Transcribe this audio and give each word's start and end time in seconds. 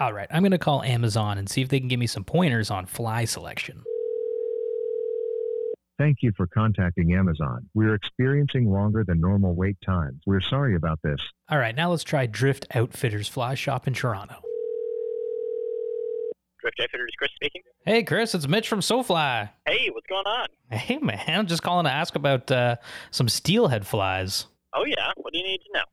All 0.00 0.12
right, 0.12 0.28
I'm 0.30 0.42
going 0.42 0.52
to 0.52 0.58
call 0.58 0.82
Amazon 0.84 1.38
and 1.38 1.48
see 1.48 1.60
if 1.60 1.68
they 1.68 1.80
can 1.80 1.88
give 1.88 1.98
me 1.98 2.06
some 2.06 2.22
pointers 2.22 2.70
on 2.70 2.86
fly 2.86 3.24
selection. 3.24 3.82
Thank 5.98 6.18
you 6.20 6.30
for 6.36 6.46
contacting 6.46 7.12
Amazon. 7.14 7.68
We're 7.74 7.94
experiencing 7.94 8.70
longer 8.70 9.02
than 9.04 9.20
normal 9.20 9.56
wait 9.56 9.76
times. 9.84 10.22
We're 10.24 10.40
sorry 10.40 10.76
about 10.76 11.00
this. 11.02 11.18
All 11.50 11.58
right, 11.58 11.74
now 11.74 11.90
let's 11.90 12.04
try 12.04 12.26
Drift 12.26 12.66
Outfitters 12.72 13.26
Fly 13.26 13.56
Shop 13.56 13.88
in 13.88 13.94
Toronto. 13.94 14.36
Drift 16.60 16.78
Outfitters, 16.80 17.10
Chris 17.18 17.32
speaking. 17.34 17.62
Hey, 17.84 18.04
Chris, 18.04 18.36
it's 18.36 18.46
Mitch 18.46 18.68
from 18.68 18.78
SoFly. 18.78 19.48
Hey, 19.66 19.90
what's 19.92 20.06
going 20.06 20.26
on? 20.26 20.46
Hey, 20.70 20.98
man, 20.98 21.18
I'm 21.26 21.48
just 21.48 21.64
calling 21.64 21.86
to 21.86 21.90
ask 21.90 22.14
about 22.14 22.48
uh, 22.52 22.76
some 23.10 23.28
steelhead 23.28 23.84
flies. 23.84 24.46
Oh 24.74 24.84
yeah, 24.84 25.10
what 25.16 25.32
do 25.32 25.38
you 25.40 25.44
need 25.44 25.58
to 25.58 25.72
know? 25.74 25.84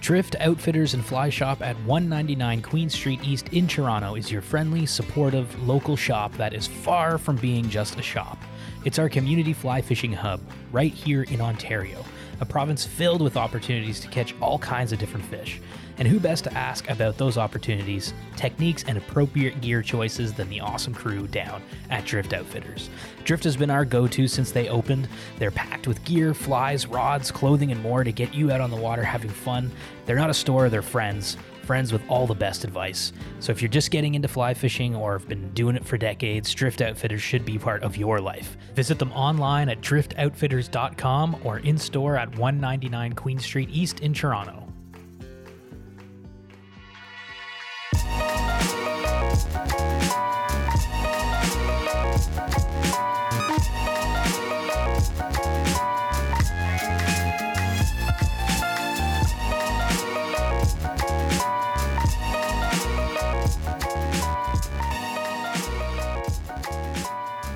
Drift 0.00 0.34
Outfitters 0.40 0.94
and 0.94 1.04
Fly 1.04 1.28
Shop 1.28 1.60
at 1.60 1.76
199 1.84 2.62
Queen 2.62 2.88
Street 2.88 3.20
East 3.22 3.48
in 3.52 3.68
Toronto 3.68 4.14
is 4.14 4.32
your 4.32 4.40
friendly, 4.40 4.86
supportive, 4.86 5.68
local 5.68 5.94
shop 5.94 6.32
that 6.38 6.54
is 6.54 6.66
far 6.66 7.18
from 7.18 7.36
being 7.36 7.68
just 7.68 7.98
a 7.98 8.02
shop. 8.02 8.38
It's 8.86 8.98
our 8.98 9.10
community 9.10 9.52
fly 9.52 9.82
fishing 9.82 10.14
hub, 10.14 10.40
right 10.72 10.92
here 10.92 11.24
in 11.24 11.42
Ontario, 11.42 12.02
a 12.40 12.46
province 12.46 12.86
filled 12.86 13.20
with 13.20 13.36
opportunities 13.36 14.00
to 14.00 14.08
catch 14.08 14.34
all 14.40 14.58
kinds 14.58 14.92
of 14.92 14.98
different 14.98 15.26
fish. 15.26 15.60
And 16.00 16.08
who 16.08 16.18
best 16.18 16.44
to 16.44 16.54
ask 16.54 16.88
about 16.88 17.18
those 17.18 17.36
opportunities, 17.36 18.14
techniques, 18.34 18.84
and 18.88 18.96
appropriate 18.96 19.60
gear 19.60 19.82
choices 19.82 20.32
than 20.32 20.48
the 20.48 20.60
awesome 20.60 20.94
crew 20.94 21.26
down 21.26 21.62
at 21.90 22.06
Drift 22.06 22.32
Outfitters? 22.32 22.88
Drift 23.24 23.44
has 23.44 23.54
been 23.54 23.68
our 23.68 23.84
go 23.84 24.06
to 24.06 24.26
since 24.26 24.50
they 24.50 24.70
opened. 24.70 25.08
They're 25.38 25.50
packed 25.50 25.86
with 25.86 26.02
gear, 26.04 26.32
flies, 26.32 26.86
rods, 26.86 27.30
clothing, 27.30 27.70
and 27.70 27.82
more 27.82 28.02
to 28.02 28.12
get 28.12 28.32
you 28.32 28.50
out 28.50 28.62
on 28.62 28.70
the 28.70 28.78
water 28.78 29.04
having 29.04 29.30
fun. 29.30 29.70
They're 30.06 30.16
not 30.16 30.30
a 30.30 30.34
store, 30.34 30.70
they're 30.70 30.80
friends. 30.80 31.36
Friends 31.64 31.92
with 31.92 32.02
all 32.08 32.26
the 32.26 32.34
best 32.34 32.64
advice. 32.64 33.12
So 33.38 33.52
if 33.52 33.60
you're 33.60 33.68
just 33.68 33.90
getting 33.90 34.14
into 34.14 34.26
fly 34.26 34.54
fishing 34.54 34.96
or 34.96 35.12
have 35.12 35.28
been 35.28 35.52
doing 35.52 35.76
it 35.76 35.84
for 35.84 35.98
decades, 35.98 36.54
Drift 36.54 36.80
Outfitters 36.80 37.20
should 37.20 37.44
be 37.44 37.58
part 37.58 37.82
of 37.82 37.98
your 37.98 38.20
life. 38.20 38.56
Visit 38.74 38.98
them 38.98 39.12
online 39.12 39.68
at 39.68 39.82
driftoutfitters.com 39.82 41.42
or 41.44 41.58
in 41.58 41.76
store 41.76 42.16
at 42.16 42.30
199 42.38 43.12
Queen 43.12 43.38
Street 43.38 43.68
East 43.70 44.00
in 44.00 44.14
Toronto. 44.14 44.69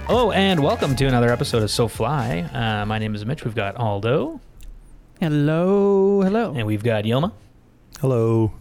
Hello 0.06 0.30
and 0.32 0.62
welcome 0.62 0.94
to 0.96 1.06
another 1.06 1.30
episode 1.32 1.62
of 1.62 1.70
So 1.70 1.88
Fly. 1.88 2.40
Uh, 2.52 2.84
my 2.86 2.98
name 2.98 3.14
is 3.14 3.24
Mitch. 3.26 3.44
We've 3.44 3.54
got 3.54 3.74
Aldo 3.76 4.40
Hello, 5.18 6.20
hello. 6.22 6.52
and 6.54 6.66
we've 6.66 6.84
got 6.84 7.04
Yilma. 7.04 7.32
Hello. 8.00 8.52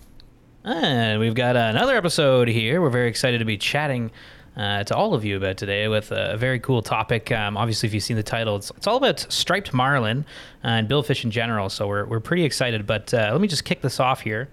And 0.65 1.19
we've 1.19 1.35
got 1.35 1.57
another 1.57 1.97
episode 1.97 2.47
here. 2.47 2.81
We're 2.81 2.89
very 2.89 3.09
excited 3.09 3.39
to 3.39 3.45
be 3.45 3.57
chatting 3.57 4.11
uh, 4.55 4.85
to 4.85 4.95
all 4.95 5.13
of 5.13 5.25
you 5.25 5.35
about 5.35 5.57
today 5.57 5.89
with 5.89 6.09
a 6.11 6.37
very 6.37 6.57
cool 6.59 6.81
topic. 6.81 7.33
Um, 7.33 7.57
obviously, 7.57 7.87
if 7.87 7.93
you've 7.93 8.03
seen 8.03 8.15
the 8.15 8.23
title, 8.23 8.55
it's, 8.55 8.71
it's 8.77 8.87
all 8.87 8.95
about 8.95 9.19
striped 9.29 9.73
marlin 9.73 10.25
uh, 10.63 10.67
and 10.67 10.87
billfish 10.87 11.25
in 11.25 11.31
general. 11.31 11.67
So 11.69 11.85
we're, 11.87 12.05
we're 12.05 12.21
pretty 12.21 12.45
excited. 12.45 12.87
But 12.87 13.13
uh, 13.13 13.29
let 13.33 13.41
me 13.41 13.49
just 13.49 13.65
kick 13.65 13.81
this 13.81 13.99
off 13.99 14.21
here. 14.21 14.47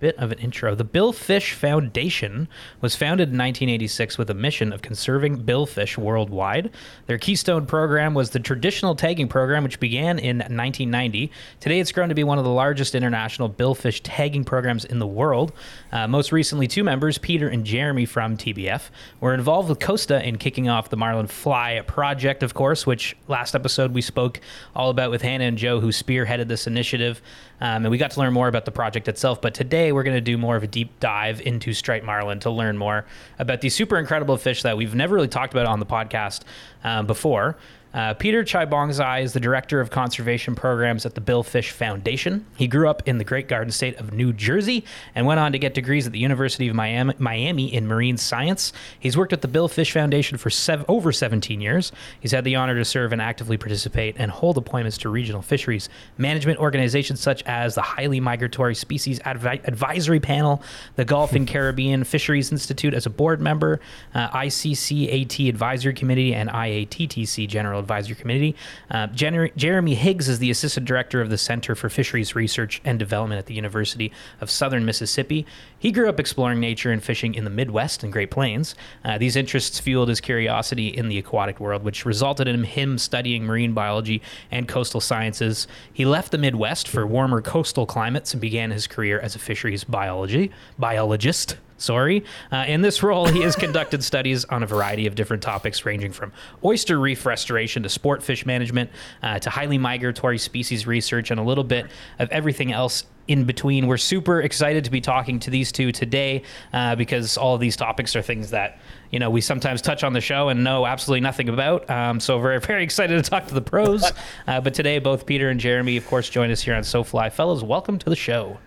Bit 0.00 0.16
of 0.16 0.30
an 0.30 0.38
intro. 0.38 0.76
The 0.76 0.84
Billfish 0.84 1.54
Foundation 1.54 2.46
was 2.80 2.94
founded 2.94 3.30
in 3.30 3.38
1986 3.38 4.16
with 4.16 4.30
a 4.30 4.34
mission 4.34 4.72
of 4.72 4.80
conserving 4.80 5.42
billfish 5.44 5.98
worldwide. 5.98 6.70
Their 7.06 7.18
keystone 7.18 7.66
program 7.66 8.14
was 8.14 8.30
the 8.30 8.38
traditional 8.38 8.94
tagging 8.94 9.26
program, 9.26 9.64
which 9.64 9.80
began 9.80 10.20
in 10.20 10.38
1990. 10.38 11.32
Today, 11.58 11.80
it's 11.80 11.90
grown 11.90 12.08
to 12.10 12.14
be 12.14 12.22
one 12.22 12.38
of 12.38 12.44
the 12.44 12.50
largest 12.50 12.94
international 12.94 13.50
billfish 13.50 14.00
tagging 14.04 14.44
programs 14.44 14.84
in 14.84 15.00
the 15.00 15.06
world. 15.06 15.52
Uh, 15.90 16.06
most 16.06 16.30
recently, 16.30 16.68
two 16.68 16.84
members, 16.84 17.18
Peter 17.18 17.48
and 17.48 17.64
Jeremy 17.64 18.04
from 18.04 18.36
TBF, 18.36 18.90
were 19.20 19.34
involved 19.34 19.68
with 19.68 19.80
Costa 19.80 20.24
in 20.24 20.38
kicking 20.38 20.68
off 20.68 20.90
the 20.90 20.96
Marlin 20.96 21.26
Fly 21.26 21.82
project, 21.88 22.44
of 22.44 22.54
course, 22.54 22.86
which 22.86 23.16
last 23.26 23.56
episode 23.56 23.92
we 23.92 24.02
spoke 24.02 24.40
all 24.76 24.90
about 24.90 25.10
with 25.10 25.22
Hannah 25.22 25.44
and 25.44 25.58
Joe, 25.58 25.80
who 25.80 25.88
spearheaded 25.88 26.46
this 26.46 26.68
initiative. 26.68 27.20
Um, 27.60 27.84
and 27.84 27.90
we 27.90 27.98
got 27.98 28.12
to 28.12 28.20
learn 28.20 28.32
more 28.32 28.46
about 28.46 28.64
the 28.64 28.70
project 28.70 29.08
itself. 29.08 29.40
But 29.40 29.54
today 29.54 29.87
we're 29.92 30.02
going 30.02 30.16
to 30.16 30.20
do 30.20 30.38
more 30.38 30.56
of 30.56 30.62
a 30.62 30.66
deep 30.66 31.00
dive 31.00 31.40
into 31.40 31.72
striped 31.72 32.04
marlin 32.04 32.40
to 32.40 32.50
learn 32.50 32.76
more 32.76 33.04
about 33.38 33.60
these 33.60 33.74
super 33.74 33.98
incredible 33.98 34.36
fish 34.36 34.62
that 34.62 34.76
we've 34.76 34.94
never 34.94 35.14
really 35.14 35.28
talked 35.28 35.52
about 35.52 35.66
on 35.66 35.80
the 35.80 35.86
podcast 35.86 36.42
um, 36.84 37.06
before. 37.06 37.56
Uh, 37.94 38.12
Peter 38.14 38.44
Chaibongsai 38.44 39.22
is 39.22 39.32
the 39.32 39.40
director 39.40 39.80
of 39.80 39.90
conservation 39.90 40.54
programs 40.54 41.06
at 41.06 41.14
the 41.14 41.20
Billfish 41.20 41.70
Foundation. 41.70 42.44
He 42.56 42.68
grew 42.68 42.88
up 42.88 43.06
in 43.08 43.16
the 43.16 43.24
Great 43.24 43.48
Garden 43.48 43.72
State 43.72 43.96
of 43.96 44.12
New 44.12 44.34
Jersey 44.34 44.84
and 45.14 45.26
went 45.26 45.40
on 45.40 45.52
to 45.52 45.58
get 45.58 45.72
degrees 45.72 46.06
at 46.06 46.12
the 46.12 46.18
University 46.18 46.68
of 46.68 46.74
Miami, 46.74 47.14
Miami 47.18 47.72
in 47.72 47.86
marine 47.86 48.18
science. 48.18 48.74
He's 49.00 49.16
worked 49.16 49.32
at 49.32 49.40
the 49.40 49.48
Billfish 49.48 49.90
Foundation 49.92 50.36
for 50.36 50.50
sev- 50.50 50.84
over 50.86 51.12
17 51.12 51.62
years. 51.62 51.90
He's 52.20 52.32
had 52.32 52.44
the 52.44 52.56
honor 52.56 52.74
to 52.76 52.84
serve 52.84 53.12
and 53.12 53.22
actively 53.22 53.56
participate 53.56 54.16
and 54.18 54.30
hold 54.30 54.58
appointments 54.58 54.98
to 54.98 55.08
regional 55.08 55.40
fisheries 55.40 55.88
management 56.18 56.58
organizations 56.58 57.20
such 57.20 57.42
as 57.44 57.74
the 57.74 57.82
Highly 57.82 58.20
Migratory 58.20 58.74
Species 58.74 59.18
Advi- 59.20 59.66
Advisory 59.66 60.20
Panel, 60.20 60.62
the 60.96 61.06
Gulf 61.06 61.32
and 61.32 61.48
Caribbean 61.48 62.04
Fisheries 62.04 62.52
Institute 62.52 62.92
as 62.92 63.06
a 63.06 63.10
board 63.10 63.40
member, 63.40 63.80
uh, 64.14 64.28
ICCAT 64.30 65.48
Advisory 65.48 65.94
Committee, 65.94 66.34
and 66.34 66.50
IATTC 66.50 67.48
General 67.48 67.77
Advisory 67.78 68.16
Committee. 68.16 68.56
Uh, 68.90 69.06
Jeremy 69.08 69.94
Higgs 69.94 70.28
is 70.28 70.38
the 70.38 70.50
assistant 70.50 70.86
director 70.86 71.20
of 71.20 71.30
the 71.30 71.38
Center 71.38 71.74
for 71.74 71.88
Fisheries 71.88 72.34
Research 72.34 72.80
and 72.84 72.98
Development 72.98 73.38
at 73.38 73.46
the 73.46 73.54
University 73.54 74.12
of 74.40 74.50
Southern 74.50 74.84
Mississippi. 74.84 75.46
He 75.78 75.92
grew 75.92 76.08
up 76.08 76.18
exploring 76.18 76.60
nature 76.60 76.90
and 76.90 77.02
fishing 77.02 77.34
in 77.34 77.44
the 77.44 77.50
Midwest 77.50 78.02
and 78.02 78.12
Great 78.12 78.30
Plains. 78.30 78.74
Uh, 79.04 79.18
these 79.18 79.36
interests 79.36 79.78
fueled 79.78 80.08
his 80.08 80.20
curiosity 80.20 80.88
in 80.88 81.08
the 81.08 81.18
aquatic 81.18 81.60
world, 81.60 81.82
which 81.84 82.04
resulted 82.04 82.48
in 82.48 82.64
him 82.64 82.98
studying 82.98 83.44
marine 83.44 83.72
biology 83.72 84.22
and 84.50 84.68
coastal 84.68 85.00
sciences. 85.00 85.66
He 85.92 86.04
left 86.04 86.32
the 86.32 86.38
Midwest 86.38 86.88
for 86.88 87.06
warmer 87.06 87.40
coastal 87.40 87.86
climates 87.86 88.32
and 88.32 88.40
began 88.40 88.70
his 88.70 88.86
career 88.86 89.20
as 89.20 89.34
a 89.34 89.38
fisheries 89.38 89.84
biology 89.84 90.50
biologist. 90.78 91.56
Sorry. 91.78 92.24
Uh, 92.50 92.64
in 92.66 92.82
this 92.82 93.02
role, 93.04 93.26
he 93.26 93.40
has 93.42 93.54
conducted 93.54 94.02
studies 94.02 94.44
on 94.46 94.62
a 94.64 94.66
variety 94.66 95.06
of 95.06 95.14
different 95.14 95.42
topics, 95.42 95.86
ranging 95.86 96.12
from 96.12 96.32
oyster 96.64 96.98
reef 96.98 97.24
restoration 97.24 97.84
to 97.84 97.88
sport 97.88 98.22
fish 98.22 98.44
management 98.44 98.90
uh, 99.22 99.38
to 99.38 99.48
highly 99.48 99.78
migratory 99.78 100.38
species 100.38 100.86
research 100.86 101.30
and 101.30 101.38
a 101.38 101.42
little 101.42 101.64
bit 101.64 101.86
of 102.18 102.28
everything 102.30 102.72
else 102.72 103.04
in 103.28 103.44
between. 103.44 103.86
We're 103.86 103.96
super 103.96 104.40
excited 104.40 104.84
to 104.84 104.90
be 104.90 105.00
talking 105.00 105.38
to 105.40 105.50
these 105.50 105.70
two 105.70 105.92
today 105.92 106.42
uh, 106.72 106.96
because 106.96 107.36
all 107.36 107.54
of 107.54 107.60
these 107.60 107.76
topics 107.76 108.16
are 108.16 108.22
things 108.22 108.50
that 108.50 108.80
you 109.12 109.20
know 109.20 109.30
we 109.30 109.40
sometimes 109.40 109.80
touch 109.80 110.02
on 110.02 110.14
the 110.14 110.20
show 110.20 110.48
and 110.48 110.64
know 110.64 110.84
absolutely 110.84 111.20
nothing 111.20 111.48
about. 111.48 111.88
Um, 111.88 112.18
so 112.18 112.38
we're 112.38 112.58
very 112.60 112.82
excited 112.82 113.22
to 113.22 113.30
talk 113.30 113.46
to 113.46 113.54
the 113.54 113.62
pros. 113.62 114.10
Uh, 114.46 114.60
but 114.60 114.72
today, 114.72 114.98
both 114.98 115.26
Peter 115.26 115.50
and 115.50 115.60
Jeremy, 115.60 115.96
of 115.96 116.06
course, 116.06 116.30
join 116.30 116.50
us 116.50 116.62
here 116.62 116.74
on 116.74 116.82
SoFly. 116.82 117.30
Fellows, 117.32 117.62
welcome 117.62 117.98
to 117.98 118.08
the 118.08 118.16
show. 118.16 118.58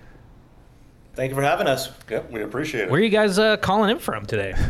Thank 1.22 1.30
you 1.30 1.36
for 1.36 1.44
having 1.44 1.68
us. 1.68 1.92
Yep, 2.10 2.32
we 2.32 2.42
appreciate 2.42 2.86
it. 2.86 2.90
Where 2.90 3.00
are 3.00 3.04
you 3.04 3.12
guys 3.12 3.38
uh, 3.38 3.56
calling 3.58 3.92
in 3.92 4.00
from 4.00 4.26
today? 4.26 4.56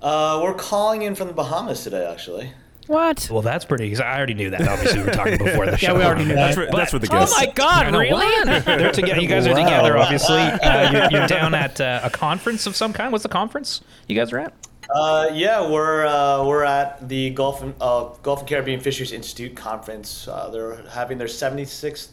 Uh, 0.00 0.38
we're 0.42 0.52
calling 0.52 1.00
in 1.00 1.14
from 1.14 1.28
the 1.28 1.32
Bahamas 1.32 1.82
today, 1.82 2.06
actually. 2.06 2.52
What? 2.88 3.26
Well, 3.30 3.40
that's 3.40 3.64
pretty. 3.64 3.88
Cause 3.88 4.00
I 4.00 4.18
already 4.18 4.34
knew 4.34 4.50
that. 4.50 4.68
Obviously, 4.68 4.98
we 5.00 5.06
were 5.06 5.12
talking 5.12 5.38
before 5.38 5.64
the 5.64 5.76
show. 5.78 5.92
Yeah, 5.92 5.98
we 5.98 6.04
already 6.04 6.26
knew 6.26 6.34
that's, 6.34 6.56
that. 6.56 6.68
what, 6.70 6.76
that's 6.76 6.92
what 6.92 7.00
the 7.00 7.08
Oh 7.10 7.26
my 7.38 7.50
God! 7.54 7.86
I 7.86 7.98
Really? 7.98 8.60
They're 8.60 8.92
together. 8.92 9.22
You 9.22 9.26
guys 9.26 9.46
are 9.46 9.54
Wow. 9.54 9.64
together, 9.64 9.96
obviously. 9.96 10.36
Uh, 10.36 10.92
you're, 10.92 11.10
you're 11.20 11.26
down 11.26 11.54
at 11.54 11.80
uh, 11.80 12.00
a 12.04 12.10
conference 12.10 12.66
of 12.66 12.76
some 12.76 12.92
kind. 12.92 13.12
What's 13.12 13.22
the 13.22 13.30
conference 13.30 13.80
you 14.08 14.14
guys 14.14 14.30
are 14.30 14.40
at? 14.40 14.52
Uh, 14.94 15.30
yeah, 15.32 15.66
we're 15.66 16.04
uh, 16.04 16.44
we're 16.44 16.64
at 16.64 17.08
the 17.08 17.30
Gulf 17.30 17.62
and 17.62 17.74
uh, 17.80 18.10
Gulf 18.22 18.40
and 18.40 18.48
Caribbean 18.48 18.80
Fisheries 18.80 19.12
Institute 19.12 19.56
conference. 19.56 20.28
Uh, 20.28 20.50
they're 20.50 20.82
having 20.90 21.16
their 21.16 21.28
76th, 21.28 22.08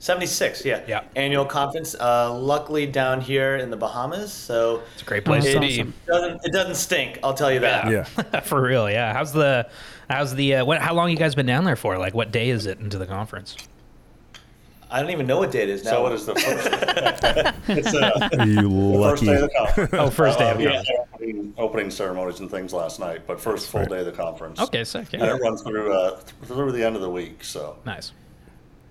76, 0.00 0.64
yeah, 0.64 0.80
Yeah. 0.86 1.02
annual 1.16 1.44
conference. 1.44 1.94
Uh, 1.94 2.32
luckily, 2.34 2.86
down 2.86 3.20
here 3.20 3.56
in 3.56 3.70
the 3.70 3.76
Bahamas, 3.76 4.32
so 4.32 4.82
It's 4.94 5.02
a 5.02 5.04
great 5.04 5.24
place 5.24 5.44
That's 5.44 5.54
to 5.58 5.64
awesome. 5.66 5.94
it 6.02 6.06
doesn't 6.06 6.40
it 6.44 6.52
doesn't 6.52 6.74
stink. 6.76 7.18
I'll 7.22 7.34
tell 7.34 7.52
you 7.52 7.60
that. 7.60 7.90
Yeah. 7.90 8.06
be. 8.32 8.40
For 8.44 8.60
real, 8.60 8.90
yeah. 8.90 9.12
How's 9.12 9.32
the, 9.32 9.68
how's 10.10 10.34
the, 10.34 10.56
uh, 10.56 10.64
what, 10.64 10.80
how 10.80 10.94
long 10.94 11.10
you 11.10 11.16
guys 11.16 11.34
been 11.34 11.46
down 11.46 11.64
there 11.64 11.76
for? 11.76 11.98
Like, 11.98 12.14
what 12.14 12.30
day 12.32 12.50
is 12.50 12.66
it 12.66 12.78
into 12.80 12.98
the 12.98 13.06
conference? 13.06 13.56
I 14.90 15.02
don't 15.02 15.10
even 15.10 15.26
know 15.26 15.36
what 15.36 15.50
day 15.50 15.64
it 15.64 15.68
is 15.68 15.84
now. 15.84 15.90
So 15.90 16.06
it 16.06 16.12
is 16.14 16.24
the 16.24 16.34
first. 17.66 17.68
it's 17.68 17.94
uh, 17.94 18.28
Are 18.38 18.46
you 18.46 18.54
the 18.54 18.62
first 18.62 19.22
lucky? 19.22 19.26
day 19.26 19.34
of 19.34 19.40
the 19.42 19.50
conference. 19.58 19.90
Oh, 19.92 20.08
first 20.10 20.38
day 20.38 20.50
of 20.50 20.56
Uh, 20.56 20.58
the 20.60 20.64
we 20.64 20.70
conference. 20.72 20.88
had 20.88 21.06
opening, 21.12 21.54
opening 21.58 21.90
ceremonies 21.90 22.40
and 22.40 22.50
things 22.50 22.72
last 22.72 22.98
night, 22.98 23.20
but 23.26 23.38
first 23.38 23.68
full 23.68 23.80
right. 23.80 23.90
day 23.90 23.98
of 24.00 24.06
the 24.06 24.12
conference. 24.12 24.58
Okay, 24.60 24.84
sick. 24.84 25.08
And 25.12 25.20
Yeah. 25.20 25.34
it 25.36 25.42
runs 25.42 25.60
through 25.60 25.92
uh, 25.92 26.16
through 26.46 26.72
the 26.72 26.82
end 26.82 26.96
of 26.96 27.02
the 27.02 27.10
week. 27.10 27.44
So 27.44 27.76
Nice. 27.84 28.12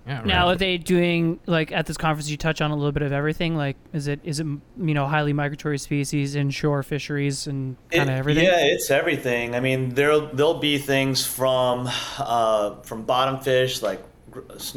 Yeah, 0.08 0.22
Now, 0.24 0.48
are 0.48 0.56
they 0.56 0.78
doing 0.78 1.38
like 1.44 1.70
at 1.70 1.84
this 1.84 1.98
conference? 1.98 2.30
You 2.30 2.38
touch 2.38 2.62
on 2.62 2.70
a 2.70 2.74
little 2.74 2.92
bit 2.92 3.02
of 3.02 3.12
everything. 3.12 3.56
Like, 3.56 3.76
is 3.92 4.08
it 4.08 4.20
is 4.24 4.40
it 4.40 4.46
you 4.46 4.94
know 4.94 5.06
highly 5.06 5.34
migratory 5.34 5.76
species, 5.76 6.34
inshore 6.34 6.82
fisheries, 6.82 7.46
and 7.46 7.76
kind 7.90 8.08
of 8.08 8.16
everything? 8.16 8.44
Yeah, 8.44 8.56
it's 8.58 8.90
everything. 8.90 9.54
I 9.54 9.60
mean, 9.60 9.90
there'll 9.90 10.28
there'll 10.28 10.60
be 10.60 10.78
things 10.78 11.26
from 11.26 11.90
uh, 12.18 12.76
from 12.76 13.02
bottom 13.02 13.38
fish 13.40 13.82
like 13.82 14.02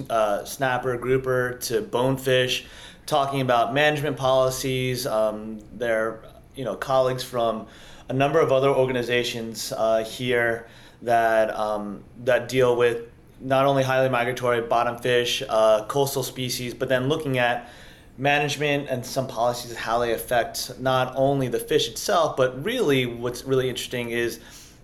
uh, 0.10 0.44
snapper, 0.44 0.98
grouper 0.98 1.58
to 1.62 1.82
bonefish, 1.82 2.66
talking 3.06 3.40
about 3.40 3.74
management 3.74 4.18
policies. 4.18 5.08
Um, 5.08 5.62
their 5.72 6.24
you 6.56 6.66
know 6.66 6.76
colleagues 6.76 7.24
from 7.24 7.68
a 8.10 8.14
number 8.14 8.42
of 8.42 8.52
other 8.52 8.70
organizations 8.70 9.72
uh, 9.78 10.04
here 10.04 10.68
that 11.04 11.58
um, 11.58 12.04
that 12.26 12.50
deal 12.50 12.76
with 12.76 13.11
not 13.42 13.66
only 13.66 13.84
highly 13.84 14.10
migratory 14.10 14.62
bottom 14.62 14.98
fish, 14.98 15.44
uh, 15.50 15.86
coastal 15.86 16.24
species, 16.24 16.74
but 16.74 16.90
then 16.90 17.10
looking 17.10 17.38
at 17.38 17.70
management 18.18 18.88
and 18.90 19.06
some 19.06 19.28
policies 19.28 19.76
how 19.76 20.00
they 20.00 20.14
affect 20.14 20.80
not 20.80 21.14
only 21.16 21.48
the 21.48 21.60
fish 21.60 21.90
itself, 21.90 22.38
but 22.38 22.64
really 22.64 23.06
what's 23.06 23.44
really 23.44 23.70
interesting 23.70 24.12
is 24.12 24.40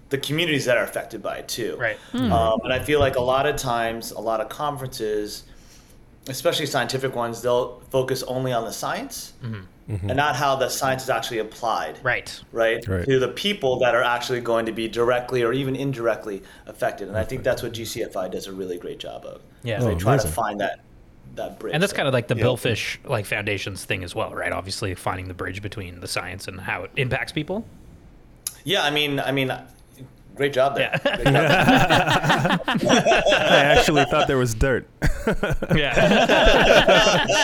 the 0.09 0.17
communities 0.17 0.65
that 0.65 0.77
are 0.77 0.83
affected 0.83 1.21
by 1.21 1.37
it 1.37 1.47
too. 1.47 1.75
Right. 1.77 1.97
Um, 2.31 2.59
and 2.63 2.73
I 2.73 2.79
feel 2.79 2.99
like 2.99 3.15
a 3.15 3.21
lot 3.21 3.45
of 3.45 3.57
times, 3.57 4.11
a 4.11 4.19
lot 4.19 4.41
of 4.41 4.49
conferences, 4.49 5.43
especially 6.27 6.65
scientific 6.65 7.15
ones, 7.15 7.41
they'll 7.41 7.81
focus 7.91 8.23
only 8.23 8.53
on 8.53 8.65
the 8.65 8.71
science 8.71 9.33
Mm-hmm. 9.89 10.09
and 10.09 10.17
not 10.17 10.35
how 10.35 10.53
the 10.57 10.67
science 10.67 11.03
is 11.03 11.09
actually 11.09 11.37
applied 11.39 11.97
Right. 12.03 12.41
right, 12.51 12.85
Right. 12.85 13.05
to 13.05 13.19
the 13.19 13.29
people 13.29 13.79
that 13.79 13.95
are 13.95 14.03
actually 14.03 14.41
going 14.41 14.65
to 14.65 14.73
be 14.73 14.89
directly 14.89 15.43
or 15.43 15.53
even 15.53 15.77
indirectly 15.77 16.43
affected. 16.65 17.07
And 17.07 17.17
I 17.17 17.23
think 17.23 17.43
that's 17.43 17.63
what 17.63 17.71
GCFI 17.71 18.29
does 18.29 18.47
a 18.47 18.51
really 18.51 18.77
great 18.77 18.99
job 18.99 19.23
of. 19.25 19.41
Yeah. 19.63 19.79
they 19.79 19.93
Oh, 19.93 19.97
try 19.97 20.17
to 20.17 20.27
find 20.27 20.59
that 20.59 20.81
that 21.35 21.57
bridge. 21.59 21.73
And 21.73 21.81
that's 21.81 21.93
there. 21.93 21.97
kind 21.99 22.07
of 22.09 22.13
like 22.13 22.27
the 22.27 22.35
Yeah. 22.35 22.43
Billfish 22.43 22.97
like 23.05 23.25
Foundation's 23.25 23.85
thing 23.85 24.03
as 24.03 24.13
well, 24.13 24.33
right? 24.35 24.51
Obviously, 24.51 24.93
finding 24.95 25.29
the 25.29 25.33
bridge 25.33 25.61
between 25.61 26.01
the 26.01 26.07
science 26.07 26.47
and 26.49 26.59
how 26.59 26.83
it 26.83 26.91
impacts 26.97 27.31
people. 27.31 27.63
yeah. 28.65 28.83
I 28.83 28.89
mean, 28.89 29.19
I 29.21 29.31
mean, 29.31 29.53
great 30.37 30.53
job 30.53 30.75
there. 30.75 30.91
Yeah. 31.03 31.15
Great 31.15 31.25
job 31.25 32.79
there. 32.79 33.23
I 33.29 33.63
actually 33.77 34.05
thought 34.05 34.27
there 34.27 34.37
was 34.37 34.53
dirt. 34.53 34.87
Yeah. 35.75 37.25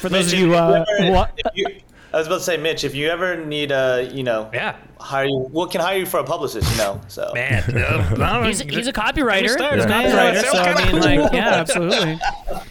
For 0.00 0.08
those 0.08 0.26
Mitch, 0.26 0.34
of 0.34 0.38
you, 0.40 0.54
uh, 0.54 0.84
ever- 1.00 1.12
wa- 1.12 1.28
you- 1.54 1.66
I 2.12 2.16
was 2.16 2.26
about 2.26 2.38
to 2.38 2.44
say, 2.44 2.56
Mitch, 2.56 2.84
if 2.84 2.94
you 2.94 3.08
ever 3.10 3.44
need 3.44 3.70
a, 3.70 4.08
you 4.14 4.22
know, 4.22 4.48
yeah. 4.54 4.76
hire 4.98 5.26
you, 5.26 5.46
well, 5.52 5.66
can 5.66 5.82
hire 5.82 5.98
you 5.98 6.06
for 6.06 6.20
a 6.20 6.24
publicist, 6.24 6.70
you 6.72 6.78
know. 6.78 6.98
So 7.08 7.30
Man. 7.34 7.62
uh, 7.76 8.42
he's, 8.46 8.60
he's 8.60 8.86
a 8.86 8.92
copywriter. 8.94 9.50
start. 9.50 9.74
He's 9.74 9.84
a 9.84 9.88
copywriter. 9.88 10.32
Yeah. 10.34 10.42
So 10.42 10.58
I 10.58 10.92
mean, 10.92 11.00
like, 11.02 11.32
yeah, 11.34 11.48
absolutely. 11.50 12.18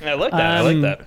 I 0.03 0.13
like 0.15 0.31
that. 0.31 0.57
I 0.57 0.61
like 0.61 0.75
Um, 0.77 0.81
that. 0.81 1.01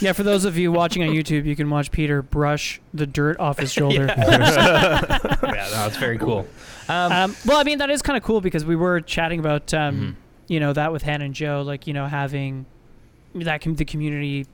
Yeah, 0.00 0.12
for 0.12 0.22
those 0.22 0.44
of 0.44 0.56
you 0.56 0.70
watching 0.70 1.02
on 1.02 1.08
YouTube, 1.08 1.44
you 1.44 1.56
can 1.56 1.68
watch 1.68 1.90
Peter 1.90 2.22
brush 2.22 2.80
the 2.94 3.08
dirt 3.08 3.40
off 3.40 3.58
his 3.58 3.72
shoulder. 3.72 4.04
Yeah, 4.06 5.34
no, 5.72 5.86
it's 5.86 5.96
very 5.96 6.18
cool. 6.18 6.46
Um, 6.88 7.12
Um, 7.12 7.36
well, 7.46 7.58
I 7.58 7.64
mean, 7.64 7.78
that 7.78 7.90
is 7.90 8.02
kind 8.02 8.16
of 8.16 8.22
cool 8.22 8.40
because 8.40 8.64
we 8.64 8.76
were 8.76 9.00
chatting 9.00 9.38
about, 9.40 9.72
um, 9.74 9.94
Mm-hmm. 9.94 10.10
you 10.48 10.60
know, 10.60 10.72
that 10.72 10.92
with 10.92 11.02
Hannah 11.02 11.24
and 11.26 11.34
Joe, 11.34 11.62
like, 11.62 11.86
you 11.86 11.92
know, 11.94 12.06
having 12.06 12.66
that 13.34 13.60
com- 13.62 13.76
the 13.76 13.84
community 13.84 14.46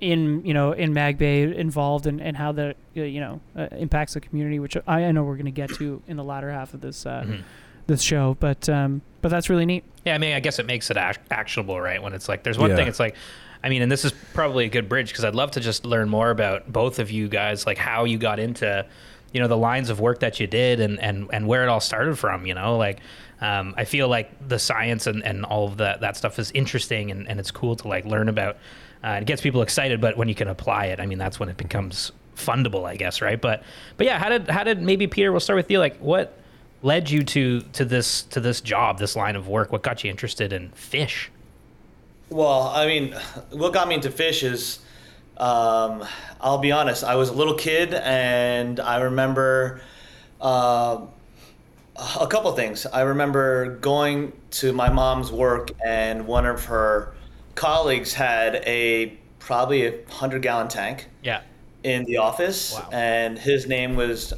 in, 0.00 0.44
you 0.46 0.54
know, 0.54 0.72
in 0.72 0.92
Mag 0.94 1.18
Bay 1.18 1.42
involved 1.42 2.06
and, 2.06 2.20
and 2.20 2.36
how 2.36 2.52
that, 2.52 2.76
uh, 2.96 3.02
you 3.02 3.20
know, 3.20 3.40
uh, 3.56 3.68
impacts 3.72 4.14
the 4.14 4.20
community, 4.20 4.58
which 4.58 4.76
I, 4.86 5.04
I 5.04 5.12
know 5.12 5.22
we're 5.24 5.34
going 5.36 5.44
to 5.44 5.50
get 5.52 5.70
to 5.74 6.02
in 6.08 6.16
the 6.16 6.24
latter 6.24 6.50
half 6.50 6.72
of 6.74 6.80
this, 6.80 7.04
uh, 7.06 7.22
Mhm. 7.26 7.42
this 7.86 8.00
show. 8.02 8.36
But, 8.40 8.68
um, 8.68 9.02
but 9.20 9.28
that's 9.28 9.50
really 9.50 9.66
neat. 9.66 9.84
Yeah, 10.06 10.14
I 10.14 10.18
mean, 10.18 10.32
I 10.34 10.40
guess 10.40 10.58
it 10.58 10.64
makes 10.66 10.90
it 10.90 10.96
ac- 10.96 11.20
actionable, 11.30 11.78
right? 11.80 12.02
When 12.02 12.14
it's 12.14 12.28
like, 12.28 12.42
there's 12.42 12.58
one 12.58 12.70
Yeah. 12.70 12.76
thing, 12.76 12.88
it's 12.88 12.98
like, 13.00 13.14
I 13.62 13.68
mean, 13.68 13.82
and 13.82 13.92
this 13.92 14.06
is 14.06 14.12
probably 14.32 14.64
a 14.64 14.68
good 14.70 14.88
bridge 14.88 15.08
because 15.10 15.22
I'd 15.24 15.34
love 15.34 15.50
to 15.52 15.60
just 15.60 15.84
learn 15.84 16.08
more 16.08 16.30
about 16.30 16.72
both 16.72 16.98
of 16.98 17.10
you 17.10 17.28
guys, 17.28 17.66
like 17.66 17.76
how 17.76 18.04
you 18.04 18.16
got 18.16 18.40
into, 18.40 18.86
you 19.32 19.40
know, 19.40 19.48
the 19.48 19.56
lines 19.56 19.90
of 19.90 20.00
work 20.00 20.20
that 20.20 20.40
you 20.40 20.46
did 20.46 20.80
and, 20.80 20.98
and, 20.98 21.28
and 21.32 21.46
where 21.46 21.62
it 21.62 21.68
all 21.68 21.80
started 21.80 22.18
from, 22.18 22.46
you 22.46 22.54
know, 22.54 22.76
like, 22.76 23.00
um, 23.40 23.74
I 23.76 23.84
feel 23.84 24.08
like 24.08 24.48
the 24.48 24.58
science 24.58 25.06
and, 25.06 25.24
and 25.24 25.44
all 25.44 25.66
of 25.66 25.76
that, 25.78 26.00
that 26.00 26.16
stuff 26.16 26.38
is 26.38 26.50
interesting 26.50 27.10
and, 27.10 27.28
and 27.28 27.38
it's 27.38 27.50
cool 27.50 27.76
to 27.76 27.88
like 27.88 28.04
learn 28.04 28.28
about. 28.28 28.58
Uh, 29.02 29.18
it 29.20 29.26
gets 29.26 29.40
people 29.40 29.62
excited, 29.62 30.00
but 30.00 30.16
when 30.16 30.28
you 30.28 30.34
can 30.34 30.48
apply 30.48 30.86
it, 30.86 31.00
I 31.00 31.06
mean, 31.06 31.18
that's 31.18 31.38
when 31.40 31.48
it 31.48 31.56
becomes 31.56 32.12
fundable, 32.36 32.84
I 32.84 32.96
guess, 32.96 33.22
right? 33.22 33.40
But, 33.40 33.62
but 33.96 34.06
yeah, 34.06 34.18
how 34.18 34.28
did, 34.28 34.48
how 34.48 34.64
did 34.64 34.82
maybe 34.82 35.06
Peter, 35.06 35.30
we'll 35.30 35.40
start 35.40 35.56
with 35.56 35.70
you. 35.70 35.78
Like 35.78 35.96
what 35.98 36.36
led 36.82 37.08
you 37.08 37.22
to, 37.22 37.60
to 37.60 37.84
this, 37.84 38.22
to 38.24 38.40
this 38.40 38.60
job, 38.60 38.98
this 38.98 39.14
line 39.16 39.36
of 39.36 39.48
work? 39.48 39.72
What 39.72 39.82
got 39.82 40.02
you 40.04 40.10
interested 40.10 40.52
in 40.52 40.70
fish? 40.70 41.30
Well, 42.28 42.68
I 42.68 42.86
mean, 42.86 43.14
what 43.50 43.72
got 43.72 43.88
me 43.88 43.94
into 43.94 44.10
fish 44.10 44.42
is, 44.42 44.80
um, 45.40 46.04
I'll 46.40 46.58
be 46.58 46.70
honest, 46.70 47.02
I 47.02 47.14
was 47.16 47.30
a 47.30 47.32
little 47.32 47.54
kid 47.54 47.94
and 47.94 48.78
I 48.78 49.00
remember 49.00 49.80
uh, 50.40 51.00
a 52.20 52.26
couple 52.26 52.52
things. 52.52 52.86
I 52.86 53.00
remember 53.02 53.76
going 53.78 54.32
to 54.52 54.72
my 54.72 54.90
mom's 54.90 55.32
work 55.32 55.70
and 55.84 56.26
one 56.26 56.46
of 56.46 56.66
her 56.66 57.14
colleagues 57.54 58.12
had 58.14 58.56
a 58.66 59.18
probably 59.38 59.86
a 59.86 59.90
100 59.92 60.42
gallon 60.42 60.68
tank 60.68 61.08
Yeah. 61.22 61.40
in 61.82 62.04
the 62.04 62.18
office 62.18 62.74
Wow. 62.74 62.88
and 62.92 63.38
his 63.38 63.66
name 63.66 63.96
was 63.96 64.32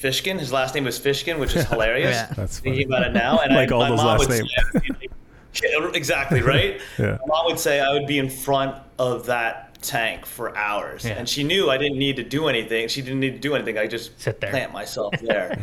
Fishkin. 0.00 0.38
His 0.38 0.52
last 0.52 0.74
name 0.74 0.84
was 0.84 0.98
Fishkin, 0.98 1.38
which 1.38 1.54
is 1.56 1.64
hilarious. 1.68 2.14
Yeah. 2.16 2.26
That's 2.34 2.58
Thinking 2.58 2.86
about 2.88 3.04
it 3.06 3.12
now, 3.12 3.38
and 3.38 3.54
Like 3.56 3.70
I, 3.70 3.74
all 3.74 3.80
my 3.82 3.88
those 3.90 3.98
mom 3.98 4.06
last 4.06 4.20
would 4.20 4.30
names. 4.30 4.50
say 4.50 4.62
I 4.62 4.70
would 4.88 4.98
be- 5.00 5.08
Yeah, 5.62 5.90
exactly 5.94 6.42
right. 6.42 6.80
Yeah. 6.98 7.18
My 7.20 7.26
mom 7.28 7.46
would 7.46 7.60
say 7.60 7.78
I 7.80 7.92
would 7.92 8.08
be 8.08 8.18
in 8.18 8.28
front 8.28 8.74
of 8.98 9.26
that 9.26 9.73
tank 9.84 10.26
for 10.26 10.56
hours, 10.56 11.04
Yeah. 11.04 11.12
and 11.12 11.28
she 11.28 11.44
knew 11.44 11.70
I 11.70 11.76
didn't 11.78 11.98
need 11.98 12.16
to 12.16 12.22
do 12.24 12.48
anything. 12.48 12.88
She 12.88 13.02
didn't 13.02 13.20
need 13.20 13.32
to 13.34 13.38
do 13.38 13.54
anything. 13.54 13.78
I 13.78 13.86
just 13.86 14.20
Sit 14.20 14.40
there. 14.40 14.50
plant 14.50 14.72
myself 14.72 15.14
there. 15.22 15.58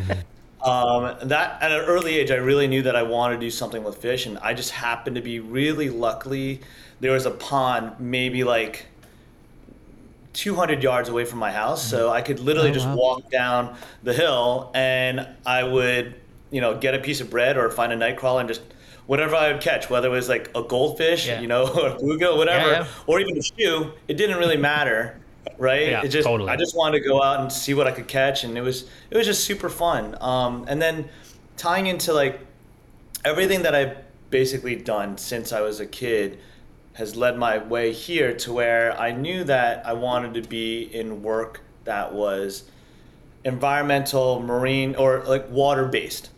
um, 0.64 1.16
that 1.24 1.62
at 1.62 1.72
an 1.72 1.82
early 1.82 2.18
age, 2.18 2.32
I 2.32 2.36
really 2.36 2.68
knew 2.68 2.84
that 2.84 2.96
I 2.96 3.04
wanted 3.04 3.36
to 3.36 3.42
do 3.42 3.50
something 3.52 3.84
with 3.84 3.98
fish, 3.98 4.26
and 4.26 4.38
I 4.40 4.54
just 4.54 4.72
happened 4.72 5.16
to 5.16 5.22
be 5.22 5.40
really 5.40 5.90
luckily. 5.90 6.62
There 7.00 7.12
was 7.14 7.26
a 7.26 7.32
pond, 7.32 7.94
maybe 8.00 8.44
like 8.44 8.86
200 10.34 10.82
yards 10.82 11.10
away 11.10 11.26
from 11.26 11.40
my 11.40 11.52
house, 11.52 11.84
so 11.84 12.10
I 12.10 12.22
could 12.22 12.40
literally 12.40 12.70
Oh, 12.70 12.74
just 12.74 12.88
wow. 12.88 12.96
walk 12.96 13.30
down 13.32 13.76
the 14.04 14.14
hill, 14.14 14.72
and 14.74 15.28
I 15.46 15.64
would, 15.64 16.16
you 16.52 16.62
know, 16.62 16.78
get 16.78 16.94
a 16.94 17.00
piece 17.00 17.20
of 17.22 17.30
bread 17.30 17.58
or 17.58 17.70
find 17.70 17.92
a 17.92 17.98
nightcrawler 17.98 18.40
and 18.40 18.48
just 18.48 18.62
whatever 19.12 19.36
I 19.36 19.52
would 19.52 19.60
catch, 19.62 19.90
whether 19.90 20.08
it 20.08 20.12
was 20.12 20.30
like 20.30 20.50
a 20.56 20.64
goldfish, 20.64 21.28
Yeah. 21.28 21.42
you 21.42 21.48
know, 21.48 21.64
or 21.78 21.88
a 21.90 21.96
bluegill, 21.98 22.38
whatever, 22.38 22.72
Yeah, 22.72 22.88
or 23.08 23.20
even 23.20 23.38
a 23.38 23.42
shoe. 23.42 23.92
It 24.08 24.14
didn't 24.14 24.38
really 24.38 24.56
matter, 24.56 25.20
right? 25.58 25.90
Yeah, 25.90 26.02
it 26.02 26.08
just 26.08 26.26
totally. 26.26 26.50
I 26.50 26.56
just 26.56 26.78
wanted 26.78 27.00
to 27.00 27.10
go 27.10 27.22
out 27.22 27.42
and 27.42 27.52
see 27.52 27.74
what 27.74 27.88
I 27.88 27.92
could 27.92 28.08
catch, 28.08 28.46
and 28.46 28.58
it 28.58 28.62
was 28.62 28.90
it 29.10 29.18
was 29.18 29.28
just 29.28 29.44
super 29.44 29.68
fun. 29.68 30.16
Um, 30.22 30.64
and 30.70 30.82
then 30.82 31.10
tying 31.58 31.88
into 31.88 32.14
like 32.14 32.40
everything 33.26 33.64
that 33.64 33.76
I've 33.76 33.98
basically 34.30 34.78
done 34.78 35.18
since 35.18 35.52
I 35.52 35.60
was 35.60 35.82
a 35.82 35.86
kid 35.86 36.40
has 36.94 37.18
led 37.18 37.38
my 37.38 37.58
way 37.58 37.92
here 37.92 38.34
to 38.34 38.54
where 38.54 38.98
I 38.98 39.12
knew 39.12 39.44
that 39.44 39.86
I 39.86 39.92
wanted 39.92 40.42
to 40.42 40.48
be 40.48 40.84
in 40.84 41.22
work 41.22 41.60
that 41.84 42.14
was 42.14 42.64
environmental, 43.44 44.40
marine, 44.42 44.96
or 44.96 45.26
like 45.26 45.52
water 45.52 45.86
based. 45.86 46.30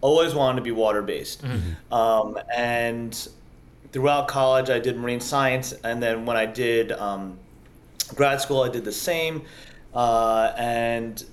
Always 0.00 0.34
wanted 0.34 0.56
to 0.56 0.62
be 0.62 0.70
water 0.70 1.02
based. 1.02 1.42
Um, 1.90 2.38
and 2.54 3.28
throughout 3.92 4.28
college, 4.28 4.70
I 4.70 4.78
did 4.78 4.96
marine 4.96 5.20
science. 5.20 5.72
And 5.84 6.02
then 6.02 6.24
when 6.26 6.36
I 6.36 6.46
did 6.46 6.92
um, 6.92 7.38
grad 8.14 8.40
school, 8.40 8.62
I 8.62 8.68
did 8.68 8.84
the 8.84 8.92
same. 8.92 9.42
Uh, 9.94 10.52
and 10.56 11.24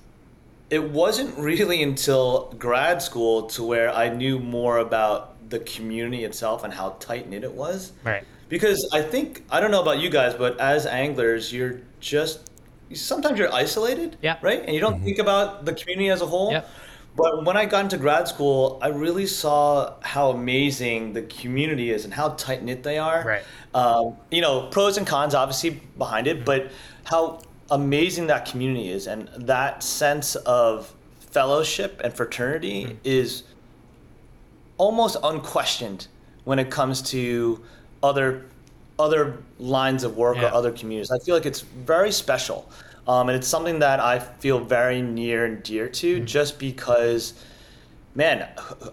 it 0.70 0.82
wasn't 0.82 1.38
really 1.50 1.82
until 1.82 2.52
grad 2.58 3.02
school 3.02 3.44
to 3.50 3.62
where 3.62 3.92
I 3.94 4.08
knew 4.08 4.38
more 4.38 4.78
about 4.78 5.34
the 5.48 5.60
community 5.60 6.24
itself 6.24 6.64
and 6.64 6.72
how 6.72 6.96
tight 6.98 7.28
knit 7.28 7.44
it 7.44 7.52
was. 7.52 7.92
Right. 8.02 8.24
Because 8.48 8.88
I 8.92 9.02
think 9.02 9.44
I 9.50 9.60
don't 9.60 9.70
know 9.70 9.82
about 9.82 9.98
you 9.98 10.08
guys, 10.10 10.34
but 10.34 10.58
as 10.60 10.86
anglers, 10.86 11.52
you're 11.52 11.80
just 12.00 12.50
sometimes 12.94 13.38
you're 13.38 13.52
isolated, 13.52 14.16
Yeah. 14.22 14.38
right? 14.42 14.62
And 14.64 14.72
you 14.72 14.80
don't 14.80 15.02
think 15.02 15.18
about 15.18 15.64
the 15.64 15.72
community 15.72 16.08
as 16.10 16.20
a 16.22 16.26
whole. 16.26 16.52
Yeah. 16.52 16.62
But 17.16 17.44
when 17.44 17.56
I 17.56 17.64
got 17.64 17.84
into 17.84 17.96
grad 17.96 18.28
school, 18.28 18.78
I 18.82 18.88
really 18.88 19.26
saw 19.26 19.94
how 20.02 20.30
amazing 20.30 21.14
the 21.14 21.22
community 21.22 21.90
is 21.90 22.04
and 22.04 22.12
how 22.12 22.30
tight 22.30 22.62
knit 22.62 22.82
they 22.82 22.98
are. 22.98 23.24
Right. 23.26 23.42
Um, 23.74 24.16
you 24.30 24.42
know, 24.42 24.68
pros 24.68 24.98
and 24.98 25.06
cons 25.06 25.34
obviously 25.34 25.80
behind 25.96 26.26
it, 26.26 26.44
but 26.44 26.70
how 27.04 27.40
amazing 27.70 28.26
that 28.28 28.44
community 28.46 28.90
is 28.90 29.06
and 29.06 29.28
that 29.36 29.82
sense 29.82 30.36
of 30.36 30.92
fellowship 31.20 32.00
and 32.04 32.12
fraternity 32.12 32.98
is 33.02 33.44
almost 34.78 35.16
unquestioned 35.22 36.08
when 36.44 36.58
it 36.58 36.70
comes 36.70 37.02
to 37.02 37.62
other 38.02 38.44
other 38.98 39.42
lines 39.58 40.04
of 40.04 40.16
work 40.16 40.36
Yeah. 40.36 40.48
or 40.48 40.54
other 40.54 40.72
communities. 40.72 41.10
I 41.10 41.18
feel 41.18 41.34
like 41.34 41.44
it's 41.44 41.60
very 41.60 42.10
special, 42.10 42.66
um, 43.06 43.28
and 43.28 43.36
it's 43.36 43.48
something 43.48 43.78
that 43.80 44.00
I 44.00 44.18
feel 44.18 44.58
very 44.58 45.02
near 45.02 45.44
and 45.44 45.62
dear 45.62 45.88
to, 45.88 46.20
just 46.20 46.58
because, 46.58 47.34
man, 48.14 48.48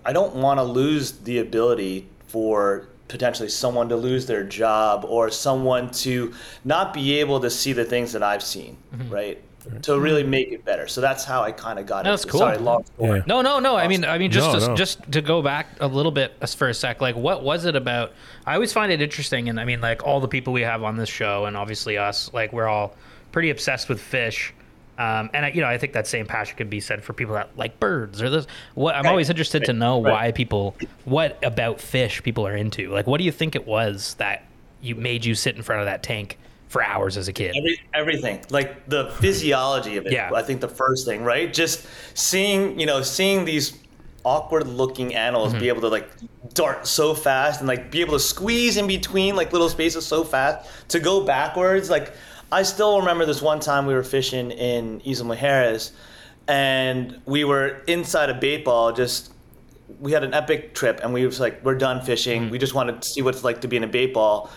I 0.06 0.14
don't 0.14 0.36
want 0.36 0.60
to 0.60 0.64
lose 0.64 1.14
the 1.14 1.40
ability 1.40 2.08
for 2.28 2.88
potentially 3.08 3.50
someone 3.50 3.90
to 3.90 3.96
lose 3.96 4.26
their 4.26 4.44
job 4.44 5.06
or 5.08 5.30
someone 5.30 5.90
to 5.92 6.34
not 6.66 6.94
be 6.94 7.20
able 7.20 7.40
to 7.40 7.50
see 7.50 7.74
the 7.74 7.86
things 7.86 8.12
that 8.14 8.24
I've 8.24 8.42
seen, 8.44 8.78
right? 9.10 9.40
To 9.84 9.98
really 10.00 10.24
make 10.24 10.52
it 10.52 10.66
better. 10.66 10.88
So 10.88 11.00
that's 11.00 11.24
how 11.24 11.42
I 11.42 11.52
kind 11.54 11.80
of 11.80 11.86
got 11.86 12.04
Mm-hmm. 12.04 12.12
That's 12.12 12.26
it. 12.26 12.30
cool. 12.30 12.40
Sorry, 12.40 12.58
long 12.58 12.84
story. 12.86 13.20
Yeah. 13.20 13.24
No, 13.28 13.42
no, 13.42 13.60
no. 13.60 13.78
I 13.78 13.88
mean, 13.88 14.04
I 14.04 14.18
mean, 14.18 14.30
just 14.30 14.52
No, 14.52 14.60
to, 14.60 14.68
no. 14.68 14.76
just 14.76 15.10
to 15.12 15.22
go 15.22 15.42
back 15.42 15.68
a 15.80 15.88
little 15.88 16.12
bit 16.12 16.34
for 16.50 16.68
a 16.70 16.74
sec. 16.74 17.00
Like, 17.02 17.16
what 17.16 17.44
was 17.44 17.64
it 17.66 17.76
about? 17.76 18.12
I 18.46 18.56
always 18.56 18.74
find 18.74 18.92
it 18.92 19.02
interesting, 19.02 19.48
and 19.48 19.60
I 19.60 19.66
mean, 19.66 19.80
like 19.80 20.04
all 20.06 20.20
the 20.20 20.28
people 20.28 20.52
we 20.52 20.64
have 20.64 20.84
on 20.84 20.98
this 20.98 21.08
show, 21.10 21.46
and 21.46 21.56
obviously 21.56 21.98
us, 21.98 22.30
like 22.34 22.52
we're 22.52 22.68
all 22.68 22.96
pretty 23.34 23.50
obsessed 23.50 23.90
with 23.90 24.00
fish. 24.00 24.54
Um, 24.98 25.30
and 25.34 25.44
I, 25.46 25.50
you 25.50 25.60
know, 25.62 25.68
I 25.68 25.78
think 25.78 25.94
that 25.94 26.06
same 26.08 26.26
passion 26.28 26.56
could 26.56 26.70
be 26.70 26.80
said 26.80 27.04
for 27.04 27.12
people 27.14 27.34
that 27.34 27.50
like 27.58 27.80
birds 27.80 28.22
or 28.22 28.30
this. 28.30 28.48
What 28.76 28.96
I'm 28.96 29.04
Right, 29.04 29.10
always 29.10 29.30
interested 29.30 29.66
to 29.66 29.74
know 29.74 30.02
right. 30.02 30.12
why 30.12 30.32
people, 30.32 30.76
what 31.04 31.38
about 31.44 31.82
fish 31.82 32.22
people 32.24 32.48
are 32.48 32.56
into. 32.56 32.90
Like, 32.92 33.08
what 33.08 33.18
do 33.18 33.24
you 33.26 33.32
think 33.32 33.56
it 33.56 33.66
was 33.68 34.14
that 34.20 34.46
you 34.82 34.96
made 34.96 35.26
you 35.26 35.34
sit 35.36 35.56
in 35.56 35.64
front 35.64 35.82
of 35.82 35.88
that 35.88 36.04
tank 36.04 36.38
for 36.68 36.84
hours 36.84 37.18
as 37.18 37.28
a 37.28 37.34
kid? 37.34 37.56
Every, 37.58 37.82
everything 37.94 38.42
like 38.52 38.88
the 38.88 39.12
physiology 39.20 39.98
of 39.98 40.06
it 40.08 40.12
Yeah. 40.14 40.32
i 40.34 40.42
think 40.42 40.60
the 40.60 40.68
first 40.68 41.06
thing 41.06 41.24
right 41.24 41.54
just 41.54 41.86
seeing 42.16 42.80
you 42.80 42.86
know 42.88 43.02
seeing 43.04 43.46
these 43.46 43.78
awkward 44.26 44.66
looking 44.68 45.14
animals 45.16 45.52
Mm-hmm. 45.52 45.60
be 45.62 45.68
able 45.68 45.82
to 45.82 45.88
like 45.90 46.10
dart 46.54 46.88
so 46.88 47.14
fast 47.14 47.60
and 47.62 47.68
like 47.68 47.92
be 47.92 48.02
able 48.02 48.14
to 48.14 48.20
squeeze 48.20 48.78
in 48.78 48.88
between 48.88 49.36
like 49.36 49.52
little 49.54 49.70
spaces 49.70 50.06
so 50.06 50.24
fast 50.24 50.68
to 50.90 51.00
go 51.00 51.24
backwards 51.24 51.90
like 51.92 52.14
i 52.54 52.64
still 52.64 53.00
remember 53.00 53.26
this 53.26 53.42
one 53.42 53.60
time 53.60 53.86
we 53.86 53.94
were 53.94 54.04
fishing 54.04 54.52
in 54.52 55.02
isla 55.06 55.36
mujeres 55.36 55.92
and 56.48 57.22
we 57.26 57.44
were 57.44 57.82
inside 57.88 58.30
a 58.30 58.34
bait 58.34 58.66
ball 58.66 58.92
just 58.92 59.34
we 60.00 60.12
had 60.12 60.24
an 60.24 60.34
epic 60.34 60.74
trip 60.74 61.00
and 61.04 61.14
we 61.14 61.26
was 61.26 61.40
like 61.40 61.64
we're 61.64 61.76
done 61.76 62.02
fishing. 62.02 62.44
Mm-hmm. 62.44 62.52
We 62.52 62.58
just 62.58 62.74
wanted 62.74 63.02
to 63.02 63.08
see 63.08 63.22
what 63.22 63.36
it's 63.36 63.44
like 63.44 63.62
to 63.62 63.68
be 63.68 63.78
in 63.78 63.84
a 63.84 63.88
bait 63.88 64.14
ball 64.14 64.50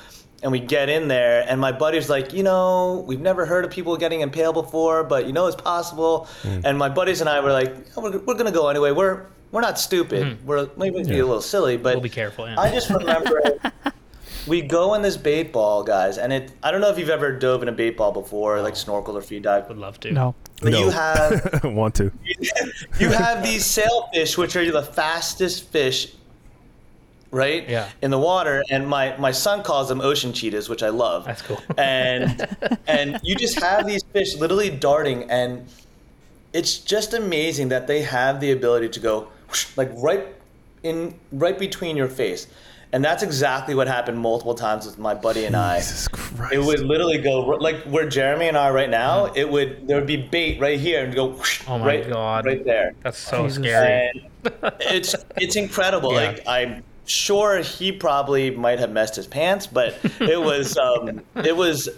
and 0.42 0.52
we 0.52 0.60
get 0.60 0.88
in 0.88 1.08
there 1.08 1.44
and 1.48 1.60
my 1.60 1.72
buddy's 1.72 2.10
like 2.10 2.32
you 2.32 2.42
know 2.42 3.04
we've 3.06 3.20
never 3.20 3.46
heard 3.46 3.64
of 3.64 3.70
people 3.70 3.96
getting 3.96 4.20
impaled 4.20 4.54
before 4.54 5.04
but 5.04 5.26
you 5.26 5.32
know 5.32 5.46
it's 5.46 5.60
possible. 5.60 6.28
Mm. 6.42 6.62
And 6.64 6.78
my 6.78 6.88
buddies 6.88 7.20
and 7.20 7.30
i 7.30 7.40
were 7.40 7.52
like 7.52 7.74
"Oh, 7.96 8.02
we're, 8.02 8.18
we're 8.18 8.34
gonna 8.34 8.52
go 8.52 8.68
anyway. 8.68 8.92
We're 8.92 9.26
we're 9.52 9.60
not 9.60 9.78
stupid. 9.78 10.24
Mm-hmm. 10.24 10.46
We're 10.46 10.68
maybe 10.76 11.02
be 11.04 11.18
a 11.18 11.26
little 11.26 11.40
silly 11.40 11.76
but 11.76 11.94
We'll 11.94 12.02
be 12.02 12.08
careful. 12.08 12.48
Yeah. 12.48 12.60
i 12.60 12.70
just 12.70 12.90
remember 12.90 13.40
we 14.46 14.62
go 14.62 14.94
in 14.94 15.02
this 15.02 15.16
bait 15.16 15.52
ball 15.52 15.82
guys 15.82 16.18
and 16.18 16.32
it 16.32 16.52
i 16.62 16.70
don't 16.70 16.80
know 16.80 16.90
if 16.90 16.98
you've 16.98 17.10
ever 17.10 17.32
dove 17.32 17.62
in 17.62 17.68
a 17.68 17.72
bait 17.72 17.96
ball 17.96 18.12
before 18.12 18.60
like 18.62 18.74
snorkeled 18.74 19.14
or 19.14 19.20
free 19.22 19.40
dive 19.40 19.68
would 19.68 19.78
love 19.78 19.98
to. 20.00 20.12
No. 20.12 20.34
but 20.62 20.72
No. 20.72 20.78
you 20.80 20.90
have 20.90 21.64
Want 21.64 21.94
to? 21.96 22.12
you 22.98 23.08
have 23.10 23.42
these 23.42 23.64
sailfish, 23.66 24.38
which 24.38 24.56
are 24.56 24.70
the 24.70 24.82
fastest 24.82 25.68
fish, 25.70 26.12
right? 27.30 27.68
Yeah. 27.68 27.88
In 28.02 28.10
the 28.10 28.18
water, 28.18 28.62
and 28.70 28.86
my 28.86 29.16
my 29.18 29.32
son 29.32 29.62
calls 29.62 29.88
them 29.88 30.00
ocean 30.00 30.32
cheetahs, 30.32 30.68
which 30.68 30.82
I 30.82 30.88
love. 30.90 31.24
That's 31.24 31.42
cool. 31.42 31.60
And 31.76 32.46
and 32.86 33.20
you 33.22 33.34
just 33.36 33.60
have 33.60 33.86
these 33.86 34.02
fish 34.12 34.36
literally 34.36 34.70
darting, 34.70 35.30
and 35.30 35.66
it's 36.52 36.78
just 36.78 37.14
amazing 37.14 37.68
that 37.70 37.86
they 37.86 38.02
have 38.02 38.40
the 38.40 38.52
ability 38.52 38.88
to 38.90 39.00
go 39.00 39.28
whoosh, 39.48 39.66
like 39.76 39.90
right 39.96 40.26
in 40.82 41.18
right 41.32 41.58
between 41.58 41.96
your 41.96 42.08
face. 42.08 42.46
And 42.96 43.04
that's 43.04 43.22
exactly 43.22 43.74
what 43.74 43.88
happened 43.88 44.18
multiple 44.18 44.54
times 44.54 44.86
with 44.86 44.96
my 44.98 45.12
buddy 45.12 45.44
and 45.44 45.54
I. 45.54 45.76
Jesus 45.80 46.08
Christ. 46.08 46.54
It 46.54 46.60
would 46.62 46.80
literally 46.80 47.18
go 47.18 47.40
like 47.40 47.82
where 47.82 48.08
Jeremy 48.08 48.48
and 48.48 48.56
I 48.56 48.70
are 48.70 48.72
right 48.72 48.88
now. 48.88 49.26
It 49.34 49.50
would 49.50 49.86
there 49.86 49.98
would 49.98 50.06
be 50.06 50.16
bait 50.16 50.58
right 50.60 50.80
here 50.80 51.04
and 51.04 51.14
go 51.14 51.26
whoosh, 51.26 51.62
Oh 51.68 51.78
my 51.78 51.86
right, 51.86 52.08
God. 52.08 52.46
right 52.46 52.64
there. 52.64 52.94
That's 53.02 53.18
so 53.18 53.42
Jesus. 53.48 53.62
scary. 53.62 54.08
And 54.08 54.72
it's 54.80 55.14
it's 55.36 55.56
incredible. 55.56 56.12
Yeah. 56.14 56.28
Like 56.28 56.48
I'm 56.48 56.82
sure 57.04 57.58
he 57.60 57.92
probably 57.92 58.50
might 58.50 58.78
have 58.78 58.90
messed 58.92 59.14
his 59.16 59.26
pants, 59.26 59.66
but 59.66 59.98
it 60.20 60.40
was 60.40 60.78
um, 60.86 61.20
it 61.44 61.54
was 61.54 61.90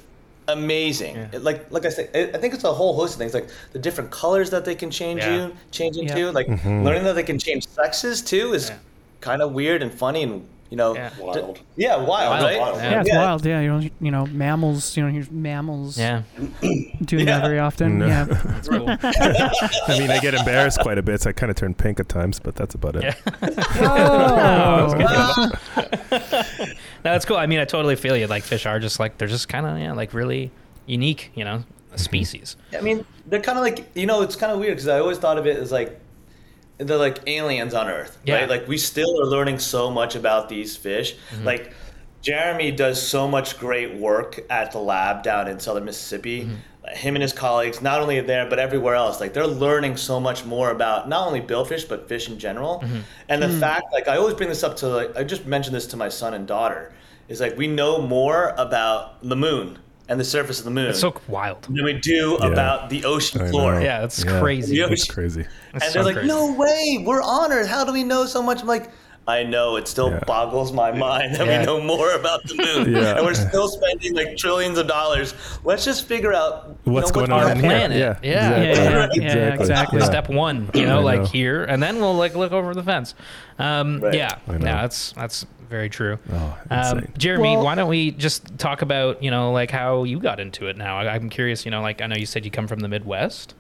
amazing. 0.49 1.15
It- 1.33 1.45
like 1.45 1.71
like 1.71 1.85
I 1.87 1.91
said, 1.91 2.11
it, 2.13 2.35
I 2.35 2.39
think 2.39 2.55
it's 2.55 2.65
a 2.65 2.73
whole 2.73 2.97
host 2.97 3.15
of 3.15 3.19
things. 3.21 3.35
Like 3.35 3.51
the 3.73 3.79
different 3.79 4.11
colors 4.11 4.51
that 4.51 4.65
they 4.65 4.75
can 4.75 4.91
change 4.91 5.21
Yeah. 5.21 5.47
you 5.47 5.57
change 5.71 5.97
into. 5.97 6.19
Yeah. 6.19 6.31
Like 6.31 6.49
learning 6.65 7.05
that 7.05 7.15
they 7.15 7.23
can 7.23 7.39
change 7.39 7.69
sexes 7.69 8.21
too 8.21 8.53
is 8.53 8.71
Yeah. 8.71 8.79
kind 9.21 9.43
of 9.43 9.53
weird 9.53 9.81
and 9.81 9.93
funny 9.95 10.25
and 10.25 10.45
you 10.71 10.77
know 10.77 10.95
Yeah. 10.95 11.09
d- 11.11 11.23
Wild. 11.23 11.61
yeah 11.77 11.97
wild, 11.97 12.09
Wild, 12.09 12.43
right 12.43 12.59
wild. 12.61 12.77
Yeah, 12.77 13.01
it's 13.01 13.09
Yeah. 13.09 13.19
wild. 13.19 13.47
Yeah, 13.47 13.61
you 13.61 13.69
know, 13.69 13.89
you 14.01 14.11
know, 14.11 14.27
mammals. 14.27 14.97
You 14.97 15.05
know, 15.05 15.11
here's 15.11 15.31
mammals. 15.31 15.99
Yeah. 15.99 16.23
Doing 17.05 17.27
that 17.27 17.43
very 17.43 17.59
often. 17.59 17.99
No. 17.99 18.07
Yeah. 18.07 18.25
That's 18.59 18.69
cool. 18.69 18.89
I 18.89 19.99
mean, 19.99 20.11
I 20.11 20.19
get 20.21 20.35
embarrassed 20.35 20.81
quite 20.81 20.99
a 20.99 21.03
bit, 21.03 21.23
so 21.23 21.31
I 21.31 21.33
kind 21.33 21.51
of 21.51 21.57
turn 21.57 21.75
pink 21.75 22.01
at 22.01 22.09
times, 22.09 22.39
but 22.39 22.55
that's 22.55 22.75
about 22.75 22.97
it. 22.97 23.05
Yeah. 23.05 23.15
Oh. 23.81 24.95
no, 26.11 26.69
that's 27.03 27.25
cool. 27.25 27.37
I 27.37 27.47
mean, 27.47 27.59
I 27.59 27.65
totally 27.65 27.97
feel 27.97 28.17
you. 28.17 28.27
Like 28.27 28.43
fish 28.43 28.67
are 28.67 28.79
just 28.79 28.99
like 29.01 29.19
they're 29.19 29.29
just 29.29 29.49
kind 29.49 29.67
of 29.67 29.79
yeah, 29.79 29.93
like 29.93 30.13
really 30.15 30.51
unique. 30.87 31.31
You 31.35 31.45
know, 31.45 31.59
mm-hmm. 31.59 31.97
species. 31.97 32.57
I 32.77 32.81
mean, 32.81 33.05
they're 33.27 33.41
kind 33.41 33.59
of 33.59 33.65
like 33.65 33.91
you 33.95 34.07
know, 34.07 34.23
it's 34.23 34.37
kind 34.37 34.53
of 34.53 34.59
weird 34.59 34.73
because 34.77 34.89
I 34.89 34.99
always 34.99 35.19
thought 35.19 35.39
of 35.39 35.47
it 35.47 35.57
as 35.59 35.73
like 35.73 36.01
they're 36.79 36.97
like 36.97 37.21
aliens 37.27 37.75
on 37.75 37.89
Earth, 37.89 38.19
Yeah. 38.25 38.37
right? 38.37 38.49
Like 38.49 38.69
we 38.69 38.79
still 38.79 39.21
are 39.23 39.27
learning 39.27 39.59
so 39.59 39.91
much 39.91 40.15
about 40.15 40.49
these 40.49 40.77
fish. 40.77 41.17
Mm-hmm. 41.35 41.45
Like 41.45 41.73
Jeremy 42.23 42.71
does 42.73 43.01
so 43.01 43.29
much 43.29 43.59
great 43.59 43.95
work 43.97 44.41
at 44.51 44.73
the 44.73 44.79
lab 44.79 45.23
down 45.23 45.49
in 45.49 45.59
southern 45.61 45.85
Mississippi. 45.85 46.43
Mm-hmm. 46.43 46.55
Him 46.95 47.17
and 47.17 47.23
his 47.23 47.35
colleagues, 47.35 47.83
not 47.83 48.01
only 48.01 48.19
there 48.23 48.49
but 48.49 48.59
everywhere 48.59 48.95
else, 48.95 49.21
like 49.21 49.35
they're 49.35 49.47
learning 49.47 49.97
so 49.99 50.19
much 50.19 50.45
more 50.47 50.71
about 50.71 51.09
not 51.09 51.27
only 51.27 51.41
billfish 51.41 51.87
but 51.89 52.09
fish 52.09 52.29
in 52.29 52.39
general. 52.39 52.81
Mm-hmm. 52.83 52.99
And 53.29 53.43
the 53.43 53.51
fact, 53.51 53.85
like 53.93 54.09
I 54.09 54.17
always 54.17 54.35
bring 54.35 54.49
this 54.49 54.63
up 54.65 54.77
to, 54.79 54.89
like 54.89 55.17
I 55.17 55.23
just 55.25 55.45
mentioned 55.47 55.77
this 55.77 55.87
to 55.89 55.97
my 55.97 56.09
son 56.09 56.33
and 56.35 56.47
daughter, 56.47 56.93
is 57.29 57.41
like 57.41 57.59
we 57.59 57.67
know 57.67 58.01
more 58.01 58.55
about 58.57 59.23
the 59.23 59.37
moon 59.37 59.79
and 60.09 60.19
the 60.19 60.25
surface 60.25 60.59
of 60.61 60.65
the 60.65 60.71
moon 60.71 60.89
It's 60.89 61.01
so 61.01 61.15
wild. 61.29 61.65
than 61.65 61.85
we 61.85 61.93
do 61.93 62.39
Yeah. 62.41 62.47
about 62.47 62.89
the 62.89 63.05
ocean 63.05 63.47
floor. 63.51 63.79
Yeah, 63.83 64.01
that's 64.01 64.25
Yeah. 64.25 64.41
crazy. 64.41 64.77
Yeah. 64.77 64.87
It's 64.89 65.05
crazy. 65.05 65.47
That's 65.73 65.85
And 65.85 65.93
so 65.93 65.99
they're 65.99 66.05
like, 66.05 66.15
crazy. 66.15 66.29
no 66.29 66.53
way, 66.53 67.03
we're 67.07 67.23
honored. 67.23 67.67
How 67.67 67.85
do 67.85 67.93
we 67.93 68.05
know 68.05 68.27
so 68.27 68.43
much? 68.43 68.61
I'm 68.63 68.67
like, 68.69 68.91
I 69.27 69.43
know, 69.43 69.77
it 69.77 69.87
still 69.87 70.11
Yeah. 70.11 70.21
boggles 70.27 70.73
my 70.73 70.91
mind 70.91 71.35
that 71.35 71.47
Yeah. 71.47 71.61
we 71.61 71.67
know 71.67 71.83
more 71.83 72.13
about 72.15 72.43
the 72.45 72.55
moon. 72.55 72.95
Yeah. 72.97 73.17
And 73.17 73.27
we're 73.27 73.35
still 73.35 73.69
spending 73.69 74.15
like 74.15 74.39
trillions 74.39 74.79
of 74.79 74.87
dollars. 74.89 75.35
Let's 75.65 75.85
just 75.85 76.07
figure 76.07 76.33
out 76.33 76.75
you 76.87 76.93
What's 76.93 77.11
know, 77.11 77.27
going 77.27 77.31
what's 77.33 77.43
on 77.45 77.51
our 77.51 77.55
in 77.57 77.61
planet. 77.61 77.97
here? 77.99 78.19
Yeah. 78.23 78.61
Yeah, 78.63 78.63
exactly. 78.71 79.23
yeah, 79.23 79.29
yeah, 79.29 79.37
yeah, 79.49 79.55
exactly. 79.55 79.99
Yeah. 80.01 80.05
Step 80.07 80.31
one, 80.31 80.71
you 80.73 80.87
know, 80.87 81.03
like 81.03 81.21
know. 81.21 81.27
here, 81.27 81.65
and 81.65 81.83
then 81.83 81.97
we'll 82.01 82.15
like 82.17 82.35
look 82.37 82.53
over 82.53 82.73
the 82.73 82.83
fence. 82.83 83.15
Um, 83.59 84.01
Right. 84.01 84.15
Yeah, 84.15 84.39
I 84.49 84.53
yeah, 84.53 84.59
that's 84.59 85.13
that's 85.13 85.45
very 85.69 85.91
true. 85.91 86.19
Oh, 86.33 86.57
Um. 86.71 87.07
Jeremy, 87.19 87.55
Well- 87.57 87.65
why 87.67 87.75
don't 87.75 87.89
we 87.91 88.13
just 88.13 88.57
talk 88.57 88.81
about 88.81 89.23
you 89.23 89.31
know 89.31 89.53
like 89.53 89.71
how 89.71 90.05
you 90.05 90.21
got 90.21 90.41
into 90.41 90.69
it 90.69 90.79
now? 90.79 90.97
I, 91.01 91.13
I'm 91.15 91.29
curious. 91.29 91.67
You 91.67 91.71
know, 91.71 91.83
like 91.83 92.01
I 92.01 92.07
know 92.07 92.17
you 92.17 92.25
said 92.25 92.47
you 92.47 92.51
come 92.51 92.67
from 92.67 92.81
the 92.81 92.89
Midwest. 92.89 93.55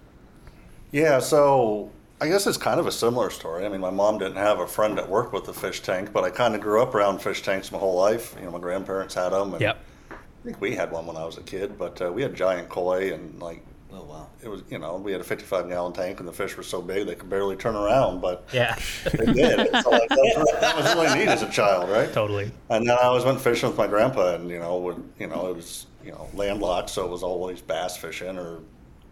Yeah, 0.92 1.18
so 1.18 1.90
I 2.20 2.28
guess 2.28 2.46
it's 2.46 2.56
kind 2.56 2.80
of 2.80 2.86
a 2.86 2.92
similar 2.92 3.30
story. 3.30 3.64
I 3.64 3.68
mean, 3.68 3.80
my 3.80 3.90
mom 3.90 4.18
didn't 4.18 4.36
have 4.36 4.58
a 4.58 4.66
friend 4.66 4.98
that 4.98 5.08
worked 5.08 5.32
with 5.32 5.44
the 5.44 5.52
fish 5.54 5.82
tank, 5.82 6.12
but 6.12 6.24
I 6.24 6.30
kind 6.30 6.54
of 6.54 6.60
grew 6.60 6.82
up 6.82 6.94
around 6.94 7.20
fish 7.22 7.42
tanks 7.42 7.70
my 7.70 7.78
whole 7.78 7.96
life. 7.96 8.34
You 8.38 8.46
know, 8.46 8.50
my 8.52 8.58
grandparents 8.58 9.14
had 9.14 9.30
them. 9.30 9.52
And 9.54 9.60
Yep. 9.62 9.78
I 10.10 10.14
think 10.44 10.60
we 10.60 10.74
had 10.74 10.90
one 10.90 11.06
when 11.06 11.16
I 11.16 11.24
was 11.24 11.36
a 11.38 11.42
kid, 11.42 11.78
but 11.78 12.00
uh, 12.02 12.10
we 12.12 12.22
had 12.22 12.34
giant 12.34 12.68
koi 12.68 13.12
and 13.12 13.40
like 13.40 13.62
Oh 13.90 14.02
wow. 14.02 14.28
it 14.42 14.48
was, 14.48 14.62
you 14.68 14.78
know, 14.78 14.96
we 14.96 15.12
had 15.12 15.20
a 15.20 15.24
55 15.24 15.68
gallon 15.68 15.92
tank 15.94 16.18
and 16.20 16.28
the 16.28 16.32
fish 16.32 16.56
were 16.56 16.62
so 16.62 16.82
big 16.82 17.06
they 17.06 17.14
could 17.14 17.30
barely 17.30 17.56
turn 17.56 17.74
around, 17.74 18.20
but 18.20 18.46
Yeah, 18.52 18.76
they 19.04 19.32
did. 19.32 19.58
so 19.82 19.90
like, 19.90 20.08
that, 20.08 20.34
was, 20.36 20.60
that 20.60 20.76
was 20.76 20.94
really 20.94 21.18
neat 21.18 21.28
as 21.28 21.42
a 21.42 21.48
child, 21.50 21.88
right? 21.88 22.12
totally. 22.12 22.50
And 22.68 22.86
then 22.86 22.96
I 22.98 23.04
always 23.04 23.24
went 23.24 23.40
fishing 23.40 23.68
with 23.68 23.78
my 23.78 23.86
grandpa, 23.86 24.34
and 24.34 24.50
you 24.50 24.58
know, 24.58 24.76
would 24.78 25.02
you 25.18 25.26
know, 25.28 25.46
it 25.48 25.56
was 25.56 25.86
you 26.04 26.10
know 26.12 26.28
landlocked, 26.34 26.90
so 26.90 27.04
it 27.04 27.10
was 27.10 27.22
always 27.22 27.60
bass 27.62 27.96
fishing 27.96 28.36
or 28.38 28.60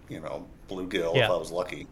you 0.09 0.21
know 0.21 0.47
bluegill 0.69 1.15
Yeah. 1.15 1.25
if 1.25 1.31
I 1.31 1.37
was 1.37 1.51
lucky. 1.53 1.87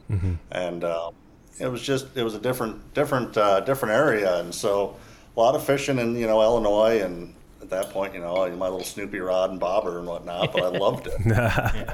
And 0.50 0.84
um, 0.84 1.14
it 1.60 1.68
was 1.68 1.82
just 1.82 2.16
it 2.16 2.22
was 2.24 2.34
a 2.34 2.40
different 2.40 2.94
different 2.94 3.36
uh, 3.36 3.60
different 3.60 3.94
area, 3.94 4.40
and 4.40 4.54
so 4.54 4.96
a 5.36 5.40
lot 5.40 5.54
of 5.54 5.64
fishing 5.64 5.98
in 5.98 6.16
you 6.16 6.26
know 6.26 6.42
Illinois, 6.42 7.00
and 7.02 7.34
at 7.62 7.70
that 7.70 7.90
point, 7.90 8.12
you 8.14 8.20
know, 8.20 8.34
my 8.56 8.68
little 8.68 8.84
Snoopy 8.84 9.20
rod 9.20 9.50
and 9.50 9.58
bobber 9.60 9.98
and 9.98 10.06
whatnot, 10.06 10.52
but 10.52 10.62
I 10.62 10.68
loved 10.68 11.06
it. 11.06 11.20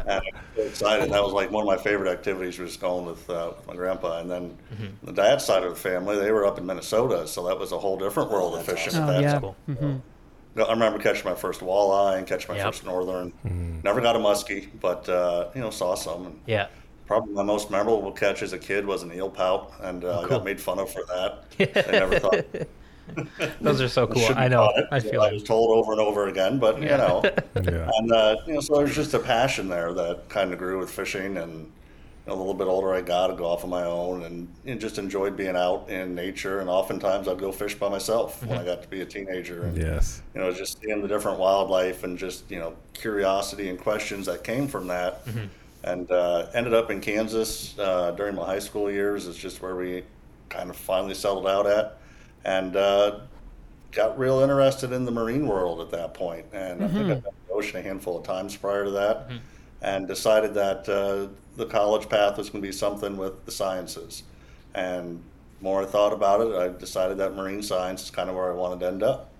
And 0.07 0.15
I 0.15 0.21
was 0.21 0.33
so 0.57 0.63
excited. 0.67 1.11
That 1.11 1.23
was 1.23 1.33
like 1.33 1.51
one 1.51 1.63
of 1.63 1.67
my 1.67 1.77
favorite 1.83 2.11
activities 2.11 2.59
was 2.59 2.77
going 2.77 3.07
with, 3.07 3.29
uh, 3.31 3.53
with 3.57 3.67
my 3.67 3.75
grandpa. 3.77 4.21
And 4.21 4.31
then 4.31 4.59
the 5.03 5.13
dad 5.13 5.41
side 5.41 5.63
of 5.63 5.71
the 5.71 5.81
family, 5.81 6.17
they 6.19 6.33
were 6.33 6.45
up 6.47 6.59
in 6.59 6.67
Minnesota, 6.67 7.27
so 7.29 7.47
that 7.47 7.59
was 7.59 7.73
a 7.73 7.79
whole 7.79 7.97
different 7.99 8.31
world 8.31 8.55
of 8.55 8.63
fishing 8.63 8.97
at 8.97 9.05
Oh 9.05 9.07
that 9.07 9.23
yeah. 9.23 9.39
cool. 9.41 9.57
hmm 9.67 9.97
I 10.57 10.71
remember 10.73 10.99
catching 10.99 11.25
my 11.25 11.35
first 11.35 11.61
walleye 11.61 12.19
and 12.19 12.27
catching 12.27 12.49
my 12.53 12.57
Yep. 12.57 12.67
first 12.67 12.85
northern. 12.85 13.33
Never 13.85 14.01
got 14.01 14.17
a 14.17 14.19
muskie, 14.19 14.69
but 14.81 15.09
uh, 15.09 15.49
you 15.55 15.61
know 15.61 15.71
saw 15.71 15.95
some. 15.95 16.27
And 16.27 16.41
Yeah, 16.47 16.67
probably 17.07 17.33
my 17.35 17.43
most 17.43 17.71
memorable 17.71 18.13
catch 18.13 18.43
as 18.43 18.53
a 18.53 18.59
kid 18.59 18.85
was 18.87 19.03
an 19.03 19.13
eel 19.13 19.31
pout, 19.31 19.73
and 19.81 20.05
uh, 20.05 20.19
I 20.19 20.21
cool. 20.23 20.29
got 20.39 20.45
made 20.45 20.61
fun 20.61 20.79
of 20.79 20.91
for 20.93 21.03
that. 21.07 21.45
I 21.89 21.93
never 21.93 22.19
thought. 22.19 22.45
those 23.61 23.81
are 23.81 23.89
so 23.89 24.07
cool. 24.07 24.23
shouldn't 24.23 24.39
I 24.39 24.49
know. 24.49 24.71
it. 24.77 24.87
I 24.93 25.01
feel 25.01 25.21
like 25.21 25.31
I 25.31 25.35
was 25.35 25.43
told 25.43 25.71
over 25.77 25.93
and 25.93 26.01
over 26.01 26.29
again, 26.29 26.59
but 26.59 26.81
you 26.81 26.89
know, 26.89 27.23
Yeah. 27.63 27.91
and 27.99 28.13
uh, 28.13 28.37
you 28.47 28.55
know, 28.55 28.61
so 28.61 28.77
there's 28.77 28.95
just 28.95 29.15
a 29.15 29.19
passion 29.19 29.69
there 29.69 29.93
that 29.95 30.29
kind 30.29 30.53
of 30.53 30.59
grew 30.59 30.79
with 30.79 30.91
fishing, 30.91 31.37
and 31.37 31.53
you 31.53 31.63
know, 31.63 31.71
a 32.31 32.35
little 32.35 32.55
bit 32.55 32.67
older 32.67 32.95
I 32.95 33.01
got, 33.01 33.31
I'd 33.31 33.37
go 33.39 33.47
off 33.47 33.65
on 33.65 33.71
my 33.71 33.83
own 33.85 34.23
and, 34.25 34.49
and 34.65 34.81
just 34.81 34.99
enjoyed 34.99 35.37
being 35.37 35.57
out 35.57 35.89
in 35.91 36.15
nature. 36.15 36.61
And 36.61 36.69
oftentimes 36.71 37.29
I'd 37.29 37.39
go 37.39 37.51
fish 37.53 37.75
by 37.75 37.89
myself 37.89 38.45
when 38.47 38.59
I 38.59 38.65
got 38.65 38.83
to 38.83 38.89
be 38.89 39.01
a 39.01 39.07
teenager. 39.07 39.65
And, 39.65 39.77
Yes. 39.77 40.23
you 40.35 40.41
know, 40.41 40.53
just 40.53 40.81
seeing 40.81 41.03
the 41.03 41.09
different 41.09 41.39
wildlife 41.39 42.05
and 42.05 42.17
just, 42.19 42.51
you 42.51 42.59
know, 42.59 42.75
curiosity 42.95 43.69
and 43.69 43.79
questions 43.79 44.27
that 44.27 44.45
came 44.45 44.69
from 44.69 44.87
that. 44.89 45.23
And 45.83 46.11
uh, 46.11 46.47
ended 46.55 46.75
up 46.75 46.91
in 46.91 47.01
Kansas 47.01 47.79
uh, 47.79 48.11
during 48.13 48.35
my 48.35 48.45
high 48.45 48.59
school 48.59 48.91
years. 48.91 49.27
It's 49.27 49.39
just 49.39 49.63
where 49.63 49.77
we 49.77 50.05
kind 50.51 50.69
of 50.71 50.77
finally 50.77 51.15
settled 51.15 51.47
out 51.47 51.67
at. 51.67 51.99
And 52.45 52.77
uh, 52.77 53.21
got 53.93 54.19
real 54.19 54.41
interested 54.41 54.93
in 54.93 55.05
the 55.05 55.11
marine 55.11 55.47
world 55.47 55.81
at 55.81 55.91
that 55.91 56.15
point. 56.15 56.47
And 56.53 56.85
I 56.85 56.89
think 56.89 56.99
I've 57.01 57.07
been 57.07 57.17
in 57.17 57.23
the 57.49 57.53
ocean 57.55 57.79
a 57.79 57.83
handful 57.83 58.17
of 58.19 58.25
times 58.25 58.57
prior 58.57 58.85
to 58.85 58.91
that. 58.93 59.31
And 59.83 60.07
decided 60.07 60.55
that 60.55 60.89
uh, 60.89 61.29
the 61.57 61.67
college 61.67 62.09
path 62.09 62.37
was 62.39 62.51
going 62.51 62.63
to 62.63 62.69
be 62.69 62.73
something 62.73 63.17
with 63.17 63.45
the 63.47 63.51
sciences. 63.51 64.23
And 64.75 65.23
more 65.61 65.83
I 65.83 65.87
thought 65.87 66.13
about 66.13 66.41
it, 66.43 66.55
I 66.55 66.69
decided 66.79 67.19
that 67.19 67.35
marine 67.35 67.63
science 67.63 68.05
is 68.05 68.11
kind 68.11 68.29
of 68.29 68.37
where 68.37 68.51
I 68.51 68.55
wanted 68.55 68.81
to 68.81 68.87
end 68.87 69.03
up. 69.03 69.31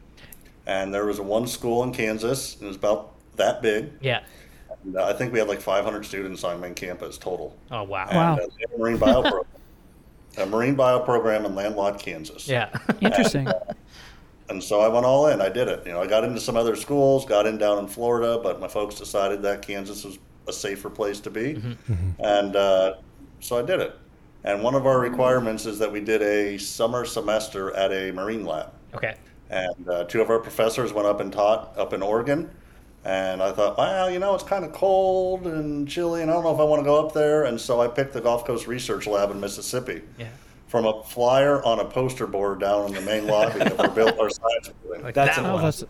And 0.67 0.93
there 0.95 1.05
was 1.07 1.19
a 1.19 1.23
one 1.23 1.47
school 1.47 1.83
in 1.85 1.93
Kansas, 1.93 2.55
and 2.55 2.65
it 2.65 2.69
was 2.69 2.77
about 2.77 3.13
that 3.37 3.61
big. 3.63 3.91
Yeah. 4.01 4.23
And 4.85 4.97
uh, 4.97 5.05
I 5.07 5.13
think 5.13 5.33
we 5.33 5.39
had 5.39 5.49
like 5.49 5.61
500 5.61 6.05
students 6.07 6.43
on 6.45 6.61
main 6.61 6.75
campus 6.75 7.19
total. 7.19 7.57
Oh 7.71 7.83
wow. 7.83 8.07
And, 8.09 8.17
Wow. 8.17 8.35
uh, 8.37 8.75
a 8.75 8.79
marine 8.79 8.97
bio 8.99 9.21
program. 9.23 9.45
A 10.39 10.47
marine 10.47 10.75
bio 10.75 11.01
program 11.01 11.45
in 11.45 11.55
landlocked 11.55 12.01
Kansas. 12.01 12.49
Yeah. 12.49 12.71
Interesting. 13.01 13.49
And 14.49 14.63
so 14.63 14.81
I 14.81 14.89
went 14.89 15.05
all 15.05 15.27
in. 15.29 15.41
I 15.41 15.49
did 15.49 15.69
it. 15.69 15.85
You 15.87 15.93
know, 15.93 16.01
I 16.03 16.07
got 16.07 16.25
into 16.25 16.41
some 16.41 16.57
other 16.57 16.77
schools, 16.77 17.25
got 17.25 17.47
in 17.47 17.59
down 17.59 17.79
in 17.79 17.87
Florida, 17.89 18.39
but 18.43 18.61
my 18.61 18.69
folks 18.69 18.95
decided 18.97 19.43
that 19.43 19.63
Kansas 19.63 20.05
was 20.05 20.19
a 20.51 20.53
safer 20.53 20.91
place 20.91 21.19
to 21.21 21.31
be, 21.31 21.63
and 22.19 22.55
uh, 22.55 22.97
so 23.41 23.59
I 23.59 23.63
did 23.63 23.81
it. 23.81 23.97
And 24.45 24.63
one 24.63 24.75
of 24.75 24.87
our 24.87 24.99
requirements 24.99 25.65
is 25.67 25.79
that 25.79 25.91
we 25.91 26.01
did 26.01 26.23
a 26.23 26.59
summer 26.59 27.05
semester 27.05 27.75
at 27.75 27.93
a 27.93 28.11
marine 28.13 28.45
lab. 28.45 28.73
okay. 28.95 29.17
And 29.51 29.89
uh, 29.89 30.05
two 30.05 30.21
of 30.23 30.31
our 30.31 30.39
professors 30.39 30.93
went 30.93 31.09
up 31.09 31.19
and 31.21 31.33
taught 31.33 31.77
up 31.77 31.93
in 31.93 32.03
Oregon. 32.03 32.49
And 33.05 33.43
I 33.43 33.51
thought, 33.51 33.77
well, 33.77 34.09
you 34.11 34.19
know, 34.21 34.35
it's 34.35 34.45
kind 34.45 34.65
of 34.65 34.73
cold 34.73 35.47
and 35.47 35.89
chilly, 35.89 36.23
and 36.23 36.31
I 36.31 36.35
don't 36.35 36.45
know 36.45 36.55
if 36.55 36.61
I 36.61 36.65
want 36.65 36.81
to 36.81 36.85
go 36.85 37.05
up 37.05 37.13
there. 37.15 37.45
And 37.45 37.61
so 37.61 37.81
I 37.81 37.89
picked 37.89 38.13
the 38.13 38.21
Gulf 38.21 38.45
Coast 38.45 38.67
Research 38.67 39.07
Lab 39.07 39.31
in 39.31 39.41
Mississippi 39.41 40.03
Yeah. 40.19 40.29
From 40.71 40.87
a 40.87 41.03
flyer 41.03 41.61
on 41.65 41.81
a 41.81 41.85
poster 41.85 42.29
board 42.29 42.61
down 42.61 42.87
in 42.87 42.95
the 42.95 43.01
main 43.01 43.27
lobby 43.27 43.61
of 43.61 43.81
our, 43.81 43.89
built, 43.91 44.17
our 44.21 44.31
science 44.31 44.69
building. 44.85 45.03
Like 45.03 45.17
That's 45.17 45.37
that 45.37 45.45
an 45.45 45.53
one. 45.53 45.63
that's 45.65 45.83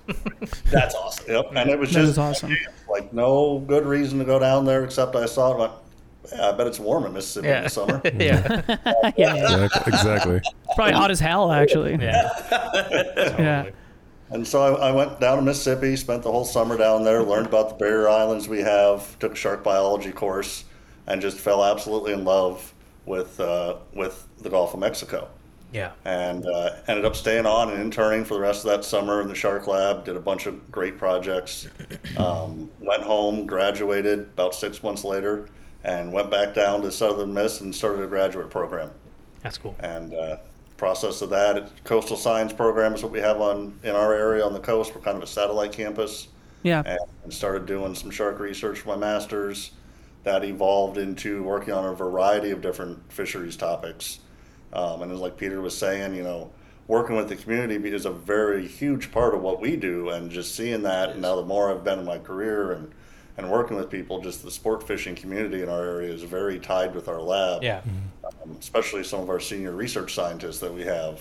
That's 0.70 0.94
awesome. 0.94 1.24
Yep. 1.28 1.52
And 1.54 1.68
it 1.68 1.78
was 1.78 1.92
That 1.92 2.00
just 2.06 2.18
awesome. 2.18 2.56
like 2.88 3.12
no 3.12 3.58
good 3.68 3.84
reason 3.84 4.18
to 4.20 4.24
go 4.24 4.38
down 4.38 4.64
there 4.64 4.82
except 4.82 5.14
I 5.16 5.26
saw 5.26 5.48
it. 5.48 5.50
and 5.50 5.60
Went, 5.60 5.72
yeah, 6.32 6.48
I 6.48 6.52
bet 6.52 6.66
it's 6.66 6.80
warm 6.80 7.04
in 7.04 7.12
Mississippi 7.12 7.48
in 7.48 7.64
the 7.64 7.68
summer. 7.68 8.00
yeah. 8.04 8.62
yeah, 8.78 9.12
yeah. 9.18 9.64
Exactly. 9.66 9.92
exactly. 9.92 10.36
It's 10.36 10.48
probably 10.74 10.94
hot 10.94 11.10
as 11.10 11.20
hell, 11.20 11.52
actually. 11.52 11.98
Yeah. 12.00 12.30
Yeah. 13.38 13.70
And 14.30 14.46
so 14.46 14.62
I, 14.76 14.88
I 14.88 14.92
went 14.92 15.20
down 15.20 15.36
to 15.36 15.42
Mississippi, 15.42 15.94
spent 15.96 16.22
the 16.22 16.32
whole 16.32 16.46
summer 16.46 16.78
down 16.78 17.04
there, 17.04 17.22
learned 17.22 17.48
about 17.48 17.68
the 17.68 17.74
barrier 17.74 18.08
islands 18.08 18.48
we 18.48 18.60
have, 18.60 19.18
took 19.18 19.32
a 19.32 19.36
shark 19.36 19.62
biology 19.62 20.12
course, 20.12 20.64
and 21.06 21.20
just 21.20 21.36
fell 21.36 21.62
absolutely 21.62 22.14
in 22.14 22.24
love 22.24 22.72
with 23.06 23.38
uh, 23.40 23.76
with 23.94 24.26
the 24.40 24.48
Gulf 24.50 24.74
of 24.74 24.80
Mexico. 24.80 25.28
Yeah. 25.72 25.92
and 26.04 26.44
uh, 26.46 26.70
ended 26.88 27.04
up 27.04 27.14
staying 27.14 27.46
on 27.46 27.70
and 27.70 27.80
interning 27.80 28.24
for 28.24 28.34
the 28.34 28.40
rest 28.40 28.64
of 28.64 28.72
that 28.72 28.84
summer 28.84 29.20
in 29.22 29.28
the 29.28 29.36
Shark 29.36 29.68
Lab. 29.68 30.04
Did 30.04 30.16
a 30.16 30.20
bunch 30.20 30.46
of 30.46 30.68
great 30.72 30.98
projects. 30.98 31.68
Um, 32.16 32.68
went 32.80 33.04
home, 33.04 33.46
graduated 33.46 34.18
about 34.20 34.52
six 34.56 34.82
months 34.82 35.04
later, 35.04 35.48
and 35.84 36.12
went 36.12 36.28
back 36.28 36.54
down 36.54 36.82
to 36.82 36.90
Southern 36.90 37.32
Miss 37.32 37.60
and 37.60 37.72
started 37.72 38.02
a 38.02 38.08
graduate 38.08 38.50
program. 38.50 38.90
That's 39.44 39.58
cool. 39.58 39.76
And 39.78 40.12
uh, 40.12 40.38
process 40.76 41.22
of 41.22 41.30
that, 41.30 41.70
coastal 41.84 42.16
science 42.16 42.52
program 42.52 42.92
is 42.94 43.04
what 43.04 43.12
we 43.12 43.20
have 43.20 43.40
on 43.40 43.78
in 43.84 43.94
our 43.94 44.12
area 44.12 44.44
on 44.44 44.52
the 44.52 44.58
coast. 44.60 44.92
We're 44.92 45.02
kind 45.02 45.16
of 45.16 45.22
a 45.22 45.26
satellite 45.28 45.70
campus 45.70 46.26
Yeah. 46.64 46.82
and 47.22 47.32
started 47.32 47.66
doing 47.66 47.94
some 47.94 48.10
shark 48.10 48.40
research 48.40 48.80
for 48.80 48.88
my 48.88 48.96
master's. 48.96 49.70
That 50.24 50.44
evolved 50.44 50.98
into 50.98 51.42
working 51.42 51.72
on 51.72 51.86
a 51.86 51.94
variety 51.94 52.50
of 52.50 52.60
different 52.60 53.10
fisheries 53.12 53.56
topics. 53.56 54.20
Um, 54.72 55.02
and 55.02 55.10
as 55.12 55.18
like 55.20 55.36
Peter 55.36 55.60
was 55.60 55.76
saying, 55.76 56.14
you 56.14 56.22
know, 56.22 56.50
working 56.86 57.16
with 57.16 57.28
the 57.28 57.36
community 57.36 57.76
is 57.90 58.04
a 58.04 58.10
very 58.10 58.66
huge 58.66 59.10
part 59.12 59.34
of 59.34 59.40
what 59.40 59.60
we 59.60 59.76
do. 59.76 60.10
And 60.10 60.30
just 60.30 60.54
seeing 60.54 60.82
that, 60.82 61.10
and 61.10 61.22
now 61.22 61.36
the 61.36 61.44
more 61.44 61.70
I've 61.70 61.84
been 61.84 61.98
in 61.98 62.04
my 62.04 62.18
career 62.18 62.72
and, 62.72 62.90
and 63.38 63.50
working 63.50 63.76
with 63.76 63.88
people, 63.90 64.20
just 64.20 64.42
the 64.42 64.50
sport 64.50 64.86
fishing 64.86 65.14
community 65.14 65.62
in 65.62 65.68
our 65.68 65.82
area 65.82 66.12
is 66.12 66.22
very 66.22 66.58
tied 66.58 66.94
with 66.94 67.08
our 67.08 67.20
lab 67.20 67.62
Yeah. 67.62 67.80
um, 68.42 68.56
especially 68.60 69.02
some 69.04 69.20
of 69.20 69.30
our 69.30 69.40
senior 69.40 69.72
research 69.72 70.14
scientists 70.14 70.58
that 70.58 70.72
we 70.74 70.82
have. 70.82 71.20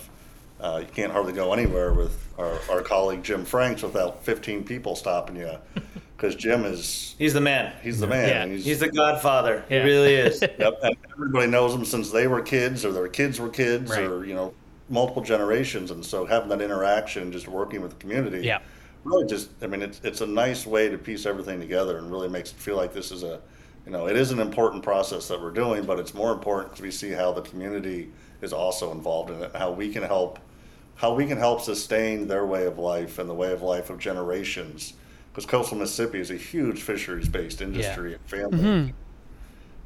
Uh, 0.60 0.82
you 0.82 0.92
can't 0.94 1.10
hardly 1.10 1.32
go 1.32 1.54
anywhere 1.54 1.94
with 1.94 2.22
our, 2.38 2.58
our 2.70 2.82
colleague 2.82 3.22
Jim 3.22 3.46
Franks 3.46 3.82
without 3.82 4.22
15 4.24 4.62
people 4.64 4.94
stopping 4.94 5.36
you, 5.36 5.52
because 6.20 6.34
Jim 6.34 6.64
is 6.66 7.14
He's 7.18 7.32
the 7.32 7.40
man. 7.40 7.72
he's 7.82 7.98
the 7.98 8.06
man. 8.06 8.28
Yeah. 8.28 8.54
he's, 8.54 8.64
He's 8.64 8.80
the 8.80 8.90
godfather. 8.90 9.64
Yeah. 9.70 9.78
He 9.82 9.88
really 9.88 10.14
is. 10.14 10.42
yep, 10.58 10.78
and 10.82 10.94
everybody 11.12 11.46
knows 11.50 11.74
him 11.74 11.84
since 11.84 12.10
they 12.10 12.26
were 12.26 12.42
kids, 12.42 12.84
or 12.84 12.92
their 12.92 13.08
kids 13.08 13.40
were 13.40 13.48
kids, 13.48 13.90
Right. 13.90 14.04
or 14.04 14.26
you 14.26 14.34
know, 14.34 14.52
multiple 14.90 15.22
generations. 15.22 15.90
And 15.90 16.04
so 16.04 16.26
having 16.26 16.50
that 16.50 16.60
interaction, 16.60 17.32
just 17.32 17.48
working 17.48 17.80
with 17.80 17.92
the 17.92 17.96
community, 17.96 18.40
Yeah. 18.46 18.58
really 19.04 19.26
just 19.26 19.48
I 19.62 19.66
mean 19.66 19.80
it's 19.82 20.00
it's 20.04 20.20
a 20.20 20.26
nice 20.26 20.66
way 20.66 20.90
to 20.90 20.98
piece 20.98 21.24
everything 21.24 21.58
together 21.58 21.96
and 21.98 22.10
really 22.10 22.28
makes 22.28 22.50
it 22.50 22.56
feel 22.56 22.76
like 22.76 22.92
this 22.92 23.10
is 23.10 23.22
a 23.22 23.40
you 23.86 23.92
know 23.92 24.06
it 24.06 24.16
is 24.16 24.30
an 24.30 24.40
important 24.40 24.82
process 24.82 25.26
that 25.28 25.40
we're 25.40 25.50
doing 25.50 25.84
but 25.86 25.98
it's 25.98 26.12
more 26.12 26.32
important 26.32 26.70
because 26.70 26.82
we 26.82 26.90
see 26.90 27.10
how 27.10 27.32
the 27.32 27.40
community 27.40 28.10
is 28.42 28.52
also 28.52 28.92
involved 28.92 29.30
in 29.30 29.36
it 29.36 29.44
and 29.44 29.56
how 29.56 29.70
we 29.70 29.90
can 29.90 30.02
help 30.02 30.38
how 30.96 31.14
we 31.14 31.24
can 31.26 31.38
help 31.38 31.62
sustain 31.62 32.28
their 32.28 32.44
way 32.44 32.66
of 32.66 32.78
life 32.78 33.18
and 33.18 33.26
the 33.30 33.32
way 33.34 33.52
of 33.52 33.62
life 33.62 33.88
of 33.88 33.98
generations 33.98 34.92
because 35.40 35.50
coastal 35.50 35.78
mississippi 35.78 36.20
is 36.20 36.30
a 36.30 36.36
huge 36.36 36.82
fisheries 36.82 37.28
based 37.28 37.60
industry 37.60 38.14
and 38.14 38.22
family 38.26 38.94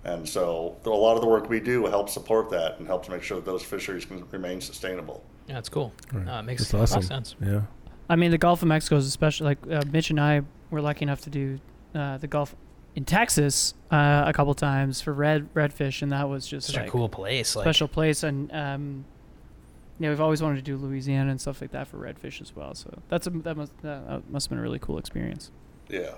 and 0.04 0.28
so 0.28 0.76
a 0.84 0.88
lot 0.90 1.14
of 1.14 1.22
the 1.22 1.26
work 1.26 1.48
we 1.48 1.60
do 1.60 1.86
helps 1.86 2.12
support 2.12 2.50
that 2.50 2.78
and 2.78 2.86
helps 2.86 3.08
make 3.08 3.22
sure 3.22 3.36
that 3.38 3.46
those 3.46 3.62
fisheries 3.62 4.04
can 4.04 4.28
remain 4.30 4.60
sustainable 4.60 5.24
Yeah, 5.46 5.54
that's 5.54 5.68
cool. 5.68 5.92
Uh, 6.14 6.18
it 6.18 6.42
makes 6.42 6.62
That's 6.62 6.72
a 6.72 6.76
lot 6.76 6.82
awesome. 6.82 6.98
of 6.98 7.04
sense. 7.04 7.36
Yeah. 7.40 7.62
I 8.08 8.16
mean, 8.16 8.30
the 8.30 8.38
Gulf 8.38 8.60
of 8.62 8.68
Mexico 8.68 8.96
is 8.96 9.06
especially 9.06 9.46
like 9.46 9.58
uh, 9.70 9.82
Mitch 9.90 10.10
and 10.10 10.20
I 10.20 10.42
were 10.70 10.82
lucky 10.82 11.04
enough 11.04 11.22
to 11.22 11.30
do 11.30 11.58
uh, 11.94 12.18
the 12.18 12.26
Gulf 12.26 12.54
in 12.94 13.04
Texas 13.04 13.74
uh, 13.90 14.24
a 14.26 14.32
couple 14.32 14.54
times 14.54 15.00
for 15.00 15.12
red 15.12 15.52
redfish, 15.54 16.02
and 16.02 16.12
that 16.12 16.28
was 16.28 16.46
just 16.46 16.66
Such 16.66 16.76
like 16.76 16.88
a 16.88 16.90
cool 16.90 17.08
place. 17.08 17.56
Like, 17.56 17.64
special 17.64 17.88
place. 17.88 18.22
And 18.22 18.52
um, 18.52 19.04
yeah, 19.98 20.08
we've 20.10 20.20
always 20.20 20.42
wanted 20.42 20.56
to 20.56 20.62
do 20.62 20.76
Louisiana 20.76 21.30
and 21.30 21.40
stuff 21.40 21.60
like 21.60 21.70
that 21.72 21.86
for 21.88 21.98
redfish 21.98 22.40
as 22.40 22.54
well. 22.56 22.74
So 22.74 22.90
that's 23.08 23.26
a 23.26 23.30
that 23.30 23.56
must 23.56 23.72
that 23.82 24.22
must 24.30 24.46
have 24.46 24.50
been 24.50 24.58
a 24.58 24.62
really 24.62 24.78
cool 24.80 24.98
experience. 24.98 25.50
yeah 25.88 26.10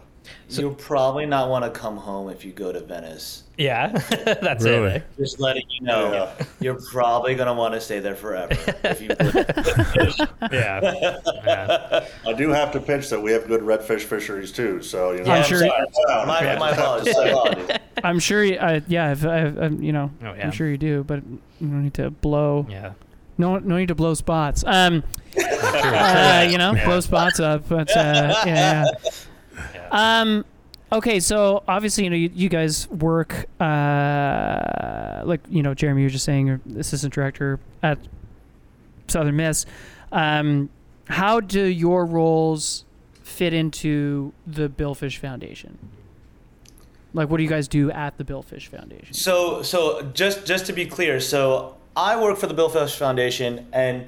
You'll 0.49 0.75
probably 0.75 1.25
not 1.25 1.49
want 1.51 1.65
to 1.67 1.71
come 1.71 1.97
home 1.97 2.29
if 2.31 2.45
you 2.45 2.51
go 2.51 2.73
to 2.73 2.81
Venice. 2.81 3.45
Yeah, 3.57 3.91
that's 4.43 4.65
Really? 4.65 4.95
it. 4.97 5.05
Just 5.17 5.39
letting 5.39 5.63
you 5.71 5.83
know, 5.87 6.13
Yeah. 6.13 6.45
you're 6.59 6.81
probably 6.91 7.37
gonna 7.37 7.55
want 7.55 7.75
to 7.75 7.81
stay 7.81 8.01
there 8.01 8.17
forever. 8.17 8.53
if 8.83 9.01
you 9.01 9.07
Yeah. 10.51 11.21
yeah. 11.45 12.07
I 12.27 12.33
do 12.33 12.49
have 12.51 12.73
to 12.73 12.81
pinch 12.81 13.09
that 13.11 13.21
we 13.23 13.31
have 13.33 13.47
good 13.47 13.61
redfish 13.61 14.01
fisheries 14.01 14.51
too. 14.51 14.83
So 14.83 15.13
you 15.13 15.23
know, 15.23 15.31
I'm 15.31 15.45
sure- 15.45 15.59
Sorry. 15.59 15.71
my, 16.27 16.57
my 16.59 16.71
apologies. 16.71 17.17
My 17.17 17.25
apologies. 17.29 17.77
I'm 18.03 18.19
sure. 18.19 18.43
You, 18.43 18.59
I, 18.59 18.83
yeah, 18.89 19.13
if, 19.13 19.25
I, 19.25 19.43
um, 19.47 19.81
you 19.83 19.93
know, 19.93 20.11
Oh, 20.23 20.35
yeah. 20.35 20.45
I'm 20.45 20.51
sure 20.51 20.69
you 20.69 20.77
do, 20.77 21.05
but 21.05 21.23
you 21.25 21.39
don't 21.69 21.85
need 21.85 21.95
to 21.95 22.11
blow. 22.11 22.67
Yeah. 22.69 22.95
No, 23.39 23.59
no 23.59 23.77
need 23.77 23.89
to 23.89 23.95
blow 23.95 24.15
spots. 24.15 24.65
Um, 24.67 25.03
uh, 25.39 26.47
you 26.51 26.59
know, 26.59 26.75
blow 26.85 27.01
spots 27.01 27.41
up. 27.41 27.69
But 27.69 27.95
uh, 27.97 28.35
yeah, 28.47 28.85
yeah. 29.75 29.89
Um, 29.91 30.45
okay, 30.91 31.21
so 31.21 31.63
obviously, 31.69 32.05
you 32.05 32.11
know, 32.11 32.17
you, 32.17 32.31
you 32.35 32.49
guys 32.49 32.89
work, 32.89 33.47
uh, 33.61 35.23
like 35.25 35.41
you 35.49 35.63
know, 35.63 35.75
Jeremy, 35.75 36.03
you 36.03 36.07
were 36.07 36.11
just 36.11 36.25
saying, 36.25 36.61
assistant 36.79 37.13
director 37.13 37.61
at 37.83 37.99
Southern 39.09 39.37
Miss. 39.37 39.67
Um, 40.13 40.71
how 41.09 41.41
do 41.41 41.65
your 41.65 42.05
roles 42.05 42.85
fit 43.23 43.53
into 43.53 44.33
the 44.47 44.69
Billfish 44.69 45.19
Foundation? 45.19 45.79
Like, 47.15 47.31
what 47.31 47.39
do 47.39 47.43
you 47.43 47.49
guys 47.49 47.69
do 47.69 47.91
at 47.91 48.19
the 48.19 48.25
Billfish 48.25 48.69
Foundation? 48.69 49.15
So, 49.15 49.63
so 49.63 50.03
just 50.15 50.47
just 50.47 50.67
to 50.67 50.73
be 50.73 50.85
clear, 50.85 51.19
so 51.21 51.76
I 51.97 52.21
work 52.21 52.37
for 52.39 52.47
the 52.47 52.55
Billfish 52.55 52.97
Foundation, 52.97 53.67
and 53.73 54.07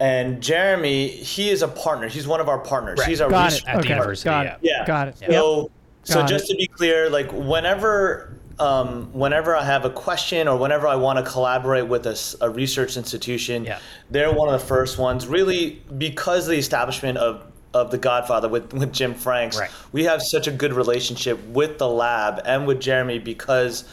and 0.00 0.40
Jeremy, 0.42 1.08
he 1.08 1.50
is 1.50 1.62
a 1.62 1.68
partner. 1.68 2.08
He's 2.08 2.26
one 2.26 2.40
of 2.40 2.48
our 2.48 2.58
partners. 2.58 2.98
Right. 3.00 3.08
He's 3.08 3.20
our 3.20 3.28
Got 3.30 3.46
research 3.46 3.62
it. 3.62 3.68
At 3.68 3.72
the 3.74 3.78
Okay. 3.80 3.88
university, 3.90 4.24
Got 4.30 4.46
yeah. 4.46 4.52
it. 4.52 4.58
Yeah. 4.62 4.86
Got 4.86 5.08
it. 5.08 5.18
So, 5.18 5.70
so 6.04 6.14
Got 6.20 6.28
just 6.28 6.44
it. 6.50 6.52
to 6.52 6.56
be 6.56 6.66
clear, 6.68 7.10
like 7.10 7.30
whenever, 7.32 8.32
um, 8.60 9.10
whenever 9.12 9.56
I 9.56 9.64
have 9.64 9.84
a 9.84 9.90
question 9.90 10.46
or 10.46 10.56
whenever 10.56 10.86
I 10.86 10.94
want 10.94 11.18
to 11.24 11.28
collaborate 11.28 11.88
with 11.88 12.06
a 12.06 12.50
research 12.50 12.96
institution, 12.96 13.64
Yeah. 13.64 13.78
they're 14.10 14.32
one 14.32 14.48
of 14.52 14.60
the 14.60 14.64
first 14.66 14.98
ones. 14.98 15.26
Really, 15.26 15.82
because 15.98 16.44
of 16.46 16.52
the 16.52 16.58
establishment 16.58 17.18
of 17.18 17.42
of 17.74 17.90
the 17.90 17.98
Godfather 17.98 18.48
with 18.48 18.72
with 18.72 18.92
Jim 18.92 19.14
Franks, 19.14 19.58
Right. 19.58 19.68
we 19.92 20.04
have 20.04 20.22
such 20.22 20.46
a 20.46 20.50
good 20.50 20.72
relationship 20.72 21.38
with 21.48 21.76
the 21.78 21.88
lab 21.88 22.40
and 22.46 22.66
with 22.66 22.80
Jeremy 22.80 23.18
because 23.18 23.84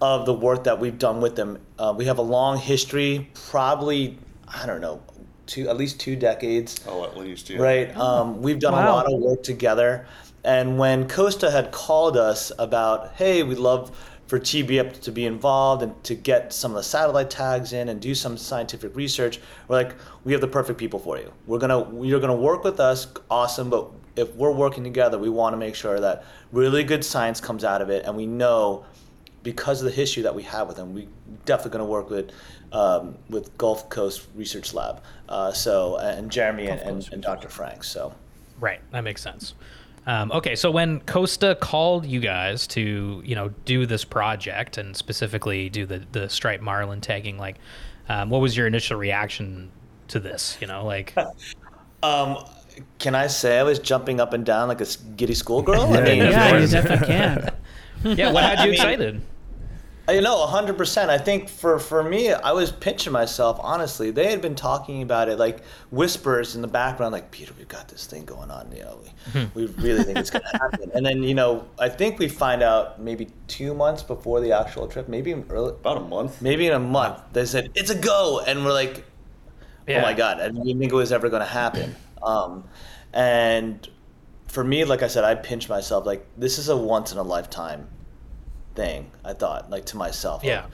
of 0.00 0.26
the 0.26 0.34
work 0.34 0.64
that 0.64 0.78
we've 0.78 0.98
done 0.98 1.20
with 1.20 1.36
them. 1.36 1.58
Uh, 1.78 1.94
we 1.96 2.06
have 2.06 2.18
a 2.18 2.22
long 2.22 2.56
history, 2.56 3.30
probably 3.34 4.18
I 4.52 4.66
don't 4.66 4.80
know, 4.80 5.00
two 5.46 5.68
at 5.68 5.76
least 5.76 6.00
two 6.00 6.16
decades. 6.16 6.80
Oh, 6.86 7.04
at 7.04 7.16
least 7.16 7.50
yeah. 7.50 7.58
Right. 7.58 7.96
Um, 7.96 8.42
we've 8.42 8.58
done 8.58 8.74
a 8.74 8.90
lot 8.90 9.12
of 9.12 9.18
work 9.20 9.42
together. 9.42 10.06
And 10.44 10.78
when 10.78 11.06
Costa 11.06 11.50
had 11.50 11.70
called 11.70 12.16
us 12.16 12.50
about, 12.58 13.12
hey, 13.12 13.42
we'd 13.42 13.58
love 13.58 13.94
for 14.26 14.38
TBF 14.38 15.00
to 15.02 15.12
be 15.12 15.26
involved 15.26 15.82
and 15.82 16.04
to 16.04 16.14
get 16.14 16.52
some 16.52 16.70
of 16.70 16.76
the 16.76 16.82
satellite 16.82 17.30
tags 17.30 17.72
in 17.72 17.88
and 17.88 18.00
do 18.00 18.14
some 18.14 18.38
scientific 18.38 18.96
research, 18.96 19.40
we're 19.68 19.76
like, 19.76 19.94
we 20.24 20.32
have 20.32 20.40
the 20.40 20.48
perfect 20.48 20.78
people 20.78 20.98
for 20.98 21.18
you. 21.18 21.30
We're 21.46 21.58
gonna, 21.58 22.02
you're 22.02 22.20
gonna 22.20 22.34
work 22.34 22.64
with 22.64 22.80
us, 22.80 23.08
awesome. 23.30 23.68
But 23.68 23.90
if 24.16 24.34
we're 24.34 24.52
working 24.52 24.84
together, 24.84 25.18
we 25.18 25.28
want 25.28 25.52
to 25.52 25.56
make 25.58 25.74
sure 25.74 26.00
that 26.00 26.24
really 26.52 26.84
good 26.84 27.04
science 27.04 27.40
comes 27.40 27.64
out 27.64 27.82
of 27.82 27.90
it, 27.90 28.06
and 28.06 28.16
we 28.16 28.26
know 28.26 28.84
because 29.42 29.80
of 29.80 29.86
the 29.86 29.90
history 29.90 30.22
that 30.22 30.34
we 30.34 30.42
have 30.44 30.68
with 30.68 30.76
them, 30.76 30.92
we 30.94 31.08
definitely 31.44 31.78
going 31.78 31.86
to 31.86 31.90
work 31.90 32.10
with 32.10 32.30
um, 32.72 33.16
with 33.28 33.56
Gulf 33.58 33.88
Coast 33.88 34.26
Research 34.34 34.74
Lab. 34.74 35.02
Uh, 35.28 35.52
so 35.52 35.96
and 35.98 36.30
Jeremy 36.30 36.68
and, 36.68 36.80
and, 36.80 37.08
and 37.12 37.22
Dr. 37.22 37.48
Frank. 37.48 37.84
So 37.84 38.12
Right, 38.60 38.80
that 38.92 39.00
makes 39.02 39.22
sense. 39.22 39.54
Um, 40.06 40.32
okay, 40.32 40.54
so 40.56 40.70
when 40.70 41.00
Costa 41.00 41.56
called 41.60 42.06
you 42.06 42.20
guys 42.20 42.66
to, 42.68 43.22
you 43.24 43.34
know, 43.34 43.48
do 43.64 43.86
this 43.86 44.04
project 44.04 44.78
and 44.78 44.96
specifically 44.96 45.68
do 45.68 45.84
the 45.86 46.02
the 46.12 46.28
striped 46.28 46.62
marlin 46.62 47.00
tagging, 47.00 47.38
like, 47.38 47.56
um, 48.08 48.30
what 48.30 48.40
was 48.40 48.56
your 48.56 48.66
initial 48.66 48.96
reaction 48.98 49.70
to 50.08 50.18
this? 50.20 50.56
You 50.60 50.66
know, 50.66 50.84
like, 50.84 51.14
um, 52.02 52.38
can 52.98 53.14
I 53.14 53.26
say 53.26 53.58
I 53.58 53.62
was 53.62 53.78
jumping 53.78 54.20
up 54.20 54.32
and 54.32 54.44
down 54.44 54.68
like 54.68 54.80
a 54.80 54.86
giddy 55.16 55.34
schoolgirl? 55.34 55.80
I 55.82 55.88
Yeah, 55.98 56.04
mean, 56.04 56.18
yeah. 56.18 56.30
Yeah, 56.30 56.58
you 56.58 56.66
definitely 56.66 57.06
can. 57.06 57.54
yeah, 58.16 58.32
what 58.32 58.42
had 58.44 58.58
you 58.58 58.62
I 58.62 58.64
mean- 58.66 58.74
excited? 58.74 59.20
You 60.08 60.20
know, 60.22 60.44
hundred 60.46 60.76
percent. 60.76 61.08
I 61.10 61.18
think 61.18 61.48
for 61.48 61.78
for 61.78 62.02
me, 62.02 62.32
I 62.32 62.50
was 62.52 62.72
pinching 62.72 63.12
myself. 63.12 63.60
Honestly, 63.62 64.10
they 64.10 64.28
had 64.28 64.40
been 64.40 64.56
talking 64.56 65.02
about 65.02 65.28
it 65.28 65.38
like 65.38 65.60
whispers 65.92 66.56
in 66.56 66.62
the 66.62 66.68
background, 66.68 67.12
like 67.12 67.30
Peter, 67.30 67.52
we've 67.56 67.68
got 67.68 67.86
this 67.86 68.06
thing 68.06 68.24
going 68.24 68.50
on. 68.50 68.72
You 68.74 68.82
know, 68.82 69.00
we, 69.54 69.66
we 69.66 69.66
really 69.82 70.02
think 70.02 70.18
it's 70.18 70.30
going 70.30 70.42
to 70.50 70.58
happen. 70.58 70.90
And 70.94 71.06
then 71.06 71.22
you 71.22 71.34
know, 71.34 71.64
I 71.78 71.88
think 71.88 72.18
we 72.18 72.26
find 72.28 72.60
out 72.62 73.00
maybe 73.00 73.28
two 73.46 73.72
months 73.72 74.02
before 74.02 74.40
the 74.40 74.50
actual 74.52 74.88
trip, 74.88 75.08
maybe 75.08 75.32
early, 75.48 75.70
About 75.74 75.98
a 75.98 76.00
month. 76.00 76.42
maybe 76.42 76.66
in 76.66 76.72
a 76.72 76.80
month. 76.80 77.20
They 77.32 77.44
said 77.46 77.70
it's 77.76 77.90
a 77.90 77.98
go, 77.98 78.40
and 78.44 78.64
we're 78.64 78.72
like, 78.72 79.04
Yeah. 79.86 79.98
oh 79.98 80.02
my 80.02 80.14
god, 80.14 80.40
I 80.40 80.48
didn't 80.48 80.78
think 80.80 80.90
it 80.90 80.96
was 80.96 81.12
ever 81.12 81.28
going 81.28 81.42
to 81.42 81.46
happen. 81.48 81.94
Um, 82.20 82.64
and 83.12 83.88
for 84.48 84.64
me, 84.64 84.84
like 84.84 85.02
I 85.02 85.06
said, 85.08 85.22
I 85.22 85.36
pinched 85.36 85.68
myself. 85.68 86.04
Like 86.04 86.26
this 86.36 86.58
is 86.58 86.68
a 86.68 86.76
once 86.76 87.12
in 87.12 87.18
a 87.18 87.22
lifetime 87.22 87.86
thing. 88.80 89.10
I 89.24 89.32
thought, 89.34 89.70
like 89.70 89.84
to 89.86 89.96
myself, 89.96 90.42
like, 90.42 90.48
Yeah, 90.48 90.66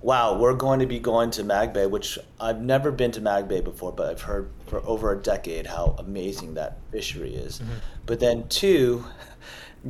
wow, 0.00 0.38
we're 0.38 0.54
going 0.54 0.80
to 0.80 0.86
be 0.86 0.98
going 0.98 1.30
to 1.32 1.44
Mag 1.44 1.72
Bay, 1.72 1.86
which 1.86 2.18
I've 2.40 2.60
never 2.60 2.92
been 2.92 3.10
to 3.12 3.20
Mag 3.20 3.48
Bay 3.48 3.60
before, 3.60 3.92
but 3.92 4.08
I've 4.08 4.22
heard 4.22 4.50
for 4.66 4.80
over 4.86 5.12
a 5.12 5.20
decade 5.20 5.66
how 5.66 5.96
amazing 5.98 6.54
that 6.54 6.78
fishery 6.90 7.34
is. 7.34 7.58
Mm-hmm. 7.58 7.72
But 8.06 8.20
then 8.20 8.48
two, 8.48 9.04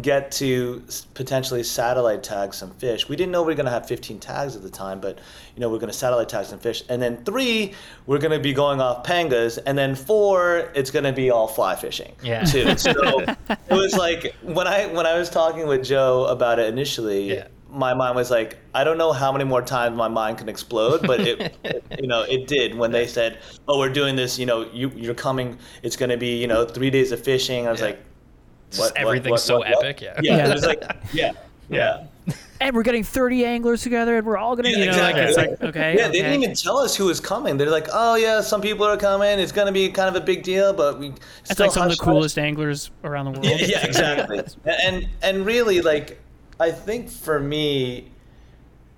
get 0.02 0.30
to 0.32 0.82
potentially 1.14 1.62
satellite 1.62 2.22
tag 2.22 2.52
some 2.52 2.70
fish. 2.72 3.09
We 3.09 3.16
didn't 3.16 3.32
know 3.32 3.42
we 3.42 3.52
were 3.52 3.54
going 3.56 3.66
to 3.66 3.72
have 3.72 3.87
15 3.88 4.18
tags 4.18 4.54
at 4.56 4.62
the 4.62 4.70
time, 4.70 5.00
but 5.00 5.18
you 5.54 5.61
know 5.61 5.68
we're 5.70 5.78
going 5.78 5.90
to 5.92 5.96
satellite 5.96 6.28
tag 6.28 6.44
some 6.46 6.59
fish. 6.59 6.82
And 6.88 7.00
then 7.00 7.24
three, 7.24 7.72
we're 8.06 8.18
going 8.18 8.32
to 8.32 8.38
be 8.38 8.52
going 8.52 8.80
off 8.80 9.04
pangas, 9.06 9.59
and 9.64 9.76
then 9.78 9.94
four, 9.94 10.70
it's 10.74 10.90
going 10.90 11.04
to 11.04 11.12
be 11.12 11.30
all 11.30 11.48
fly 11.48 11.76
fishing. 11.76 12.12
Yeah. 12.22 12.44
Too. 12.44 12.74
So 12.78 13.20
it 13.20 13.59
was 13.70 13.94
like 13.96 14.35
when 14.42 14.66
I 14.66 14.87
when 14.87 15.06
I 15.06 15.18
was 15.18 15.30
talking 15.30 15.66
with 15.66 15.85
Joe 15.85 16.26
about 16.26 16.59
it 16.59 16.68
initially 16.68 17.35
Yeah. 17.35 17.48
my 17.70 17.94
mind 17.94 18.14
was 18.16 18.30
like, 18.30 18.59
I 18.74 18.85
don't 18.85 18.98
know 18.98 19.12
how 19.12 19.32
many 19.32 19.44
more 19.44 19.62
times 19.62 19.96
my 19.96 20.09
mind 20.09 20.38
can 20.38 20.48
explode, 20.48 21.06
but 21.06 21.20
it, 21.20 21.56
it 21.64 21.85
you 22.00 22.06
know, 22.06 22.22
it 22.22 22.46
did 22.46 22.74
when 22.74 22.92
they 22.92 23.06
said, 23.06 23.38
"Oh, 23.66 23.78
we're 23.78 23.92
doing 23.92 24.14
this. 24.16 24.38
You 24.38 24.46
know, 24.46 24.66
you 24.72 24.90
you're 24.94 25.14
coming. 25.14 25.59
It's 25.82 25.96
going 25.96 26.11
to 26.11 26.16
be 26.16 26.37
you 26.40 26.46
know 26.46 26.64
three 26.66 26.90
days 26.90 27.12
of 27.12 27.22
fishing." 27.22 27.66
I 27.66 27.70
was 27.70 27.80
Yeah. 27.80 27.87
like, 27.87 28.00
what, 28.72 28.79
what, 28.92 28.96
everything's 28.96 29.31
what, 29.33 29.40
so 29.40 29.59
what, 29.59 29.68
what? 29.68 29.85
epic. 29.85 30.00
Yeah, 30.02 30.20
Yeah, 30.22 30.37
Yeah. 30.37 30.55
it 30.55 30.62
like, 30.62 30.83
yeah, 31.12 31.33
yeah. 31.70 32.07
and 32.61 32.74
we're 32.74 32.83
getting 32.83 33.05
30 33.05 33.44
anglers 33.44 33.83
together, 33.83 34.16
and 34.18 34.26
we're 34.26 34.37
all 34.37 34.57
gonna, 34.57 34.70
Yeah, 34.70 34.79
you 34.79 34.87
know, 34.90 34.96
like 34.98 35.16
it's 35.16 35.37
like 35.37 35.62
okay, 35.62 35.94
Yeah, 35.96 36.09
they 36.09 36.22
didn't 36.22 36.42
even 36.42 36.55
tell 36.57 36.79
us 36.79 36.96
who 36.96 37.05
was 37.07 37.20
coming. 37.20 37.57
They're 37.57 37.70
like, 37.70 37.88
"Oh 37.92 38.16
yeah, 38.16 38.40
some 38.40 38.61
people 38.61 38.85
are 38.87 38.96
coming. 38.96 39.38
It's 39.38 39.52
going 39.52 39.66
to 39.66 39.72
be 39.72 39.88
kind 39.90 40.09
of 40.09 40.20
a 40.20 40.24
big 40.24 40.42
deal, 40.42 40.72
but 40.72 40.98
we." 40.98 41.09
It's 41.09 41.52
still 41.52 41.66
like 41.66 41.72
some 41.74 41.83
of 41.85 41.88
the 41.90 41.92
hush, 41.94 41.98
hush." 41.98 42.05
coolest 42.05 42.38
anglers 42.38 42.90
around 43.05 43.26
the 43.26 43.31
world. 43.33 43.46
Yeah, 43.46 43.57
yeah, 43.66 43.87
exactly. 43.87 44.42
and 44.64 45.09
and 45.22 45.46
really, 45.46 45.81
like, 45.83 46.18
I 46.59 46.70
think 46.72 47.09
for 47.11 47.38
me, 47.38 48.11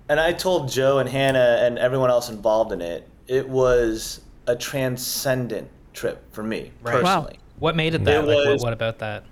and 0.09 0.19
I 0.19 0.33
told 0.33 0.71
Joe 0.71 0.99
and 0.99 1.09
Hannah 1.09 1.59
and 1.61 1.79
everyone 1.79 2.11
else 2.11 2.31
involved 2.31 2.73
in 2.73 2.81
it, 2.81 3.07
it 3.27 3.47
was 3.49 4.21
a 4.47 4.57
transcendent 4.57 5.69
trip 5.93 6.23
for 6.33 6.43
me 6.43 6.71
Right. 6.83 6.95
Wow. 7.03 7.21
personally. 7.23 7.39
What 7.59 7.77
made 7.77 7.95
it 7.95 8.05
that? 8.05 8.25
It 8.25 8.27
like, 8.27 8.37
what, 8.37 8.49
was- 8.53 8.63
what 8.63 8.73
about 8.73 8.99
that? 9.01 9.25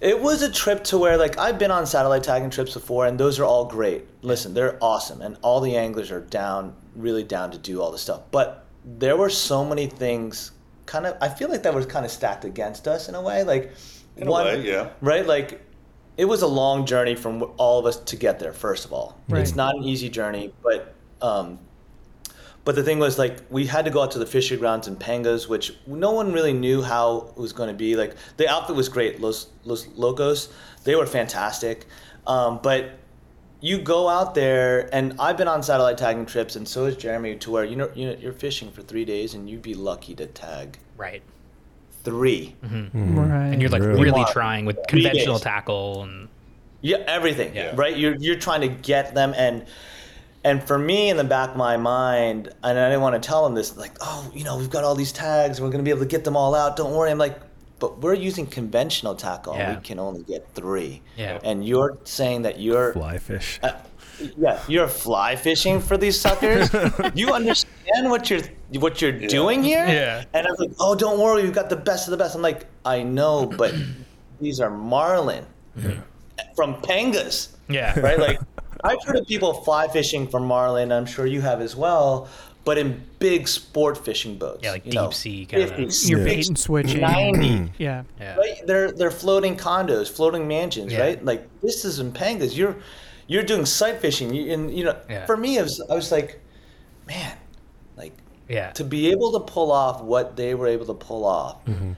It 0.00 0.18
was 0.20 0.42
a 0.42 0.50
trip 0.50 0.82
to 0.84 0.98
where, 0.98 1.18
like, 1.18 1.38
I've 1.38 1.58
been 1.58 1.70
on 1.70 1.86
satellite 1.86 2.22
tagging 2.22 2.48
trips 2.50 2.72
before, 2.74 3.06
and 3.06 3.18
those 3.20 3.38
are 3.38 3.44
all 3.44 3.66
great. 3.66 4.06
Listen, 4.22 4.54
they're 4.54 4.78
awesome, 4.80 5.20
and 5.20 5.36
all 5.42 5.60
the 5.60 5.76
anglers 5.76 6.10
are 6.10 6.20
down, 6.20 6.74
really 6.96 7.22
down 7.22 7.50
to 7.50 7.58
do 7.58 7.82
all 7.82 7.90
this 7.92 8.00
stuff. 8.02 8.22
But 8.30 8.64
there 8.84 9.16
were 9.16 9.28
so 9.28 9.62
many 9.64 9.86
things, 9.86 10.52
kind 10.86 11.04
of. 11.06 11.16
I 11.20 11.28
feel 11.28 11.50
like 11.50 11.62
that 11.64 11.74
was 11.74 11.84
kind 11.84 12.06
of 12.06 12.10
stacked 12.10 12.46
against 12.46 12.88
us 12.88 13.08
in 13.10 13.14
a 13.14 13.20
way. 13.20 13.42
Like, 13.42 13.72
In 14.16 14.26
a 14.26 14.32
way, 14.32 14.62
yeah. 14.62 14.88
right? 15.02 15.26
Like, 15.26 15.60
it 16.16 16.24
was 16.24 16.40
a 16.42 16.46
long 16.46 16.86
journey 16.86 17.14
from 17.14 17.52
all 17.58 17.78
of 17.78 17.84
us 17.86 17.96
to 17.98 18.16
get 18.16 18.38
there. 18.38 18.52
First 18.54 18.86
of 18.86 18.92
all, 18.94 19.18
Right. 19.28 19.42
it's 19.42 19.54
not 19.54 19.74
an 19.76 19.84
easy 19.84 20.08
journey, 20.08 20.52
but 20.62 20.94
um, 21.20 21.58
but 22.64 22.74
the 22.74 22.82
thing 22.82 22.98
was 22.98 23.18
like 23.18 23.38
we 23.50 23.66
had 23.66 23.84
to 23.86 23.90
go 23.90 24.02
out 24.02 24.10
to 24.12 24.18
the 24.18 24.26
fishery 24.26 24.56
grounds 24.58 24.86
in 24.88 24.96
Pangas, 24.96 25.48
which 25.48 25.72
no 25.86 26.10
one 26.12 26.32
really 26.32 26.52
knew 26.52 26.82
how 26.82 27.32
it 27.36 27.36
was 27.40 27.52
going 27.52 27.68
to 27.68 27.74
be. 27.74 27.96
Like 27.96 28.14
the 28.36 28.48
outfit 28.48 28.76
was 28.76 28.88
great, 28.88 29.20
Los 29.20 29.46
Los 29.64 29.86
Locos, 29.96 30.48
they 30.84 30.94
were 30.94 31.06
fantastic, 31.06 31.86
um, 32.26 32.60
but 32.62 32.90
you 33.62 33.78
go 33.78 34.08
out 34.08 34.34
there, 34.34 34.88
and 34.94 35.14
I've 35.20 35.36
been 35.36 35.48
on 35.48 35.62
satellite 35.62 35.98
tagging 35.98 36.24
trips, 36.24 36.56
and 36.56 36.66
so 36.66 36.86
is 36.86 36.96
Jeremy, 36.96 37.36
to 37.36 37.50
where 37.50 37.64
you 37.64 37.76
know, 37.76 37.90
you 37.94 38.06
know 38.06 38.16
you're 38.18 38.32
fishing 38.32 38.70
for 38.70 38.80
three 38.82 39.04
days, 39.04 39.34
and 39.34 39.50
you'd 39.50 39.60
be 39.62 39.74
lucky 39.74 40.14
to 40.14 40.26
tag 40.26 40.78
Right, 40.96 41.22
three. 42.02 42.56
Right. 42.62 42.72
and 42.92 43.60
you're 43.60 43.70
like 43.70 43.82
Really? 43.82 44.02
really 44.02 44.24
trying 44.32 44.64
with 44.64 44.78
conventional 44.88 45.34
days. 45.36 45.42
tackle 45.44 46.02
and 46.04 46.28
Yeah, 46.80 46.98
everything. 47.06 47.54
Yeah. 47.54 47.72
Right. 47.74 47.96
You're 47.96 48.16
you're 48.16 48.36
trying 48.38 48.62
to 48.62 48.68
get 48.68 49.14
them 49.14 49.34
and 49.36 49.66
and 50.44 50.62
for 50.62 50.78
me 50.78 51.10
in 51.10 51.16
the 51.16 51.24
back 51.24 51.50
of 51.50 51.56
my 51.56 51.76
mind, 51.76 52.48
and 52.62 52.78
I 52.78 52.88
didn't 52.88 53.02
want 53.02 53.20
to 53.20 53.26
tell 53.26 53.44
them 53.44 53.54
this, 53.54 53.76
like, 53.76 53.96
oh, 54.00 54.30
you 54.34 54.44
know, 54.44 54.56
we've 54.56 54.70
got 54.70 54.84
all 54.84 54.94
these 54.94 55.12
tags, 55.12 55.60
we're 55.60 55.70
gonna 55.70 55.82
be 55.82 55.90
able 55.90 56.00
to 56.00 56.06
get 56.06 56.24
them 56.24 56.36
all 56.36 56.54
out. 56.54 56.76
Don't 56.76 56.94
worry. 56.94 57.10
I'm 57.10 57.18
like, 57.18 57.38
but 57.78 58.00
we're 58.00 58.14
using 58.14 58.46
conventional 58.46 59.14
tackle, 59.14 59.54
Yeah. 59.54 59.74
we 59.76 59.80
can 59.82 59.98
only 59.98 60.22
get 60.22 60.46
three. 60.54 61.02
Yeah. 61.16 61.38
And 61.42 61.66
you're 61.66 61.98
saying 62.04 62.42
that 62.42 62.60
you're 62.60 62.92
Fly 62.92 63.18
fish. 63.18 63.58
uh, 63.62 63.72
yeah, 64.36 64.60
you're 64.68 64.86
fly 64.88 65.34
fishing 65.36 65.80
for 65.80 65.96
these 65.96 66.18
suckers. 66.20 66.68
you 67.14 67.32
understand 67.32 68.10
what 68.10 68.28
you're 68.28 68.42
what 68.78 69.00
you're 69.00 69.12
doing 69.12 69.62
here? 69.62 69.86
Yeah. 69.86 70.24
And 70.34 70.46
I'm 70.46 70.54
like, 70.58 70.72
oh, 70.78 70.94
don't 70.94 71.18
worry, 71.18 71.42
we've 71.42 71.54
got 71.54 71.70
the 71.70 71.76
best 71.76 72.06
of 72.06 72.10
the 72.12 72.18
best. 72.18 72.34
I'm 72.34 72.42
like, 72.42 72.66
I 72.84 73.02
know, 73.02 73.46
but 73.46 73.74
these 74.40 74.60
are 74.60 74.70
marlin 74.70 75.44
from 76.54 76.74
Pangas, 76.82 77.48
yeah, 77.68 77.98
right? 78.00 78.18
Like, 78.18 78.40
I've 78.84 79.02
heard 79.04 79.16
of 79.16 79.26
people 79.26 79.52
fly 79.52 79.88
fishing 79.88 80.26
for 80.28 80.40
marlin. 80.40 80.92
I'm 80.92 81.06
sure 81.06 81.26
you 81.26 81.40
have 81.40 81.60
as 81.60 81.76
well, 81.76 82.28
but 82.64 82.78
in 82.78 83.02
big 83.18 83.48
sport 83.48 84.04
fishing 84.04 84.36
boats. 84.36 84.60
Yeah, 84.62 84.72
like 84.72 84.84
you 84.84 84.92
deep 84.92 85.00
know, 85.00 85.10
sea 85.10 85.46
kinda- 85.46 85.88
You're 86.06 86.18
Yeah. 86.18 86.24
bait 86.24 86.48
and 86.48 86.58
switching. 86.58 87.00
90. 87.00 87.72
Yeah. 87.78 88.02
yeah. 88.20 88.36
Right? 88.36 88.66
They're 88.66 88.92
they're 88.92 89.10
floating 89.10 89.56
condos, 89.56 90.10
floating 90.10 90.46
mansions, 90.46 90.92
Yeah. 90.92 91.00
right? 91.00 91.24
Like 91.24 91.46
this 91.62 91.84
is 91.84 91.98
in 91.98 92.12
Pangas. 92.12 92.56
You're 92.56 92.76
you're 93.26 93.44
doing 93.44 93.64
sight 93.64 94.00
fishing. 94.00 94.34
You, 94.34 94.52
and 94.52 94.76
you 94.76 94.84
know, 94.84 94.96
Yeah. 95.08 95.24
for 95.24 95.36
me, 95.36 95.56
it 95.56 95.62
was, 95.62 95.80
I 95.88 95.94
was 95.94 96.10
like, 96.10 96.40
man, 97.06 97.36
like 97.96 98.12
yeah. 98.48 98.72
to 98.72 98.84
be 98.84 99.10
able 99.12 99.32
to 99.32 99.40
pull 99.40 99.70
off 99.70 100.02
what 100.02 100.36
they 100.36 100.54
were 100.54 100.66
able 100.66 100.86
to 100.86 100.94
pull 100.94 101.24
off, 101.24 101.64
mm-hmm. 101.64 101.92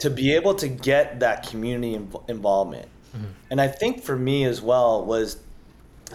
to 0.00 0.10
be 0.10 0.34
able 0.34 0.54
to 0.56 0.66
get 0.66 1.20
that 1.20 1.46
community 1.46 1.96
inv- 1.96 2.28
involvement, 2.28 2.88
mm-hmm. 3.16 3.26
and 3.50 3.60
I 3.60 3.68
think 3.68 4.02
for 4.02 4.16
me 4.16 4.42
as 4.44 4.60
well 4.60 5.04
was 5.04 5.36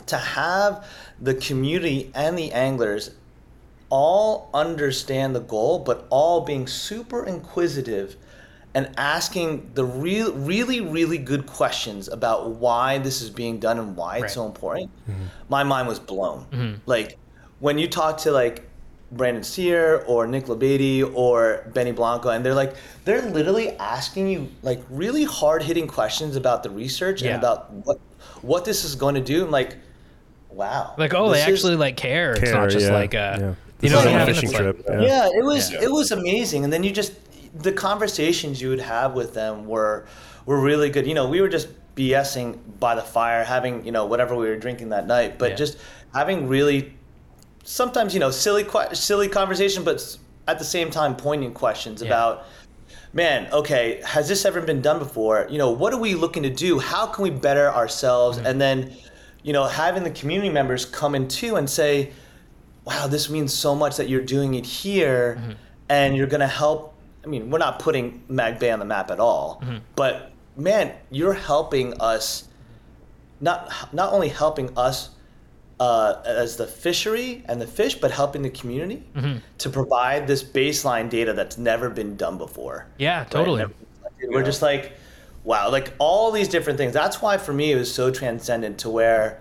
to 0.06 0.18
have 0.18 0.86
the 1.22 1.34
community 1.34 2.12
and 2.14 2.38
the 2.38 2.52
anglers 2.52 3.12
all 3.90 4.50
understand 4.54 5.36
the 5.36 5.40
goal, 5.40 5.80
but 5.80 6.06
all 6.10 6.42
being 6.42 6.68
super 6.68 7.26
inquisitive 7.26 8.16
and 8.74 8.90
asking 8.98 9.72
the 9.74 9.84
real, 9.86 10.34
really, 10.34 10.82
really 10.82 11.18
good 11.18 11.46
questions 11.48 12.08
about 12.10 12.52
why 12.52 12.98
this 12.98 13.22
is 13.22 13.30
being 13.30 13.60
done 13.60 13.80
and 13.80 13.96
why 13.96 14.16
Right. 14.16 14.24
it's 14.26 14.34
so 14.34 14.46
important. 14.46 14.92
Mm-hmm. 15.10 15.24
My 15.50 15.64
mind 15.64 15.88
was 15.88 16.00
blown. 16.00 16.46
Mm-hmm. 16.52 16.76
Like 16.86 17.18
when 17.60 17.78
you 17.78 17.88
talk 17.88 18.18
to 18.20 18.32
like 18.32 18.70
Brandon 19.14 19.42
Sear 19.44 20.04
or 20.06 20.28
Nick 20.28 20.46
Labady 20.48 21.10
or 21.16 21.64
Benny 21.74 21.94
Blanco, 21.94 22.30
and 22.30 22.46
they're 22.46 22.54
like, 22.54 22.76
they're 23.06 23.22
literally 23.22 23.70
asking 23.78 24.28
you 24.28 24.50
like 24.64 24.82
really 24.90 25.24
hard 25.24 25.64
hitting 25.64 25.88
questions 25.88 26.36
about 26.36 26.62
the 26.62 26.70
research 26.70 27.22
Yeah. 27.22 27.30
and 27.36 27.40
about 27.40 27.72
what 27.72 28.00
what 28.42 28.66
this 28.66 28.84
is 28.84 28.96
going 28.96 29.16
to 29.16 29.22
do. 29.22 29.46
I'm 29.46 29.52
like, 29.52 29.78
wow. 30.58 30.96
Like, 30.98 31.14
oh, 31.14 31.28
they 31.30 31.38
this 31.40 31.48
is- 31.48 31.54
actually 31.54 31.76
like 31.78 31.96
care. 31.98 32.32
it's 32.32 32.42
Care, 32.42 32.54
not 32.54 32.70
just 32.70 32.88
yeah, 32.88 32.94
like 32.94 33.14
a, 33.14 33.18
yeah. 33.18 33.54
you 33.82 33.90
know 33.90 33.98
what 33.98 34.08
I 34.08 34.12
like 34.12 34.24
a 34.24 34.26
mean? 34.26 34.36
fishing 34.36 34.52
like- 34.52 34.62
trip. 34.86 34.86
yeah, 35.02 35.28
it 35.28 35.44
was 35.44 35.72
Yeah. 35.72 35.84
it 35.84 35.92
was 35.92 36.12
amazing 36.12 36.64
and 36.64 36.74
then 36.74 36.84
you 36.84 36.92
just 36.92 37.14
the 37.56 37.72
conversations 37.72 38.62
you 38.62 38.70
would 38.70 38.80
have 38.82 39.14
with 39.14 39.34
them 39.34 39.66
were 39.68 40.06
were 40.46 40.60
really 40.60 40.90
good 40.90 41.08
you 41.08 41.14
know 41.14 41.28
we 41.28 41.42
were 41.42 41.48
just 41.50 41.68
bsing 41.96 42.58
by 42.80 42.94
the 42.96 43.02
fire 43.02 43.44
having 43.44 43.84
you 43.86 43.92
know 43.92 44.06
whatever 44.06 44.36
we 44.36 44.48
were 44.48 44.58
drinking 44.58 44.90
that 44.90 45.08
night 45.08 45.40
but 45.40 45.52
Yeah. 45.52 45.56
just 45.56 45.78
having 46.14 46.48
really 46.48 46.94
sometimes 47.64 48.14
you 48.14 48.20
know 48.20 48.32
silly 48.32 48.66
silly 48.94 49.28
conversation 49.28 49.84
but 49.84 50.18
at 50.48 50.60
the 50.60 50.66
same 50.66 50.90
time 50.92 51.16
poignant 51.16 51.54
questions 51.56 52.02
Yeah. 52.02 52.08
about 52.10 52.46
man 53.14 53.48
okay 53.52 54.02
has 54.06 54.28
this 54.28 54.46
ever 54.46 54.62
been 54.62 54.82
done 54.82 55.00
before 55.00 55.48
you 55.50 55.58
know 55.58 55.72
what 55.72 55.94
are 55.94 56.00
we 56.00 56.14
looking 56.14 56.44
to 56.44 56.50
do 56.52 56.78
how 56.80 57.08
can 57.08 57.24
we 57.24 57.30
better 57.32 57.72
ourselves 57.74 58.38
mm-hmm. 58.38 58.48
and 58.48 58.62
then 58.62 58.96
you 59.48 59.54
know 59.54 59.66
having 59.66 60.04
the 60.04 60.12
community 60.12 60.50
members 60.50 60.86
come 60.86 61.16
in 61.16 61.28
too 61.28 61.56
and 61.56 61.68
say 61.68 62.12
wow, 62.88 63.06
this 63.06 63.30
means 63.30 63.54
so 63.54 63.76
much 63.76 63.98
that 63.98 64.08
you're 64.08 64.22
doing 64.22 64.54
it 64.54 64.66
here 64.66 65.38
mm-hmm. 65.40 65.52
and 65.90 66.16
you're 66.16 66.28
going 66.28 66.40
to 66.40 66.48
help. 66.48 66.94
I 67.24 67.28
mean, 67.28 67.52
we're 67.52 67.58
not 67.58 67.80
putting 67.80 68.24
Mag 68.30 68.60
Bay 68.60 68.72
on 68.72 68.80
the 68.80 68.86
map 68.86 69.12
at 69.12 69.20
all, 69.20 69.60
mm-hmm. 69.62 69.80
but 69.98 70.32
man, 70.56 70.94
you're 71.12 71.34
helping 71.34 72.00
us, 72.00 72.48
not, 73.42 73.70
not 73.92 74.14
only 74.14 74.30
helping 74.30 74.76
us 74.78 75.10
uh, 75.82 76.22
as 76.26 76.56
the 76.56 76.66
fishery 76.66 77.44
and 77.50 77.60
the 77.60 77.68
fish, 77.68 77.96
but 77.96 78.10
helping 78.10 78.42
the 78.42 78.50
community 78.50 79.04
mm-hmm. 79.14 79.40
to 79.58 79.70
provide 79.70 80.26
this 80.26 80.42
baseline 80.42 81.10
data 81.10 81.34
that's 81.34 81.58
never 81.58 81.90
been 81.90 82.16
done 82.16 82.38
before. 82.38 82.88
Yeah, 82.98 83.26
totally. 83.26 83.64
Right? 83.64 83.76
We're 84.30 84.44
just 84.44 84.62
like, 84.62 84.94
wow, 85.48 85.72
like 85.72 85.94
all 85.98 86.30
these 86.32 86.50
different 86.50 86.78
things. 86.78 86.92
That's 86.94 87.22
why 87.22 87.38
for 87.38 87.54
me 87.54 87.72
it 87.72 87.78
was 87.78 87.92
so 87.92 88.12
transcendent 88.12 88.80
to 88.80 88.90
where 88.90 89.40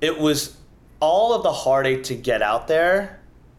it 0.00 0.20
was 0.20 0.56
all 1.00 1.34
of 1.34 1.42
the 1.42 1.52
heartache 1.52 2.04
to 2.04 2.14
get 2.14 2.42
out 2.42 2.68
there 2.68 3.18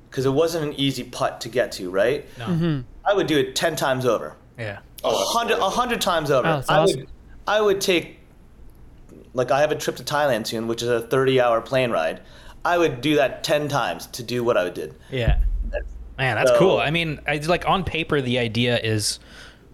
because 0.10 0.26
it 0.26 0.30
wasn't 0.32 0.64
an 0.64 0.74
easy 0.80 1.04
putt 1.04 1.42
to 1.42 1.50
get 1.50 1.74
to, 1.74 1.90
right? 1.92 2.26
No. 2.40 2.46
Mm-hmm. 2.46 2.80
I 3.06 3.14
would 3.14 3.28
do 3.28 3.38
it 3.38 3.54
10 3.54 3.76
times 3.76 4.06
over. 4.06 4.38
Yeah. 4.58 4.80
Oh, 5.04 5.12
a 5.12 5.26
hundred, 5.26 5.58
a 5.60 5.70
hundred 5.70 6.00
times 6.00 6.32
over. 6.32 6.48
Oh, 6.48 6.64
I 6.70 6.78
awesome. 6.78 7.00
would, 7.02 7.10
I 7.46 7.60
would 7.62 7.82
take, 7.82 8.18
like, 9.34 9.52
I 9.52 9.60
have 9.60 9.72
a 9.72 9.76
trip 9.76 9.98
to 9.98 10.04
Thailand 10.04 10.48
soon, 10.48 10.68
which 10.68 10.82
is 10.82 10.88
a 10.88 11.02
30 11.02 11.42
hour 11.42 11.60
plane 11.60 11.92
ride. 11.92 12.22
I 12.64 12.78
would 12.78 13.02
do 13.02 13.18
that 13.18 13.44
10 13.44 13.68
times 13.68 14.08
to 14.08 14.24
do 14.24 14.42
what 14.42 14.56
I 14.56 14.70
did. 14.70 14.96
Yeah. 15.12 15.40
Man, 16.18 16.38
that's 16.38 16.52
So- 16.52 16.60
cool. 16.60 16.78
I 16.78 16.92
mean, 16.92 17.20
I 17.28 17.36
like 17.38 17.68
on 17.68 17.84
paper 17.84 18.22
the 18.22 18.40
idea 18.40 18.80
is 18.80 19.20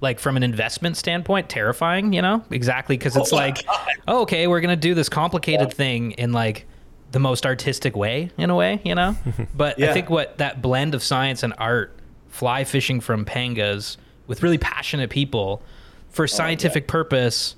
like 0.04 0.20
from 0.20 0.38
an 0.38 0.44
investment 0.44 0.96
standpoint 0.98 1.50
terrifying, 1.50 2.14
you 2.14 2.22
know? 2.22 2.44
Exactly 2.52 2.98
cuz 2.98 3.16
it's 3.18 3.34
Oh 3.34 3.36
like 3.36 3.66
God. 3.66 3.88
oh, 4.08 4.22
okay, 4.22 4.46
we're 4.46 4.62
going 4.62 4.70
to 4.78 4.88
do 4.90 4.94
this 4.94 5.10
complicated 5.10 5.74
thing 5.74 6.12
in 6.12 6.32
like 6.34 6.66
the 7.12 7.20
most 7.20 7.46
artistic 7.46 7.96
way 7.96 8.30
in 8.38 8.50
a 8.52 8.56
way, 8.56 8.80
you 8.84 8.94
know? 8.94 9.16
But 9.56 9.82
I 9.82 9.94
think 9.94 10.10
what 10.12 10.38
that 10.38 10.62
blend 10.62 10.94
of 10.94 11.02
science 11.04 11.42
and 11.42 11.54
art, 11.58 11.96
fly 12.30 12.64
fishing 12.64 13.00
from 13.02 13.26
pangas 13.26 13.98
with 14.28 14.44
really 14.44 14.58
passionate 14.60 15.10
people 15.10 15.62
Oh, 15.64 15.68
for 16.10 16.28
scientific 16.28 16.88
purpose 16.88 17.56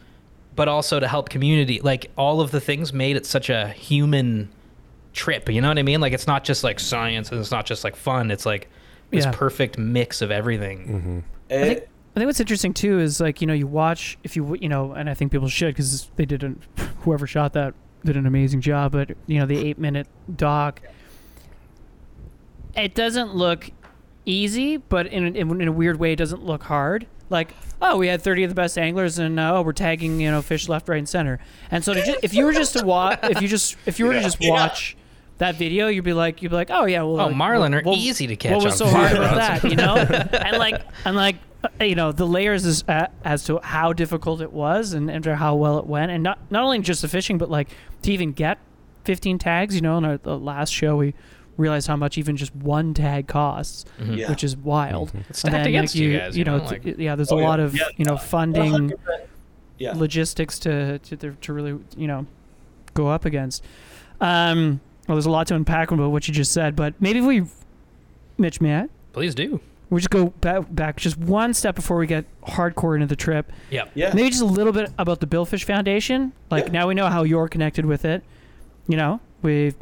but 0.55 0.69
also 0.69 1.01
to 1.01 1.07
help 1.09 1.27
community, 1.29 1.81
like 1.83 2.09
all 2.17 2.39
of 2.39 2.51
the 2.51 2.61
things 2.61 2.93
made 2.93 3.17
it 3.17 3.25
such 3.25 3.49
a 3.49 3.67
human 3.69 4.47
trip. 5.11 5.49
You 5.49 5.59
know 5.61 5.67
what 5.67 5.77
I 5.77 5.83
mean? 5.83 5.99
Like 5.99 6.13
it's 6.13 6.27
not 6.27 6.45
just 6.45 6.63
like 6.63 6.79
science 6.79 7.29
and 7.31 7.41
it's 7.41 7.51
not 7.51 7.65
just 7.65 7.83
like 7.83 7.95
fun. 7.97 8.31
It's 8.31 8.45
like 8.45 8.69
this 9.11 9.25
Yeah. 9.25 9.31
perfect 9.33 9.77
mix 9.77 10.21
of 10.21 10.31
everything. 10.31 10.79
Mm-hmm. 10.87 11.19
I 11.49 11.53
think, 11.63 11.77
It- 11.79 11.89
I 12.15 12.19
think 12.19 12.27
what's 12.27 12.39
interesting 12.39 12.73
too 12.73 12.99
is 12.99 13.19
like 13.19 13.41
you 13.41 13.47
know 13.47 13.53
you 13.53 13.67
watch 13.67 14.17
if 14.23 14.35
you 14.35 14.55
you 14.61 14.69
know 14.69 14.93
and 14.93 15.09
I 15.09 15.13
think 15.13 15.31
people 15.31 15.49
should 15.49 15.73
because 15.75 16.09
they 16.15 16.25
did 16.25 16.43
an, 16.43 16.61
whoever 17.01 17.27
shot 17.27 17.53
that 17.53 17.73
did 18.05 18.15
an 18.15 18.25
amazing 18.25 18.61
job 18.61 18.91
but 18.93 19.11
you 19.27 19.39
know 19.39 19.45
the 19.45 19.57
eight 19.57 19.77
minute 19.77 20.07
doc 20.35 20.79
it 22.75 22.93
doesn't 22.95 23.35
look 23.35 23.71
easy 24.25 24.77
but 24.77 25.07
in, 25.07 25.23
a- 25.25 25.31
in, 25.39 25.61
in 25.61 25.67
a 25.67 25.71
weird 25.71 25.99
way 25.99 26.11
it 26.13 26.15
doesn't 26.15 26.43
look 26.43 26.63
hard 26.63 27.05
like 27.29 27.53
oh 27.81 27.97
we 27.97 28.07
had 28.07 28.21
30 28.21 28.43
of 28.43 28.49
the 28.49 28.55
best 28.55 28.77
anglers 28.77 29.17
and 29.19 29.39
uh, 29.39 29.55
oh 29.57 29.61
we're 29.61 29.73
tagging 29.73 30.19
you 30.19 30.29
know 30.31 30.41
fish 30.41 30.67
left 30.69 30.87
right 30.89 30.97
and 30.97 31.09
center 31.09 31.39
and 31.71 31.83
so 31.83 31.93
to 31.93 32.03
ju- 32.03 32.15
if 32.23 32.33
you 32.33 32.45
were 32.45 32.53
just 32.53 32.73
to 32.77 32.85
watch 32.85 33.19
if 33.23 33.41
you 33.41 33.47
just 33.47 33.75
if 33.85 33.99
you 33.99 34.05
were 34.05 34.13
to 34.13 34.21
just 34.21 34.37
Yeah. 34.41 34.51
watch 34.51 34.95
that 35.37 35.55
video 35.55 35.87
you'd 35.87 36.03
be 36.03 36.13
like 36.13 36.41
you'd 36.41 36.49
be 36.49 36.55
like 36.55 36.69
oh 36.71 36.85
yeah 36.85 37.01
well 37.01 37.19
Oh, 37.21 37.25
like, 37.27 37.35
marlin 37.35 37.73
are 37.73 37.81
what- 37.81 37.97
easy 37.97 38.27
to 38.27 38.35
catch. 38.35 38.53
what 38.55 38.63
was 38.65 38.77
so 38.77 38.87
hard 38.87 39.11
about 39.13 39.35
that, 39.61 39.69
you 39.69 39.75
know? 39.75 39.95
and 39.97 40.57
like, 40.57 40.81
and 41.05 41.15
like, 41.15 41.35
you 41.81 41.95
know, 41.95 42.11
the 42.11 42.25
layers 42.27 42.65
is 42.65 42.83
uh, 42.87 43.07
as 43.23 43.43
to 43.45 43.59
how 43.63 43.93
difficult 43.93 44.41
it 44.41 44.51
was 44.53 44.93
and, 44.93 45.09
and 45.09 45.25
how 45.25 45.55
well 45.55 45.77
it 45.79 45.85
went, 45.87 46.11
and 46.11 46.23
not 46.23 46.39
not 46.51 46.63
only 46.63 46.79
just 46.79 47.01
the 47.01 47.07
fishing, 47.07 47.37
but 47.37 47.49
like 47.49 47.69
to 48.03 48.11
even 48.11 48.31
get 48.31 48.57
15 49.05 49.37
tags. 49.39 49.75
You 49.75 49.81
know, 49.81 49.97
in 49.97 50.05
our 50.05 50.17
the 50.17 50.37
last 50.37 50.71
show 50.73 50.95
we 50.95 51.13
realized 51.57 51.87
how 51.87 51.95
much 51.95 52.17
even 52.17 52.35
just 52.35 52.53
one 52.55 52.93
tag 52.93 53.27
costs, 53.27 53.85
Yeah. 54.03 54.29
which 54.29 54.43
is 54.43 54.57
wild. 54.57 55.13
It's 55.29 55.39
stacked 55.39 55.65
against 55.67 55.95
you 55.95 56.17
guys, 56.17 56.37
you 56.37 56.43
know, 56.43 56.57
know, 56.57 56.67
t- 56.67 56.79
like- 56.91 56.97
yeah, 56.99 57.15
there's 57.15 57.31
Oh, 57.31 57.37
a 57.37 57.41
yeah. 57.41 57.47
lot 57.47 57.59
of 57.61 57.75
Yeah. 57.75 57.83
you 57.95 58.03
know 58.05 58.17
funding 58.17 58.91
Yeah. 59.77 59.93
logistics 59.95 60.59
to 60.59 60.99
to, 60.99 61.15
to 61.17 61.31
to 61.31 61.53
really 61.53 61.79
you 61.95 62.07
know 62.07 62.25
go 62.93 63.07
up 63.07 63.23
against. 63.25 63.63
Um, 64.21 64.79
well, 65.07 65.15
there's 65.15 65.25
a 65.25 65.29
lot 65.31 65.47
to 65.47 65.55
unpack 65.55 65.91
about 65.91 66.11
what 66.11 66.27
you 66.27 66.33
just 66.33 66.51
said, 66.51 66.75
but 66.75 66.93
maybe 66.99 67.19
if 67.19 67.25
we, 67.25 67.43
Mitch, 68.37 68.59
may 68.59 68.75
I? 68.79 68.87
Please 69.13 69.35
do. 69.35 69.59
We 69.95 70.01
just 70.01 70.09
go 70.09 70.27
back, 70.27 70.65
back 70.69 70.97
just 70.97 71.17
one 71.17 71.53
step 71.53 71.73
before 71.75 71.97
we 71.97 72.05
get 72.05 72.25
hardcore 72.41 72.95
into 72.95 73.07
the 73.07 73.15
trip. 73.15 73.51
Yep. 73.71 73.91
Yeah. 73.95 74.13
Maybe 74.13 74.29
just 74.29 74.41
a 74.41 74.45
little 74.45 74.73
bit 74.73 74.91
about 74.97 75.21
the 75.21 75.27
Billfish 75.27 75.63
Foundation. 75.63 76.33
Like 76.51 76.65
Yeah. 76.65 76.71
now 76.73 76.87
we 76.87 76.95
know 76.95 77.07
how 77.07 77.23
you're 77.23 77.47
connected 77.47 77.85
with 77.85 78.03
it. 78.05 78.23
You 78.87 78.97
know, 78.97 79.21
we, 79.41 79.73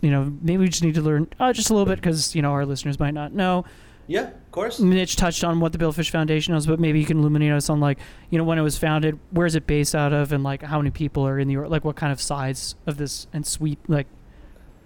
you 0.00 0.10
know, 0.10 0.32
maybe 0.40 0.58
we 0.58 0.68
just 0.68 0.82
need 0.84 0.94
to 0.94 1.02
learn 1.02 1.28
uh, 1.38 1.52
just 1.52 1.68
a 1.70 1.74
little 1.74 1.84
bit 1.86 1.96
because 1.96 2.34
you 2.34 2.42
know 2.42 2.52
our 2.52 2.64
listeners 2.64 2.98
might 3.00 3.12
not 3.12 3.32
know. 3.32 3.64
Yeah, 4.06 4.28
of 4.28 4.50
course. 4.50 4.80
Mitch 4.80 5.16
touched 5.16 5.44
on 5.44 5.60
what 5.60 5.72
the 5.72 5.78
Billfish 5.78 6.10
Foundation 6.10 6.54
is, 6.54 6.66
but 6.66 6.80
maybe 6.80 6.98
you 6.98 7.06
can 7.06 7.18
illuminate 7.18 7.52
us 7.52 7.68
on 7.68 7.80
like 7.80 7.98
you 8.30 8.38
know 8.38 8.44
when 8.44 8.58
it 8.58 8.62
was 8.62 8.78
founded, 8.78 9.18
where 9.30 9.46
is 9.46 9.54
it 9.56 9.66
based 9.66 9.94
out 9.94 10.12
of, 10.12 10.32
and 10.32 10.42
like 10.42 10.62
how 10.62 10.78
many 10.78 10.90
people 10.90 11.26
are 11.26 11.38
in 11.38 11.48
the 11.48 11.56
or 11.56 11.68
like 11.68 11.84
what 11.84 11.96
kind 11.96 12.12
of 12.12 12.20
size 12.20 12.76
of 12.86 12.96
this 12.96 13.26
and 13.32 13.46
sweep 13.46 13.78
like 13.88 14.06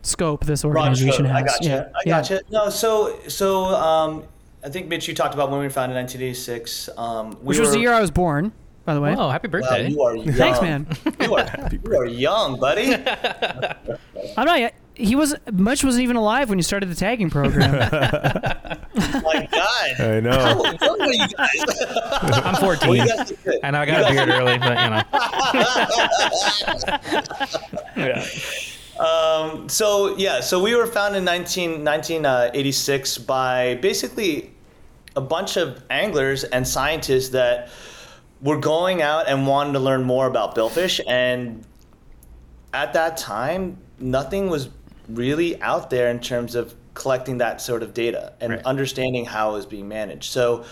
scope 0.03 0.45
this 0.47 0.65
organization 0.65 1.13
stroke. 1.13 1.29
has. 1.29 1.37
I 1.37 1.43
got 1.47 1.63
you. 1.65 1.71
Yeah, 1.71 1.89
I 1.95 2.09
got 2.09 2.31
you. 2.31 2.41
No, 2.51 2.69
so 2.71 3.19
so 3.29 3.67
um, 3.67 4.25
I 4.65 4.69
think 4.71 4.89
Mitch, 4.89 5.07
you 5.09 5.15
talked 5.15 5.35
about 5.35 5.51
when 5.51 5.59
we 5.61 5.67
were 5.67 5.71
founded 5.71 5.97
in 5.97 6.03
1986. 6.05 6.89
Um, 6.97 7.31
we 7.43 7.49
Which 7.49 7.59
was 7.59 7.73
the 7.73 7.79
year 7.81 7.93
I 7.93 8.01
was 8.01 8.11
born, 8.11 8.53
by 8.87 8.95
the 8.95 9.01
way. 9.01 9.15
Oh, 9.17 9.29
happy 9.29 9.49
Wow, 9.49 9.53
birthday. 9.61 9.89
you 9.91 10.03
are 10.03 10.17
young. 10.25 10.33
Thanks, 10.33 10.61
man. 10.63 10.87
You 11.21 11.35
are, 11.37 11.69
you 11.85 11.97
are 11.99 12.07
young, 12.07 12.59
buddy. 12.59 12.95
I'm 14.37 14.47
not. 14.47 14.59
yet- 14.61 14.75
He 14.95 15.17
was 15.17 15.35
Mitch 15.53 15.85
wasn't 15.85 16.03
even 16.05 16.17
alive 16.17 16.49
when 16.49 16.59
you 16.59 16.63
started 16.63 16.89
the 16.89 16.95
tagging 16.95 17.29
program. 17.29 17.73
My 18.95 19.49
God. 19.53 20.01
I 20.01 20.21
know. 20.21 20.31
How 20.31 20.63
young 20.87 21.01
are 21.01 21.13
you 21.13 21.29
guys? 21.29 21.65
I'm 22.23 22.53
Well, 22.55 22.77
14. 22.77 22.95
you 22.95 23.07
guys 23.07 23.33
are 23.33 23.55
and 23.65 23.77
I 23.77 23.85
got 23.87 24.09
a 24.11 24.15
beard 24.15 24.29
early, 24.31 24.57
but 24.59 24.79
you 24.83 24.91
know. 24.91 25.03
yeah. 27.97 28.25
Um, 28.99 29.69
so 29.69 30.17
yeah, 30.17 30.39
so 30.41 30.63
we 30.63 30.75
were 30.77 30.87
founded 30.87 31.19
in 31.19 31.25
19, 31.25 31.85
1986 31.85 33.19
by 33.19 33.75
basically 33.83 34.53
a 35.17 35.21
bunch 35.21 35.57
of 35.57 35.83
anglers 35.91 36.45
and 36.45 36.67
scientists 36.67 37.31
that 37.31 37.69
were 38.41 38.59
going 38.59 39.01
out 39.03 39.29
and 39.29 39.47
wanted 39.47 39.73
to 39.75 39.79
learn 39.79 40.03
more 40.03 40.27
about 40.27 40.55
billfish. 40.55 41.01
And 41.07 41.65
at 42.73 42.93
that 42.95 43.17
time, 43.17 43.79
nothing 43.99 44.51
was 44.51 44.69
really 45.09 45.61
out 45.63 45.91
there 45.91 46.09
in 46.11 46.19
terms 46.21 46.55
of 46.55 46.75
collecting 46.95 47.39
that 47.39 47.61
sort 47.61 47.83
of 47.83 47.95
data 47.95 48.33
and 48.41 48.53
Right. 48.53 48.65
understanding 48.65 49.25
how 49.25 49.51
it 49.51 49.55
was 49.55 49.67
being 49.67 49.89
managed. 49.89 50.31
So 50.33 50.65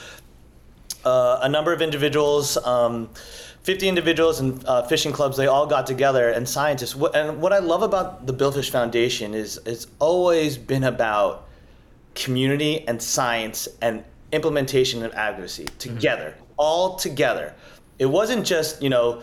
uh, 1.05 1.41
a 1.43 1.49
number 1.49 1.73
of 1.73 1.83
individuals, 1.83 2.57
um, 2.59 3.09
50 3.63 3.89
individuals 3.89 4.41
and 4.41 4.65
uh, 4.67 4.83
fishing 4.87 5.13
clubs, 5.13 5.37
they 5.37 5.47
all 5.47 5.67
got 5.67 5.87
together 5.87 6.31
and 6.31 6.49
scientists. 6.49 6.95
And 7.15 7.41
what 7.41 7.53
I 7.53 7.59
love 7.59 7.83
about 7.83 8.27
the 8.27 8.33
Billfish 8.35 8.71
Foundation 8.71 9.35
is 9.35 9.61
it's 9.67 9.87
always 9.99 10.57
been 10.57 10.85
about 10.85 11.49
community 12.15 12.87
and 12.87 13.03
science 13.03 13.69
and 13.81 14.05
implementation 14.33 15.03
and 15.05 15.15
advocacy 15.15 15.67
together, 15.79 16.35
all 16.57 16.97
together. 16.97 17.55
It 17.99 18.07
wasn't 18.07 18.45
just 18.45 18.83
you 18.83 18.91
know 18.91 19.23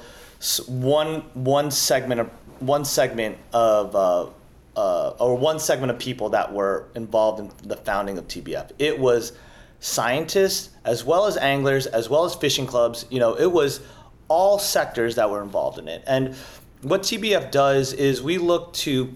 one 0.68 1.22
one 1.34 1.72
segment 1.72 2.22
of 2.22 2.30
one 2.60 2.86
segment 2.86 3.38
of 3.54 3.96
uh, 3.96 4.28
uh, 4.76 5.10
or 5.20 5.38
one 5.38 5.60
segment 5.60 5.92
of 5.92 6.00
people 6.00 6.30
that 6.30 6.54
were 6.54 6.86
involved 6.96 7.40
in 7.40 7.52
the 7.68 7.76
founding 7.76 8.18
of 8.18 8.28
TBF. 8.28 8.72
It 8.80 8.98
was 8.98 9.34
scientists 9.82 10.70
as 10.86 11.06
well 11.06 11.26
as 11.26 11.38
anglers 11.38 11.86
as 11.86 12.10
well 12.10 12.26
as 12.26 12.36
fishing 12.36 12.66
clubs. 12.66 13.06
You 13.10 13.20
know, 13.20 13.34
it 13.34 13.52
was 13.52 13.82
all 14.28 14.60
sectors 14.60 15.16
that 15.16 15.30
were 15.30 15.42
involved 15.42 15.80
in 15.80 15.88
it. 15.88 16.04
And 16.06 16.36
what 16.82 17.02
TBF 17.02 17.52
does 17.52 17.94
is 17.94 18.22
we 18.22 18.38
look 18.38 18.74
to 18.74 19.14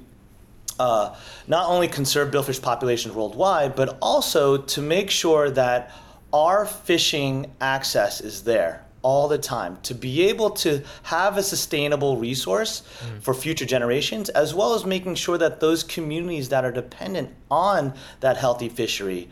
uh, 0.83 1.15
not 1.47 1.69
only 1.69 1.87
conserve 1.87 2.29
billfish 2.29 2.61
populations 2.61 3.15
worldwide, 3.15 3.73
but 3.73 3.97
also 4.01 4.57
to 4.57 4.81
make 4.81 5.09
sure 5.09 5.49
that 5.49 5.89
our 6.33 6.65
fishing 6.65 7.49
access 7.61 8.19
is 8.19 8.43
there 8.43 8.85
all 9.01 9.29
the 9.29 9.37
time 9.37 9.77
to 9.83 9.95
be 9.95 10.23
able 10.27 10.49
to 10.49 10.81
have 11.03 11.37
a 11.37 11.43
sustainable 11.43 12.17
resource 12.17 12.83
for 13.21 13.33
future 13.33 13.65
generations, 13.65 14.27
as 14.29 14.53
well 14.53 14.73
as 14.73 14.85
making 14.85 15.15
sure 15.15 15.37
that 15.37 15.61
those 15.61 15.83
communities 15.83 16.49
that 16.49 16.65
are 16.65 16.71
dependent 16.71 17.33
on 17.49 17.93
that 18.19 18.35
healthy 18.35 18.67
fishery 18.67 19.29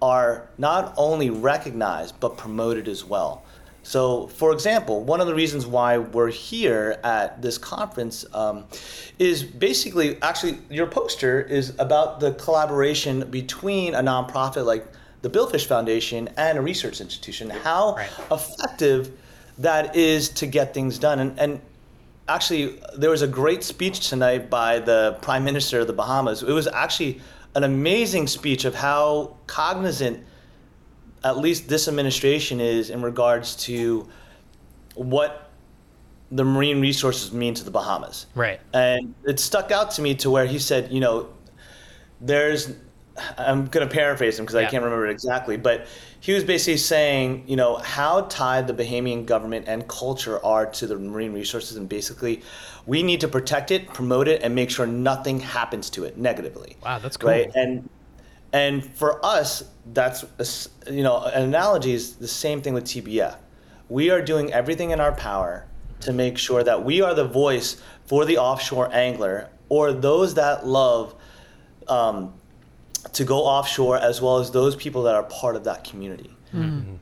are 0.00 0.48
not 0.56 0.94
only 0.96 1.28
recognized 1.28 2.18
but 2.18 2.38
promoted 2.38 2.88
as 2.88 3.04
well. 3.04 3.43
So, 3.84 4.28
for 4.28 4.52
example, 4.52 5.04
one 5.04 5.20
of 5.20 5.26
the 5.26 5.34
reasons 5.34 5.66
why 5.66 5.98
we're 5.98 6.30
here 6.30 6.98
at 7.04 7.42
this 7.42 7.58
conference 7.58 8.24
um, 8.32 8.64
is 9.18 9.42
basically 9.42 10.20
actually 10.22 10.58
your 10.70 10.86
poster 10.86 11.42
is 11.42 11.74
about 11.78 12.18
the 12.18 12.32
collaboration 12.32 13.28
between 13.30 13.94
a 13.94 14.00
nonprofit 14.02 14.64
like 14.64 14.86
the 15.20 15.28
Billfish 15.28 15.66
Foundation 15.66 16.28
and 16.38 16.56
a 16.58 16.62
research 16.62 17.00
institution, 17.00 17.50
how 17.50 17.94
Right. 17.96 18.10
effective 18.32 19.12
that 19.58 19.94
is 19.94 20.30
to 20.30 20.46
get 20.46 20.74
things 20.74 20.98
done. 20.98 21.18
And, 21.20 21.38
and 21.38 21.60
actually, 22.26 22.80
there 22.96 23.10
was 23.10 23.22
a 23.22 23.28
great 23.28 23.62
speech 23.62 24.08
tonight 24.08 24.48
by 24.48 24.78
the 24.78 25.18
Prime 25.20 25.44
Minister 25.44 25.80
of 25.80 25.86
the 25.86 25.92
Bahamas. 25.92 26.42
It 26.42 26.52
was 26.52 26.66
actually 26.68 27.20
an 27.54 27.64
amazing 27.64 28.26
speech 28.28 28.64
of 28.64 28.74
how 28.74 29.36
cognizant 29.46 30.24
at 31.24 31.38
least 31.38 31.68
this 31.68 31.88
administration 31.88 32.60
is 32.60 32.90
in 32.90 33.02
regards 33.02 33.56
to 33.56 34.06
what 34.94 35.50
the 36.30 36.44
marine 36.44 36.80
resources 36.80 37.32
mean 37.32 37.54
to 37.54 37.64
the 37.64 37.70
Bahamas. 37.70 38.26
Right. 38.34 38.60
And 38.72 39.14
it 39.24 39.40
stuck 39.40 39.70
out 39.70 39.90
to 39.92 40.02
me 40.02 40.14
to 40.16 40.30
where 40.30 40.46
he 40.46 40.58
said, 40.58 40.92
you 40.92 41.00
know, 41.00 41.28
there's, 42.20 42.74
I'm 43.38 43.66
going 43.66 43.86
to 43.88 43.92
paraphrase 43.92 44.38
him 44.38 44.44
because 44.44 44.56
I 44.56 44.64
can't 44.64 44.82
remember 44.82 45.06
it 45.06 45.12
exactly, 45.12 45.56
but 45.56 45.86
he 46.20 46.32
was 46.32 46.42
basically 46.42 46.78
saying, 46.78 47.44
you 47.46 47.56
know, 47.56 47.76
how 47.76 48.22
tied 48.22 48.66
the 48.66 48.74
Bahamian 48.74 49.26
government 49.26 49.66
and 49.68 49.86
culture 49.88 50.44
are 50.44 50.66
to 50.66 50.86
the 50.86 50.96
marine 50.96 51.32
resources. 51.32 51.76
And 51.76 51.88
basically, 51.88 52.42
we 52.86 53.02
need 53.02 53.20
to 53.20 53.28
protect 53.28 53.70
it, 53.70 53.88
promote 53.88 54.26
it, 54.26 54.42
and 54.42 54.54
make 54.54 54.70
sure 54.70 54.86
nothing 54.86 55.38
happens 55.38 55.90
to 55.90 56.04
it 56.04 56.16
negatively. 56.16 56.76
Wow, 56.82 56.98
that's 56.98 57.16
cool. 57.16 57.30
Right. 57.30 57.50
And, 57.54 57.88
and 58.54 58.86
for 58.94 59.22
us, 59.26 59.64
that's, 59.92 60.24
you 60.88 61.02
know, 61.02 61.24
an 61.24 61.42
analogy 61.42 61.92
is 61.92 62.14
the 62.14 62.28
same 62.28 62.62
thing 62.62 62.72
with 62.72 62.84
TBF. 62.84 63.34
We 63.88 64.10
are 64.10 64.22
doing 64.22 64.52
everything 64.52 64.90
in 64.90 65.00
our 65.00 65.10
power 65.10 65.66
to 66.02 66.12
make 66.12 66.38
sure 66.38 66.62
that 66.62 66.84
we 66.84 67.02
are 67.02 67.14
the 67.14 67.26
voice 67.26 67.82
for 68.06 68.24
the 68.24 68.38
offshore 68.38 68.94
angler 68.94 69.48
or 69.68 69.92
those 69.92 70.34
that 70.34 70.64
love 70.64 71.16
um, 71.88 72.32
to 73.14 73.24
go 73.24 73.38
offshore, 73.40 73.98
as 73.98 74.22
well 74.22 74.38
as 74.38 74.52
those 74.52 74.76
people 74.76 75.02
that 75.02 75.16
are 75.16 75.24
part 75.24 75.56
of 75.56 75.64
that 75.64 75.82
community. 75.82 76.30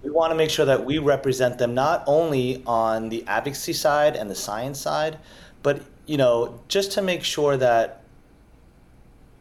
We 0.02 0.08
want 0.08 0.30
to 0.30 0.34
make 0.34 0.48
sure 0.48 0.64
that 0.64 0.82
we 0.82 0.96
represent 0.98 1.58
them 1.58 1.74
not 1.74 2.02
only 2.06 2.62
on 2.66 3.10
the 3.10 3.26
advocacy 3.26 3.74
side 3.74 4.16
and 4.16 4.30
the 4.30 4.34
science 4.34 4.80
side, 4.80 5.18
but 5.62 5.82
you 6.06 6.16
know, 6.16 6.60
just 6.68 6.92
to 6.92 7.02
make 7.02 7.22
sure 7.22 7.58
that 7.58 8.01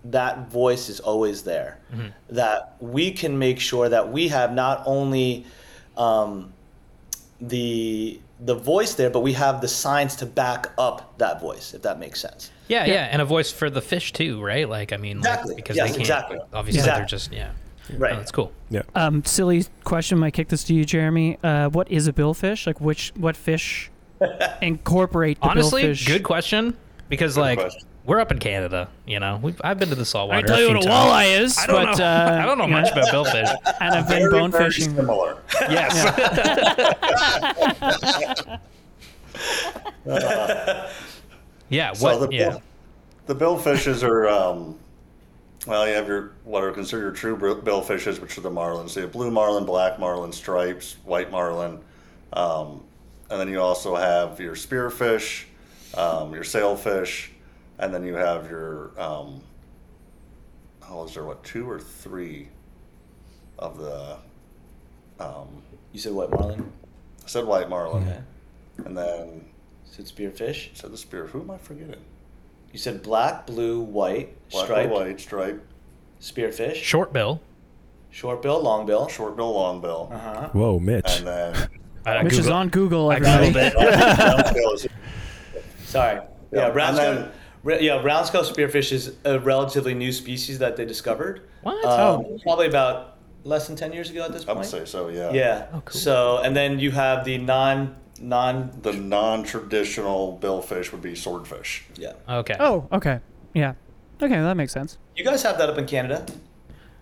that 0.05 0.49
voice 0.49 0.89
is 0.89 0.99
always 0.99 1.43
there. 1.43 1.77
That 2.29 2.75
we 2.79 3.11
can 3.11 3.37
make 3.37 3.59
sure 3.59 3.89
that 3.89 4.11
we 4.11 4.27
have 4.29 4.53
not 4.53 4.83
only 4.85 5.45
um, 5.97 6.53
the 7.39 8.19
the 8.43 8.55
voice 8.55 8.95
there, 8.95 9.11
but 9.11 9.19
we 9.19 9.33
have 9.33 9.61
the 9.61 9.67
science 9.67 10.15
to 10.15 10.25
back 10.25 10.71
up 10.79 11.15
that 11.19 11.39
voice, 11.39 11.75
if 11.75 11.83
that 11.83 11.99
makes 11.99 12.19
sense. 12.19 12.49
Yeah, 12.67 12.85
yeah, 12.85 13.07
and 13.11 13.21
a 13.21 13.25
voice 13.25 13.51
for 13.51 13.69
the 13.69 13.81
fish 13.81 14.13
too, 14.13 14.41
right? 14.41 14.67
Like, 14.67 14.93
I 14.93 14.97
mean, 14.97 15.17
like, 15.21 15.27
Exactly. 15.29 15.55
because 15.55 15.75
Yes, 15.77 15.85
they 15.87 15.91
can't. 15.91 16.01
exactly. 16.01 16.39
Obviously, 16.53 16.79
Exactly. 16.79 16.99
they're 17.01 17.07
just 17.07 17.31
yeah. 17.31 17.51
Right. 17.97 18.13
Oh, 18.13 18.17
that's 18.17 18.31
cool. 18.31 18.51
Yeah. 18.69 18.81
Um, 18.95 19.23
silly 19.25 19.65
question. 19.83 20.17
Might 20.17 20.33
kick 20.33 20.47
this 20.47 20.63
to 20.65 20.73
you, 20.73 20.85
Jeremy. 20.85 21.37
Uh, 21.43 21.69
what 21.69 21.91
is 21.91 22.07
a 22.07 22.13
billfish? 22.13 22.65
Like, 22.65 22.79
which 22.81 23.11
what 23.15 23.35
fish 23.35 23.91
incorporate 24.61 25.39
the 25.41 25.47
Honestly, 25.47 25.83
billfish? 25.83 26.07
good 26.07 26.23
question. 26.23 26.75
Because 27.09 27.37
like 27.37 27.59
question. 27.59 27.81
We're 28.05 28.19
up 28.19 28.31
in 28.31 28.39
Canada, 28.39 28.89
you 29.05 29.19
know. 29.19 29.39
We've, 29.41 29.59
I've 29.63 29.77
been 29.79 29.89
to 29.89 29.95
the 29.95 30.05
saltwater. 30.05 30.39
I 30.39 30.47
tell 30.47 30.59
you 30.59 30.69
a 30.69 30.73
what 30.73 30.83
a 30.85 30.87
times. 30.87 31.11
walleye 31.11 31.39
is, 31.41 31.57
I 31.57 31.67
don't 31.67 31.85
but 31.85 31.97
know. 31.97 32.05
uh, 32.05 32.39
I 32.41 32.45
don't 32.45 32.57
know 32.57 32.65
you 32.65 32.71
much 32.71 32.91
about 32.91 33.05
billfish. 33.07 33.49
And 33.81 33.95
I've 33.95 34.07
been 34.07 34.19
Very, 34.19 34.31
bone 34.31 34.51
very 34.51 34.65
fishing. 34.71 34.95
similar. 34.95 35.37
Yes. 35.69 35.95
yeah. 41.69 41.93
So 41.93 42.05
What? 42.19 42.29
the 42.29 42.35
yeah. 42.35 42.49
bill, 42.49 42.61
the 43.27 43.35
billfishes 43.35 44.03
are 44.03 44.27
um, 44.29 44.77
well, 45.67 45.87
you 45.87 45.93
have 45.93 46.07
your 46.07 46.31
what 46.43 46.63
are 46.63 46.71
considered 46.71 47.01
your 47.03 47.11
true 47.11 47.37
billfishes, 47.37 48.19
which 48.19 48.37
are 48.37 48.41
the 48.41 48.49
marlins. 48.51 48.91
So 48.91 48.99
you 49.01 49.05
have 49.05 49.13
blue 49.13 49.31
marlin, 49.31 49.65
black 49.65 49.99
marlin, 49.99 50.31
stripes, 50.31 50.95
white 51.05 51.31
marlin, 51.31 51.79
um, 52.33 52.83
and 53.29 53.39
then 53.39 53.47
you 53.49 53.61
also 53.61 53.95
have 53.95 54.39
your 54.39 54.55
spearfish, 54.55 55.45
um, 55.95 56.33
your 56.33 56.43
sailfish, 56.43 57.31
and 57.79 57.93
then 57.93 58.03
you 58.05 58.15
have 58.15 58.49
your 58.49 58.91
um, 58.99 59.41
oh, 60.89 61.05
is 61.05 61.13
there 61.13 61.23
what 61.25 61.43
two 61.43 61.69
or 61.69 61.79
three 61.79 62.49
of 63.59 63.77
the 63.77 64.17
um, 65.19 65.47
You 65.93 65.99
said 65.99 66.13
white 66.13 66.29
marlin. 66.31 66.71
I 67.23 67.27
said 67.27 67.45
white 67.45 67.69
marlin, 67.69 68.03
Okay. 68.03 68.19
and 68.85 68.97
then 68.97 69.45
You 69.85 69.91
said 69.91 70.05
spearfish. 70.05 70.71
I 70.71 70.73
said 70.73 70.91
the 70.91 70.97
spear. 70.97 71.27
Who 71.27 71.41
am 71.41 71.51
I 71.51 71.57
forgetting? 71.57 72.01
You 72.71 72.79
said 72.79 73.03
black, 73.03 73.45
blue, 73.45 73.81
white, 73.81 74.35
Black, 74.49 74.65
striped, 74.65 74.91
white, 74.91 75.19
stripe, 75.19 75.61
spearfish, 76.21 76.75
Short 76.75 77.11
bill. 77.13 77.41
short 78.11 78.41
bill, 78.41 78.61
long 78.61 78.85
bill. 78.85 79.07
short 79.09 79.35
bill, 79.35 79.53
long 79.53 79.81
bill, 79.81 80.09
Uh-huh. 80.13 80.49
Whoa, 80.53 80.79
Mitch. 80.79 81.03
and 81.19 81.27
then 81.27 81.67
I 82.05 82.23
Which 82.23 82.37
is 82.37 82.49
on 82.49 82.69
Google. 82.69 83.11
I 83.11 83.15
Everybody. 83.17 83.51
googled 83.75 84.85
it. 84.85 84.89
Round 84.89 84.91
Sorry. 85.85 86.15
Yeah, 86.15 86.23
Yeah, 86.51 86.63
and 86.65 86.73
brown 86.73 86.95
then- 86.95 87.15
scale. 87.17 87.25
ra- 87.25 87.31
Yeah, 87.63 88.01
roundscale 88.01 88.43
spearfish 88.43 88.91
is 88.91 89.15
a 89.23 89.39
relatively 89.39 89.93
new 89.93 90.11
species 90.11 90.59
that 90.59 90.75
they 90.77 90.85
discovered. 90.85 91.41
What? 91.61 91.83
Um, 91.85 91.91
Oh. 92.25 92.39
Probably 92.43 92.67
about 92.67 93.17
less 93.43 93.67
than 93.67 93.75
ten 93.75 93.93
years 93.93 94.09
ago 94.09 94.23
at 94.23 94.33
this 94.33 94.45
point. 94.45 94.57
I 94.57 94.59
would 94.61 94.67
say 94.69 94.85
so. 94.85 95.09
Yeah. 95.09 95.31
Yeah. 95.31 95.67
Oh, 95.73 95.81
cool. 95.85 95.99
So, 95.99 96.37
and 96.43 96.55
then 96.55 96.79
you 96.79 96.91
have 96.91 97.23
the 97.25 97.37
non 97.37 97.95
non. 98.19 98.71
The 98.81 98.93
non-traditional 98.93 100.39
billfish 100.41 100.91
would 100.91 101.01
be 101.01 101.15
swordfish. 101.15 101.85
Yeah. 101.95 102.13
Okay. 102.27 102.55
Oh, 102.59 102.87
okay. 102.91 103.19
Yeah. 103.53 103.73
Okay, 104.21 104.35
that 104.39 104.55
makes 104.57 104.71
sense. 104.71 104.97
You 105.15 105.23
guys 105.25 105.43
have 105.43 105.57
that 105.57 105.69
up 105.69 105.77
in 105.77 105.85
Canada. 105.85 106.25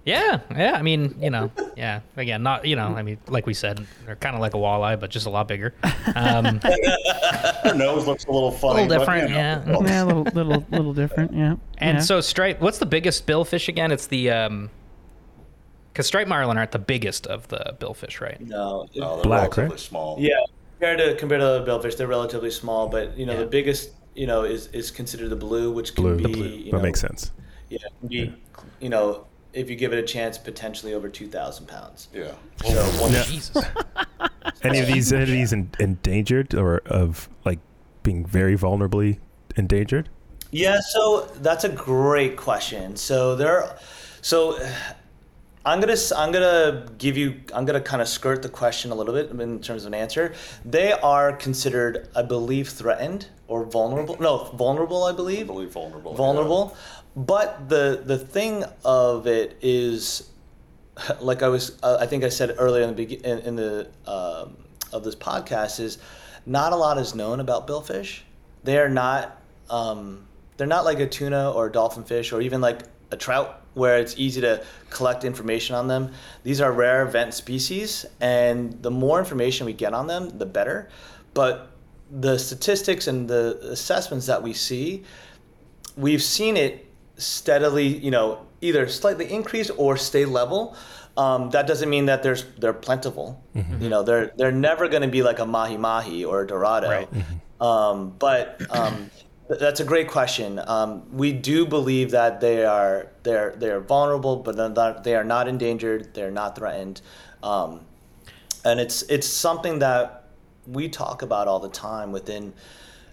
Yeah, 0.09 0.39
yeah. 0.55 0.73
I 0.73 0.81
mean, 0.81 1.15
you 1.21 1.29
know, 1.29 1.51
yeah. 1.77 2.01
Again, 2.17 2.43
not 2.43 2.65
you 2.65 2.75
know. 2.75 2.87
I 2.87 3.01
mean, 3.03 3.17
like 3.27 3.45
we 3.45 3.53
said, 3.53 3.85
they're 4.05 4.15
kind 4.15 4.35
of 4.35 4.41
like 4.41 4.53
a 4.53 4.57
walleye, 4.57 4.99
but 4.99 5.09
just 5.09 5.25
a 5.25 5.29
lot 5.29 5.47
bigger. 5.47 5.73
Um, 6.15 6.59
Their 7.63 7.75
nose 7.75 8.07
looks 8.07 8.25
a 8.25 8.31
little 8.31 8.51
funny. 8.51 8.83
A 8.83 8.87
little 8.87 8.87
but, 8.87 8.99
different, 8.99 9.29
you 9.29 9.35
know, 9.35 9.41
yeah. 9.41 9.63
well, 9.71 9.83
Yeah, 9.85 10.03
a 10.03 10.05
little, 10.05 10.23
little, 10.33 10.65
little 10.71 10.93
different. 10.93 11.33
Yeah. 11.33 11.55
and 11.77 11.97
yeah. 11.97 12.01
so 12.03 12.21
stripe. 12.21 12.59
What's 12.61 12.79
the 12.79 12.85
biggest 12.85 13.27
billfish 13.27 13.67
again? 13.67 13.91
It's 13.91 14.07
the 14.07 14.31
um, 14.31 14.69
because 15.93 16.07
striped 16.07 16.29
marlin 16.29 16.57
aren't 16.57 16.71
the 16.71 16.79
biggest 16.79 17.27
of 17.27 17.47
the 17.49 17.75
billfish, 17.79 18.21
right? 18.21 18.39
No. 18.41 18.87
no, 18.95 19.15
they're 19.15 19.23
Black, 19.23 19.41
relatively 19.57 19.69
right? 19.69 19.79
small. 19.79 20.17
Yeah. 20.19 20.33
Compared 20.79 20.99
to 20.99 21.15
compared 21.15 21.41
to 21.41 21.47
other 21.47 21.65
billfish, 21.65 21.97
they're 21.97 22.07
relatively 22.07 22.51
small, 22.51 22.87
but 22.87 23.17
you 23.17 23.25
know 23.25 23.33
Yeah. 23.33 23.39
the 23.39 23.45
biggest 23.47 23.91
you 24.15 24.27
know 24.27 24.43
is 24.43 24.67
is 24.67 24.91
considered 24.91 25.29
the 25.29 25.35
blue, 25.35 25.71
which 25.71 25.93
can 25.93 26.03
Blue. 26.03 26.15
be 26.17 26.23
The 26.23 26.29
blue. 26.29 26.47
you 26.47 26.71
That 26.71 26.77
know, 26.77 26.83
makes 26.83 27.01
sense. 27.01 27.31
Yeah, 27.69 27.79
can 27.99 28.07
be 28.07 28.33
you 28.79 28.89
know 28.89 29.25
if 29.53 29.69
you 29.69 29.75
give 29.75 29.93
it 29.93 29.99
a 29.99 30.03
chance, 30.07 30.37
potentially 30.37 30.93
over 30.93 31.09
two 31.09 31.27
thousand 31.27 31.67
pounds. 31.67 32.07
Yeah. 32.13 32.31
So 32.63 32.67
oh, 32.77 33.01
one, 33.01 33.13
Yeah. 33.13 33.23
Jesus. 33.23 33.65
Any 34.63 34.79
of 34.79 34.87
these 34.87 35.13
any 35.13 35.23
of 35.23 35.29
these 35.29 35.53
en- 35.53 35.71
endangered 35.79 36.53
or 36.53 36.79
of 36.85 37.29
like 37.45 37.59
being 38.03 38.25
very 38.25 38.57
vulnerably 38.57 39.19
endangered? 39.55 40.09
Yeah, 40.51 40.79
so 40.81 41.29
that's 41.41 41.63
a 41.63 41.69
great 41.69 42.35
question. 42.35 42.95
So 42.97 43.35
there, 43.35 43.77
so 44.21 44.57
I'm 45.65 45.79
gonna 45.79 45.95
I'm 46.15 46.31
gonna 46.31 46.87
give 46.97 47.15
you 47.17 47.39
I'm 47.53 47.65
gonna 47.65 47.79
kind 47.81 48.01
of 48.01 48.07
skirt 48.09 48.41
the 48.41 48.49
question 48.49 48.91
a 48.91 48.95
little 48.95 49.13
bit 49.13 49.29
in 49.29 49.59
terms 49.61 49.83
of 49.83 49.87
an 49.87 49.93
answer. 49.93 50.33
They 50.65 50.91
are 50.91 51.31
considered, 51.33 52.09
I 52.15 52.23
believe, 52.23 52.67
threatened 52.69 53.27
or 53.47 53.65
vulnerable. 53.65 54.17
No, 54.19 54.45
vulnerable, 54.55 55.03
I 55.03 55.09
I 55.09 55.13
believe. 55.13 55.47
believe 55.47 55.71
vulnerable. 55.71 56.75
yeah. 56.75 56.98
But 57.15 57.69
the 57.69 58.03
the 58.05 58.17
thing 58.17 58.63
of 58.85 59.27
it 59.27 59.57
is, 59.61 60.29
like 61.19 61.43
I 61.43 61.47
was 61.47 61.77
uh, 61.83 61.97
I 61.99 62.05
think 62.05 62.23
I 62.23 62.29
said 62.29 62.55
earlier 62.57 62.83
in 62.83 62.95
the 62.95 63.03
in, 63.03 63.39
in 63.39 63.55
the 63.55 63.87
um, 64.05 64.57
of 64.91 65.03
this 65.03 65.15
podcast 65.15 65.79
is, 65.79 65.97
not 66.45 66.73
a 66.73 66.75
lot 66.75 66.97
is 66.97 67.15
known 67.15 67.39
about 67.39 67.67
billfish. 67.67 68.21
They 68.63 68.77
are 68.77 68.89
not 68.89 69.41
um, 69.69 70.27
they're 70.57 70.67
not 70.67 70.85
like 70.85 70.99
a 70.99 71.07
tuna 71.07 71.51
or 71.51 71.67
a 71.67 71.71
dolphin 71.71 72.03
fish 72.03 72.31
or 72.31 72.41
even 72.41 72.61
like 72.61 72.81
a 73.11 73.17
trout 73.17 73.63
where 73.73 73.97
it's 73.97 74.15
easy 74.17 74.41
to 74.41 74.63
collect 74.89 75.23
information 75.23 75.75
on 75.75 75.87
them. 75.87 76.11
These 76.43 76.61
are 76.61 76.71
rare 76.71 77.07
event 77.07 77.33
species, 77.33 78.05
and 78.19 78.81
the 78.81 78.91
more 78.91 79.19
information 79.19 79.65
we 79.65 79.73
get 79.73 79.93
on 79.93 80.07
them, 80.07 80.37
the 80.37 80.45
better. 80.45 80.89
But 81.33 81.71
the 82.11 82.37
statistics 82.37 83.07
and 83.07 83.27
the 83.29 83.59
assessments 83.63 84.25
that 84.25 84.41
we 84.41 84.53
see, 84.53 85.03
we've 85.95 86.23
seen 86.23 86.57
it 86.57 86.88
steadily, 87.19 87.87
you 87.87 88.11
know, 88.11 88.45
either 88.61 88.87
slightly 88.87 89.31
increase 89.31 89.69
or 89.69 89.97
stay 89.97 90.25
level. 90.25 90.75
Um, 91.17 91.49
that 91.51 91.67
doesn't 91.67 91.89
mean 91.89 92.05
that 92.05 92.23
there's 92.23 92.45
they're 92.57 92.73
plentiful. 92.73 93.43
Mm-hmm. 93.55 93.81
You 93.83 93.89
know, 93.89 94.03
they're 94.03 94.31
they're 94.37 94.51
never 94.51 94.87
going 94.87 95.01
to 95.01 95.07
be 95.07 95.21
like 95.21 95.39
a 95.39 95.45
mahi 95.45 95.77
mahi 95.77 96.23
or 96.23 96.41
a 96.41 96.47
dorado. 96.47 96.89
Right. 96.89 97.09
Um, 97.59 98.15
but 98.17 98.61
um, 98.69 99.11
th- 99.49 99.59
that's 99.59 99.81
a 99.81 99.83
great 99.83 100.07
question. 100.07 100.61
Um, 100.65 101.03
we 101.11 101.33
do 101.33 101.65
believe 101.65 102.11
that 102.11 102.39
they 102.39 102.63
are 102.65 103.07
they're 103.23 103.53
they're 103.57 103.81
vulnerable, 103.81 104.37
but 104.37 104.55
they're 104.55 104.69
not, 104.69 105.03
they 105.03 105.15
are 105.15 105.25
not 105.25 105.47
endangered. 105.47 106.13
They're 106.13 106.31
not 106.31 106.55
threatened, 106.55 107.01
um, 107.43 107.81
and 108.63 108.79
it's 108.79 109.01
it's 109.03 109.27
something 109.27 109.79
that 109.79 110.23
we 110.67 110.87
talk 110.87 111.21
about 111.21 111.49
all 111.49 111.59
the 111.59 111.69
time 111.69 112.13
within 112.13 112.53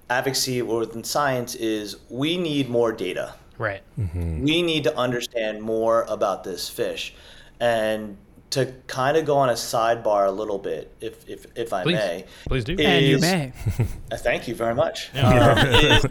advocacy 0.09 0.63
or 0.63 0.81
within 0.81 1.03
science. 1.03 1.57
Is 1.57 1.97
we 2.09 2.37
need 2.37 2.69
more 2.69 2.93
data 2.93 3.35
Right. 3.59 3.83
we 3.97 4.63
need 4.63 4.85
to 4.85 4.97
understand 4.97 5.63
more 5.63 6.03
about 6.09 6.45
this 6.45 6.69
fish 6.69 7.15
and 7.61 8.17
to 8.51 8.73
kind 8.87 9.17
of 9.17 9.25
go 9.25 9.37
on 9.37 9.49
a 9.49 9.55
sidebar 9.55 10.27
a 10.27 10.31
little 10.31 10.59
bit 10.59 10.95
if 11.01 11.29
if, 11.29 11.47
if 11.57 11.73
i 11.73 11.83
Please. 11.83 11.95
may 11.95 12.25
Please 12.47 12.65
do. 12.65 12.75
It- 12.75 12.81
and 12.81 13.05
you 13.07 13.19
may. 13.19 13.53
uh, 14.13 14.17
thank 14.17 14.47
you 14.47 14.55
very 14.55 14.75
much 14.75 15.11
Um, 15.17 15.59
is- 15.59 16.07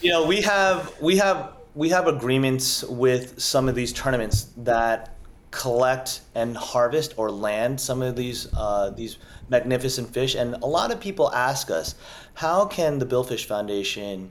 you 0.00 0.10
know 0.10 0.26
we 0.26 0.40
have 0.42 0.92
we 1.00 1.16
have 1.16 1.54
we 1.74 1.88
have 1.88 2.06
agreements 2.06 2.84
with 2.84 3.40
some 3.40 3.68
of 3.68 3.74
these 3.74 3.92
tournaments 3.92 4.48
that 4.58 5.16
collect 5.50 6.20
and 6.34 6.56
harvest 6.56 7.14
or 7.16 7.30
land 7.30 7.80
some 7.80 8.02
of 8.02 8.14
these 8.16 8.48
uh, 8.54 8.90
these 8.90 9.18
magnificent 9.48 10.12
fish 10.12 10.34
and 10.34 10.54
a 10.62 10.66
lot 10.66 10.90
of 10.90 11.00
people 11.00 11.32
ask 11.34 11.70
us 11.70 11.94
how 12.34 12.64
can 12.66 12.98
the 12.98 13.06
billfish 13.06 13.44
foundation 13.44 14.30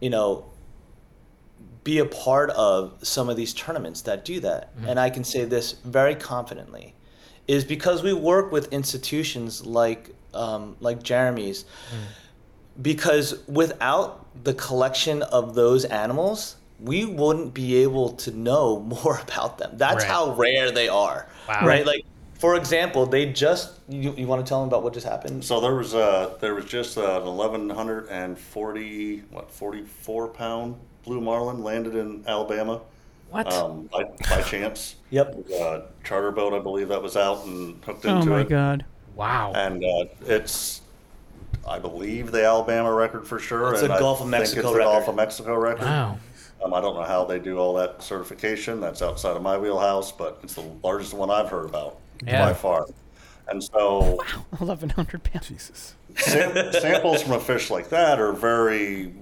you 0.00 0.08
know 0.10 0.44
be 1.84 1.98
a 1.98 2.04
part 2.04 2.50
of 2.50 2.92
some 3.02 3.28
of 3.28 3.36
these 3.36 3.54
tournaments 3.54 4.02
that 4.02 4.24
do 4.24 4.40
that. 4.40 4.70
And 4.86 4.98
I 5.00 5.08
can 5.10 5.24
say 5.24 5.44
this 5.44 5.72
very 5.84 6.14
confidently, 6.14 6.94
is 7.48 7.64
because 7.64 8.02
we 8.02 8.12
work 8.12 8.52
with 8.52 8.72
institutions 8.72 9.64
like 9.66 10.10
um, 10.34 10.76
like 10.80 11.02
Jeremy's. 11.02 11.64
Because 12.80 13.46
without 13.46 14.26
the 14.44 14.54
collection 14.54 15.22
of 15.24 15.54
those 15.54 15.84
animals, 15.84 16.56
we 16.78 17.04
wouldn't 17.04 17.52
be 17.52 17.76
able 17.82 18.12
to 18.12 18.30
know 18.30 18.80
more 19.04 19.18
about 19.20 19.58
them. 19.58 19.72
That's 19.74 20.04
Right. 20.04 20.10
how 20.12 20.32
rare 20.34 20.70
they 20.70 20.88
are. 20.88 21.26
Wow. 21.48 21.66
Right? 21.66 21.84
Like, 21.84 22.04
for 22.38 22.54
example, 22.56 23.04
they 23.06 23.26
just. 23.26 23.80
You, 23.88 24.14
you 24.16 24.26
want 24.26 24.44
to 24.44 24.48
tell 24.48 24.60
them 24.60 24.68
about 24.68 24.82
what 24.82 24.94
just 24.94 25.06
happened? 25.06 25.44
So 25.44 25.60
there 25.60 25.74
was 25.74 25.94
uh, 25.94 26.36
there 26.40 26.54
was 26.54 26.64
just 26.66 26.96
uh, 26.96 27.20
an 27.20 27.26
1140 27.26 29.18
what 29.30 29.50
44 29.50 30.28
pound 30.28 30.76
blue 31.04 31.20
marlin 31.20 31.62
landed 31.62 31.94
in 31.94 32.24
Alabama 32.26 32.80
What? 33.30 33.52
um, 33.52 33.88
by, 33.92 34.04
by 34.28 34.42
chance. 34.42 34.96
Yep. 35.10 35.46
Uh, 35.60 35.80
charter 36.04 36.30
boat, 36.30 36.52
I 36.52 36.58
believe 36.58 36.88
that 36.88 37.02
was 37.02 37.16
out 37.16 37.44
and 37.46 37.82
hooked 37.84 38.04
Oh 38.06 38.16
into 38.18 38.28
it. 38.28 38.32
Oh 38.32 38.36
my 38.36 38.40
it. 38.42 38.48
god. 38.48 38.84
wow. 39.14 39.52
And 39.54 39.84
uh, 39.84 40.04
it's, 40.26 40.82
I 41.68 41.78
believe, 41.78 42.32
the 42.32 42.44
Alabama 42.44 42.92
record 42.92 43.26
for 43.26 43.38
sure. 43.38 43.72
It's 43.72 43.82
and 43.82 43.92
a 43.92 43.96
I 43.96 43.98
Gulf 43.98 44.20
of 44.20 44.28
Mexico 44.28 44.60
it's 44.68 44.72
the 44.72 44.78
Gulf 44.78 44.98
record. 45.00 45.10
of 45.10 45.16
Mexico 45.16 45.54
record. 45.56 45.84
wow. 45.84 46.18
Um, 46.62 46.74
I 46.74 46.80
don't 46.82 46.94
know 46.94 47.04
how 47.04 47.24
they 47.24 47.38
do 47.38 47.56
all 47.58 47.72
that 47.74 48.02
certification. 48.02 48.80
That's 48.80 49.00
outside 49.00 49.34
of 49.34 49.42
my 49.42 49.56
wheelhouse, 49.56 50.12
but 50.12 50.40
it's 50.42 50.54
the 50.54 50.64
largest 50.82 51.14
one 51.14 51.30
I've 51.30 51.48
heard 51.48 51.64
about 51.64 51.96
Yeah. 52.26 52.44
by 52.46 52.52
far. 52.52 52.84
And 53.48 53.64
so 53.64 54.16
wow, 54.18 54.44
1100 54.58 55.24
pounds. 55.24 55.48
Jesus. 55.48 55.94
sam- 56.16 56.72
samples 56.72 57.22
from 57.22 57.32
a 57.32 57.40
fish 57.40 57.70
like 57.70 57.88
that 57.88 58.20
are 58.20 58.32
very 58.32 59.14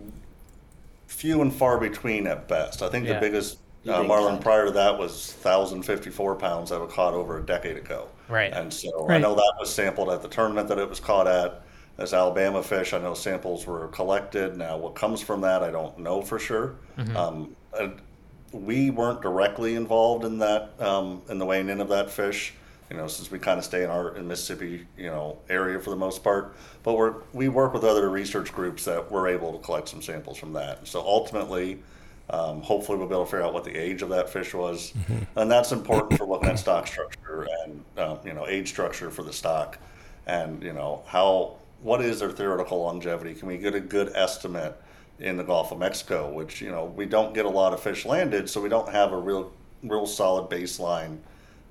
few 1.19 1.43
and 1.43 1.53
far 1.53 1.79
between 1.79 2.29
at 2.29 2.47
best. 2.47 2.81
I 2.81 2.89
think 2.89 3.07
Yeah. 3.07 3.15
the 3.15 3.21
biggest 3.21 3.59
uh, 3.89 4.05
marlin 4.05 4.37
so? 4.37 4.43
prior 4.43 4.67
to 4.67 4.71
that 4.71 4.97
was 4.99 5.35
1,054 5.43 6.37
pounds 6.37 6.71
that 6.71 6.79
were 6.79 6.87
caught 6.87 7.13
over 7.13 7.39
a 7.39 7.43
decade 7.45 7.77
ago. 7.77 8.07
Right. 8.29 8.53
And 8.53 8.73
so 8.73 9.09
I 9.09 9.19
know 9.19 9.35
that 9.35 9.55
was 9.59 9.75
sampled 9.75 10.11
at 10.11 10.23
the 10.23 10.29
tournament 10.29 10.69
that 10.69 10.79
it 10.79 10.89
was 10.89 11.01
caught 11.01 11.27
at 11.27 11.63
as 11.99 12.15
Alabama 12.15 12.63
fish. 12.63 12.93
I 12.93 12.99
know 12.99 13.15
samples 13.15 13.67
were 13.67 13.89
collected. 13.89 14.57
Now, 14.57 14.77
what 14.77 14.95
comes 14.95 15.21
from 15.21 15.41
that, 15.41 15.65
I 15.65 15.73
don't 15.73 15.99
know 15.99 16.23
for 16.23 16.39
sure. 16.39 16.77
Mm-hmm. 16.97 17.17
Um, 17.17 17.57
we 18.53 18.91
weren't 18.91 19.21
directly 19.21 19.75
involved 19.75 20.25
in 20.25 20.39
that, 20.39 20.71
um, 20.79 21.23
in 21.29 21.39
the 21.39 21.45
weighing 21.45 21.69
in 21.69 21.81
of 21.81 21.89
that 21.89 22.11
fish. 22.11 22.55
You 22.91 22.97
know, 22.97 23.07
since 23.07 23.31
we 23.31 23.39
kind 23.39 23.59
of 23.59 23.65
stay 23.65 23.85
in 23.85 23.91
our 23.91 24.17
in 24.17 24.27
Mississippi, 24.27 24.87
you 24.97 25.07
know, 25.07 25.39
area 25.51 25.79
for 25.79 25.91
the 25.91 25.97
most 25.97 26.25
part. 26.25 26.57
But 26.83 26.95
we're 26.95 27.15
we 27.33 27.49
work 27.49 27.75
with 27.75 27.85
other 27.85 28.09
research 28.09 28.53
groups 28.53 28.85
that 28.87 29.11
were 29.11 29.29
able 29.29 29.53
to 29.53 29.59
collect 29.59 29.89
some 29.89 30.03
samples 30.03 30.39
from 30.39 30.55
that. 30.55 30.87
So 30.87 31.01
ultimately, 31.01 31.81
um, 32.31 32.61
hopefully, 32.61 32.99
we'll 32.99 33.09
be 33.09 33.15
able 33.15 33.25
to 33.25 33.31
figure 33.31 33.45
out 33.45 33.55
what 33.55 33.65
the 33.65 33.77
age 33.77 34.03
of 34.03 34.11
that 34.11 34.29
fish 34.29 34.53
was, 34.53 34.93
and 35.37 35.51
that's 35.51 35.73
important 35.73 36.19
for 36.19 36.27
looking 36.27 36.49
at 36.49 36.59
stock 36.59 36.87
structure 36.87 37.47
and 37.65 37.85
um, 37.97 38.19
you 38.25 38.35
know 38.35 38.47
age 38.47 38.69
structure 38.69 39.11
for 39.11 39.23
the 39.23 39.33
stock, 39.33 39.79
and 40.27 40.63
you 40.63 40.73
know 40.73 41.03
how 41.07 41.57
what 41.83 42.03
is 42.03 42.21
their 42.21 42.31
theoretical 42.31 42.83
longevity? 42.83 43.35
Can 43.35 43.49
we 43.49 43.57
get 43.57 43.75
a 43.75 43.81
good 43.81 44.13
estimate 44.15 44.81
in 45.21 45.37
the 45.37 45.45
Gulf 45.45 45.73
of 45.73 45.79
Mexico? 45.79 46.31
Which 46.31 46.61
you 46.61 46.71
know 46.71 46.85
we 46.85 47.07
don't 47.07 47.33
get 47.33 47.47
a 47.47 47.51
lot 47.51 47.73
of 47.73 47.81
fish 47.81 48.05
landed, 48.05 48.51
so 48.51 48.61
we 48.61 48.69
don't 48.69 48.89
have 48.91 49.13
a 49.13 49.19
real 49.19 49.51
real 49.83 50.07
solid 50.07 50.51
baseline. 50.51 51.19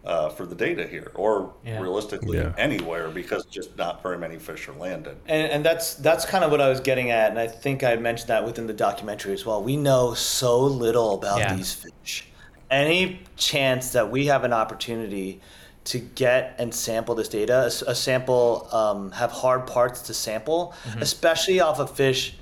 Uh, 0.07 0.29
for 0.29 0.45
the 0.45 0.55
data 0.55 0.87
here, 0.87 1.11
or 1.15 1.51
Yeah. 1.65 1.81
realistically 1.81 2.37
Yeah. 2.37 2.53
anywhere, 2.57 3.09
because 3.09 3.43
just 3.45 3.77
not 3.77 4.01
very 4.01 4.17
many 4.17 4.37
fish 4.37 4.69
are 4.69 4.73
landed. 4.79 5.17
And, 5.27 5.51
and 5.51 5.65
that's 5.65 5.95
that's 5.95 6.23
kind 6.23 6.45
of 6.45 6.51
what 6.51 6.61
I 6.61 6.69
was 6.69 6.79
getting 6.79 7.11
at, 7.11 7.29
and 7.29 7.37
I 7.37 7.47
think 7.47 7.83
I 7.83 7.97
mentioned 7.97 8.29
that 8.29 8.45
within 8.45 8.67
the 8.67 8.73
documentary 8.73 9.33
as 9.33 9.45
well. 9.45 9.61
We 9.61 9.75
know 9.75 10.13
so 10.13 10.59
little 10.61 11.15
about 11.15 11.39
Yeah. 11.39 11.53
these 11.55 11.73
fish. 11.73 12.29
Any 12.71 13.21
chance 13.35 13.91
that 13.91 14.09
we 14.09 14.27
have 14.27 14.45
an 14.45 14.53
opportunity 14.53 15.41
to 15.85 15.99
get 15.99 16.55
and 16.57 16.73
sample 16.73 17.13
this 17.13 17.27
data, 17.27 17.65
A 17.85 17.93
sample 17.95 18.69
um, 18.71 19.11
have 19.11 19.31
hard 19.31 19.67
parts 19.67 20.01
to 20.03 20.13
sample, 20.13 20.73
especially 21.01 21.59
off 21.59 21.79
a 21.81 21.87
fish 21.87 22.37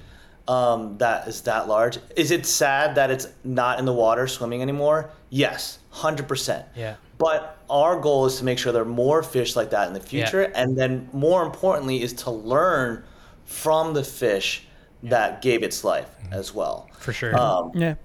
um, 0.48 1.00
that 1.00 1.28
is 1.28 1.42
that 1.42 1.68
large. 1.68 1.98
Is 2.16 2.30
it 2.30 2.46
sad 2.46 2.94
that 2.94 3.10
it's 3.10 3.28
not 3.44 3.80
in 3.80 3.86
the 3.86 3.94
water 3.94 4.28
swimming 4.28 4.62
anymore? 4.62 5.10
Yes, 5.32 5.80
hundred 5.90 6.28
percent. 6.28 6.66
Yeah. 6.76 6.96
But 7.18 7.55
our 7.70 8.00
goal 8.00 8.26
is 8.26 8.38
to 8.38 8.46
make 8.46 8.58
sure 8.58 8.72
there 8.72 8.82
are 8.84 8.86
more 8.86 9.24
fish 9.24 9.56
like 9.56 9.70
that 9.72 9.88
in 9.88 9.94
the 9.94 10.00
Yeah. 10.00 10.06
future, 10.26 10.42
and 10.56 10.78
then 10.78 11.10
more 11.14 11.44
importantly 11.44 12.02
is 12.02 12.14
to 12.14 12.32
learn 12.32 13.04
from 13.46 13.94
the 13.94 14.04
fish 14.04 14.66
that 15.04 15.42
gave 15.42 15.62
its 15.64 15.84
life 15.84 16.10
as 16.32 16.54
well. 16.54 16.90
For 17.00 17.14
sure. 17.14 17.38
Um, 17.38 17.72
Yeah. 17.76 17.96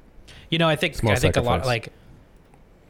You 0.50 0.58
know, 0.58 0.68
I 0.68 0.76
think 0.76 0.94
Small 0.96 1.12
I 1.12 1.16
think 1.16 1.36
a 1.36 1.40
lot 1.40 1.64
like 1.66 1.92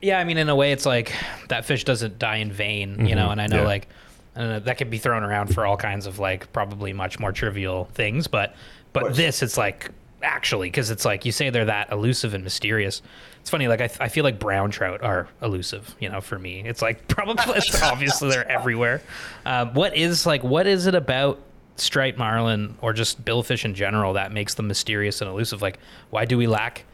yeah, 0.03 0.19
I 0.19 0.25
mean 0.25 0.39
in 0.39 0.49
a 0.49 0.57
way 0.57 0.73
it's 0.73 0.87
like 0.87 1.13
that 1.49 1.65
fish 1.67 1.85
doesn't 1.85 2.19
die 2.19 2.37
in 2.37 2.51
vain, 2.51 3.07
you 3.07 3.15
know, 3.15 3.31
and 3.31 3.41
I 3.41 3.47
know 3.47 3.59
Yeah. 3.59 3.65
like 3.67 3.89
I 4.35 4.41
don't 4.41 4.49
know, 4.49 4.59
that 4.61 4.79
could 4.79 4.91
be 4.91 4.99
thrown 4.99 5.23
around 5.25 5.55
for 5.55 5.67
all 5.67 5.77
kinds 5.77 6.07
of 6.07 6.19
like 6.19 6.53
probably 6.53 6.93
much 6.93 7.19
more 7.19 7.33
trivial 7.33 7.89
things, 7.95 8.27
but 8.27 8.55
but 8.93 9.15
this 9.15 9.43
it's 9.43 9.57
like 9.59 9.91
actually 10.23 10.69
because 10.69 10.91
it's 10.91 11.05
like 11.05 11.25
you 11.25 11.33
say 11.33 11.51
they're 11.51 11.67
that 11.67 11.91
elusive 11.93 12.35
and 12.35 12.45
mysterious. 12.45 13.03
It's 13.41 13.51
funny, 13.51 13.69
like 13.69 13.81
I, 13.81 13.91
I 14.01 14.09
feel 14.09 14.25
like 14.25 14.39
brown 14.39 14.71
trout 14.71 15.03
are 15.03 15.29
elusive, 15.43 15.95
you 15.99 16.09
know, 16.09 16.21
for 16.21 16.39
me. 16.39 16.63
It's 16.65 16.83
like 16.83 17.09
probably 17.09 17.55
it's 17.57 17.83
obviously 17.83 18.31
they're 18.31 18.51
everywhere. 18.51 19.03
Um, 19.47 19.75
what 19.75 19.97
is 19.97 20.27
like 20.27 20.43
what 20.43 20.67
is 20.67 20.87
it 20.87 20.95
about 20.95 21.41
striped 21.77 22.19
marlin 22.19 22.77
or 22.83 22.93
just 22.93 23.25
billfish 23.25 23.65
in 23.65 23.75
general 23.75 24.13
that 24.15 24.33
makes 24.33 24.55
them 24.55 24.69
mysterious 24.69 25.21
and 25.21 25.31
elusive? 25.31 25.63
Like 25.63 25.79
why 26.11 26.25
do 26.25 26.37
we 26.37 26.47
lack 26.47 26.85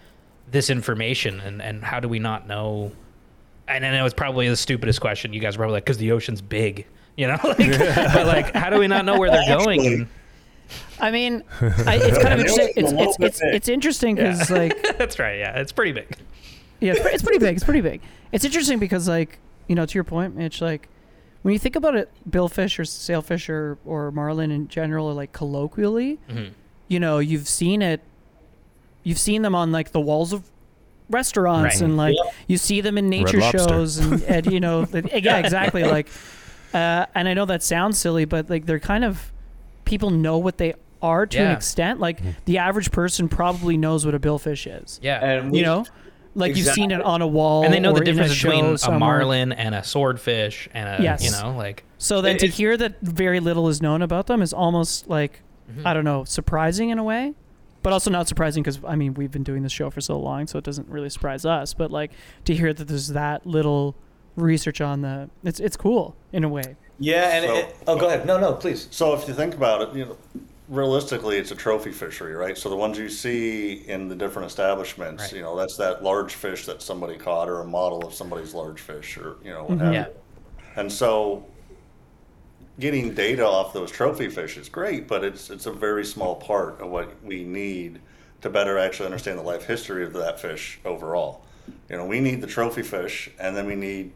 this 0.51 0.71
information 0.71 1.41
and, 1.41 1.61
and 1.61 1.83
how 1.83 2.01
do 2.01 2.09
we 2.09 2.19
not 2.19 2.47
know 2.47 2.93
and 3.69 3.85
I 3.85 3.91
know 3.91 4.05
it's 4.05 4.15
probably 4.15 4.49
the 4.49 4.57
stupidest 4.57 5.01
question 5.01 5.33
you 5.33 5.41
guys 5.41 5.57
are 5.57 5.59
probably 5.59 5.75
like 5.75 5.85
because 5.85 5.99
the 5.99 6.13
ocean's 6.13 6.41
big 6.41 6.87
you 7.17 7.27
know 7.27 7.37
like, 7.45 7.59
but 7.59 8.27
like 8.27 8.55
how 8.55 8.71
do 8.71 8.79
we 8.79 8.87
not 8.87 9.05
know 9.05 9.19
where 9.19 9.29
they're 9.31 9.59
going 9.59 9.87
and 9.87 10.09
I 11.01 11.11
mean, 11.11 11.43
I, 11.61 11.97
it's 12.03 12.19
kind 12.19 12.35
of 12.35 12.41
interesting. 12.47 12.73
It's 12.77 12.93
it's 12.93 13.17
it's, 13.21 13.41
it's 13.43 13.69
interesting 13.69 14.15
because 14.17 14.51
like 14.51 14.81
that's 14.99 15.19
right 15.19 15.39
yeah 15.39 15.59
it's 15.59 15.73
pretty 15.73 15.93
big 15.93 16.09
yeah, 16.79 16.93
it's, 16.93 17.01
it's 17.07 17.23
pretty 17.23 17.39
big. 17.39 17.55
It's 17.57 17.65
pretty 17.65 17.81
big. 17.81 18.03
It's 18.33 18.45
interesting 18.45 18.79
because 18.79 19.09
like 19.09 19.39
you 19.67 19.75
know 19.75 19.87
to 19.87 19.95
your 19.95 20.05
point, 20.05 20.37
Mitch. 20.37 20.61
Like 20.61 20.91
when 21.41 21.53
you 21.53 21.59
think 21.59 21.75
about 21.75 21.97
it, 21.97 22.11
billfish 22.29 22.79
or 22.79 22.85
sailfish 22.85 23.49
or 23.49 23.79
or 23.87 24.11
marlin 24.11 24.51
in 24.51 24.69
general, 24.69 25.07
or 25.07 25.15
like 25.15 25.33
colloquially, 25.33 26.19
Mhm. 26.29 26.51
you 26.89 27.01
know, 27.01 27.19
you've 27.19 27.49
seen 27.49 27.81
it. 27.81 28.03
You've 29.05 29.19
seen 29.19 29.41
them 29.41 29.55
on 29.55 29.73
like 29.73 29.93
the 29.93 30.01
walls 30.01 30.35
of 30.35 30.43
restaurants 31.09 31.77
Right. 31.77 31.83
and 31.83 31.97
like 31.97 32.15
Yeah. 32.17 32.31
you 32.47 32.59
see 32.59 32.81
them 32.83 32.99
in 32.99 33.09
nature 33.09 33.41
shows 33.41 33.97
and, 33.99 34.23
and 34.29 34.53
you 34.53 34.61
know 34.61 34.87
yeah 35.15 35.39
exactly 35.39 35.83
like 35.85 36.09
uh, 36.75 37.07
and 37.15 37.27
I 37.29 37.33
know 37.33 37.47
that 37.47 37.63
sounds 37.63 37.97
silly 37.97 38.25
but 38.27 38.51
like 38.51 38.67
they're 38.67 38.81
kind 38.81 39.05
of 39.05 39.33
people 39.87 40.11
know 40.11 40.37
what 40.37 40.59
they 40.59 40.75
are 41.07 41.27
to 41.27 41.39
an 41.39 41.53
extent 41.53 42.01
like 42.01 42.21
the 42.45 42.59
average 42.59 42.91
person 42.91 43.29
probably 43.29 43.77
knows 43.77 44.05
what 44.07 44.15
a 44.15 44.19
billfish 44.21 44.67
is 44.83 44.99
yeah 45.03 45.25
and 45.25 45.51
we, 45.53 45.59
you 45.59 45.65
know 45.65 45.85
like 46.35 46.55
you've 46.57 46.67
seen 46.69 46.91
it 46.91 47.01
on 47.01 47.23
a 47.23 47.27
wall 47.27 47.65
and 47.65 47.73
they 47.73 47.81
know 47.81 47.93
the 47.93 48.01
or 48.01 48.03
in 48.03 48.09
a 48.09 48.13
difference 48.13 48.33
show 48.35 48.51
between 48.51 48.65
a 48.75 48.79
somewhere. 48.79 48.99
marlin 49.01 49.53
and 49.53 49.75
a 49.75 49.83
swordfish 49.83 50.69
and 50.75 50.87
a 51.01 51.03
Yes. 51.03 51.25
you 51.25 51.31
know 51.31 51.57
like 51.57 51.85
so 51.99 52.21
then 52.21 52.37
It- 52.37 52.41
to 52.41 52.47
hear 52.49 52.77
that 52.77 53.01
very 53.01 53.41
little 53.41 53.69
is 53.69 53.81
known 53.81 54.03
about 54.03 54.27
them 54.27 54.43
is 54.43 54.53
almost 54.53 55.09
like 55.09 55.43
Mm-hmm. 55.69 55.85
I 55.85 55.95
don't 55.95 56.05
know 56.05 56.23
surprising 56.23 56.91
in 56.91 56.99
a 56.99 57.05
way 57.05 57.35
but 57.83 57.93
also 57.93 58.09
not 58.11 58.29
surprising 58.29 58.63
because 58.63 58.79
I 58.87 58.95
mean 58.95 59.15
we've 59.15 59.33
been 59.33 59.43
doing 59.43 59.63
this 59.65 59.73
show 59.73 59.91
for 59.91 60.01
so 60.01 60.17
long 60.19 60.47
so 60.47 60.59
it 60.59 60.65
doesn't 60.65 60.89
really 60.89 61.11
surprise 61.11 61.45
us 61.45 61.75
but 61.75 61.91
like 61.91 62.13
to 62.45 62.55
hear 62.55 62.73
that 62.73 62.87
there's 62.87 63.09
that 63.09 63.45
little 63.47 63.97
research 64.37 64.81
on 64.81 65.01
the. 65.01 65.31
It's 65.43 65.59
it's 65.59 65.77
cool 65.77 66.15
in 66.33 66.45
a 66.45 66.49
way. 66.49 66.77
Yeah, 67.01 67.37
and 67.37 67.47
So- 67.47 67.55
it, 67.57 67.77
oh, 67.89 67.99
go 67.99 68.07
ahead. 68.07 68.27
No, 68.27 68.39
no, 68.39 68.53
please. 68.53 68.87
So 68.91 69.15
if 69.15 69.27
you 69.27 69.33
think 69.35 69.55
about 69.55 69.81
it, 69.83 69.97
you 69.97 70.05
know, 70.05 70.17
realistically, 70.69 71.37
it's 71.39 71.51
a 71.53 71.55
trophy 71.55 71.93
fishery, 71.93 72.35
right? 72.35 72.57
So 72.59 72.69
the 72.69 72.77
ones 72.77 72.99
you 72.99 73.09
see 73.09 73.85
in 73.89 74.09
the 74.09 74.15
different 74.17 74.47
establishments, 74.47 75.25
Right. 75.25 75.33
you 75.35 75.43
know, 75.43 75.57
that's 75.57 75.77
that 75.77 76.03
large 76.03 76.35
fish 76.35 76.67
that 76.67 76.83
somebody 76.83 77.17
caught 77.17 77.49
or 77.49 77.61
a 77.61 77.65
model 77.65 78.05
of 78.07 78.13
somebody's 78.15 78.53
large 78.55 78.81
fish 78.81 79.17
or, 79.17 79.37
you 79.45 79.51
know, 79.53 79.65
what 79.65 79.79
Mhm. 79.79 79.81
have 79.85 79.95
Yeah. 79.95 80.07
you. 80.09 80.15
And 80.77 80.93
so 80.93 81.45
getting 82.79 83.15
data 83.15 83.47
off 83.47 83.73
those 83.73 83.91
trophy 83.91 84.29
fish 84.29 84.57
is 84.57 84.69
great, 84.69 85.07
but 85.09 85.25
it's 85.25 85.51
it's 85.51 85.67
a 85.67 85.73
very 85.73 86.05
small 86.05 86.35
part 86.35 86.81
of 86.81 86.91
what 86.91 87.09
we 87.23 87.43
need 87.45 88.01
to 88.43 88.51
better 88.51 88.77
actually 88.79 89.07
understand 89.07 89.39
the 89.39 89.43
life 89.43 89.65
history 89.67 90.05
of 90.05 90.13
that 90.15 90.39
fish 90.41 90.79
overall. 90.85 91.43
You 91.89 91.97
know, 91.97 92.05
we 92.07 92.21
need 92.21 92.41
the 92.41 92.47
trophy 92.47 92.83
fish, 92.83 93.31
and 93.39 93.57
then 93.57 93.67
we 93.67 93.77
need 93.77 94.13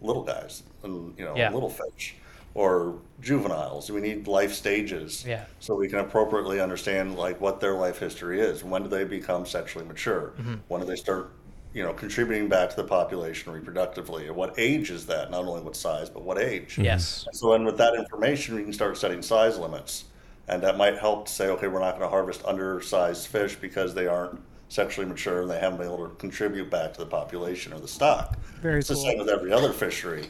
little 0.00 0.22
guys, 0.22 0.62
and 0.82 1.18
you 1.18 1.24
know, 1.24 1.34
Yeah. 1.36 1.50
little 1.52 1.68
fish 1.70 2.14
or 2.54 2.94
juveniles. 3.20 3.90
We 3.90 4.00
need 4.00 4.28
life 4.28 4.52
stages, 4.52 5.24
Yeah. 5.26 5.44
so 5.58 5.74
we 5.74 5.88
can 5.88 5.98
appropriately 5.98 6.60
understand 6.60 7.16
like 7.16 7.40
what 7.40 7.60
their 7.60 7.74
life 7.74 7.98
history 7.98 8.40
is. 8.40 8.62
When 8.62 8.84
do 8.84 8.88
they 8.88 9.04
become 9.04 9.44
sexually 9.44 9.84
mature? 9.84 10.32
Mm-hmm. 10.38 10.54
When 10.68 10.80
do 10.80 10.86
they 10.86 10.96
start, 10.96 11.32
you 11.72 11.82
know, 11.82 11.92
contributing 11.92 12.48
back 12.48 12.70
to 12.70 12.76
the 12.76 12.84
population 12.84 13.52
reproductively? 13.52 14.26
At 14.26 14.34
what 14.34 14.54
age 14.56 14.90
is 14.90 15.06
that? 15.06 15.30
Not 15.30 15.44
only 15.44 15.62
what 15.62 15.74
size, 15.74 16.08
but 16.08 16.22
what 16.22 16.38
age? 16.38 16.78
Yes. 16.78 17.26
So 17.32 17.50
then 17.50 17.64
with 17.64 17.76
that 17.78 17.94
information, 17.94 18.54
we 18.54 18.62
can 18.62 18.72
start 18.72 18.96
setting 18.96 19.20
size 19.20 19.58
limits. 19.58 20.04
And 20.46 20.62
that 20.62 20.76
might 20.76 20.98
help 20.98 21.26
to 21.26 21.32
say, 21.32 21.48
okay, 21.48 21.68
we're 21.68 21.80
not 21.80 21.92
going 21.92 22.02
to 22.02 22.08
harvest 22.08 22.44
undersized 22.44 23.26
fish 23.28 23.56
because 23.56 23.94
they 23.94 24.06
aren't 24.06 24.38
sexually 24.68 25.06
mature 25.06 25.42
and 25.42 25.50
they 25.50 25.58
haven't 25.58 25.78
been 25.78 25.86
able 25.86 26.06
to 26.08 26.14
contribute 26.16 26.70
back 26.70 26.92
to 26.92 26.98
the 27.00 27.06
population 27.06 27.72
or 27.72 27.80
the 27.80 27.88
stock. 27.88 28.38
Very 28.60 28.80
it's 28.80 28.88
the 28.88 28.96
same 28.96 29.18
with 29.18 29.28
every 29.28 29.52
other 29.52 29.72
fishery. 29.72 30.26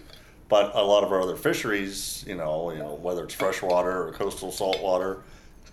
But 0.49 0.75
a 0.75 0.83
lot 0.83 1.05
of 1.05 1.13
our 1.13 1.23
other 1.23 1.37
fisheries, 1.37 2.25
you 2.27 2.35
know, 2.35 2.71
you 2.71 2.79
know, 2.79 2.95
whether 2.95 3.25
it's 3.25 3.35
freshwater 3.35 4.09
or 4.09 4.13
coastal 4.13 4.53
saltwater, 4.53 5.23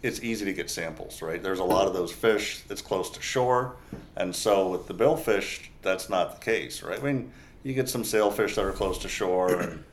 it's 0.02 0.24
easy 0.24 0.46
to 0.46 0.54
get 0.54 0.70
samples, 0.70 1.22
right? 1.22 1.44
There's 1.44 1.60
a 1.60 1.64
lot 1.64 1.88
of 1.88 1.94
those 1.94 2.12
fish 2.12 2.64
that's 2.68 2.82
close 2.82 3.10
to 3.12 3.22
shore, 3.22 3.76
and 4.16 4.36
so 4.36 4.70
with 4.70 4.88
the 4.88 4.94
billfish, 4.94 5.68
that's 5.82 6.10
not 6.10 6.40
the 6.40 6.46
case, 6.46 6.82
right? 6.82 7.00
I 7.00 7.04
mean, 7.04 7.32
you 7.64 7.74
get 7.74 7.90
some 7.90 8.04
sailfish 8.04 8.56
that 8.56 8.66
are 8.66 8.72
close 8.72 8.98
to 9.00 9.08
shore, 9.08 9.62
and 9.62 9.84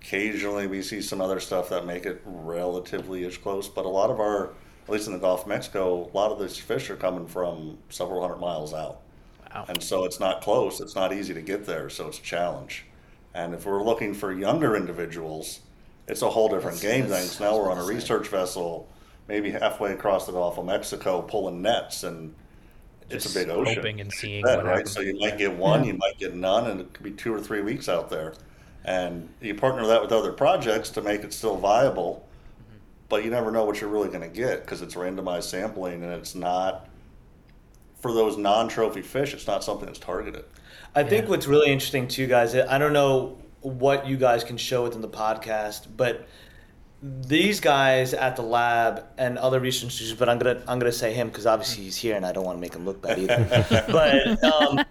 occasionally 0.00 0.66
we 0.66 0.82
see 0.82 1.00
some 1.00 1.20
other 1.20 1.38
stuff 1.38 1.68
that 1.68 1.86
make 1.86 2.06
it 2.06 2.20
relatively 2.24 3.24
as 3.24 3.36
close. 3.36 3.68
But 3.68 3.84
a 3.84 3.88
lot 3.88 4.10
of 4.10 4.18
our, 4.18 4.50
at 4.84 4.88
least 4.88 5.06
in 5.06 5.12
the 5.12 5.18
Gulf 5.20 5.42
of 5.42 5.46
Mexico, 5.46 6.10
a 6.12 6.16
lot 6.16 6.32
of 6.32 6.40
these 6.40 6.58
fish 6.58 6.90
are 6.90 6.96
coming 6.96 7.26
from 7.26 7.78
several 7.88 8.20
hundred 8.20 8.38
miles 8.38 8.74
out. 8.74 9.02
Wow. 9.54 9.66
And 9.68 9.80
so 9.82 10.04
it's 10.04 10.18
not 10.18 10.40
close. 10.40 10.80
It's 10.80 10.96
not 10.96 11.12
easy 11.12 11.34
to 11.34 11.42
get 11.42 11.66
there. 11.66 11.88
So 11.88 12.08
it's 12.08 12.18
a 12.18 12.22
challenge. 12.22 12.86
And 13.34 13.54
if 13.54 13.64
we're 13.64 13.82
looking 13.82 14.14
for 14.14 14.32
younger 14.32 14.76
individuals, 14.76 15.60
it's 16.06 16.22
a 16.22 16.28
whole 16.30 16.48
different 16.48 16.80
That's- 16.80 17.00
game. 17.00 17.08
that's- 17.08 17.40
now 17.40 17.56
we're 17.56 17.70
on 17.70 17.72
a 17.72 17.74
that's 17.76 17.76
what 17.76 17.76
I 17.76 17.78
was 17.80 17.88
research 17.88 18.28
vessel, 18.28 18.88
maybe 19.28 19.50
halfway 19.50 19.92
across 19.92 20.26
the 20.26 20.32
Gulf 20.32 20.58
of 20.58 20.66
Mexico, 20.66 21.22
pulling 21.22 21.62
nets, 21.62 22.02
and 22.02 22.34
it's 23.08 23.34
a 23.34 23.38
big 23.38 23.48
ocean. 23.50 23.74
hoping 23.76 24.00
and 24.00 24.12
seeing 24.12 24.44
Yeah, 24.46 24.56
what 24.56 24.64
right. 24.64 24.70
happens. 24.78 24.92
So 24.92 25.00
you 25.00 25.18
might 25.18 25.38
get 25.38 25.52
one, 25.56 25.84
you 25.84 25.94
might 25.94 26.18
get 26.18 26.34
none, 26.34 26.66
and 26.70 26.80
it 26.80 26.92
could 26.92 27.04
be 27.04 27.10
two 27.12 27.34
or 27.34 27.40
three 27.40 27.62
weeks 27.62 27.88
out 27.88 28.10
there. 28.10 28.34
And 28.84 29.28
you 29.40 29.54
partner 29.54 29.86
that 29.86 30.02
with 30.02 30.12
other 30.12 30.32
projects 30.32 30.90
to 30.90 31.02
make 31.02 31.22
it 31.22 31.32
still 31.32 31.56
viable, 31.56 32.26
but 33.08 33.24
you 33.24 33.30
never 33.30 33.50
know 33.50 33.64
what 33.64 33.80
you're 33.80 33.90
really 33.90 34.08
going 34.08 34.22
to 34.28 34.34
get 34.34 34.62
because 34.62 34.82
it's 34.82 34.94
randomized 34.94 35.44
sampling 35.44 36.02
and 36.02 36.12
it's 36.12 36.34
not 36.34 36.88
for 38.00 38.12
those 38.12 38.36
non-trophy 38.36 39.02
fish. 39.02 39.32
It's 39.34 39.46
not 39.46 39.62
something 39.62 39.86
that's 39.86 39.98
targeted. 40.00 40.44
I 40.94 41.04
think 41.04 41.28
what's 41.28 41.46
really 41.46 41.70
interesting 41.70 42.08
too, 42.08 42.26
guys. 42.26 42.54
I 42.54 42.78
don't 42.78 42.92
know 42.92 43.38
what 43.60 44.06
you 44.06 44.16
guys 44.16 44.44
can 44.44 44.56
show 44.56 44.82
within 44.82 45.00
the 45.00 45.08
podcast, 45.08 45.86
but 45.96 46.28
these 47.02 47.60
guys 47.60 48.14
at 48.14 48.36
the 48.36 48.42
lab 48.42 49.04
and 49.18 49.38
other 49.38 49.58
researchers, 49.58 50.12
but 50.14 50.28
I'm 50.28 50.38
gonna 50.38 50.62
I'm 50.68 50.78
gonna 50.78 50.92
say 50.92 51.12
him 51.12 51.28
because 51.28 51.46
obviously 51.46 51.84
he's 51.84 51.96
here 51.96 52.14
and 52.14 52.24
I 52.24 52.32
don't 52.32 52.44
want 52.44 52.58
to 52.58 52.60
make 52.60 52.74
him 52.74 52.84
look 52.84 53.02
bad 53.02 53.18
either. 53.18 53.84
but 53.90 54.44
um, 54.44 54.84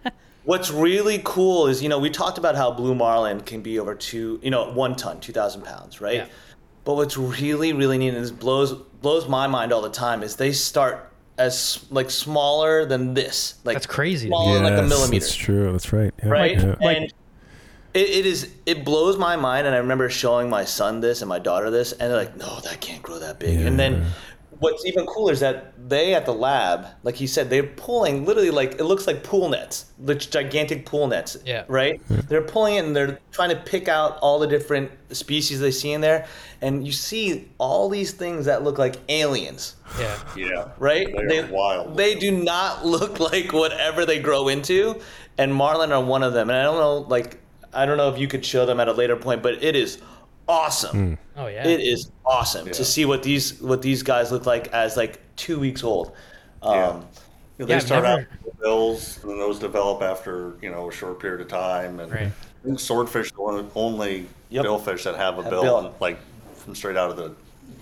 what's 0.43 0.71
really 0.71 1.21
cool 1.23 1.67
is 1.67 1.81
you 1.81 1.89
know 1.89 1.99
we 1.99 2.09
talked 2.09 2.37
about 2.37 2.55
how 2.55 2.71
blue 2.71 2.95
marlin 2.95 3.41
can 3.41 3.61
be 3.61 3.79
over 3.79 3.95
two 3.95 4.39
you 4.43 4.51
know 4.51 4.71
one 4.71 4.95
ton, 4.95 5.19
two 5.19 5.31
thousand 5.31 5.63
pounds, 5.63 6.01
right? 6.01 6.15
Yeah. 6.15 6.25
But 6.83 6.95
what's 6.95 7.15
really 7.15 7.73
really 7.73 7.97
neat 7.97 8.09
and 8.09 8.23
this 8.23 8.31
blows 8.31 8.73
blows 8.73 9.29
my 9.29 9.47
mind 9.47 9.71
all 9.71 9.81
the 9.81 9.89
time 9.89 10.23
is 10.23 10.35
they 10.35 10.51
start 10.51 11.10
as 11.45 11.85
like 11.89 12.09
smaller 12.09 12.85
than 12.85 13.13
this, 13.13 13.55
like 13.63 13.75
That's 13.75 13.85
crazy. 13.85 14.27
smaller 14.27 14.55
than 14.55 14.63
like 14.63 14.79
a 14.79 14.87
millimeter 14.87 15.23
That's 15.25 15.35
true. 15.35 15.71
That's 15.71 15.91
right. 15.93 16.13
Yeah. 16.23 16.29
right? 16.29 16.57
Yeah. 16.57 16.75
And 16.81 17.05
it, 17.93 18.09
it 18.09 18.25
is 18.25 18.49
it 18.65 18.85
blows 18.85 19.17
my 19.17 19.35
mind. 19.35 19.67
And 19.67 19.75
I 19.75 19.79
remember 19.79 20.09
showing 20.09 20.49
my 20.49 20.65
son 20.65 21.01
this 21.01 21.21
and 21.21 21.29
my 21.29 21.39
daughter 21.39 21.69
this, 21.69 21.91
and 21.91 22.09
they're 22.09 22.17
like, 22.17 22.37
"No, 22.37 22.59
that 22.61 22.79
can't 22.79 23.01
grow 23.03 23.19
that 23.19 23.39
big." 23.39 23.59
And 23.59 23.77
then 23.77 24.05
what's 24.61 24.85
even 24.85 25.07
cooler 25.07 25.33
is 25.33 25.39
that 25.39 25.73
they 25.89 26.13
at 26.13 26.27
the 26.27 26.33
lab, 26.33 26.85
like 27.01 27.15
he 27.15 27.25
said, 27.25 27.49
they're 27.49 27.63
pulling 27.63 28.25
literally 28.25 28.51
like 28.51 28.73
it 28.73 28.83
looks 28.83 29.07
like 29.07 29.23
pool 29.23 29.49
nets, 29.49 29.91
the 29.97 30.13
gigantic 30.13 30.85
pool 30.85 31.07
nets. 31.07 31.35
Yeah. 31.43 31.63
Right. 31.67 31.99
They're 32.07 32.43
pulling 32.43 32.75
it 32.75 32.85
and 32.85 32.95
they're 32.95 33.19
trying 33.31 33.49
to 33.49 33.55
pick 33.55 33.87
out 33.87 34.19
all 34.19 34.37
the 34.37 34.45
different 34.45 34.91
species 35.09 35.59
they 35.59 35.71
see 35.71 35.91
in 35.91 36.01
there, 36.01 36.27
and 36.61 36.85
you 36.85 36.93
see 36.93 37.49
all 37.57 37.89
these 37.89 38.11
things 38.11 38.45
that 38.45 38.63
look 38.63 38.77
like 38.77 38.97
aliens 39.09 39.75
Yeah. 39.99 40.17
Yeah. 40.37 40.67
right? 40.77 41.07
They 41.27 41.39
are 41.39 41.47
wild. 41.47 41.97
They 41.97 42.13
do 42.13 42.31
not 42.31 42.85
look 42.85 43.19
like 43.19 43.51
whatever 43.51 44.05
they 44.05 44.19
grow 44.19 44.47
into, 44.47 45.01
and 45.39 45.53
marlin 45.53 45.91
are 45.91 46.03
one 46.03 46.21
of 46.21 46.33
them. 46.33 46.51
And 46.51 46.59
I 46.59 46.63
don't 46.63 46.77
know, 46.77 46.97
like, 47.09 47.39
I 47.73 47.87
don't 47.87 47.97
know 47.97 48.13
if 48.13 48.19
you 48.19 48.27
could 48.27 48.45
show 48.45 48.67
them 48.67 48.79
at 48.79 48.87
a 48.87 48.93
later 48.93 49.15
point, 49.15 49.41
but 49.41 49.63
it 49.63 49.75
is 49.75 49.99
awesome. 50.51 51.17
Oh 51.37 51.47
yeah. 51.47 51.65
It 51.67 51.79
is 51.79 52.11
awesome 52.25 52.67
Yeah. 52.67 52.73
to 52.73 52.85
see 52.85 53.05
what 53.05 53.23
these 53.23 53.59
what 53.61 53.81
these 53.81 54.03
guys 54.03 54.31
look 54.31 54.45
like 54.45 54.67
as 54.73 54.97
like 54.97 55.19
two 55.35 55.59
weeks 55.59 55.83
old. 55.83 56.11
Um, 56.61 56.73
Yeah. 56.73 56.93
You 57.57 57.65
know, 57.65 57.65
they 57.67 57.75
I've 57.75 57.83
start 57.83 58.03
never- 58.03 58.21
out 58.21 58.27
with 58.45 58.59
bills, 58.59 59.19
and 59.21 59.31
then 59.31 59.37
those 59.39 59.59
develop 59.59 60.01
after 60.01 60.53
you 60.61 60.69
know 60.71 60.89
a 60.89 60.91
short 60.91 61.19
period 61.19 61.41
of 61.41 61.47
time. 61.47 61.99
And 61.99 62.11
Right. 62.11 62.27
I 62.27 62.65
think 62.65 62.79
swordfish 62.79 63.31
are 63.39 63.61
the 63.61 63.69
only 63.75 64.27
Yep. 64.49 64.65
billfish 64.65 65.03
that 65.03 65.15
have 65.15 65.37
a 65.39 65.43
Have 65.43 65.51
bill, 65.51 65.63
bill. 65.63 65.95
like 65.99 66.17
from 66.55 66.75
straight 66.75 66.97
out 66.97 67.09
of 67.11 67.17
the 67.17 67.31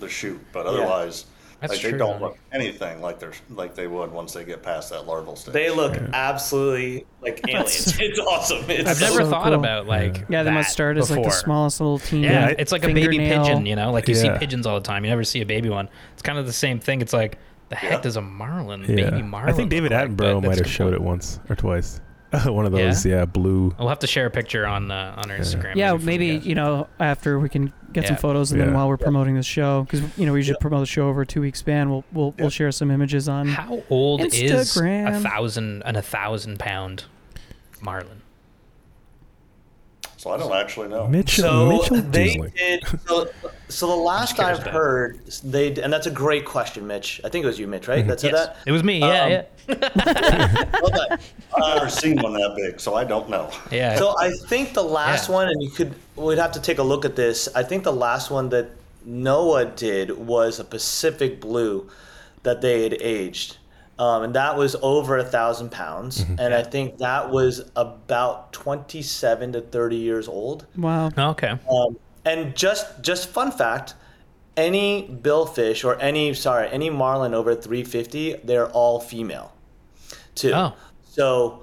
the 0.00 0.08
chute. 0.08 0.40
But 0.52 0.66
otherwise, 0.66 1.24
That's 1.60 1.72
like 1.74 1.80
true, 1.80 1.92
they 1.92 1.98
don't 1.98 2.12
man. 2.12 2.20
look 2.22 2.38
anything 2.52 3.00
like 3.02 3.18
they're 3.18 3.32
like 3.50 3.74
they 3.74 3.86
would 3.86 4.10
once 4.10 4.32
they 4.32 4.44
get 4.44 4.62
past 4.62 4.90
that 4.90 5.06
larval 5.06 5.36
stage. 5.36 5.52
They 5.52 5.70
look 5.70 5.96
absolutely 6.12 7.06
like 7.22 7.40
aliens. 7.48 7.96
it's 8.00 8.18
awesome. 8.18 8.64
It's 8.70 8.88
I've 8.88 9.00
never 9.00 9.24
so 9.24 9.30
thought 9.30 9.44
cool. 9.44 9.54
about 9.54 9.86
like 9.86 10.24
Yeah, 10.28 10.42
they 10.42 10.50
must 10.50 10.68
that 10.68 10.72
start 10.72 10.96
as 10.96 11.10
like 11.10 11.22
the 11.24 11.30
smallest 11.30 11.80
little 11.80 11.98
teeny. 11.98 12.24
Yeah, 12.28 12.54
it's 12.58 12.72
like 12.72 12.84
a 12.84 12.92
baby 12.92 13.18
pigeon, 13.18 13.66
you 13.66 13.76
know, 13.76 13.92
like 13.92 14.08
you 14.08 14.14
see 14.14 14.30
pigeons 14.38 14.66
all 14.66 14.76
the 14.80 14.84
time. 14.86 15.04
You 15.04 15.10
never 15.10 15.24
see 15.24 15.40
a 15.42 15.46
baby 15.46 15.68
one. 15.68 15.88
It's 16.14 16.22
kind 16.22 16.38
of 16.38 16.46
the 16.46 16.52
same 16.52 16.80
thing. 16.80 17.00
It's 17.02 17.12
like 17.12 17.38
the 17.68 17.76
heck 17.76 17.90
Yeah. 17.92 18.00
does 18.00 18.16
a 18.16 18.22
marlin, 18.22 18.80
Yeah. 18.88 19.10
baby 19.10 19.22
marlin? 19.22 19.52
I 19.52 19.56
think 19.56 19.70
David 19.70 19.92
look 19.92 20.00
like? 20.00 20.10
Attenborough 20.10 20.42
might 20.44 20.58
have 20.58 20.68
showed 20.68 20.92
it 20.94 21.00
once 21.00 21.40
or 21.48 21.56
twice. 21.56 22.00
One 22.44 22.64
of 22.64 22.72
those, 22.72 23.04
yeah, 23.04 23.24
blue. 23.24 23.74
We'll 23.78 23.88
have 23.88 23.98
to 24.00 24.06
share 24.06 24.26
a 24.26 24.30
picture 24.30 24.64
on 24.64 24.90
uh, 24.90 25.14
on 25.16 25.30
our 25.30 25.38
Instagram. 25.38 25.74
Yeah, 25.74 25.92
for 25.92 26.00
you 26.00 26.06
maybe 26.06 26.26
you 26.26 26.54
know 26.54 26.86
after 27.00 27.40
we 27.40 27.48
can 27.48 27.72
get 27.92 28.06
some 28.06 28.16
photos, 28.16 28.52
and 28.52 28.60
then 28.60 28.72
while 28.72 28.88
we're 28.88 28.96
promoting 28.96 29.34
the 29.34 29.42
show, 29.42 29.82
because 29.82 30.00
you 30.16 30.26
know 30.26 30.32
we 30.32 30.42
should 30.42 30.60
promote 30.60 30.80
the 30.80 30.86
show 30.86 31.08
over 31.08 31.22
a 31.22 31.26
two 31.26 31.40
week 31.40 31.56
span. 31.56 31.90
We'll 31.90 32.04
we'll, 32.12 32.34
we'll 32.38 32.50
share 32.50 32.70
some 32.70 32.90
images 32.90 33.28
on. 33.28 33.48
How 33.48 33.82
old 33.90 34.22
is 34.32 34.76
a 34.76 35.20
thousand 35.20 35.82
and 35.82 35.96
a 35.96 36.02
thousand 36.02 36.58
pound 36.58 37.04
marlin? 37.80 38.19
So 40.20 40.28
I 40.28 40.36
don't 40.36 40.52
actually 40.52 40.88
know. 40.88 41.08
Mitchell, 41.08 41.44
So 41.44 41.66
Mitchell 41.70 41.96
they 42.10 42.34
Disling. 42.36 42.54
did. 42.54 42.84
So, 43.08 43.30
so 43.70 43.86
the 43.86 43.94
last 43.96 44.38
I've 44.38 44.58
about 44.60 44.70
heard, 44.70 45.24
they 45.42 45.68
and 45.80 45.90
that's 45.90 46.06
a 46.06 46.10
great 46.10 46.44
question, 46.44 46.86
Mitch. 46.86 47.22
I 47.24 47.30
think 47.30 47.42
it 47.42 47.46
was 47.46 47.58
you, 47.58 47.66
Mitch, 47.66 47.88
right? 47.88 48.06
That 48.06 48.20
said 48.20 48.32
Yes, 48.32 48.48
that. 48.48 48.56
it 48.66 48.72
was 48.72 48.84
me. 48.84 48.98
Yeah, 48.98 49.06
Um, 49.24 49.30
yeah, 49.30 50.68
Well. 50.82 51.06
I've 51.56 51.74
never 51.76 51.88
seen 51.88 52.20
one 52.20 52.34
that 52.34 52.52
big, 52.54 52.80
so 52.80 52.94
I 52.94 53.04
don't 53.04 53.30
know. 53.30 53.50
yeah. 53.72 53.96
So 53.96 54.14
I 54.20 54.30
think 54.48 54.74
the 54.74 54.82
last 54.84 55.30
Yeah. 55.30 55.36
one, 55.36 55.48
and 55.48 55.62
you 55.62 55.70
could, 55.70 55.94
we'd 56.16 56.36
have 56.36 56.52
to 56.52 56.60
take 56.60 56.76
a 56.76 56.82
look 56.82 57.06
at 57.06 57.16
this. 57.16 57.48
I 57.54 57.62
think 57.62 57.84
the 57.84 57.92
last 57.92 58.30
one 58.30 58.50
that 58.50 58.72
NOAA 59.08 59.74
did 59.74 60.10
was 60.18 60.60
a 60.60 60.64
Pacific 60.64 61.40
Blue 61.40 61.88
that 62.42 62.60
they 62.60 62.82
had 62.82 62.92
aged. 63.00 63.56
Um, 64.00 64.22
and 64.22 64.34
that 64.34 64.56
was 64.56 64.76
over 64.80 65.18
a 65.18 65.24
thousand 65.24 65.70
pounds, 65.70 66.24
and 66.38 66.54
I 66.54 66.62
think 66.62 66.98
that 66.98 67.30
was 67.30 67.70
about 67.76 68.52
twenty-seven 68.54 69.52
to 69.52 69.60
thirty 69.60 69.96
years 69.96 70.26
old. 70.26 70.66
Wow. 70.76 71.10
okay. 71.32 71.58
Um, 71.70 71.98
and 72.24 72.56
just 72.56 73.02
just 73.02 73.28
fun 73.28 73.50
fact, 73.52 73.94
any 74.56 75.06
billfish 75.22 75.84
or 75.84 75.98
any 76.00 76.32
sorry 76.34 76.68
any 76.70 76.88
marlin 76.88 77.34
over 77.34 77.54
350, 77.54 78.36
they're 78.44 78.68
all 78.70 79.00
female, 79.00 79.52
too. 80.34 80.52
Oh. 80.54 80.72
So 81.04 81.62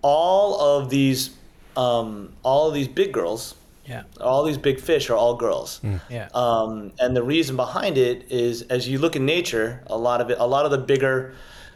all 0.00 0.78
of 0.78 0.88
these 0.90 1.30
um, 1.76 2.32
all 2.42 2.68
of 2.68 2.74
these 2.74 2.88
big 2.88 3.12
girls, 3.12 3.54
Yeah, 3.86 4.04
all 4.20 4.44
these 4.44 4.58
big 4.58 4.80
fish 4.80 5.10
are 5.10 5.16
all 5.16 5.34
girls. 5.36 5.80
yeah. 6.08 6.28
Um, 6.32 6.92
and 6.98 7.14
the 7.16 7.22
reason 7.22 7.56
behind 7.56 7.98
it 7.98 8.30
is, 8.30 8.62
as 8.62 8.88
you 8.88 8.98
look 8.98 9.16
in 9.16 9.26
nature, 9.26 9.82
a 9.88 9.98
lot 9.98 10.20
of 10.22 10.30
it, 10.30 10.38
a 10.38 10.46
lot 10.46 10.64
of 10.64 10.70
the 10.70 10.78
bigger, 10.78 11.34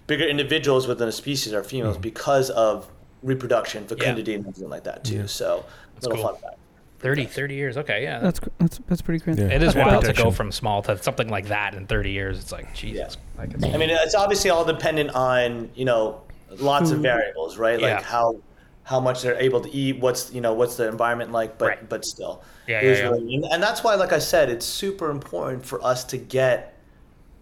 bigger 0.09 0.27
individuals 0.27 0.89
within 0.89 1.07
a 1.07 1.13
species 1.13 1.53
are 1.53 1.63
females 1.63 1.97
mm. 1.97 2.03
because 2.03 2.51
of 2.51 2.91
reproduction, 3.23 3.87
fecundity, 3.87 4.35
and 4.35 4.45
everything 4.45 4.69
like 4.69 4.83
that 4.85 5.05
too. 5.05 5.29
So, 5.29 5.65
little 6.03 6.17
cool. 6.17 6.27
fun 6.33 6.37
fact. 6.43 6.57
30, 6.99 7.27
30 7.27 7.55
years. 7.55 7.77
Okay, 7.77 8.03
yeah. 8.03 8.19
That's 8.19 8.41
that's 8.59 8.81
that's 8.89 9.03
pretty 9.03 9.23
crazy. 9.23 9.43
Yeah. 9.43 9.51
it 9.51 9.63
is 9.63 9.77
wild 9.77 10.05
to 10.05 10.13
go 10.13 10.33
from 10.33 10.51
small 10.51 10.83
to 10.83 11.01
something 11.01 11.29
like 11.29 11.47
that 11.47 11.75
in 11.75 11.87
30 11.87 12.11
years. 12.11 12.41
It's 12.41 12.51
like, 12.51 12.75
Jesus. 12.75 13.17
Like 13.37 13.55
I 13.65 13.77
mean, 13.77 13.91
it's 13.91 14.17
obviously 14.17 14.51
all 14.51 14.65
dependent 14.65 15.11
on 15.11 15.71
you 15.77 15.85
know 15.85 16.23
lots 16.57 16.91
of 16.91 16.99
variables, 17.01 17.57
right? 17.57 17.81
Like 17.81 18.01
Yeah. 18.01 18.03
how 18.03 18.41
how 18.83 18.99
much 18.99 19.23
they're 19.23 19.39
able 19.39 19.61
to 19.61 19.71
eat, 19.71 20.01
what's 20.01 20.33
you 20.33 20.41
know 20.41 20.55
what's 20.55 20.77
the 20.77 20.89
environment 20.89 21.31
like, 21.31 21.59
but 21.59 21.69
Right. 21.69 21.89
but 21.89 22.05
still, 22.05 22.43
Yeah, 22.67 22.83
yeah, 22.83 22.89
was 22.89 22.99
yeah. 22.99 23.09
really- 23.11 23.35
and, 23.35 23.45
and 23.53 23.63
that's 23.63 23.85
why, 23.85 23.95
like 23.95 24.13
I 24.13 24.19
said, 24.19 24.49
it's 24.49 24.67
super 24.67 25.11
important 25.11 25.65
for 25.65 25.85
us 25.85 26.05
to 26.05 26.17
get, 26.17 26.75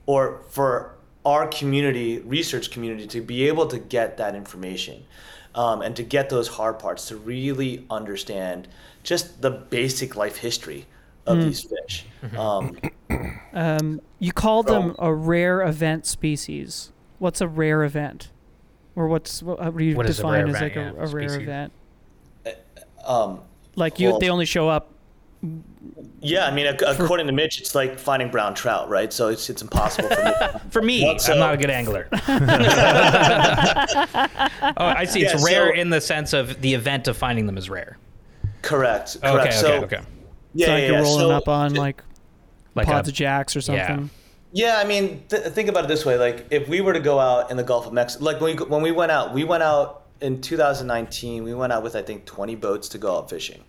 or 0.06 0.42
for 0.50 0.95
our 1.26 1.48
community, 1.48 2.20
research 2.20 2.70
community, 2.70 3.06
to 3.08 3.20
be 3.20 3.48
able 3.48 3.66
to 3.66 3.78
get 3.78 4.16
that 4.16 4.36
information, 4.36 5.04
um, 5.56 5.82
and 5.82 5.96
to 5.96 6.04
get 6.04 6.30
those 6.30 6.46
hard 6.46 6.78
parts 6.78 7.08
to 7.08 7.16
really 7.16 7.84
understand 7.90 8.68
just 9.02 9.42
the 9.42 9.50
basic 9.50 10.14
life 10.14 10.36
history 10.36 10.86
of 11.26 11.42
these 11.42 11.62
fish. 11.64 12.06
Mm-hmm. 12.22 12.38
Um, 12.38 12.78
Um, 13.52 14.02
you 14.18 14.32
called 14.32 14.66
them 14.66 14.94
a 14.98 15.14
rare 15.14 15.62
event 15.62 16.04
species. 16.04 16.92
What's 17.18 17.40
a 17.40 17.48
rare 17.48 17.84
event? 17.84 18.30
Or 18.94 19.08
what's 19.08 19.42
what, 19.42 19.58
how 19.60 19.70
do 19.70 19.82
you 19.82 19.96
What 19.96 20.04
is 20.10 20.20
a 20.20 20.26
rare 20.26 20.44
define 20.44 20.54
as 20.54 20.56
event, 20.56 20.76
like 20.76 20.76
a, 20.76 20.98
yeah, 20.98 21.04
a 21.04 21.06
rare 21.06 21.28
species? 21.28 21.42
event? 21.48 21.72
um, 23.06 23.40
Like 23.74 23.98
you, 23.98 24.10
Well- 24.10 24.18
they 24.18 24.28
only 24.28 24.44
show 24.44 24.68
up. 24.68 24.92
Yeah, 26.20 26.46
I 26.46 26.50
mean, 26.50 26.66
ac- 26.66 26.84
according 26.84 27.26
to 27.26 27.32
Mitch, 27.32 27.60
it's 27.60 27.74
like 27.74 27.98
finding 27.98 28.30
brown 28.30 28.54
trout, 28.54 28.88
right? 28.88 29.12
So 29.12 29.28
it's 29.28 29.48
it's 29.50 29.62
impossible 29.62 30.08
for 30.08 30.24
me. 30.24 30.32
For 30.70 30.82
me, 30.82 31.04
Well, 31.04 31.18
so- 31.18 31.32
I'm 31.34 31.38
not 31.38 31.54
a 31.54 31.56
good 31.56 31.70
angler. 31.70 32.08
oh, 32.12 32.18
I 34.78 35.04
see. 35.04 35.22
It's 35.24 35.34
Yeah, 35.40 35.44
rare 35.46 35.74
so- 35.74 35.80
in 35.80 35.90
the 35.90 36.00
sense 36.00 36.32
of 36.32 36.60
the 36.60 36.74
event 36.74 37.08
of 37.08 37.16
finding 37.16 37.46
them 37.46 37.56
is 37.58 37.68
rare. 37.70 37.98
correct. 38.62 39.18
Correct. 39.22 39.46
Okay, 39.46 39.50
so, 39.52 39.66
okay, 39.84 39.96
okay. 39.96 40.00
Yeah, 40.54 40.66
it's 40.66 40.68
like 40.68 40.80
yeah, 40.82 40.86
you're 40.86 40.92
yeah. 40.96 41.02
rolling 41.02 41.20
So- 41.20 41.30
up 41.30 41.48
on 41.48 41.74
like 41.74 42.02
Like 42.74 42.86
pods 42.86 43.08
a, 43.08 43.10
of 43.10 43.14
jacks 43.16 43.56
or 43.56 43.60
yeah. 43.60 43.86
something. 43.86 44.10
Yeah, 44.52 44.78
I 44.78 44.84
mean, 44.84 45.22
th- 45.28 45.42
think 45.48 45.68
about 45.68 45.84
it 45.84 45.88
this 45.88 46.04
way: 46.06 46.16
like, 46.16 46.46
if 46.50 46.66
we 46.68 46.80
were 46.80 46.92
to 46.94 47.00
go 47.00 47.18
out 47.20 47.50
in 47.50 47.56
the 47.56 47.62
Gulf 47.64 47.86
of 47.86 47.92
Mexico, 47.92 48.24
like 48.24 48.40
when 48.40 48.56
we 48.56 48.64
when 48.64 48.82
we 48.82 48.90
went 48.92 49.12
out, 49.12 49.34
we 49.34 49.44
went 49.44 49.62
out 49.62 50.04
in 50.20 50.40
2019. 50.40 51.44
We 51.44 51.52
went 51.54 51.72
out 51.72 51.82
with 51.82 51.94
I 51.94 52.02
think 52.02 52.24
20 52.24 52.54
boats 52.56 52.88
to 52.90 52.98
go 52.98 53.16
out 53.18 53.28
fishing, 53.28 53.62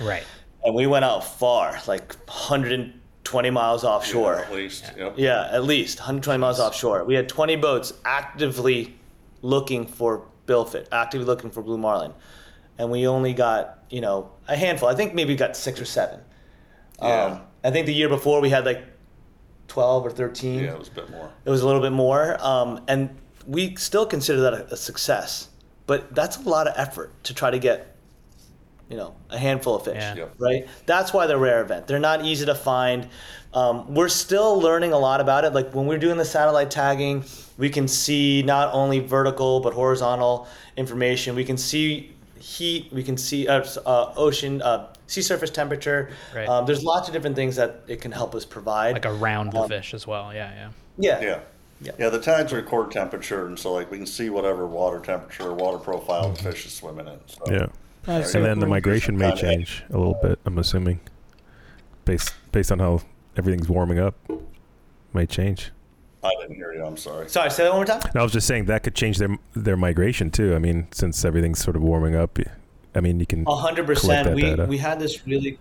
right. 0.00 0.24
And 0.64 0.74
we 0.74 0.86
went 0.86 1.04
out 1.04 1.24
far, 1.24 1.78
like 1.86 2.14
120 2.26 3.50
miles 3.50 3.84
offshore. 3.84 4.36
At 4.40 4.52
least. 4.52 4.92
Yep. 4.96 5.14
Yeah, 5.16 5.48
at 5.50 5.64
least 5.64 5.98
120 5.98 6.38
miles 6.38 6.60
offshore. 6.60 7.04
We 7.04 7.14
had 7.14 7.28
20 7.28 7.56
boats 7.56 7.92
actively 8.04 8.96
looking 9.42 9.86
for 9.86 10.26
billfish, 10.46 10.86
actively 10.92 11.26
looking 11.26 11.50
for 11.50 11.62
blue 11.62 11.78
marlin, 11.78 12.12
and 12.78 12.90
we 12.90 13.06
only 13.06 13.32
got 13.32 13.84
you 13.90 14.00
know 14.00 14.30
a 14.48 14.56
handful. 14.56 14.88
I 14.88 14.94
think 14.94 15.14
maybe 15.14 15.32
we 15.32 15.36
got 15.36 15.56
six 15.56 15.80
or 15.80 15.84
seven. 15.84 16.20
Yeah. 17.00 17.24
Um, 17.24 17.40
I 17.64 17.70
think 17.70 17.86
the 17.86 17.94
year 17.94 18.08
before 18.08 18.40
we 18.40 18.50
had 18.50 18.64
like 18.64 18.84
12 19.68 20.06
or 20.06 20.10
13. 20.10 20.58
Yeah, 20.58 20.72
it 20.72 20.78
was 20.78 20.88
a 20.88 20.92
bit 20.92 21.10
more. 21.10 21.30
It 21.44 21.50
was 21.50 21.62
a 21.62 21.66
little 21.66 21.80
bit 21.80 21.92
more, 21.92 22.36
um, 22.44 22.84
and 22.88 23.16
we 23.46 23.74
still 23.76 24.04
consider 24.04 24.40
that 24.42 24.52
a, 24.52 24.74
a 24.74 24.76
success. 24.76 25.48
But 25.86 26.14
that's 26.14 26.36
a 26.36 26.48
lot 26.48 26.68
of 26.68 26.74
effort 26.76 27.12
to 27.24 27.34
try 27.34 27.50
to 27.50 27.58
get, 27.58 27.91
you 28.92 28.98
know, 28.98 29.14
a 29.30 29.38
handful 29.38 29.74
of 29.76 29.84
fish, 29.84 29.96
Yeah. 29.96 30.14
Yep. 30.14 30.34
right? 30.38 30.68
That's 30.84 31.14
why 31.14 31.26
they're 31.26 31.38
rare 31.38 31.62
event. 31.62 31.86
They're 31.86 31.98
not 31.98 32.26
easy 32.26 32.44
to 32.44 32.54
find. 32.54 33.08
Um, 33.54 33.94
we're 33.94 34.10
still 34.10 34.60
learning 34.60 34.92
a 34.92 34.98
lot 34.98 35.22
about 35.22 35.44
it. 35.46 35.54
Like 35.54 35.74
when 35.74 35.86
we're 35.86 35.98
doing 35.98 36.18
the 36.18 36.26
satellite 36.26 36.70
tagging, 36.70 37.24
we 37.56 37.70
can 37.70 37.88
see 37.88 38.42
not 38.42 38.72
only 38.74 38.98
vertical 39.00 39.60
but 39.60 39.72
horizontal 39.72 40.46
information. 40.76 41.34
We 41.34 41.44
can 41.44 41.56
see 41.56 42.12
heat. 42.38 42.92
We 42.92 43.02
can 43.02 43.16
see 43.16 43.48
uh, 43.48 43.64
uh, 43.86 44.12
ocean, 44.14 44.60
uh, 44.60 44.92
sea 45.06 45.22
surface 45.22 45.50
temperature. 45.50 46.10
Right. 46.34 46.46
Um, 46.46 46.66
there's 46.66 46.84
lots 46.84 47.08
of 47.08 47.14
different 47.14 47.34
things 47.36 47.56
that 47.56 47.80
it 47.88 48.02
can 48.02 48.12
help 48.12 48.34
us 48.34 48.44
provide. 48.44 48.92
Like 48.92 49.06
around 49.06 49.52
the 49.52 49.60
Um, 49.60 49.68
fish 49.70 49.94
as 49.94 50.06
well. 50.06 50.34
Yeah, 50.34 50.50
yeah. 50.54 50.68
yeah. 50.98 51.20
Yeah. 51.22 51.40
Yeah. 51.80 51.92
Yeah, 51.98 52.10
the 52.10 52.20
tags 52.20 52.52
record 52.52 52.92
temperature, 52.92 53.46
and 53.46 53.58
so 53.58 53.72
like 53.72 53.90
we 53.90 53.96
can 53.96 54.06
see 54.06 54.30
whatever 54.30 54.66
water 54.66 55.00
temperature 55.00 55.52
water 55.52 55.78
profile 55.78 56.30
the 56.30 56.42
fish 56.42 56.64
is 56.66 56.72
swimming 56.74 57.08
in. 57.08 57.18
So. 57.26 57.52
Yeah. 57.52 57.66
That's 58.04 58.34
And 58.34 58.44
then 58.44 58.58
the 58.58 58.66
migration 58.66 59.16
may 59.16 59.34
change 59.34 59.84
a 59.90 59.96
little 59.96 60.18
bit. 60.22 60.38
I'm 60.44 60.58
assuming, 60.58 61.00
based 62.04 62.34
based 62.50 62.72
on 62.72 62.78
how 62.78 63.00
everything's 63.36 63.68
warming 63.68 63.98
up, 63.98 64.14
might 65.12 65.30
change. 65.30 65.70
I 66.24 66.30
didn't 66.40 66.56
hear 66.56 66.72
you. 66.72 66.84
I'm 66.84 66.96
sorry. 66.96 67.28
Sorry, 67.28 67.50
say 67.50 67.64
that 67.64 67.70
one 67.70 67.78
more 67.78 67.84
time. 67.84 68.00
No, 68.14 68.20
I 68.20 68.22
was 68.22 68.32
just 68.32 68.46
saying 68.46 68.66
that 68.66 68.82
could 68.82 68.94
change 68.94 69.18
their 69.18 69.36
their 69.54 69.76
migration 69.76 70.30
too. 70.30 70.54
I 70.54 70.58
mean, 70.58 70.88
since 70.92 71.24
everything's 71.24 71.62
sort 71.62 71.76
of 71.76 71.82
warming 71.82 72.14
up, 72.14 72.38
I 72.94 73.00
mean, 73.00 73.18
you 73.20 73.26
can. 73.26 73.44
A 73.46 73.56
hundred 73.56 73.86
percent. 73.86 74.34
We 74.34 74.42
data. 74.42 74.66
we 74.66 74.78
had 74.78 75.00
this 75.00 75.26
really, 75.26 75.58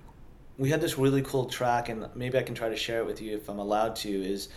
we 0.58 0.70
had 0.70 0.82
this 0.82 0.98
really 0.98 1.22
cool 1.24 1.46
track, 1.46 1.89
and 1.89 2.08
maybe 2.16 2.38
I 2.38 2.44
can 2.44 2.56
try 2.56 2.70
to 2.70 2.76
share 2.76 3.00
it 3.00 3.06
with 3.06 3.22
you 3.22 3.36
if 3.36 3.50
I'm 3.50 3.60
allowed 3.60 3.96
to. 3.98 4.10
Is 4.10 4.50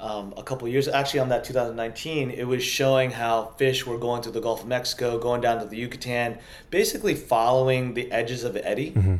um, 0.00 0.34
a 0.36 0.42
couple 0.42 0.68
years 0.68 0.88
actually 0.88 1.20
on 1.20 1.28
that 1.30 1.44
2019, 1.44 2.30
it 2.30 2.44
was 2.44 2.62
showing 2.62 3.10
how 3.10 3.46
fish 3.56 3.86
were 3.86 3.98
going 3.98 4.22
through 4.22 4.32
the 4.32 4.40
Gulf 4.40 4.62
of 4.62 4.68
Mexico, 4.68 5.18
going 5.18 5.40
down 5.40 5.58
to 5.60 5.66
the 5.66 5.76
Yucatan, 5.76 6.38
basically 6.70 7.14
following 7.14 7.94
the 7.94 8.10
edges 8.12 8.44
of 8.44 8.52
the 8.52 8.66
eddy, 8.66 8.90
Mm-hmm. 8.92 9.16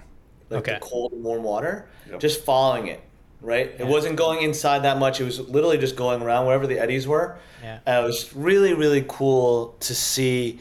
like 0.51 0.61
Okay. 0.61 0.75
the 0.75 0.81
cold 0.81 1.13
and 1.13 1.25
warm 1.25 1.43
water, 1.43 1.89
Yep. 2.11 2.21
just 2.21 2.45
following 2.45 2.89
it. 2.89 3.01
Right. 3.43 3.75
It 3.79 3.87
wasn't 3.87 4.17
going 4.17 4.43
inside 4.43 4.81
that 4.81 4.99
much. 4.99 5.21
It 5.21 5.25
was 5.25 5.39
literally 5.41 5.79
just 5.79 5.95
going 5.97 6.23
around 6.23 6.47
wherever 6.47 6.67
the 6.67 6.79
eddies 6.79 7.07
were. 7.07 7.37
Yeah. 7.63 7.79
And 7.87 8.05
it 8.05 8.07
was 8.07 8.35
really 8.35 8.75
really 8.75 9.05
cool 9.09 9.77
to 9.81 9.95
see 9.95 10.61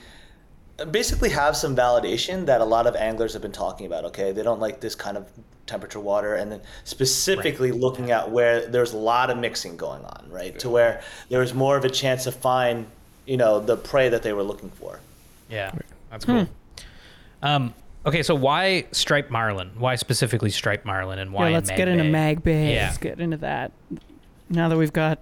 basically 0.92 1.30
have 1.30 1.56
some 1.56 1.76
validation 1.76 2.46
that 2.48 2.60
a 2.62 2.66
lot 2.66 2.86
of 2.86 2.96
anglers 2.96 3.34
have 3.34 3.42
been 3.42 3.54
talking 3.54 3.86
about. 3.86 4.04
Okay, 4.06 4.32
they 4.34 4.44
don't 4.44 4.60
like 4.60 4.82
this 4.82 4.94
kind 4.96 5.16
of 5.18 5.26
temperature 5.68 6.00
water, 6.00 6.36
and 6.36 6.52
then 6.52 6.62
specifically 6.84 7.72
looking 7.72 8.12
at 8.12 8.30
where 8.32 8.66
there's 8.68 8.94
a 8.94 8.98
lot 8.98 9.30
of 9.30 9.38
mixing 9.38 9.78
going 9.78 10.04
on, 10.06 10.26
right? 10.30 10.58
To 10.60 10.70
where 10.70 11.02
there 11.30 11.40
was 11.40 11.54
more 11.54 11.76
of 11.78 11.86
a 11.86 11.90
chance 11.90 12.24
to 12.26 12.32
find, 12.32 12.86
you 13.26 13.38
know, 13.38 13.60
the 13.60 13.76
prey 13.78 14.10
that 14.10 14.24
they 14.24 14.34
were 14.34 14.44
looking 14.44 14.70
for. 14.70 15.00
Yeah, 15.50 15.72
that's 16.12 16.26
cool. 16.26 16.48
Um, 17.42 17.74
okay, 18.06 18.24
so 18.24 18.36
why 18.36 18.86
striped 18.92 19.30
marlin? 19.32 19.72
Why 19.78 19.96
specifically 19.96 20.50
striped 20.50 20.86
marlin, 20.86 21.20
and 21.20 21.32
why? 21.34 21.50
yeah, 21.50 21.56
let's 21.56 21.70
Mag 21.70 21.78
get 21.78 21.88
into 21.88 22.04
Bay? 22.06 22.12
Mag 22.12 22.44
Bay. 22.44 22.74
Yeah. 22.76 22.86
Let's 22.88 22.98
get 22.98 23.20
into 23.20 23.38
that. 23.38 23.72
Now 24.50 24.70
that 24.70 24.78
we've 24.78 24.94
got, 24.94 25.20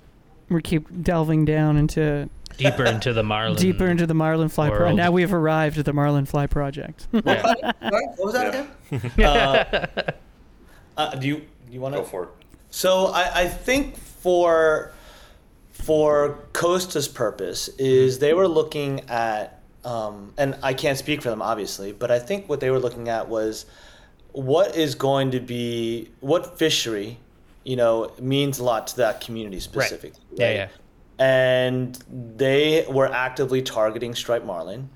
we 0.50 0.62
keep 0.62 1.04
delving 1.04 1.46
down 1.46 1.78
into 1.78 2.30
deeper 2.58 2.86
into 2.86 3.14
the 3.14 3.24
marlin. 3.24 3.56
deeper 3.58 3.88
into 3.88 4.06
the 4.06 4.14
Marlin 4.14 4.48
Fly 4.50 4.70
Project. 4.70 4.96
Now 4.98 5.12
we've 5.12 5.34
arrived 5.34 5.78
at 5.80 5.86
the 5.86 5.94
Marlin 5.94 6.26
Fly 6.26 6.46
Project. 6.48 7.08
Yeah. 7.12 7.42
What 7.80 8.18
was 8.20 8.34
that 8.34 8.68
Yeah. 9.18 9.66
again? 9.72 9.90
uh, 9.98 10.12
uh, 10.98 11.16
do 11.16 11.28
you 11.28 11.38
do 11.38 11.74
you 11.74 11.82
want 11.82 11.96
to 11.96 12.02
Go 12.02 12.06
for 12.06 12.24
it. 12.24 12.30
So 12.70 13.08
I, 13.08 13.42
I 13.42 13.48
think 13.48 13.98
for 13.98 14.94
for 15.72 16.40
Costa's 16.54 17.08
purpose 17.08 17.68
is 17.78 18.20
they 18.20 18.34
were 18.34 18.48
looking 18.48 19.02
at, 19.10 19.62
um, 19.84 20.34
and 20.38 20.56
I 20.64 20.74
can't 20.74 20.98
speak 20.98 21.22
for 21.22 21.30
them 21.30 21.42
obviously, 21.42 21.92
but 21.92 22.10
I 22.10 22.20
think 22.20 22.48
what 22.48 22.62
they 22.62 22.70
were 22.70 22.80
looking 22.80 23.10
at 23.10 23.28
was 23.28 23.66
what 24.32 24.76
is 24.76 24.96
going 24.96 25.32
to 25.32 25.40
be 25.40 26.10
what 26.22 26.58
fishery, 26.58 27.18
you 27.64 27.76
know, 27.76 28.12
means 28.20 28.60
a 28.60 28.64
lot 28.64 28.88
to 28.88 28.98
that 28.98 29.22
community 29.22 29.60
specifically. 29.60 30.22
Yeah, 30.36 30.46
right? 30.46 30.56
yeah. 30.56 30.68
And 31.20 31.96
they 32.36 32.86
were 32.90 33.08
actively 33.08 33.62
targeting 33.62 34.16
striped 34.16 34.46
marlin, 34.46 34.90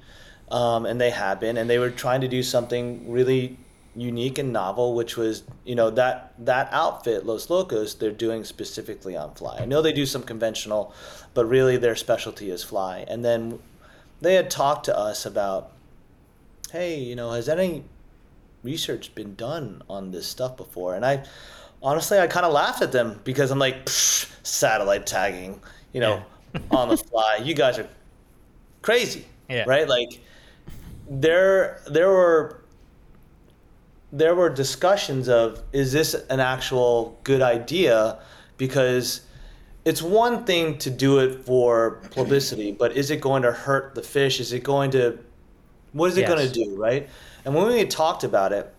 um, 0.50 0.86
and 0.86 1.00
they 1.00 1.12
have 1.12 1.40
been, 1.40 1.58
and 1.58 1.70
they 1.70 1.80
were 1.80 1.92
trying 1.92 2.22
to 2.22 2.28
do 2.28 2.42
something 2.42 3.12
really 3.12 3.58
unique 3.98 4.38
and 4.38 4.54
novel, 4.54 4.94
which 4.96 5.18
was 5.18 5.44
you 5.66 5.76
know 5.76 5.90
that 5.92 6.34
that 6.40 6.70
outfit 6.72 7.26
Los 7.26 7.50
Locos 7.50 7.96
they're 7.96 8.12
doing 8.12 8.44
specifically 8.44 9.16
on 9.16 9.34
fly. 9.34 9.58
I 9.60 9.66
know 9.66 9.82
they 9.82 9.94
do 9.94 10.06
some 10.06 10.24
conventional, 10.24 10.94
but 11.34 11.46
really 11.46 11.78
their 11.78 11.96
specialty 11.96 12.50
is 12.50 12.64
fly. 12.64 13.06
And 13.08 13.24
then 13.26 13.60
they 14.22 14.36
had 14.36 14.50
talked 14.50 14.86
to 14.86 14.98
us 14.98 15.26
about, 15.26 15.72
hey, 16.72 17.00
you 17.00 17.16
know, 17.16 17.32
has 17.32 17.48
any 17.50 17.84
research 18.64 19.14
been 19.16 19.36
done 19.36 19.82
on 19.90 20.12
this 20.12 20.28
stuff 20.28 20.58
before? 20.58 20.96
And 20.96 21.06
I 21.06 21.26
honestly 21.82 22.20
I 22.20 22.28
kind 22.28 22.46
of 22.46 22.54
laughed 22.54 22.82
at 22.82 22.92
them 22.92 23.20
because 23.24 23.52
I'm 23.52 23.60
like 23.60 23.86
"Psh, 23.86 24.30
satellite 24.44 25.06
tagging, 25.06 25.60
you 25.94 26.02
know, 26.02 26.24
on 26.72 26.90
the 26.90 26.98
fly. 26.98 27.40
You 27.44 27.54
guys 27.54 27.78
are 27.80 27.88
crazy, 28.82 29.26
Yeah. 29.50 29.64
right? 29.68 29.88
Like 29.88 30.22
there 31.10 31.82
there 31.88 32.10
were 32.10 32.57
there 34.12 34.36
were 34.36 34.50
discussions 34.50 35.28
of 35.28 35.62
is 35.74 35.92
this 35.92 36.14
an 36.14 36.40
actual 36.40 37.20
good 37.24 37.42
idea? 37.42 38.20
Because 38.58 39.22
it's 39.86 40.02
one 40.02 40.44
thing 40.46 40.78
to 40.80 40.90
do 40.90 41.20
it 41.20 41.46
for 41.46 42.02
publicity 42.12 42.72
but 42.72 42.92
is 42.98 43.10
it 43.10 43.22
going 43.22 43.44
to 43.44 43.52
hurt 43.52 43.96
the 43.96 44.02
fish? 44.02 44.40
Is 44.40 44.54
it 44.54 44.64
going 44.64 44.92
to 44.92 45.20
what 45.94 46.12
is 46.12 46.18
it 46.18 46.28
going 46.28 46.46
to 46.46 46.54
do 46.54 46.76
right? 46.76 47.10
And 47.46 47.56
when 47.56 47.68
we 47.68 47.80
had 47.80 47.90
talked 47.90 48.24
about 48.24 48.54
it 48.54 48.74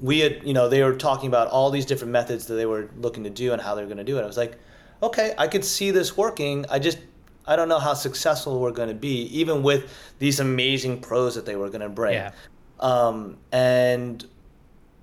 we 0.00 0.20
had 0.20 0.42
you 0.44 0.54
know 0.54 0.68
they 0.68 0.82
were 0.82 0.94
talking 0.94 1.28
about 1.28 1.48
all 1.48 1.70
these 1.70 1.86
different 1.86 2.12
methods 2.12 2.46
that 2.46 2.54
they 2.54 2.66
were 2.66 2.90
looking 2.96 3.24
to 3.24 3.30
do 3.30 3.52
and 3.52 3.60
how 3.60 3.74
they 3.74 3.82
were 3.82 3.88
going 3.88 3.98
to 3.98 4.04
do 4.04 4.18
it. 4.18 4.22
I 4.22 4.26
was 4.26 4.36
like 4.36 4.58
okay 5.02 5.34
i 5.38 5.46
could 5.48 5.64
see 5.64 5.90
this 5.90 6.16
working. 6.16 6.66
I 6.70 6.78
just 6.78 6.98
i 7.46 7.56
don't 7.56 7.68
know 7.68 7.78
how 7.78 7.94
successful 7.94 8.60
we're 8.60 8.70
going 8.72 8.88
to 8.88 8.94
be 8.94 9.22
even 9.38 9.62
with 9.62 9.90
these 10.18 10.40
amazing 10.40 11.00
pros 11.00 11.34
that 11.34 11.46
they 11.46 11.56
were 11.56 11.68
going 11.68 11.80
to 11.80 11.88
bring. 11.88 12.14
Yeah. 12.14 12.32
Um, 12.80 13.36
and 13.52 14.24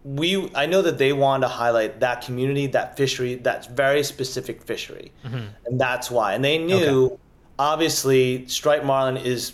we 0.04 0.50
I 0.56 0.66
know 0.66 0.82
that 0.82 0.98
they 0.98 1.14
wanted 1.14 1.48
to 1.48 1.54
highlight 1.54 2.00
that 2.00 2.22
community, 2.22 2.68
that 2.68 2.96
fishery, 2.98 3.36
that 3.36 3.68
very 3.76 4.04
specific 4.04 4.62
fishery, 4.64 5.12
and 5.24 5.80
that's 5.80 6.10
why. 6.12 6.34
And 6.34 6.44
they 6.44 6.58
knew, 6.58 7.18
obviously, 7.60 8.48
striped 8.48 8.86
marlin 8.86 9.18
is 9.18 9.54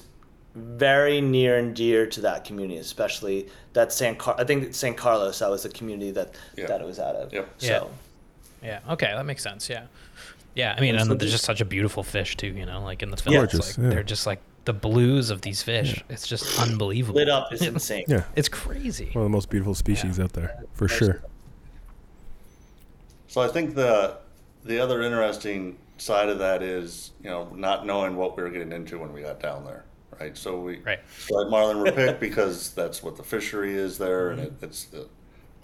very 0.55 1.19
near 1.19 1.57
and 1.57 1.75
dear 1.75 2.05
to 2.05 2.21
that 2.21 2.45
community, 2.45 2.77
especially 2.79 3.49
that 3.73 3.91
San 3.91 4.15
Car- 4.15 4.35
I 4.37 4.43
think 4.43 4.75
San 4.75 4.93
Carlos. 4.93 5.39
That 5.39 5.49
was 5.49 5.63
the 5.63 5.69
community 5.69 6.11
that 6.11 6.35
Yeah. 6.55 6.67
that 6.67 6.81
it 6.81 6.85
was 6.85 6.99
out 6.99 7.15
of. 7.15 7.33
Yep. 7.33 7.49
So. 7.57 7.89
Yeah. 8.61 8.79
Okay, 8.89 9.07
that 9.07 9.25
makes 9.25 9.41
sense. 9.43 9.67
Yeah. 9.69 9.85
Yeah. 10.55 10.75
I 10.77 10.81
mean, 10.81 10.95
and 10.95 11.19
there's 11.19 11.31
just 11.31 11.43
such 11.45 11.59
a 11.59 11.65
beautiful 11.65 12.03
fish 12.03 12.37
too. 12.37 12.47
You 12.47 12.65
know, 12.67 12.81
like 12.83 13.01
in 13.01 13.09
the 13.09 13.17
film, 13.17 13.33
Yeah. 13.33 13.39
Gorgeous, 13.39 13.77
like 13.77 13.83
yeah. 13.83 13.89
they're 13.95 14.03
just 14.03 14.27
like 14.27 14.39
the 14.65 14.73
blues 14.73 15.29
of 15.29 15.41
these 15.41 15.61
fish. 15.61 16.03
It's 16.09 16.27
just 16.27 16.59
unbelievable. 16.59 17.15
lit 17.19 17.29
up 17.29 17.51
is 17.51 17.61
insane. 17.61 18.05
Yeah, 18.07 18.23
It's 18.35 18.49
crazy. 18.49 19.09
one 19.13 19.25
of 19.25 19.31
the 19.31 19.35
most 19.35 19.49
beautiful 19.49 19.75
species 19.75 20.19
out 20.19 20.33
there 20.33 20.63
for 20.73 20.87
sure. 20.87 21.21
So 23.27 23.41
I 23.41 23.47
think 23.47 23.75
the 23.75 24.17
the 24.63 24.79
other 24.79 25.01
interesting 25.01 25.77
side 25.97 26.29
of 26.29 26.39
that 26.39 26.61
is 26.63 27.11
you 27.23 27.29
know 27.29 27.49
not 27.55 27.85
knowing 27.85 28.15
what 28.15 28.37
we 28.37 28.43
were 28.43 28.49
getting 28.49 28.71
into 28.71 28.97
when 28.99 29.11
we 29.13 29.21
got 29.21 29.39
down 29.39 29.65
there, 29.65 29.83
right? 30.19 30.37
So 30.37 30.59
we 30.59 30.79
Right. 30.79 30.99
striped 31.17 31.49
marlin 31.49 31.79
were 31.79 31.91
picked 31.91 32.19
because 32.19 32.71
that's 32.73 33.03
what 33.03 33.17
the 33.17 33.23
fishery 33.23 33.73
is 33.75 33.97
there, 33.97 34.29
and 34.31 34.39
it, 34.39 34.53
it's 34.61 34.87
uh, 34.93 35.03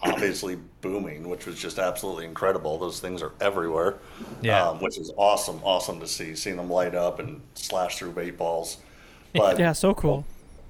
obviously 0.02 0.58
booming, 0.82 1.28
which 1.30 1.46
was 1.46 1.58
just 1.60 1.78
absolutely 1.80 2.26
incredible. 2.26 2.78
Those 2.78 3.00
things 3.00 3.22
are 3.22 3.34
everywhere, 3.40 3.98
Yeah. 4.42 4.70
um, 4.70 4.80
which 4.80 4.98
is 4.98 5.12
awesome, 5.18 5.60
awesome 5.64 6.00
to 6.00 6.08
see, 6.08 6.36
seeing 6.36 6.56
them 6.58 6.70
light 6.70 6.96
up 6.96 7.20
and 7.20 7.42
slash 7.54 7.98
through 8.00 8.12
bait 8.14 8.38
balls. 8.38 8.78
But 9.34 9.60
Yeah, 9.60 9.74
so 9.74 9.94
cool. 9.94 10.26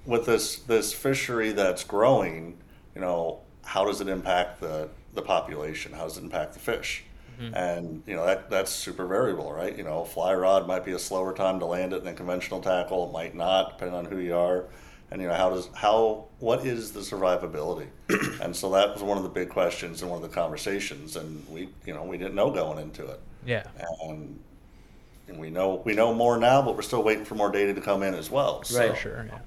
with 0.05 0.25
this 0.25 0.57
this 0.59 0.93
fishery 0.93 1.51
that's 1.51 1.83
growing, 1.83 2.57
you 2.95 3.01
know, 3.01 3.39
how 3.63 3.85
does 3.85 4.01
it 4.01 4.07
impact 4.07 4.59
the 4.61 4.89
the 5.13 5.21
population? 5.21 5.93
How 5.93 6.03
does 6.03 6.17
it 6.17 6.23
impact 6.23 6.53
the 6.53 6.59
fish? 6.59 7.03
Mm-hmm. 7.39 7.55
And 7.55 8.03
you 8.05 8.15
know 8.15 8.25
that 8.25 8.49
that's 8.49 8.71
super 8.71 9.05
variable, 9.05 9.51
right? 9.53 9.75
You 9.77 9.83
know, 9.83 10.03
fly 10.03 10.33
rod 10.33 10.67
might 10.67 10.83
be 10.83 10.91
a 10.91 10.99
slower 10.99 11.33
time 11.33 11.59
to 11.59 11.65
land 11.65 11.93
it 11.93 12.03
than 12.03 12.15
conventional 12.15 12.59
tackle. 12.61 13.07
It 13.07 13.13
might 13.13 13.33
not, 13.33 13.71
depending 13.77 13.97
on 13.97 14.05
who 14.05 14.17
you 14.17 14.35
are. 14.35 14.65
And 15.11 15.21
you 15.21 15.27
know, 15.27 15.33
how 15.33 15.49
does 15.49 15.69
how 15.73 16.25
what 16.39 16.65
is 16.65 16.91
the 16.91 16.99
survivability? 16.99 17.87
and 18.41 18.55
so 18.55 18.69
that 18.71 18.93
was 18.93 19.01
one 19.03 19.17
of 19.17 19.23
the 19.23 19.29
big 19.29 19.49
questions 19.49 20.01
and 20.01 20.11
one 20.11 20.21
of 20.21 20.29
the 20.29 20.35
conversations. 20.35 21.15
And 21.15 21.47
we 21.49 21.69
you 21.85 21.93
know 21.93 22.03
we 22.03 22.17
didn't 22.17 22.35
know 22.35 22.51
going 22.51 22.77
into 22.77 23.05
it. 23.05 23.21
Yeah. 23.45 23.63
And, 24.03 24.39
and 25.29 25.39
we 25.39 25.49
know 25.49 25.81
we 25.85 25.93
know 25.93 26.13
more 26.13 26.37
now, 26.37 26.61
but 26.61 26.75
we're 26.75 26.81
still 26.81 27.03
waiting 27.03 27.25
for 27.25 27.35
more 27.35 27.51
data 27.51 27.73
to 27.73 27.81
come 27.81 28.03
in 28.03 28.13
as 28.13 28.29
well. 28.29 28.63
So, 28.63 28.79
Right. 28.79 28.97
Sure. 28.97 29.25
Yeah. 29.29 29.39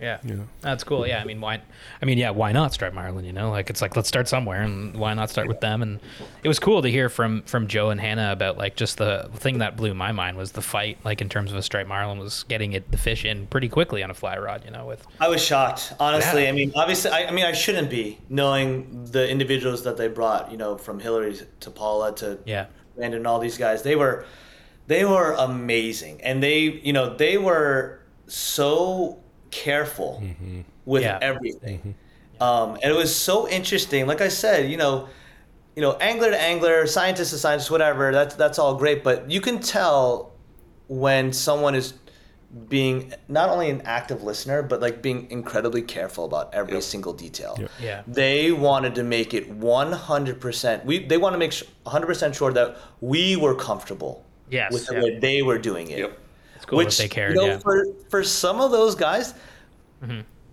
Yeah. 0.00 0.18
Yeah. 0.24 0.36
That's 0.60 0.84
cool. 0.84 1.06
Yeah. 1.06 1.20
I 1.20 1.24
mean, 1.24 1.40
why? 1.40 1.60
I 2.00 2.04
mean, 2.06 2.18
yeah. 2.18 2.30
Why 2.30 2.52
not 2.52 2.72
striped 2.72 2.94
marlin? 2.94 3.24
You 3.24 3.32
know, 3.32 3.50
like 3.50 3.68
it's 3.68 3.82
like 3.82 3.96
let's 3.96 4.06
start 4.06 4.28
somewhere, 4.28 4.62
and 4.62 4.96
why 4.96 5.12
not 5.14 5.28
start 5.28 5.48
with 5.48 5.60
them? 5.60 5.82
And 5.82 5.98
it 6.44 6.48
was 6.48 6.60
cool 6.60 6.82
to 6.82 6.88
hear 6.88 7.08
from 7.08 7.42
from 7.42 7.66
Joe 7.66 7.90
and 7.90 8.00
Hannah 8.00 8.30
about 8.30 8.56
like 8.58 8.76
just 8.76 8.98
the 8.98 9.28
thing 9.34 9.58
that 9.58 9.76
blew 9.76 9.94
my 9.94 10.12
mind 10.12 10.36
was 10.36 10.52
the 10.52 10.62
fight, 10.62 10.98
like 11.04 11.20
in 11.20 11.28
terms 11.28 11.50
of 11.50 11.58
a 11.58 11.62
striped 11.62 11.88
marlin, 11.88 12.18
was 12.20 12.44
getting 12.44 12.74
it 12.74 12.90
the 12.92 12.96
fish 12.96 13.24
in 13.24 13.48
pretty 13.48 13.68
quickly 13.68 14.04
on 14.04 14.10
a 14.10 14.14
fly 14.14 14.38
rod. 14.38 14.64
You 14.64 14.70
know, 14.70 14.86
with 14.86 15.04
I 15.20 15.28
was 15.28 15.42
shocked, 15.44 15.92
honestly. 15.98 16.44
Yeah. 16.44 16.50
I 16.50 16.52
mean, 16.52 16.72
obviously, 16.76 17.10
I, 17.10 17.26
I 17.26 17.30
mean, 17.32 17.44
I 17.44 17.52
shouldn't 17.52 17.90
be 17.90 18.18
knowing 18.28 19.06
the 19.10 19.28
individuals 19.28 19.82
that 19.82 19.96
they 19.96 20.06
brought. 20.06 20.52
You 20.52 20.58
know, 20.58 20.78
from 20.78 21.00
Hillary 21.00 21.40
to 21.58 21.70
Paula 21.72 22.14
to 22.16 22.38
yeah. 22.44 22.66
Brandon, 22.94 23.18
and 23.18 23.26
all 23.26 23.40
these 23.40 23.58
guys. 23.58 23.82
They 23.82 23.96
were, 23.96 24.26
they 24.88 25.04
were 25.04 25.32
amazing, 25.38 26.20
and 26.22 26.42
they, 26.42 26.58
you 26.82 26.92
know, 26.92 27.14
they 27.14 27.38
were 27.38 28.00
so 28.26 29.18
careful 29.50 30.22
with 30.84 31.02
Yeah. 31.02 31.18
everything. 31.22 31.94
Um, 32.40 32.74
and 32.82 32.92
it 32.92 32.96
was 32.96 33.14
so 33.14 33.48
interesting. 33.48 34.06
Like 34.06 34.20
I 34.20 34.28
said, 34.28 34.70
you 34.70 34.76
know, 34.76 35.08
you 35.76 35.82
know, 35.82 35.92
angler 36.00 36.30
to 36.30 36.40
angler, 36.40 36.86
scientist 36.86 37.30
to 37.32 37.38
scientist, 37.38 37.70
whatever. 37.70 38.10
That's 38.12 38.34
that's 38.34 38.58
all 38.58 38.74
great, 38.74 39.04
but 39.04 39.30
you 39.30 39.40
can 39.40 39.60
tell 39.60 40.32
when 40.88 41.32
someone 41.32 41.74
is 41.74 41.94
being 42.68 43.12
not 43.28 43.50
only 43.50 43.68
an 43.68 43.82
active 43.84 44.22
listener, 44.22 44.62
but 44.62 44.80
like 44.80 45.02
being 45.02 45.30
incredibly 45.30 45.82
careful 45.82 46.24
about 46.24 46.54
every 46.54 46.74
Yep. 46.74 46.82
single 46.82 47.12
detail. 47.12 47.54
Yep. 47.60 47.70
Yeah. 47.82 48.02
They 48.06 48.52
wanted 48.52 48.94
to 48.94 49.02
make 49.04 49.34
it 49.34 49.50
100%. 49.50 50.84
We 50.86 51.04
they 51.04 51.18
want 51.18 51.34
to 51.34 51.38
make 51.38 51.52
100% 51.84 52.34
sure 52.34 52.52
that 52.52 52.76
we 53.00 53.36
were 53.36 53.54
comfortable 53.54 54.24
Yes. 54.50 54.72
with 54.72 54.86
the 54.86 54.94
yeah. 54.94 55.02
way 55.02 55.18
they 55.18 55.42
were 55.42 55.58
doing 55.58 55.90
it. 55.90 55.98
Yep. 55.98 56.18
It's 56.56 56.64
cool 56.64 56.78
that 56.78 56.90
they 56.92 57.08
cared. 57.08 57.34
You 57.34 57.40
know, 57.40 57.46
yeah. 57.46 57.52
Mm-hmm. 57.54 57.62
for 57.62 57.86
for 58.10 58.24
some 58.24 58.60
of 58.60 58.70
those 58.70 58.94
guys, 58.94 59.34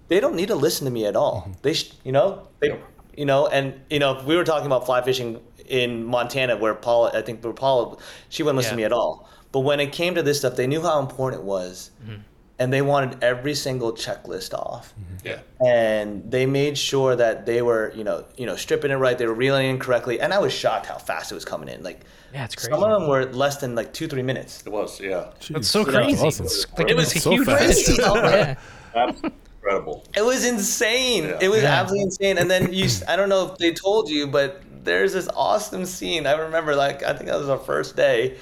they 0.07 0.19
don't 0.19 0.35
need 0.35 0.47
to 0.49 0.55
listen 0.55 0.85
to 0.85 0.91
me 0.91 1.05
at 1.05 1.15
all. 1.15 1.49
They, 1.61 1.73
sh- 1.73 1.93
you 2.03 2.11
know, 2.11 2.47
they, 2.59 2.69
Yep. 2.69 2.83
you 3.17 3.25
know, 3.25 3.47
and 3.47 3.73
you 3.89 3.99
know, 3.99 4.17
if 4.19 4.25
we 4.25 4.35
were 4.35 4.43
talking 4.43 4.65
about 4.67 4.85
fly 4.85 5.01
fishing 5.01 5.39
in 5.67 6.03
Montana, 6.05 6.57
where 6.57 6.75
Paula, 6.75 7.11
I 7.15 7.21
think, 7.21 7.43
where 7.43 7.53
Paula, 7.53 7.97
she 8.29 8.43
wouldn't 8.43 8.57
listen 8.57 8.71
to 8.71 8.77
me 8.77 8.83
at 8.83 8.93
all. 8.93 9.27
But 9.51 9.61
when 9.61 9.79
it 9.79 9.91
came 9.91 10.13
to 10.15 10.21
this 10.21 10.39
stuff, 10.39 10.55
they 10.55 10.67
knew 10.67 10.81
how 10.81 10.99
important 10.99 11.41
it 11.41 11.45
was, 11.45 11.91
Mm-hmm. 12.03 12.21
And 12.57 12.71
they 12.71 12.81
wanted 12.81 13.21
every 13.23 13.53
single 13.53 13.91
checklist 13.91 14.53
off 14.53 14.93
Yeah. 15.25 15.39
and 15.65 16.29
they 16.31 16.45
made 16.45 16.77
sure 16.77 17.15
that 17.15 17.45
they 17.45 17.61
were, 17.61 17.91
you 17.95 18.03
know, 18.05 18.23
you 18.37 18.45
know, 18.45 18.55
stripping 18.55 18.91
it 18.91 18.95
right. 18.95 19.17
They 19.17 19.27
were 19.27 19.33
reeling 19.33 19.69
in 19.71 19.79
correctly, 19.79 20.21
and 20.21 20.33
I 20.33 20.39
was 20.39 20.53
shocked 20.53 20.85
how 20.85 20.97
fast 20.97 21.31
it 21.31 21.35
was 21.35 21.43
coming 21.45 21.67
in. 21.67 21.83
Like, 21.83 22.01
Yeah, 22.33 22.45
it's 22.45 22.55
crazy. 22.55 22.71
some 22.71 22.81
of 22.83 22.89
them 22.99 23.09
were 23.09 23.25
less 23.25 23.57
than 23.57 23.75
like 23.75 23.91
two, 23.93 24.07
three 24.07 24.23
minutes. 24.23 24.63
It 24.65 24.71
was, 24.71 24.99
yeah. 25.01 25.31
That's 25.49 25.67
so 25.67 25.83
Jeez. 25.83 25.93
crazy. 25.93 26.25
Awesome. 26.27 26.45
It's 26.45 26.65
like, 26.77 26.89
It 26.89 26.95
was 26.95 27.11
so 27.11 27.31
huge 27.31 27.45
fast. 27.45 27.85
Crazy. 27.85 28.01
Oh, 28.03 28.15
yeah. 28.15 28.55
Absolutely 28.95 29.31
incredible. 29.57 30.03
It 30.15 30.23
was 30.23 30.45
insane. 30.45 31.25
Yeah. 31.25 31.39
It 31.41 31.49
was 31.49 31.63
Yeah. 31.63 31.81
absolutely 31.81 32.03
insane. 32.05 32.37
And 32.37 32.49
then 32.49 32.71
you, 32.71 32.87
I 33.07 33.15
don't 33.17 33.27
know 33.29 33.51
if 33.51 33.57
they 33.57 33.73
told 33.73 34.09
you, 34.09 34.27
but 34.27 34.61
there's 34.83 35.11
this 35.13 35.27
awesome 35.35 35.85
scene. 35.85 36.25
I 36.25 36.33
remember, 36.37 36.75
like, 36.75 37.03
I 37.03 37.11
think 37.13 37.25
that 37.29 37.37
was 37.37 37.49
our 37.49 37.57
first 37.57 37.95
day, 37.97 38.37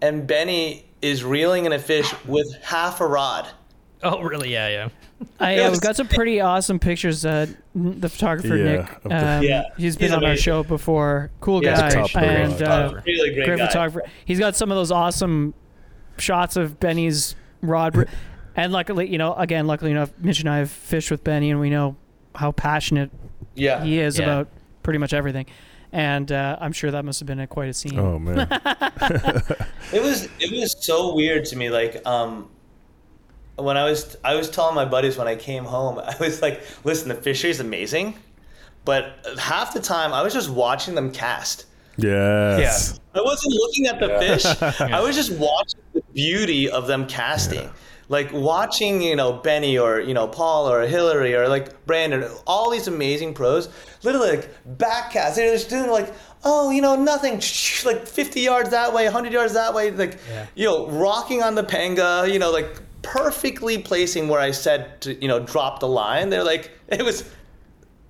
and 0.00 0.26
Benny 0.26 0.86
is 1.02 1.24
reeling 1.24 1.66
in 1.66 1.72
a 1.72 1.78
fish 1.78 2.12
with 2.26 2.54
half 2.62 3.00
a 3.00 3.06
rod. 3.06 3.48
Oh, 4.02 4.20
really? 4.22 4.52
Yeah, 4.52 4.68
yeah. 4.68 4.88
I, 5.40 5.68
we've 5.68 5.80
got 5.80 5.96
some 5.96 6.08
pretty 6.08 6.40
awesome 6.40 6.78
pictures. 6.78 7.26
Uh, 7.26 7.46
the 7.74 8.08
photographer 8.08 8.56
Yeah, 8.56 8.64
Nick, 8.64 8.90
of 8.96 9.02
the- 9.04 9.36
um, 9.38 9.42
Yeah, 9.42 9.62
he's 9.76 9.96
been 9.96 10.08
he's 10.08 10.16
on 10.16 10.24
our 10.24 10.36
show 10.36 10.62
before. 10.62 11.30
Cool 11.40 11.62
Yeah, 11.62 11.90
guy, 11.90 12.00
he's 12.02 12.14
a 12.14 12.18
and 12.18 12.62
uh, 12.62 13.00
Really 13.06 13.34
great, 13.34 13.46
great 13.46 13.58
guy. 13.58 13.66
photographer. 13.66 14.08
He's 14.24 14.38
got 14.38 14.56
some 14.56 14.70
of 14.70 14.76
those 14.76 14.90
awesome 14.90 15.52
shots 16.18 16.56
of 16.56 16.80
Benny's 16.80 17.34
rod. 17.60 18.08
And 18.56 18.72
luckily, 18.72 19.08
you 19.08 19.18
know, 19.18 19.34
again, 19.34 19.66
luckily 19.66 19.90
enough, 19.90 20.10
Mitch 20.18 20.40
and 20.40 20.48
I 20.48 20.58
have 20.58 20.70
fished 20.70 21.10
with 21.10 21.22
Benny, 21.22 21.50
and 21.50 21.60
we 21.60 21.68
know 21.70 21.96
how 22.34 22.52
passionate 22.52 23.10
Yeah. 23.54 23.84
he 23.84 23.98
is 24.00 24.18
Yeah. 24.18 24.24
about 24.24 24.48
pretty 24.82 24.98
much 24.98 25.12
everything. 25.12 25.44
And 25.92 26.30
uh, 26.30 26.56
I'm 26.60 26.72
sure 26.72 26.90
that 26.90 27.04
must 27.04 27.18
have 27.20 27.26
been 27.26 27.40
a, 27.40 27.46
quite 27.46 27.68
a 27.68 27.74
scene. 27.74 27.98
Oh 27.98 28.18
man. 28.18 28.46
It 29.92 30.02
was 30.02 30.28
it 30.38 30.52
was 30.52 30.76
so 30.78 31.14
weird 31.14 31.44
to 31.46 31.56
me. 31.56 31.68
Like 31.68 32.06
um, 32.06 32.48
when 33.56 33.76
I 33.76 33.84
was 33.84 34.16
I 34.22 34.34
was 34.36 34.48
telling 34.48 34.74
my 34.74 34.84
buddies 34.84 35.16
when 35.16 35.26
I 35.26 35.36
came 35.36 35.64
home, 35.64 35.98
I 36.04 36.14
was 36.20 36.42
like, 36.42 36.62
"Listen, 36.84 37.08
the 37.08 37.14
fishery 37.14 37.50
is 37.50 37.60
amazing," 37.60 38.14
but 38.84 39.26
half 39.38 39.74
the 39.74 39.80
time 39.80 40.12
I 40.12 40.22
was 40.22 40.32
just 40.32 40.50
watching 40.50 40.94
them 40.94 41.10
cast. 41.10 41.66
Yes. 41.96 43.00
Yeah. 43.14 43.20
I 43.20 43.24
wasn't 43.24 43.52
looking 43.54 43.86
at 43.86 44.00
the 44.00 44.08
fish. 44.20 44.80
I 44.80 45.00
was 45.00 45.16
just 45.16 45.32
watching 45.32 45.80
the 45.92 46.02
beauty 46.14 46.70
of 46.70 46.86
them 46.86 47.06
casting. 47.06 47.68
Like 48.10 48.32
watching, 48.32 49.00
you 49.00 49.14
know, 49.14 49.32
Benny 49.34 49.78
or, 49.78 50.00
you 50.00 50.14
know, 50.14 50.26
Paul 50.26 50.68
or 50.68 50.82
Hillary 50.84 51.32
or 51.36 51.48
like 51.48 51.86
Brandon, 51.86 52.28
all 52.44 52.68
these 52.68 52.88
amazing 52.88 53.34
pros, 53.34 53.68
literally 54.02 54.30
like 54.30 54.50
back 54.78 55.12
cast. 55.12 55.36
They're 55.36 55.54
just 55.54 55.70
doing 55.70 55.88
like, 55.90 56.12
oh, 56.44 56.70
you 56.72 56.82
know, 56.82 56.96
nothing, 56.96 57.34
like 57.84 58.08
50 58.08 58.40
yards 58.40 58.70
that 58.70 58.92
way, 58.92 59.04
100 59.04 59.32
yards 59.32 59.52
that 59.54 59.72
way, 59.74 59.92
like, 59.92 60.18
Yeah. 60.28 60.46
you 60.56 60.66
know, 60.66 60.88
rocking 60.88 61.42
on 61.44 61.54
the 61.54 61.62
panga, 61.62 62.26
you 62.28 62.40
know, 62.40 62.50
like 62.50 62.80
perfectly 63.02 63.78
placing 63.78 64.26
where 64.26 64.40
I 64.40 64.50
said 64.50 65.00
to, 65.02 65.14
you 65.22 65.28
know, 65.28 65.38
drop 65.38 65.78
the 65.78 65.88
line. 65.88 66.30
They're 66.30 66.42
like, 66.44 66.72
it 66.88 67.04
was, 67.04 67.22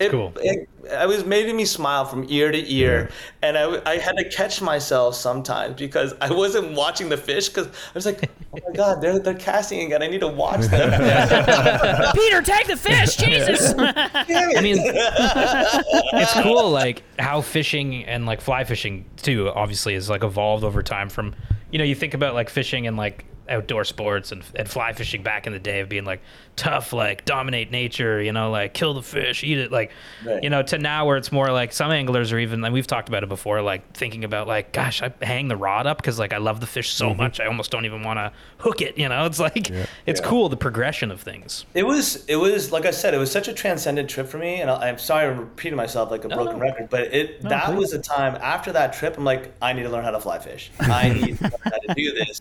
it, 0.01 0.11
Cool. 0.11 0.33
it, 0.37 0.69
it 0.85 1.09
was 1.09 1.25
making 1.27 1.57
me 1.57 1.65
smile 1.65 2.05
from 2.07 2.25
ear 2.31 2.51
to 2.51 2.73
ear, 2.73 3.11
and 3.43 3.57
I, 3.57 3.81
I 3.89 3.99
had 3.99 4.17
to 4.17 4.29
catch 4.31 4.61
myself 4.63 5.15
sometimes 5.15 5.77
because 5.77 6.15
I 6.21 6.33
wasn't 6.33 6.73
watching 6.75 7.09
the 7.11 7.17
fish 7.19 7.49
because 7.49 7.67
I 7.67 7.71
was 7.95 8.07
like, 8.07 8.29
oh 8.55 8.59
my 8.67 8.75
god, 8.75 9.01
they're 9.03 9.19
they're 9.19 9.35
casting 9.35 9.81
again. 9.83 10.03
I 10.03 10.07
need 10.09 10.21
to 10.21 10.29
watch 10.29 10.63
them. 10.67 10.91
Peter, 12.15 12.43
take 12.43 12.67
the 12.67 12.77
fish, 12.77 13.17
Jesus! 13.19 13.75
I 13.77 14.61
mean, 14.63 14.79
it's 14.85 16.33
cool, 16.43 16.71
like 16.71 17.03
how 17.19 17.41
fishing 17.41 18.05
and 18.07 18.27
like 18.27 18.41
fly 18.41 18.65
fishing 18.65 19.05
too, 19.19 19.51
obviously, 19.55 19.95
is 19.95 20.09
like 20.09 20.25
evolved 20.25 20.65
over 20.65 20.83
time. 20.83 21.09
From 21.09 21.35
you 21.71 21.79
know, 21.79 21.85
you 21.85 21.95
think 21.95 22.15
about 22.15 22.35
like 22.35 22.49
fishing 22.49 22.87
and 22.87 22.97
like 22.97 23.25
outdoor 23.51 23.85
sports 23.85 24.33
and, 24.33 24.43
and 24.55 24.69
fly 24.69 24.93
fishing 24.93 25.23
back 25.23 25.47
in 25.47 25.53
the 25.53 25.59
day 25.59 25.81
of 25.81 25.89
being 25.89 26.05
like 26.05 26.21
tough, 26.57 26.93
like 26.93 27.25
dominate 27.25 27.71
nature, 27.71 28.23
you 28.23 28.33
know, 28.33 28.51
like 28.51 28.75
kill 28.75 28.95
the 28.95 29.03
fish, 29.03 29.43
eat 29.45 29.59
it, 29.59 29.73
like 29.73 29.91
Right. 30.25 30.43
you 30.43 30.51
know, 30.51 30.63
to 30.63 30.79
now 30.79 31.07
where 31.07 31.17
it's 31.17 31.33
more 31.33 31.51
like 31.51 31.73
some 31.73 31.91
anglers 31.91 32.33
are 32.33 32.39
even 32.39 32.63
and 32.65 32.75
we've 32.75 32.87
talked 32.87 33.09
about 33.09 33.23
it 33.23 33.29
before, 33.29 33.63
like 33.63 33.93
thinking 33.95 34.25
about 34.25 34.47
like, 34.47 34.73
gosh, 34.73 35.03
I 35.03 35.13
hang 35.23 35.49
the 35.49 35.57
rod 35.57 35.87
up 35.87 35.97
because 35.97 36.19
like 36.19 36.33
I 36.33 36.39
love 36.39 36.61
the 36.61 36.67
fish 36.67 36.91
so 36.91 37.09
mm-hmm. 37.09 37.19
much, 37.19 37.41
I 37.41 37.47
almost 37.47 37.71
don't 37.71 37.85
even 37.87 38.03
want 38.03 38.19
to 38.19 38.33
hook 38.59 38.81
it. 38.83 38.99
You 38.99 39.09
know, 39.09 39.27
it's 39.27 39.41
like 39.41 39.71
it's 40.07 40.21
Yeah. 40.21 40.27
cool 40.27 40.49
the 40.49 40.57
progression 40.57 41.11
of 41.11 41.21
things. 41.21 41.65
It 41.75 41.85
was, 41.85 42.25
it 42.27 42.37
was 42.37 42.71
like 42.73 42.87
I 42.87 42.91
said, 42.91 43.15
it 43.15 43.19
was 43.19 43.31
such 43.33 43.49
a 43.49 43.53
transcendent 43.53 44.11
trip 44.11 44.29
for 44.29 44.39
me, 44.39 44.61
and 44.61 44.71
I- 44.71 44.89
I'm 44.89 44.99
sorry 44.99 45.27
I'm 45.27 45.39
repeating 45.41 45.77
myself 45.77 46.11
like 46.11 46.25
a 46.25 46.29
broken 46.29 46.59
no. 46.59 46.63
record, 46.65 46.89
but 46.91 47.13
it 47.15 47.43
that 47.43 47.75
was 47.75 47.93
a 47.93 47.99
time 47.99 48.37
after 48.43 48.73
that 48.73 48.93
trip. 48.93 49.17
I'm 49.17 49.25
like, 49.25 49.53
I 49.63 49.73
need 49.73 49.83
to 49.85 49.89
learn 49.91 50.05
how 50.05 50.11
to 50.11 50.21
fly 50.21 50.39
fish. 50.39 50.71
I 50.81 51.09
need 51.09 51.39
to 51.39 51.45
learn 51.45 51.53
how 51.65 51.71
to 51.71 51.95
do 51.95 52.13
this. 52.13 52.41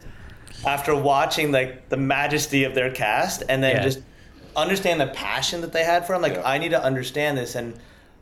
After 0.65 0.95
watching 0.95 1.51
like 1.51 1.89
the 1.89 1.97
majesty 1.97 2.63
of 2.63 2.75
their 2.75 2.91
cast, 2.91 3.43
and 3.49 3.63
then 3.63 3.77
Yeah. 3.77 3.83
just 3.83 3.99
understand 4.55 4.99
the 4.99 5.07
passion 5.07 5.61
that 5.61 5.71
they 5.71 5.83
had 5.83 6.05
for 6.05 6.13
it, 6.13 6.17
I'm 6.17 6.21
like, 6.21 6.33
Yeah. 6.35 6.41
I 6.47 6.57
need 6.57 6.69
to 6.71 6.81
understand 6.83 7.37
this, 7.37 7.55
and 7.55 7.75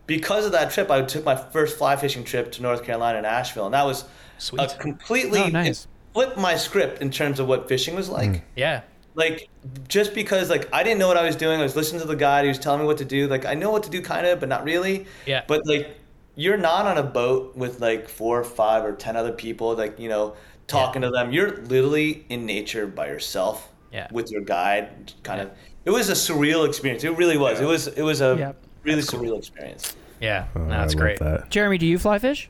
because 0.05 0.45
of 0.45 0.51
that 0.53 0.71
trip, 0.71 0.89
I 0.91 1.01
took 1.01 1.25
my 1.25 1.35
first 1.35 1.77
fly 1.77 1.95
fishing 1.95 2.23
trip 2.23 2.51
to 2.53 2.61
North 2.61 2.83
Carolina, 2.83 3.17
and 3.17 3.25
Asheville, 3.27 3.65
and 3.65 3.73
that 3.73 3.85
was 3.85 4.05
Sweet. 4.37 4.61
a 4.61 4.67
completely 4.77 5.39
Oh, 5.41 5.47
nice. 5.47 5.87
flipped 6.13 6.37
my 6.37 6.55
script 6.55 7.01
in 7.01 7.09
terms 7.11 7.39
of 7.39 7.47
what 7.47 7.67
fishing 7.67 7.95
was 7.95 8.07
like 8.09 8.29
mm. 8.29 8.41
Yeah. 8.55 8.81
like 9.15 9.49
just 9.87 10.13
because 10.13 10.49
like 10.49 10.69
I 10.71 10.83
didn't 10.83 10.99
know 10.99 11.07
what 11.07 11.17
I 11.17 11.25
was 11.25 11.35
doing, 11.35 11.59
I 11.59 11.63
was 11.63 11.75
listening 11.75 12.01
to 12.01 12.07
the 12.07 12.15
guy. 12.15 12.43
He 12.43 12.47
was 12.49 12.59
telling 12.59 12.81
me 12.81 12.85
what 12.85 12.97
to 12.99 13.05
do. 13.05 13.27
Like 13.27 13.45
I 13.45 13.53
know 13.55 13.71
what 13.71 13.83
to 13.83 13.89
do, 13.89 14.01
kind 14.01 14.27
of, 14.27 14.39
but 14.39 14.47
not 14.47 14.63
really. 14.63 15.07
Yeah. 15.25 15.43
But 15.47 15.65
like 15.65 15.97
you're 16.35 16.57
not 16.57 16.85
on 16.85 16.99
a 16.99 17.03
boat 17.03 17.57
with 17.57 17.81
like 17.81 18.07
four 18.07 18.39
or 18.39 18.43
five 18.43 18.85
or 18.85 18.91
ten 18.93 19.15
other 19.17 19.31
people, 19.31 19.75
like 19.75 19.99
you 19.99 20.07
know, 20.07 20.35
talking 20.67 21.01
to 21.01 21.09
them. 21.09 21.31
You're 21.31 21.57
literally 21.63 22.25
in 22.29 22.45
nature 22.45 22.85
by 22.87 23.07
yourself. 23.07 23.69
Yeah. 23.91 24.07
With 24.11 24.29
your 24.31 24.41
guide, 24.41 25.13
kind 25.23 25.39
of. 25.41 25.51
It 25.85 25.91
was 25.91 26.09
a 26.09 26.13
surreal 26.13 26.67
experience. 26.67 27.03
It 27.05 27.15
really 27.17 27.37
was. 27.37 27.59
It 27.61 27.65
was. 27.65 27.87
It 27.87 28.01
was 28.03 28.19
a 28.21 28.35
Yeah. 28.37 28.51
really 28.83 29.01
surreal 29.01 29.37
experience. 29.37 29.95
Yeah. 30.19 30.47
Oh, 30.55 30.59
no, 30.59 30.67
that's 30.69 30.93
love 30.93 31.01
great. 31.01 31.19
That. 31.19 31.49
Jeremy, 31.49 31.77
do 31.77 31.85
you 31.87 31.97
fly 31.97 32.19
fish? 32.19 32.49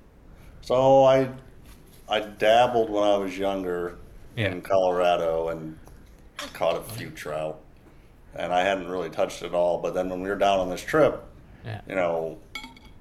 So 0.61 1.03
I, 1.03 1.29
I 2.09 2.21
dabbled 2.21 2.89
when 2.89 3.03
I 3.03 3.17
was 3.17 3.37
younger 3.37 3.97
Yeah. 4.35 4.47
in 4.47 4.61
Colorado 4.61 5.49
and 5.49 5.77
caught 6.53 6.75
a 6.77 6.81
few 6.81 7.11
trout, 7.11 7.59
and 8.35 8.51
I 8.51 8.61
hadn't 8.63 8.87
really 8.87 9.09
touched 9.11 9.43
it 9.43 9.53
all. 9.53 9.77
But 9.77 9.93
then 9.93 10.09
when 10.09 10.21
we 10.23 10.29
were 10.29 10.35
down 10.35 10.59
on 10.59 10.69
this 10.69 10.81
trip, 10.81 11.23
Yeah. 11.65 11.81
you 11.87 11.93
know, 11.95 12.39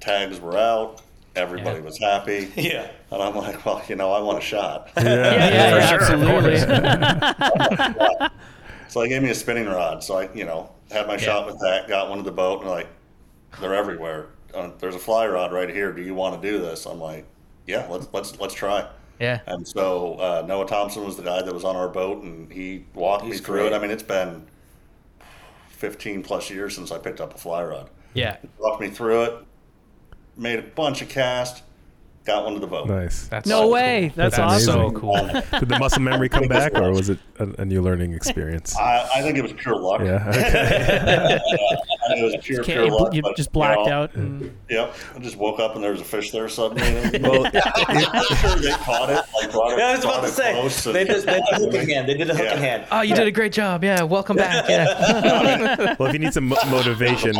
tags 0.01 0.41
were 0.41 0.57
out, 0.59 1.01
everybody 1.37 1.79
Yeah. 1.79 1.85
was 1.85 1.99
happy, 1.99 2.53
Yeah. 2.57 2.91
and 3.11 3.23
I'm 3.23 3.35
like, 3.35 3.65
well, 3.65 3.83
you 3.89 3.97
know, 3.97 4.13
I 4.13 4.21
want 4.21 4.39
a 4.39 4.43
shot. 4.43 4.91
Yeah, 4.97 5.05
yeah, 5.35 5.99
for 5.99 6.05
sure, 6.05 6.15
absolutely. 6.15 6.59
so 8.89 9.01
they 9.01 9.09
gave 9.09 9.23
me 9.23 9.31
a 9.31 9.35
spinning 9.35 9.67
rod. 9.67 10.03
So 10.03 10.19
I, 10.19 10.33
you 10.35 10.45
know, 10.45 10.71
had 10.91 11.07
my 11.07 11.17
shot 11.17 11.47
with 11.47 11.59
that, 11.61 11.89
got 11.89 12.09
one 12.09 12.19
to 12.19 12.25
the 12.25 12.33
boat, 12.33 12.61
and 12.63 12.71
like, 12.71 12.89
they're 13.61 13.75
everywhere. 13.75 14.27
Uh, 14.55 14.71
there's 14.79 14.95
a 14.95 14.99
fly 14.99 15.27
rod 15.27 15.53
right 15.53 15.69
here. 15.69 15.93
Do 15.93 16.03
you 16.03 16.15
want 16.15 16.41
to 16.41 16.51
do 16.51 16.59
this? 16.59 16.87
I'm 16.87 17.01
like, 17.01 17.27
yeah, 17.67 17.87
let's 17.91 18.09
let's 18.13 18.39
let's 18.41 18.55
try. 18.55 18.89
Yeah. 19.19 19.41
And 19.47 19.67
so 19.67 20.15
uh, 20.15 20.45
Noah 20.47 20.67
Thompson 20.67 21.05
was 21.05 21.17
the 21.17 21.23
guy 21.23 21.43
that 21.43 21.53
was 21.53 21.65
on 21.65 21.77
our 21.77 21.89
boat, 21.89 22.23
and 22.23 22.51
he 22.53 22.85
walked 22.95 23.25
me 23.25 23.37
through 23.39 23.61
great. 23.61 23.73
it. 23.73 23.75
I 23.75 23.79
mean, 23.79 23.91
it's 23.91 24.03
been 24.03 24.47
15 25.71 26.23
plus 26.23 26.51
years 26.51 26.75
since 26.75 26.93
I 26.93 26.99
picked 26.99 27.21
up 27.21 27.35
a 27.35 27.39
fly 27.39 27.65
rod. 27.65 27.91
Yeah. 28.15 28.37
Walked 28.59 28.81
me 28.81 28.89
through 28.89 29.23
it, 29.25 29.35
made 30.37 30.59
a 30.59 30.63
bunch 30.63 31.03
of 31.03 31.09
casts, 31.09 31.63
got 32.25 32.45
one 32.45 32.55
to 32.55 32.61
the 32.61 32.67
boat. 32.67 32.89
Nice. 32.89 33.29
That's 33.29 33.47
No 33.49 33.63
so 33.63 33.69
way. 33.71 34.09
cool. 34.09 34.17
That's 34.17 34.37
That's 34.37 34.65
so 34.65 34.91
cool. 34.93 35.15
Did 35.59 35.69
the 35.69 35.79
muscle 35.79 36.03
memory 36.03 36.29
come 36.29 36.49
back, 36.49 36.75
or 36.75 36.91
was 36.93 37.09
it 37.09 37.19
a, 37.39 37.49
a 37.63 37.65
new 37.65 37.81
learning 37.83 38.13
experience? 38.15 38.77
I, 38.77 39.09
I 39.17 39.23
think 39.23 39.39
it 39.39 39.43
was 39.43 39.53
pure 39.53 39.77
luck. 39.79 40.01
Yeah. 40.03 40.29
Okay. 40.29 41.39
I 42.07 42.15
think 42.15 42.21
it 42.21 42.37
was 42.37 42.45
pure, 42.45 42.65
pure 42.65 42.85
you, 42.85 42.91
luck. 42.91 43.15
you 43.15 43.23
but, 43.23 43.37
just 43.37 43.49
you 43.49 43.53
blacked 43.53 43.87
know, 43.87 43.93
out. 43.93 44.15
And, 44.15 44.57
Yep. 44.71 44.95
I 45.15 45.19
just 45.19 45.37
woke 45.37 45.61
up 45.61 45.75
and 45.75 45.85
there 45.85 45.91
was 45.93 46.01
a 46.01 46.05
fish 46.05 46.31
there 46.31 46.49
suddenly. 46.49 47.19
well, 47.23 47.47
I'm 47.55 48.37
sure 48.37 48.57
they 48.57 48.71
caught 48.71 49.11
it. 49.11 49.23
Like 49.35 49.53
brought 49.53 49.73
it, 49.73 49.79
Yeah, 49.79 49.89
I 49.89 49.93
was 49.97 50.05
about 50.05 50.21
to 50.23 50.29
say 50.29 50.93
they 50.93 51.05
did, 51.05 51.23
they 51.25 51.41
did 51.41 51.53
a 51.53 51.57
hook 51.59 51.75
in 51.75 51.89
hand. 51.89 52.09
They 52.09 52.15
did 52.15 52.31
a 52.31 52.35
hook 52.35 52.53
in 52.53 52.59
hand. 52.59 52.87
Oh, 52.91 53.01
you 53.03 53.15
did 53.15 53.27
a 53.27 53.31
great 53.33 53.53
job. 53.53 53.85
Yeah. 53.85 54.03
Welcome 54.03 54.37
back. 54.37 54.67
Yeah. 54.77 55.97
well, 55.99 56.09
if 56.09 56.13
you 56.13 56.19
need 56.19 56.33
some 56.33 56.49
motivation, 56.49 57.35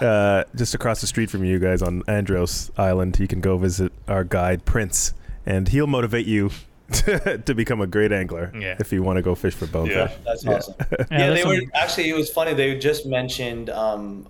uh, 0.00 0.44
just 0.54 0.74
across 0.74 1.00
the 1.00 1.06
street 1.06 1.30
from 1.30 1.44
you 1.44 1.58
guys 1.58 1.82
on 1.82 2.02
Andros 2.06 2.70
Island, 2.76 3.18
you 3.18 3.26
can 3.26 3.40
go 3.40 3.56
visit 3.58 3.92
our 4.08 4.24
guide 4.24 4.64
Prince, 4.64 5.14
and 5.46 5.68
he'll 5.68 5.86
motivate 5.86 6.26
you 6.26 6.50
to, 6.92 7.38
to 7.46 7.54
become 7.54 7.80
a 7.80 7.86
great 7.86 8.12
angler 8.12 8.52
Yeah. 8.54 8.76
if 8.78 8.92
you 8.92 9.02
want 9.02 9.16
to 9.16 9.22
go 9.22 9.34
fish 9.34 9.54
for 9.54 9.66
bonefish. 9.66 9.96
Yeah. 10.10 10.16
That's 10.24 10.46
awesome. 10.46 10.74
Yeah, 10.90 10.96
Yeah, 11.10 11.30
that's 11.30 11.42
they 11.42 11.48
were 11.48 11.60
actually. 11.74 12.10
It 12.10 12.16
was 12.16 12.30
funny. 12.30 12.54
They 12.54 12.78
just 12.78 13.06
mentioned 13.06 13.70
um, 13.70 14.26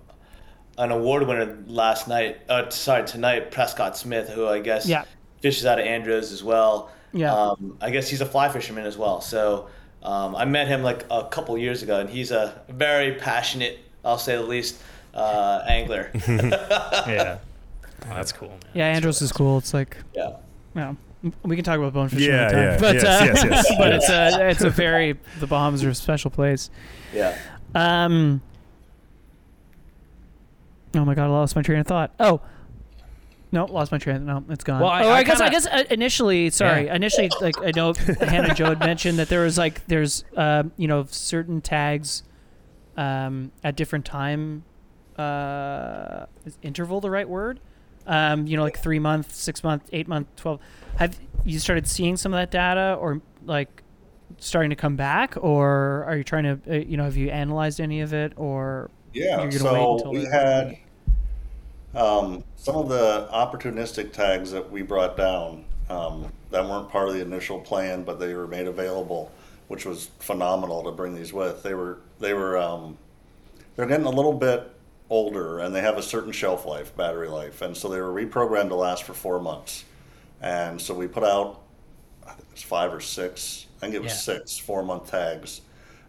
an 0.77 0.91
award 0.91 1.27
winner 1.27 1.57
last 1.67 2.07
night. 2.07 2.39
Uh, 2.49 2.69
sorry, 2.69 3.05
tonight, 3.05 3.51
Prescott 3.51 3.97
Smith, 3.97 4.29
who 4.29 4.47
I 4.47 4.59
guess 4.59 4.87
Yeah. 4.87 5.05
fishes 5.41 5.65
out 5.65 5.79
of 5.79 5.85
Andros 5.85 6.31
as 6.31 6.43
well. 6.43 6.91
Yeah. 7.13 7.33
Um, 7.33 7.77
I 7.81 7.89
guess 7.89 8.07
he's 8.09 8.21
a 8.21 8.25
fly 8.25 8.49
fisherman 8.49 8.85
as 8.85 8.97
well. 8.97 9.21
So 9.21 9.67
um, 10.03 10.35
I 10.35 10.45
met 10.45 10.67
him 10.67 10.81
like 10.81 11.05
a 11.11 11.25
couple 11.25 11.57
years 11.57 11.83
ago, 11.83 11.99
and 11.99 12.09
he's 12.09 12.31
a 12.31 12.61
very 12.69 13.15
passionate, 13.15 13.79
I'll 14.05 14.17
say 14.17 14.35
the 14.35 14.41
least, 14.43 14.81
uh, 15.13 15.61
angler. 15.67 16.09
yeah. 16.27 17.37
Oh, 18.09 18.15
that's 18.15 18.31
cool. 18.31 18.47
Man. 18.49 18.59
yeah, 18.73 18.87
Andros 18.87 19.21
is 19.21 19.31
cool. 19.31 19.57
It's 19.59 19.73
like, 19.73 19.97
yeah. 20.15 20.37
well, 20.73 20.95
we 21.43 21.55
can 21.55 21.63
talk 21.63 21.77
about 21.77 21.93
bonefish 21.93 22.19
Yeah, 22.19 22.43
anytime. 22.43 22.57
yeah. 22.63 22.77
But, 22.79 22.95
Yes, 22.95 23.03
uh, 23.03 23.25
yes, 23.25 23.43
yes, 23.43 23.75
but 23.77 23.91
yes. 23.91 24.03
it's 24.03 24.09
a 24.09 24.49
it's 24.49 24.61
a 24.63 24.69
very 24.69 25.17
the 25.39 25.47
Bahamas 25.47 25.83
are 25.83 25.89
a 25.89 25.95
special 25.95 26.31
place. 26.31 26.69
Yeah. 27.13 27.37
Um. 27.75 28.41
Oh 30.95 31.05
my 31.05 31.15
god, 31.15 31.25
I 31.25 31.27
lost 31.27 31.55
my 31.55 31.61
train 31.61 31.79
of 31.79 31.87
thought. 31.87 32.11
Oh. 32.19 32.41
No, 33.53 33.65
lost 33.65 33.91
my 33.91 33.97
train. 33.97 34.25
No, 34.25 34.45
it's 34.49 34.63
gone. 34.63 34.79
Well, 34.79 34.89
I- 34.89 35.03
oh, 35.03 35.09
I 35.09 35.17
I, 35.17 35.23
guess 35.23 35.41
I 35.41 35.49
kinda- 35.49 35.51
guess 35.51 35.67
uh, 35.67 35.83
initially, 35.93 36.49
sorry, 36.51 36.85
Yeah. 36.85 36.95
initially, 36.95 37.29
like 37.41 37.61
I 37.61 37.71
know 37.75 37.93
Hannah 37.93 38.47
and 38.49 38.55
Joe 38.55 38.67
had 38.67 38.79
mentioned 38.79 39.19
that 39.19 39.27
there 39.27 39.41
was 39.43 39.57
like 39.57 39.85
there's 39.87 40.23
um 40.37 40.71
you 40.77 40.87
know 40.87 41.05
certain 41.09 41.59
tags, 41.59 42.23
um 42.95 43.51
at 43.61 43.75
different 43.75 44.05
time, 44.05 44.63
uh 45.17 46.27
is 46.45 46.57
interval 46.61 47.01
the 47.01 47.09
right 47.09 47.27
word? 47.27 47.59
Um, 48.07 48.47
you 48.47 48.57
know, 48.57 48.63
like 48.63 48.79
three 48.79 48.99
month, 48.99 49.33
six 49.33 49.63
month, 49.63 49.89
eight 49.91 50.07
month, 50.07 50.27
twelve. 50.35 50.59
Have 50.97 51.19
you 51.45 51.59
started 51.59 51.87
seeing 51.87 52.17
some 52.17 52.33
of 52.33 52.39
that 52.39 52.51
data, 52.51 52.97
or 52.99 53.21
like 53.45 53.83
starting 54.37 54.69
to 54.69 54.75
come 54.75 54.95
back, 54.95 55.35
or 55.37 56.03
are 56.05 56.17
you 56.17 56.23
trying 56.23 56.43
to, 56.43 56.59
uh, 56.69 56.75
you 56.75 56.97
know, 56.97 57.03
have 57.03 57.17
you 57.17 57.29
analyzed 57.29 57.79
any 57.79 58.01
of 58.01 58.13
it, 58.13 58.33
or 58.35 58.89
Yeah, 59.13 59.41
You're 59.41 59.51
gonna 59.51 59.73
wait 59.73 59.79
so 59.79 59.93
until 59.93 60.11
we 60.11 60.25
had 60.25 60.77
um, 61.93 62.43
some 62.55 62.75
of 62.75 62.89
the 62.89 63.27
opportunistic 63.31 64.13
tags 64.13 64.51
that 64.51 64.71
we 64.71 64.81
brought 64.81 65.17
down 65.17 65.65
um, 65.89 66.31
that 66.49 66.63
weren't 66.63 66.89
part 66.89 67.09
of 67.09 67.15
the 67.15 67.21
initial 67.21 67.59
plan, 67.59 68.03
but 68.03 68.19
they 68.19 68.33
were 68.33 68.47
made 68.47 68.67
available, 68.67 69.31
which 69.67 69.85
was 69.85 70.09
phenomenal 70.19 70.83
to 70.83 70.91
bring 70.91 71.13
these 71.13 71.33
with. 71.33 71.63
They 71.63 71.73
were 71.73 71.99
they 72.19 72.33
were 72.33 72.57
um, 72.57 72.97
they're 73.75 73.87
getting 73.87 74.05
a 74.05 74.11
little 74.11 74.33
bit 74.33 74.71
older 75.11 75.59
and 75.59 75.75
they 75.75 75.81
have 75.81 75.97
a 75.97 76.01
certain 76.03 76.31
shelf 76.31 76.65
life, 76.65 76.95
battery 76.95 77.27
life, 77.29 77.61
and 77.61 77.77
so 77.77 77.89
they 77.89 78.01
were 78.01 78.11
reprogrammed 78.13 78.69
to 78.69 78.75
last 78.75 79.03
for 79.03 79.13
four 79.13 79.39
months. 79.39 79.85
And 80.41 80.81
so 80.81 80.95
we 80.95 81.07
put 81.07 81.23
out 81.23 81.61
I 82.25 82.31
think 82.31 82.47
it 82.49 82.53
was 82.53 82.63
five 82.63 82.93
or 82.93 83.01
six, 83.01 83.67
I 83.77 83.81
think 83.81 83.95
it 83.95 84.01
was 84.01 84.13
Yeah. 84.13 84.17
six 84.17 84.57
four 84.57 84.83
month 84.83 85.11
tags. 85.11 85.61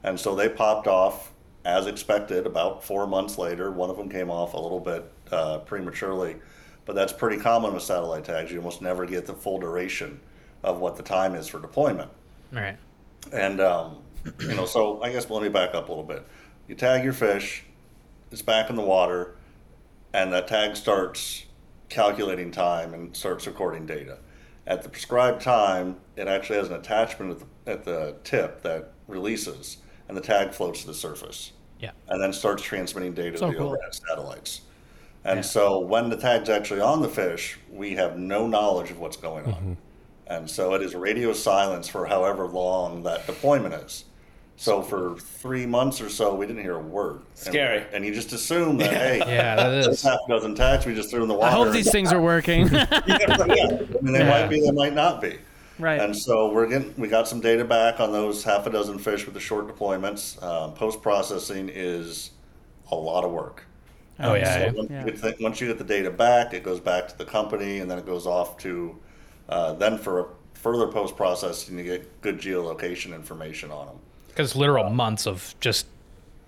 And 0.04 0.18
so 0.18 0.34
they 0.34 0.48
popped 0.48 0.86
off 0.88 1.32
as 1.64 1.86
expected 1.86 2.46
about 2.46 2.84
four 2.84 3.06
months 3.06 3.38
later. 3.38 3.70
One 3.70 3.90
of 3.90 3.96
them 3.96 4.08
came 4.08 4.30
off 4.30 4.54
a 4.54 4.58
little 4.58 4.80
bit 4.80 5.10
uh, 5.32 5.58
prematurely, 5.60 6.36
but 6.84 6.94
that's 6.94 7.12
pretty 7.12 7.38
common 7.38 7.74
with 7.74 7.82
satellite 7.82 8.24
tags. 8.24 8.50
You 8.52 8.58
almost 8.58 8.82
never 8.82 9.06
get 9.06 9.26
the 9.26 9.34
full 9.34 9.58
duration 9.60 10.20
of 10.62 10.80
what 10.80 10.96
the 10.96 11.02
time 11.02 11.34
is 11.34 11.48
for 11.48 11.60
deployment. 11.60 12.10
All 12.54 12.60
right. 12.60 12.78
And, 13.32 13.60
um, 13.60 13.98
you 14.48 14.54
know, 14.54 14.66
so 14.66 15.02
I 15.02 15.12
guess 15.12 15.28
let 15.30 15.42
me 15.42 15.48
back 15.48 15.74
up 15.74 15.88
a 15.88 15.92
little 15.92 16.04
bit. 16.04 16.26
You 16.68 16.74
tag 16.74 17.04
your 17.04 17.12
fish, 17.12 17.64
it's 18.32 18.42
back 18.42 18.70
in 18.70 18.76
the 18.76 18.82
water, 18.82 19.36
and 20.14 20.32
that 20.32 20.48
tag 20.48 20.74
starts 20.74 21.44
calculating 21.88 22.50
time 22.50 22.94
and 22.94 23.14
starts 23.14 23.46
recording 23.46 23.84
data. 23.86 24.18
At 24.66 24.82
the 24.82 24.88
prescribed 24.88 25.42
time, 25.42 25.96
it 26.16 26.26
actually 26.28 26.58
has 26.58 26.68
an 26.68 26.74
attachment 26.76 27.32
at 27.32 27.38
the, 27.64 27.70
at 27.70 27.84
the 27.84 28.16
tip 28.24 28.62
that 28.62 28.92
releases, 29.06 29.78
and 30.08 30.16
the 30.16 30.20
tag 30.22 30.52
floats 30.52 30.80
to 30.82 30.86
the 30.86 30.94
surface 30.94 31.52
Yeah. 31.78 31.90
and 32.08 32.22
then 32.22 32.32
starts 32.32 32.62
transmitting 32.62 33.12
data 33.12 33.36
So 33.38 33.46
to 33.48 33.52
the 33.52 33.58
cool. 33.58 33.68
overhead 33.68 33.94
satellites. 33.94 34.62
And 35.24 35.38
Yeah. 35.38 35.42
so 35.42 35.78
when 35.80 36.08
the 36.08 36.16
tag's 36.16 36.48
actually 36.48 36.80
on 36.80 37.02
the 37.02 37.08
fish, 37.08 37.58
we 37.70 37.94
have 37.94 38.18
no 38.18 38.46
knowledge 38.46 38.90
of 38.90 38.98
what's 38.98 39.16
going 39.16 39.44
on. 39.46 39.52
Mm-hmm. 39.52 39.72
And 40.28 40.50
so 40.50 40.74
it 40.74 40.82
is 40.82 40.94
radio 40.94 41.32
silence 41.34 41.88
for 41.88 42.06
however 42.06 42.46
long 42.46 43.02
that 43.02 43.26
deployment 43.26 43.74
is. 43.74 44.04
So 44.56 44.80
for 44.82 45.16
three 45.18 45.66
months 45.66 46.00
or 46.00 46.08
so, 46.08 46.34
we 46.34 46.46
didn't 46.46 46.62
hear 46.62 46.76
a 46.76 46.80
word. 46.80 47.16
And- 47.16 47.24
Scary. 47.34 47.84
And, 47.92 48.04
you 48.04 48.14
just 48.14 48.32
assume 48.32 48.78
that, 48.78 48.92
hey, 48.92 49.18
Yeah, 49.18 49.56
that 49.56 49.72
is. 49.74 49.86
this 49.86 49.98
is. 49.98 50.02
half 50.04 50.20
dozen 50.28 50.54
tags 50.54 50.86
we 50.86 50.94
just 50.94 51.10
threw 51.10 51.22
in 51.22 51.28
the 51.28 51.34
water. 51.34 51.46
I 51.48 51.50
hope 51.50 51.72
these 51.72 51.90
things 51.90 52.12
are 52.12 52.20
working. 52.22 52.68
yeah. 52.72 52.86
I 52.92 53.46
mean, 53.46 54.12
they 54.12 54.18
Yeah. 54.20 54.28
might 54.28 54.48
be, 54.48 54.60
they 54.60 54.70
might 54.70 54.94
not 54.94 55.20
be. 55.20 55.38
Right. 55.78 56.00
And 56.00 56.16
so 56.16 56.52
we're 56.52 56.68
getting 56.68 56.94
we 56.96 57.08
got 57.08 57.26
some 57.26 57.40
data 57.40 57.64
back 57.64 57.98
on 57.98 58.12
those 58.12 58.44
half 58.44 58.66
a 58.66 58.70
dozen 58.70 58.98
fish 58.98 59.24
with 59.24 59.34
the 59.34 59.40
short 59.40 59.66
deployments. 59.66 60.40
Um, 60.42 60.74
Post 60.74 61.02
processing 61.02 61.68
is 61.72 62.30
a 62.90 62.94
lot 62.94 63.24
of 63.24 63.32
work. 63.32 63.64
Oh, 64.20 64.34
yeah, 64.34 64.68
So 64.70 64.76
once, 64.76 64.90
Yeah. 64.90 65.04
You 65.04 65.10
get 65.10 65.22
the, 65.22 65.36
once 65.40 65.60
you 65.60 65.66
get 65.66 65.78
the 65.78 65.84
data 65.84 66.10
back, 66.10 66.54
it 66.54 66.62
goes 66.62 66.78
back 66.78 67.08
to 67.08 67.18
the 67.18 67.24
company, 67.24 67.78
and 67.78 67.90
then 67.90 67.98
it 67.98 68.06
goes 68.06 68.26
off 68.26 68.58
to 68.58 68.96
uh, 69.48 69.72
then 69.72 69.98
for 69.98 70.20
a 70.20 70.26
further 70.54 70.86
post 70.86 71.16
processing 71.16 71.76
to 71.78 71.82
get 71.82 72.20
good 72.20 72.38
geolocation 72.38 73.12
information 73.12 73.72
on 73.72 73.86
them. 73.86 73.96
Because 74.34 74.56
literal 74.56 74.90
months 74.90 75.26
of 75.26 75.54
just 75.60 75.86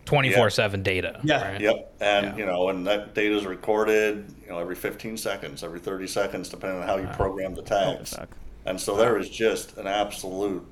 24 0.07 0.51
7 0.51 0.83
data. 0.83 1.21
Yeah. 1.23 1.53
right? 1.53 1.61
Yep, 1.61 1.95
and 2.01 2.27
Yeah. 2.27 2.37
you 2.37 2.47
know, 2.47 2.69
and 2.69 2.87
that 2.87 3.15
data 3.15 3.37
is 3.37 3.47
recorded, 3.47 4.27
you 4.43 4.51
know, 4.51 4.59
every 4.59 4.75
15 4.75 5.17
seconds, 5.17 5.63
every 5.63 5.81
30 5.81 6.07
seconds, 6.07 6.49
depending 6.49 6.81
on 6.83 6.87
how 6.87 6.97
you 6.97 7.07
program 7.15 7.55
the 7.55 7.63
tags. 7.63 8.15
fuck. 8.15 8.29
And 8.67 8.81
so 8.81 8.97
there 8.97 9.19
is 9.19 9.29
just 9.29 9.77
an 9.77 9.87
absolute 9.87 10.67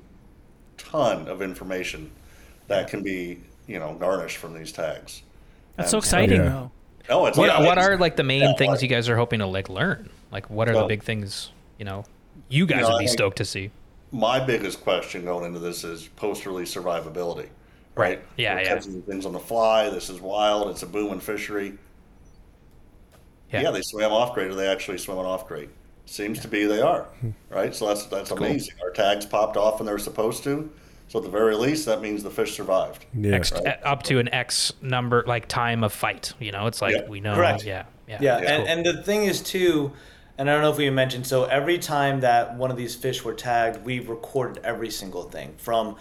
ton 0.77 1.27
of 1.27 1.41
information 1.41 2.11
that 2.67 2.87
can 2.89 3.03
be, 3.03 3.39
you 3.67 3.79
know, 3.79 3.93
garnished 3.95 4.37
from 4.37 4.53
these 4.53 4.71
tags. 4.71 5.21
That's 5.75 5.91
so 5.91 5.97
And- 5.97 6.03
exciting, 6.05 6.41
Yeah. 6.43 6.49
though. 6.49 6.71
Oh, 7.09 7.25
it's 7.25 7.37
What, 7.37 7.47
yeah, 7.49 7.61
what 7.65 7.77
are 7.77 7.97
like 7.97 8.15
the 8.15 8.23
main 8.23 8.41
yeah, 8.41 8.53
things 8.55 8.71
like- 8.73 8.81
you 8.81 8.87
guys 8.87 9.09
are 9.09 9.17
hoping 9.17 9.39
to 9.39 9.45
like 9.45 9.67
learn? 9.69 10.09
Like, 10.31 10.49
what 10.49 10.69
are 10.69 10.73
the 10.73 10.85
big 10.85 11.03
things, 11.03 11.51
you 11.77 11.85
know, 11.85 12.05
you 12.49 12.65
guys 12.65 12.83
know, 12.83 12.93
would 12.93 12.99
be 12.99 13.07
stoked 13.07 13.37
to 13.37 13.45
see? 13.45 13.71
My 14.13 14.39
biggest 14.39 14.81
question 14.81 15.25
going 15.25 15.43
into 15.43 15.59
this 15.59 15.83
is 15.83 16.07
post-release 16.07 16.73
survivability, 16.73 17.49
right? 17.95 18.21
Yeah, 18.37 18.55
We're 18.55 18.61
yeah. 18.61 18.79
things 18.79 19.25
on 19.25 19.33
the 19.33 19.39
fly. 19.39 19.89
This 19.89 20.09
is 20.09 20.21
wild. 20.21 20.69
It's 20.69 20.83
a 20.83 20.87
booming 20.87 21.19
fishery. 21.19 21.73
Yeah, 23.51 23.63
yeah 23.63 23.71
they 23.71 23.81
swim 23.81 24.11
off 24.11 24.33
grade, 24.33 24.51
or 24.51 24.55
they 24.55 24.67
actually 24.67 24.99
swim 24.99 25.17
on 25.17 25.25
off 25.25 25.47
grade. 25.47 25.69
Seems 26.05 26.39
to 26.39 26.47
be 26.47 26.65
they 26.65 26.81
are, 26.81 27.03
hmm. 27.21 27.31
right? 27.49 27.73
So 27.73 27.87
that's 27.87 28.05
that's 28.05 28.31
amazing. 28.31 28.75
Our 28.83 28.91
tags 28.91 29.25
popped 29.25 29.57
off 29.57 29.79
when 29.79 29.87
they 29.87 29.91
were 29.91 29.99
supposed 29.99 30.43
to. 30.43 30.71
So 31.07 31.19
at 31.19 31.25
the 31.25 31.31
very 31.31 31.55
least, 31.55 31.85
that 31.85 32.01
means 32.01 32.23
the 32.23 32.31
fish 32.31 32.55
survived. 32.55 33.05
Yeah. 33.13 33.35
X, 33.35 33.51
Right. 33.51 33.67
Uh, 33.67 33.87
up 33.87 34.03
to 34.03 34.19
an 34.19 34.33
X 34.33 34.73
number, 34.81 35.23
like 35.27 35.47
time 35.47 35.83
of 35.83 35.93
fight. 35.93 36.33
You 36.39 36.51
know, 36.51 36.67
it's 36.67 36.81
like 36.81 36.95
Yeah. 36.95 37.07
we 37.07 37.19
know. 37.19 37.35
Correct. 37.35 37.63
Yeah. 37.65 37.85
Yeah. 38.07 38.17
Yeah, 38.21 38.41
Yeah. 38.41 38.51
and, 38.51 38.67
and 38.67 38.85
the 38.85 39.03
thing 39.03 39.25
is 39.25 39.41
too, 39.41 39.91
and 40.37 40.49
I 40.49 40.53
don't 40.53 40.61
know 40.61 40.71
if 40.71 40.77
we 40.77 40.89
mentioned. 40.89 41.27
So 41.27 41.45
every 41.45 41.77
time 41.77 42.21
that 42.21 42.57
one 42.57 42.71
of 42.71 42.77
these 42.77 42.95
fish 42.95 43.23
were 43.23 43.33
tagged, 43.33 43.83
we 43.85 43.99
recorded 43.99 44.63
every 44.63 44.89
single 44.89 45.23
thing 45.23 45.53
from. 45.57 45.95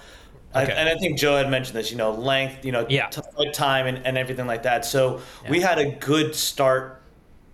I, 0.55 0.65
and 0.65 0.87
I 0.89 0.97
think 0.99 1.19
Joe 1.19 1.37
had 1.39 1.49
mentioned 1.51 1.77
this, 1.79 1.91
you 1.91 1.97
know, 1.97 2.13
length, 2.13 2.63
you 2.65 2.73
know, 2.73 2.85
Yeah. 2.89 3.07
t- 3.07 3.23
time 3.53 3.87
and, 3.87 4.07
and 4.07 4.19
everything 4.19 4.47
like 4.47 4.65
that. 4.65 4.85
So 4.85 5.23
we 5.49 5.61
had 5.63 5.79
a 5.79 5.93
good 5.93 6.35
start, 6.35 7.01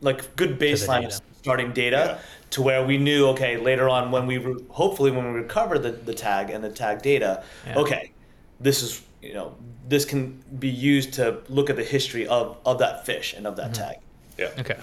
like 0.00 0.34
good 0.34 0.58
baseline 0.58 1.02
data. 1.02 1.20
starting 1.40 1.72
data 1.72 2.18
to 2.50 2.62
where 2.62 2.84
we 2.84 2.98
knew, 2.98 3.28
okay, 3.28 3.56
later 3.56 3.88
on 3.88 4.10
when 4.10 4.26
we, 4.26 4.38
re- 4.38 4.64
hopefully 4.70 5.12
when 5.12 5.32
we 5.32 5.38
recover 5.38 5.78
the, 5.78 5.92
the 5.92 6.12
tag 6.14 6.50
and 6.50 6.64
the 6.64 6.70
tag 6.70 7.00
data, 7.02 7.44
Yeah. 7.68 7.78
okay, 7.78 8.10
this 8.58 8.82
is, 8.82 9.00
you 9.22 9.32
know, 9.34 9.54
this 9.88 10.04
can 10.04 10.42
be 10.58 10.68
used 10.68 11.12
to 11.14 11.38
look 11.48 11.70
at 11.70 11.76
the 11.76 11.84
history 11.84 12.26
of, 12.26 12.56
of 12.66 12.78
that 12.80 13.06
fish 13.06 13.32
and 13.32 13.46
of 13.46 13.54
that 13.56 13.70
Mm-hmm. 13.72 13.82
tag. 13.84 13.96
Yeah. 14.36 14.50
Okay. 14.58 14.76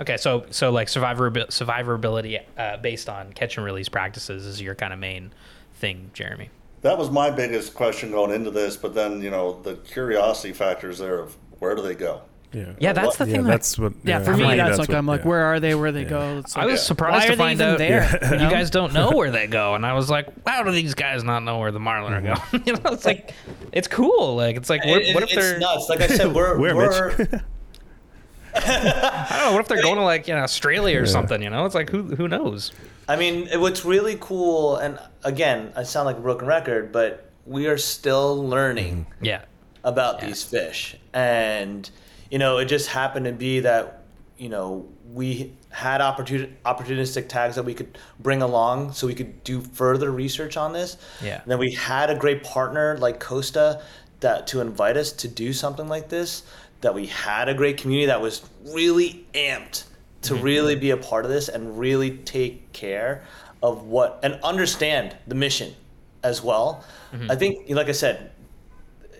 Okay, 0.00 0.16
so 0.16 0.44
so 0.50 0.70
like 0.70 0.88
survivor 0.88 1.30
survivability 1.30 2.40
uh, 2.56 2.76
based 2.78 3.08
on 3.08 3.32
catch 3.32 3.56
and 3.56 3.66
release 3.66 3.88
practices 3.88 4.46
is 4.46 4.60
your 4.62 4.74
kind 4.74 4.92
of 4.92 4.98
main 4.98 5.32
thing, 5.74 6.10
Jeremy. 6.14 6.50
That 6.82 6.96
was 6.96 7.10
my 7.10 7.30
biggest 7.30 7.74
question 7.74 8.12
going 8.12 8.30
into 8.32 8.50
this, 8.52 8.76
but 8.76 8.94
then 8.94 9.20
you 9.22 9.30
know 9.30 9.60
the 9.62 9.74
curiosity 9.76 10.52
factors 10.52 10.98
there 10.98 11.18
of 11.18 11.36
where 11.58 11.74
do 11.74 11.82
they 11.82 11.94
go? 11.96 12.22
Yeah. 12.52 12.72
Yeah, 12.78 12.92
that's 12.94 13.16
the 13.16 13.26
Yeah, 13.26 13.32
thing. 13.34 13.42
that- 13.44 13.50
that's 13.50 13.78
what. 13.78 13.92
Yeah, 14.04 14.20
for 14.20 14.32
I'm 14.32 14.38
me, 14.38 14.44
like- 14.44 14.56
that's, 14.56 14.78
like 14.78 14.88
what- 14.88 14.96
I'm 14.96 15.06
like, 15.06 15.20
yeah. 15.20 15.28
where 15.28 15.42
are 15.44 15.60
they? 15.60 15.74
Where 15.74 15.92
they 15.92 16.04
go? 16.04 16.38
It's 16.38 16.56
I 16.56 16.64
was 16.64 16.82
surprised 16.82 17.24
why 17.28 17.34
to 17.34 17.36
find 17.36 17.60
even 17.60 17.72
out 17.72 17.78
there? 17.78 18.18
you, 18.22 18.44
You 18.44 18.50
guys 18.50 18.70
don't 18.70 18.94
know 18.94 19.10
where 19.10 19.30
they 19.30 19.46
go, 19.48 19.74
and 19.74 19.84
I 19.84 19.92
was 19.92 20.08
like, 20.08 20.28
"How 20.46 20.62
do 20.62 20.70
these 20.72 20.94
guys 20.94 21.22
not 21.24 21.42
know 21.42 21.58
where 21.58 21.72
the 21.72 21.80
marlin 21.80 22.14
are 22.14 22.22
going?" 22.22 22.62
you 22.66 22.72
know, 22.72 22.92
it's 22.92 23.04
like, 23.04 23.34
it's 23.72 23.86
cool. 23.88 24.36
Like, 24.36 24.56
it's 24.56 24.70
like, 24.70 24.82
what, 24.86 25.02
It- 25.02 25.14
what 25.14 25.24
if 25.24 25.30
it's 25.32 25.36
they're? 25.38 25.58
nuts? 25.58 25.88
Like 25.90 26.00
I 26.00 26.06
said, 26.06 26.32
we're 26.34 26.56
Where, 26.58 26.74
we're 26.76 27.16
Mitch? 27.18 27.28
I 28.66 29.26
don't 29.30 29.46
know. 29.46 29.52
What 29.52 29.60
if 29.60 29.68
they're 29.68 29.82
going 29.82 29.96
to 29.96 30.02
like 30.02 30.28
you 30.28 30.34
know 30.34 30.40
Australia 30.40 31.00
or 31.00 31.06
something? 31.06 31.42
You 31.42 31.50
know, 31.50 31.64
it's 31.64 31.74
like 31.74 31.90
who 31.90 32.02
who 32.02 32.28
knows? 32.28 32.72
I 33.08 33.16
mean, 33.16 33.48
what's 33.60 33.84
really 33.84 34.18
cool, 34.20 34.76
and 34.76 34.98
again, 35.24 35.72
I 35.76 35.82
sound 35.82 36.06
like 36.06 36.18
a 36.18 36.20
broken 36.20 36.46
record, 36.46 36.92
but 36.92 37.30
we 37.46 37.66
are 37.66 37.78
still 37.78 38.46
learning 38.46 39.06
mm-hmm. 39.06 39.24
Yeah. 39.24 39.44
about 39.84 40.20
these 40.20 40.42
fish, 40.42 40.96
and 41.12 41.88
you 42.30 42.38
know, 42.38 42.58
it 42.58 42.66
just 42.66 42.88
happened 42.88 43.24
to 43.26 43.32
be 43.32 43.60
that 43.60 44.04
you 44.36 44.48
know 44.48 44.86
we 45.12 45.54
had 45.70 46.00
opportun- 46.00 46.52
opportunistic 46.64 47.28
tags 47.28 47.56
that 47.56 47.64
we 47.64 47.74
could 47.74 47.98
bring 48.20 48.42
along, 48.42 48.92
so 48.92 49.06
we 49.06 49.14
could 49.14 49.42
do 49.44 49.60
further 49.60 50.10
research 50.10 50.56
on 50.56 50.72
this. 50.72 50.96
Yeah. 51.22 51.40
And 51.42 51.50
then 51.50 51.58
we 51.58 51.72
had 51.72 52.10
a 52.10 52.14
great 52.14 52.42
partner 52.44 52.96
like 52.98 53.20
Costa 53.20 53.82
that 54.20 54.46
to 54.48 54.60
invite 54.60 54.96
us 54.96 55.12
to 55.12 55.28
do 55.28 55.52
something 55.52 55.88
like 55.88 56.08
this. 56.08 56.42
That 56.80 56.94
we 56.94 57.06
had 57.06 57.48
a 57.48 57.54
great 57.54 57.78
community 57.78 58.06
that 58.06 58.20
was 58.20 58.48
really 58.64 59.26
amped 59.34 59.84
to 60.22 60.34
mm-hmm. 60.34 60.44
really 60.44 60.76
be 60.76 60.90
a 60.90 60.96
part 60.96 61.24
of 61.24 61.30
this 61.30 61.48
and 61.48 61.78
really 61.78 62.18
take 62.18 62.72
care 62.72 63.24
of 63.62 63.84
what 63.84 64.20
and 64.22 64.38
understand 64.42 65.16
the 65.26 65.34
mission 65.34 65.74
as 66.22 66.42
well. 66.42 66.84
Mm-hmm. 67.12 67.30
I 67.30 67.36
think, 67.36 67.68
like 67.70 67.88
I 67.88 67.92
said, 67.92 68.32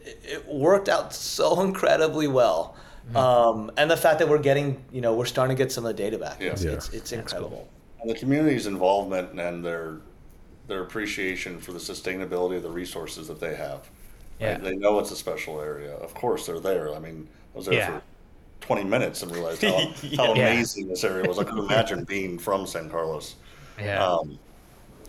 it- 0.05 0.19
it 0.25 0.47
worked 0.47 0.89
out 0.89 1.13
so 1.13 1.61
incredibly 1.69 2.29
well. 2.29 2.77
Mm-hmm. 3.09 3.17
Um, 3.17 3.71
and 3.77 3.91
the 3.91 3.97
fact 3.97 4.19
that 4.19 4.29
we're 4.29 4.39
getting, 4.39 4.85
you 4.93 5.01
know, 5.01 5.15
we're 5.15 5.25
starting 5.25 5.57
to 5.57 5.63
get 5.63 5.73
some 5.73 5.85
of 5.85 5.97
the 5.97 6.03
data 6.03 6.19
back. 6.19 6.41
Yeah. 6.41 6.53
It's, 6.53 6.65
Yeah. 6.65 6.73
it's, 6.73 6.89
it's 6.91 7.13
incredible. 7.13 7.69
And 8.01 8.11
the 8.11 8.15
community's 8.15 8.67
involvement 8.67 9.39
and 9.41 9.65
their 9.65 9.99
their 10.69 10.83
appreciation 10.83 11.59
for 11.59 11.73
the 11.73 11.79
sustainability 11.79 12.57
of 12.57 12.63
the 12.63 12.71
resources 12.71 13.27
that 13.29 13.41
they 13.41 13.55
have. 13.55 13.89
Yeah. 14.39 14.53
Right? 14.53 14.63
They 14.63 14.77
know 14.77 14.99
it's 14.99 15.11
a 15.11 15.17
special 15.17 15.61
area. 15.61 15.95
Of 15.95 16.13
course, 16.13 16.47
they're 16.47 16.61
there. 16.61 16.95
I 16.95 16.99
mean, 16.99 17.27
I 17.27 17.38
was 17.59 17.67
there 17.67 17.75
Yeah. 17.75 17.99
for 17.99 18.03
20 18.61 18.85
minutes 18.85 19.23
and 19.23 19.31
realized 19.33 19.63
how, 19.63 19.73
how 20.17 20.35
Yeah. 20.35 20.49
amazing 20.49 20.89
this 20.89 21.05
area 21.05 21.29
was. 21.29 21.39
I 21.39 21.45
could 21.45 21.59
imagine 21.59 22.05
being 22.05 22.39
from 22.39 22.67
San 22.67 22.89
Carlos. 22.89 23.35
Yeah. 23.79 24.03
Um, 24.05 24.39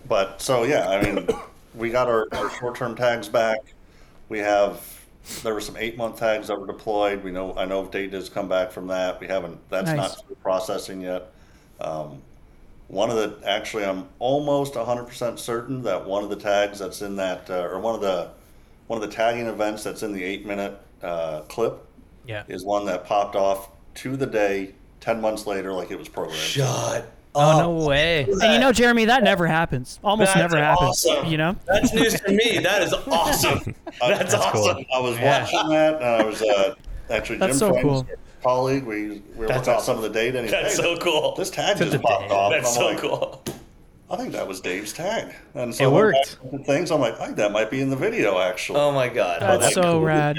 but 0.07 0.41
so 0.41 0.63
yeah, 0.63 0.89
I 0.89 1.01
mean, 1.03 1.27
we 1.75 1.89
got 1.89 2.07
our, 2.07 2.27
our 2.33 2.49
short-term 2.51 2.95
tags 2.95 3.29
back. 3.29 3.59
We 4.27 4.39
have 4.39 4.81
there 5.43 5.53
were 5.53 5.61
some 5.61 5.77
eight-month 5.77 6.17
tags 6.17 6.47
that 6.47 6.59
were 6.59 6.65
deployed. 6.65 7.23
We 7.23 7.31
know 7.31 7.53
I 7.55 7.65
know 7.65 7.85
data 7.85 8.15
has 8.17 8.29
come 8.29 8.47
back 8.49 8.71
from 8.71 8.87
that. 8.87 9.19
We 9.19 9.27
haven't. 9.27 9.57
That's 9.69 9.87
Nice. 9.87 9.97
not 9.97 10.25
through 10.25 10.35
processing 10.37 11.01
yet. 11.01 11.31
Um, 11.79 12.21
one 12.87 13.11
of 13.11 13.17
the 13.17 13.47
actually, 13.47 13.85
I'm 13.85 14.07
almost 14.17 14.73
100% 14.73 15.37
certain 15.37 15.83
that 15.83 16.05
one 16.07 16.23
of 16.23 16.29
the 16.31 16.35
tags 16.35 16.79
that's 16.79 17.03
in 17.03 17.15
that 17.17 17.47
uh, 17.49 17.67
or 17.69 17.79
one 17.79 17.93
of 17.93 18.01
the 18.01 18.29
one 18.87 19.01
of 19.01 19.07
the 19.07 19.15
tagging 19.15 19.45
events 19.45 19.83
that's 19.83 20.01
in 20.01 20.13
the 20.13 20.23
eight-minute 20.23 20.79
uh, 21.03 21.41
clip 21.41 21.85
yeah. 22.29 22.43
is 22.47 22.63
one 22.63 22.85
that 22.85 23.05
popped 23.05 23.35
off 23.35 23.69
to 23.95 24.15
the 24.15 24.25
day 24.25 24.73
10 25.01 25.19
months 25.21 25.45
later, 25.47 25.73
like 25.73 25.91
it 25.91 25.97
was 25.99 26.07
programmed. 26.07 26.37
Shut 26.39 27.11
Oh 27.35 27.59
no 27.59 27.85
way. 27.85 28.23
And 28.23 28.53
you 28.53 28.59
know, 28.59 28.71
Jeremy, 28.71 29.05
that 29.05 29.23
never 29.23 29.45
happens. 29.45 29.99
Almost 30.03 30.33
That's 30.33 30.51
never 30.51 30.63
happens. 30.63 31.05
awesome. 31.05 31.25
You 31.27 31.37
know? 31.37 31.55
That's 31.67 31.93
news 31.93 32.19
to 32.21 32.31
me. 32.31 32.57
That 32.59 32.81
is 32.81 32.93
awesome. 32.93 33.75
That's, 34.01 34.33
awesome. 34.33 34.83
I 34.93 34.99
was 34.99 35.15
Yeah. 35.17 35.41
watching 35.41 35.69
that, 35.69 35.95
and 35.95 36.05
I 36.05 36.23
was 36.23 36.41
uh, 36.41 36.75
actually 37.09 37.37
That's 37.37 37.51
Jim 37.53 37.59
so 37.59 37.69
Frank's 37.69 37.83
cool. 37.83 38.07
colleague. 38.41 38.83
We, 38.83 38.95
we 38.95 39.21
were 39.35 39.47
That's 39.47 39.59
looking 39.67 39.73
at 39.73 39.75
awesome. 39.77 39.85
some 39.85 39.97
of 39.97 40.01
the 40.03 40.09
data, 40.09 40.39
and 40.39 40.47
he's 40.47 40.51
That's 40.51 40.75
hey, 40.77 40.81
so 40.83 40.97
cool. 40.97 41.35
This 41.35 41.51
tag 41.51 41.77
To 41.77 41.85
just 41.85 42.01
popped 42.01 42.29
day. 42.29 42.35
off. 42.35 42.51
That's 42.51 42.73
so 42.73 42.85
like, 42.87 42.97
cool. 42.97 43.43
I 44.09 44.17
think 44.17 44.31
that 44.31 44.47
was 44.47 44.59
Dave's 44.59 44.91
tag. 44.91 45.35
And 45.53 45.73
so 45.73 45.83
It 45.87 45.93
worked. 45.93 46.37
Things 46.65 46.89
I'm 46.89 46.99
like, 46.99 47.19
I 47.21 47.25
think 47.25 47.37
that 47.37 47.51
might 47.51 47.69
be 47.69 47.79
in 47.79 47.91
the 47.91 47.95
video 47.95 48.39
actually. 48.39 48.79
Oh 48.79 48.91
my 48.91 49.07
god. 49.07 49.41
That's 49.41 49.63
Like, 49.65 49.73
so 49.85 50.01
rad. 50.01 50.35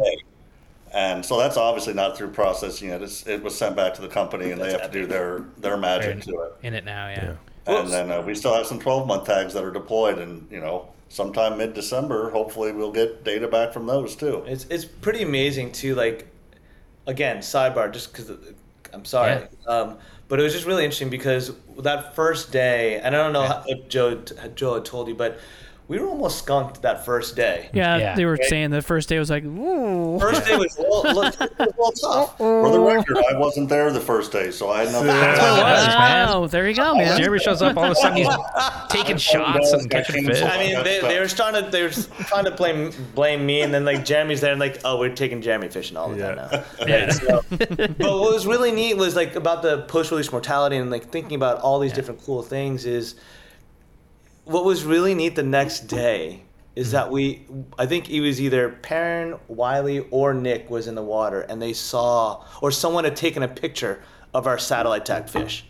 And 0.92 1.24
so 1.24 1.38
that's 1.38 1.56
obviously 1.56 1.94
not 1.94 2.16
through 2.16 2.30
processing 2.30 2.88
yet. 2.88 3.02
It's, 3.02 3.26
it 3.26 3.42
was 3.42 3.56
sent 3.56 3.76
back 3.76 3.94
to 3.94 4.02
the 4.02 4.08
company, 4.08 4.50
and 4.50 4.60
they 4.60 4.72
have 4.72 4.82
to 4.82 4.90
do 4.90 5.06
their 5.06 5.44
their 5.58 5.76
magic 5.76 6.22
to 6.22 6.40
it. 6.40 6.52
In 6.62 6.74
it 6.74 6.84
now, 6.84 7.08
yeah. 7.08 7.34
And 7.66 7.88
then 7.88 8.10
uh, 8.10 8.22
we 8.22 8.34
still 8.34 8.54
have 8.54 8.66
some 8.66 8.80
12 8.80 9.06
month 9.06 9.26
tags 9.26 9.54
that 9.54 9.62
are 9.62 9.70
deployed, 9.70 10.18
and 10.18 10.48
you 10.50 10.60
know, 10.60 10.88
sometime 11.08 11.58
mid 11.58 11.74
December, 11.74 12.30
hopefully 12.30 12.72
we'll 12.72 12.92
get 12.92 13.22
data 13.22 13.46
back 13.46 13.72
from 13.72 13.86
those 13.86 14.16
too. 14.16 14.42
It's 14.46 14.64
it's 14.64 14.84
pretty 14.84 15.22
amazing 15.22 15.72
too. 15.72 15.94
Like, 15.94 16.26
again, 17.06 17.38
sidebar, 17.38 17.92
just 17.92 18.12
because 18.12 18.32
I'm 18.92 19.04
sorry, 19.04 19.46
um, 19.68 19.98
but 20.28 20.40
it 20.40 20.42
was 20.42 20.52
just 20.52 20.66
really 20.66 20.84
interesting 20.84 21.10
because 21.10 21.52
that 21.78 22.16
first 22.16 22.50
day, 22.50 22.98
and 23.00 23.14
I 23.14 23.22
don't 23.22 23.32
know 23.32 23.42
how, 23.42 23.62
if 23.66 23.88
Joe 23.88 24.22
Joe 24.56 24.74
had 24.74 24.84
told 24.84 25.06
you, 25.06 25.14
but 25.14 25.38
we 25.90 25.98
were 25.98 26.06
almost 26.06 26.38
skunked 26.38 26.82
that 26.82 27.04
first 27.04 27.34
day. 27.34 27.68
Yeah, 27.72 27.96
Yeah. 27.96 28.14
they 28.14 28.24
were 28.24 28.38
saying 28.48 28.70
the 28.70 28.80
first 28.80 29.08
day 29.08 29.18
was 29.18 29.28
like, 29.28 29.42
ooh. 29.44 30.20
First 30.20 30.46
day 30.46 30.56
was 30.56 30.76
a 30.78 30.82
little, 30.82 31.02
look, 31.14 31.34
it 31.40 31.50
was 31.58 31.58
a 31.58 31.64
little 31.64 31.92
tough. 32.26 32.38
For 32.38 32.70
the 32.70 32.78
record, 32.78 33.16
I 33.28 33.36
wasn't 33.36 33.68
there 33.68 33.90
the 33.90 34.00
first 34.00 34.30
day, 34.30 34.52
so 34.52 34.70
I 34.70 34.84
had 34.84 34.92
nothing. 34.92 35.08
That's 35.08 35.40
what 35.40 35.58
it 35.58 35.62
was, 35.62 35.86
man. 35.98 36.28
Oh, 36.28 36.46
there 36.46 36.68
you 36.68 36.76
go, 36.76 36.94
man. 36.94 37.18
Jeremy 37.18 37.40
shows 37.40 37.60
up 37.60 37.76
all 37.76 37.86
of 37.86 37.90
a 37.90 37.94
sudden 37.96 38.18
he's 38.18 38.28
taking 38.88 39.16
shots 39.32 39.72
and 39.72 39.90
catching 39.90 40.24
fish. 40.24 40.40
I 40.42 40.58
mean, 40.58 40.84
they, 40.84 41.00
they 41.00 41.18
were 41.18 41.26
trying 41.26 41.54
to 41.62 41.68
they 41.68 41.82
were 41.82 41.90
trying 41.90 42.44
to 42.44 42.52
blame 42.52 42.92
blame 43.16 43.44
me, 43.44 43.62
and 43.62 43.74
then 43.74 43.84
like 43.84 44.04
Jeremy's 44.04 44.40
there, 44.40 44.52
and 44.52 44.60
like, 44.60 44.78
oh, 44.84 44.96
we're 44.96 45.12
taking 45.12 45.42
Jeremy 45.42 45.70
fishing 45.70 45.96
all 45.96 46.08
the 46.08 46.18
time 46.22 46.36
now. 46.36 46.64
Yeah. 46.86 47.10
So- 47.10 47.42
but 47.50 47.98
what 47.98 48.32
was 48.32 48.46
really 48.46 48.70
neat 48.70 48.94
was 48.96 49.16
like 49.16 49.34
about 49.34 49.62
the 49.62 49.82
post 49.88 50.12
release 50.12 50.30
mortality 50.30 50.76
and 50.76 50.88
like 50.88 51.10
thinking 51.10 51.34
about 51.34 51.58
all 51.62 51.80
these 51.80 51.92
different 51.92 52.22
cool 52.24 52.42
things 52.44 52.86
is 52.86 53.16
what 54.44 54.64
was 54.64 54.84
really 54.84 55.14
neat 55.14 55.34
the 55.36 55.42
next 55.42 55.80
day 55.88 56.42
is 56.76 56.92
that 56.92 57.10
we 57.10 57.44
I 57.78 57.86
think 57.86 58.10
it 58.10 58.20
was 58.20 58.40
either 58.40 58.70
Perrin, 58.70 59.38
Wiley, 59.48 60.00
or 60.10 60.32
Nick 60.34 60.70
was 60.70 60.86
in 60.86 60.94
the 60.94 61.02
water 61.02 61.42
and 61.42 61.60
they 61.60 61.72
saw 61.72 62.44
or 62.62 62.70
someone 62.70 63.04
had 63.04 63.16
taken 63.16 63.42
a 63.42 63.48
picture 63.48 64.02
of 64.34 64.46
our 64.46 64.58
satellite 64.58 65.04
tagged 65.04 65.30
fish. 65.30 65.64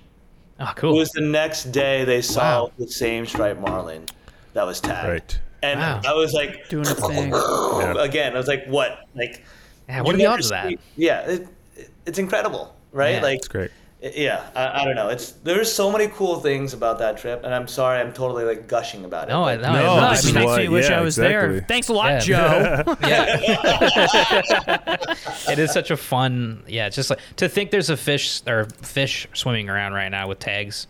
Oh, 0.59 0.65
ah, 0.67 0.73
cool. 0.77 0.95
It 0.95 0.99
was 0.99 1.09
the 1.11 1.23
next 1.23 1.73
day 1.73 2.05
they 2.05 2.21
saw 2.21 2.65
Wow. 2.65 2.73
the 2.79 2.87
same 2.89 3.25
striped 3.25 3.61
marlin 3.61 4.05
that 4.53 4.65
was 4.67 4.81
tagged. 4.81 5.09
Right. 5.09 5.41
And 5.63 5.81
Wow. 5.81 6.01
I 6.07 6.13
was 6.15 6.33
like 6.35 6.69
Doing 6.69 6.87
a 6.87 6.95
thing. 6.95 7.33
again, 7.99 8.35
I 8.35 8.39
was 8.39 8.47
like, 8.49 8.67
what? 8.67 9.07
Like 9.15 9.43
Yeah, 9.89 10.03
what 10.03 10.09
are 10.15 10.19
you 10.19 10.19
the 10.19 10.23
never 10.25 10.35
odds 10.35 10.47
of 10.47 10.51
that? 10.51 10.75
Yeah, 10.97 11.21
it, 11.23 11.41
it- 11.77 11.91
it's 12.07 12.19
incredible, 12.19 12.75
right? 12.93 13.15
Yeah. 13.17 13.23
like 13.23 13.39
It's 13.39 13.49
great. 13.49 13.71
Yeah, 14.03 14.49
I, 14.55 14.81
I 14.81 14.85
don't 14.85 14.95
know. 14.95 15.09
It's 15.09 15.33
there's 15.33 15.71
so 15.73 15.91
many 15.93 16.09
cool 16.09 16.41
things 16.41 16.73
about 16.73 16.99
that 17.01 17.19
trip, 17.19 17.43
and 17.45 17.55
I'm 17.55 17.69
sorry, 17.69 18.01
I'm 18.01 18.13
totally 18.13 18.45
like 18.45 18.67
gushing 18.69 19.05
about 19.05 19.29
it. 19.29 19.33
No, 19.33 19.45
I, 19.45 19.57
but- 19.57 19.63
no, 19.63 19.73
No, 19.73 19.93
I, 19.97 20.01
No, 20.05 20.11
this 20.11 20.25
it 20.25 20.29
is 20.29 20.35
makes 20.35 20.57
me 20.57 20.69
wish 20.69 20.89
yeah, 20.89 20.99
I 20.99 21.03
was 21.03 21.17
there. 21.17 21.61
Thanks 21.69 21.89
a 21.89 21.93
lot, 21.93 22.27
Yeah. 22.27 22.83
Joe. 22.83 22.97
yeah. 23.07 23.37
it 25.51 25.59
is 25.59 25.73
such 25.73 25.91
a 25.91 25.97
fun, 25.97 26.63
yeah. 26.67 26.87
It's 26.87 26.97
just 26.97 27.11
like 27.11 27.21
to 27.37 27.49
think 27.49 27.71
there's 27.71 27.91
a 27.91 27.97
fish 27.97 28.43
or 28.47 28.67
fish 28.83 29.27
swimming 29.35 29.69
around 29.69 29.93
right 29.93 30.09
now 30.09 30.29
with 30.29 30.39
tags, 30.39 30.87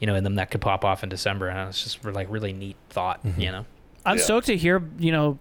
you 0.00 0.06
know, 0.06 0.14
in 0.14 0.24
them 0.24 0.36
that 0.36 0.50
could 0.50 0.60
pop 0.60 0.84
off 0.84 1.02
in 1.02 1.08
December. 1.08 1.48
And 1.48 1.68
it's 1.68 1.82
just 1.84 2.04
like 2.04 2.28
really 2.30 2.52
neat 2.52 2.76
thought, 2.90 3.24
Mm-hmm. 3.24 3.40
you 3.40 3.52
know. 3.52 3.66
I'm 4.06 4.16
Yeah. 4.18 4.24
stoked 4.24 4.46
to 4.46 4.56
hear. 4.56 4.82
You 4.98 5.12
know, 5.12 5.38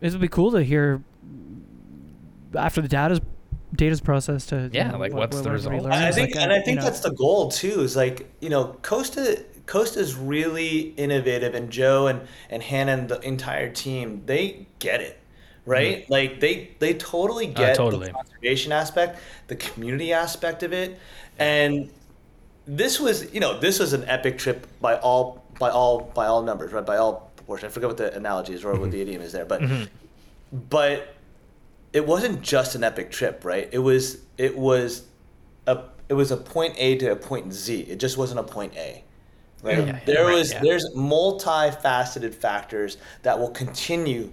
it 0.00 0.12
would 0.12 0.20
be 0.20 0.28
cool 0.28 0.52
to 0.52 0.62
hear 0.62 1.02
after 2.56 2.80
the 2.80 2.88
data's 2.88 3.20
data's 3.76 4.00
processed. 4.00 4.48
To 4.50 4.56
you 4.62 4.70
Yeah, 4.72 4.90
know, 4.90 4.98
like, 4.98 5.12
what- 5.12 5.20
what's 5.20 5.36
what 5.36 5.44
the 5.44 5.50
result? 5.50 5.86
I 5.86 6.10
think, 6.12 6.34
like, 6.34 6.42
and 6.42 6.52
uh, 6.52 6.56
I 6.56 6.60
think 6.60 6.78
know. 6.78 6.84
that's 6.84 7.00
the 7.00 7.12
goal 7.12 7.50
too. 7.50 7.80
Is 7.82 7.96
like 7.96 8.26
you 8.40 8.48
know, 8.48 8.76
Costa 8.82 9.44
Costa's 9.66 10.14
really 10.16 10.94
innovative, 10.96 11.54
and 11.54 11.70
Joe 11.70 12.06
and 12.06 12.20
and 12.50 12.62
Hannah 12.62 12.92
and 12.92 13.08
the 13.08 13.20
entire 13.20 13.68
team 13.70 14.22
they 14.26 14.66
get 14.78 15.00
it, 15.00 15.18
right? 15.64 16.08
Like 16.08 16.40
they 16.40 16.70
they 16.78 16.94
totally 16.94 17.46
get 17.46 17.56
Mm-hmm. 17.56 17.70
Uh, 17.72 17.74
totally. 17.74 18.06
the 18.08 18.12
conservation 18.12 18.72
aspect, 18.72 19.18
the 19.48 19.56
community 19.56 20.12
aspect 20.12 20.62
of 20.62 20.72
it, 20.72 20.98
and 21.38 21.90
this 22.66 22.98
was 23.00 23.32
you 23.34 23.40
know 23.40 23.58
this 23.58 23.78
was 23.78 23.92
an 23.92 24.04
epic 24.06 24.38
trip 24.38 24.66
by 24.80 24.96
all 24.98 25.44
by 25.58 25.70
all 25.70 26.00
by 26.14 26.26
all 26.26 26.42
numbers, 26.42 26.72
right? 26.72 26.84
By 26.86 26.96
all 26.98 27.30
proportion. 27.36 27.66
I 27.66 27.70
forget 27.70 27.88
what 27.88 27.96
the 27.96 28.14
analogy 28.14 28.54
is 28.54 28.64
or 28.64 28.74
what 28.78 28.90
the 28.90 29.00
idiom 29.00 29.20
is 29.22 29.32
there, 29.32 29.44
but 29.44 29.62
but 30.52 31.14
it 31.92 32.06
wasn't 32.06 32.42
just 32.42 32.74
an 32.74 32.84
epic 32.84 33.10
trip, 33.10 33.44
right? 33.44 33.68
It 33.72 33.78
was 33.78 34.18
it 34.38 34.56
was 34.56 35.04
a 35.66 35.84
it 36.08 36.14
was 36.14 36.30
a 36.30 36.36
point 36.36 36.74
A 36.78 36.96
to 36.98 37.12
a 37.12 37.16
point 37.16 37.52
Z. 37.52 37.80
It 37.82 37.98
just 37.98 38.16
wasn't 38.16 38.40
a 38.40 38.44
point 38.44 38.74
A. 38.76 39.04
Right? 39.62 39.78
Yeah, 39.78 39.84
yeah, 39.86 40.00
there 40.04 40.26
right, 40.26 40.34
was 40.34 40.52
yeah. 40.52 40.60
there's 40.62 40.88
multifaceted 40.94 42.34
factors 42.34 42.98
that 43.22 43.38
will 43.38 43.50
continue 43.50 44.32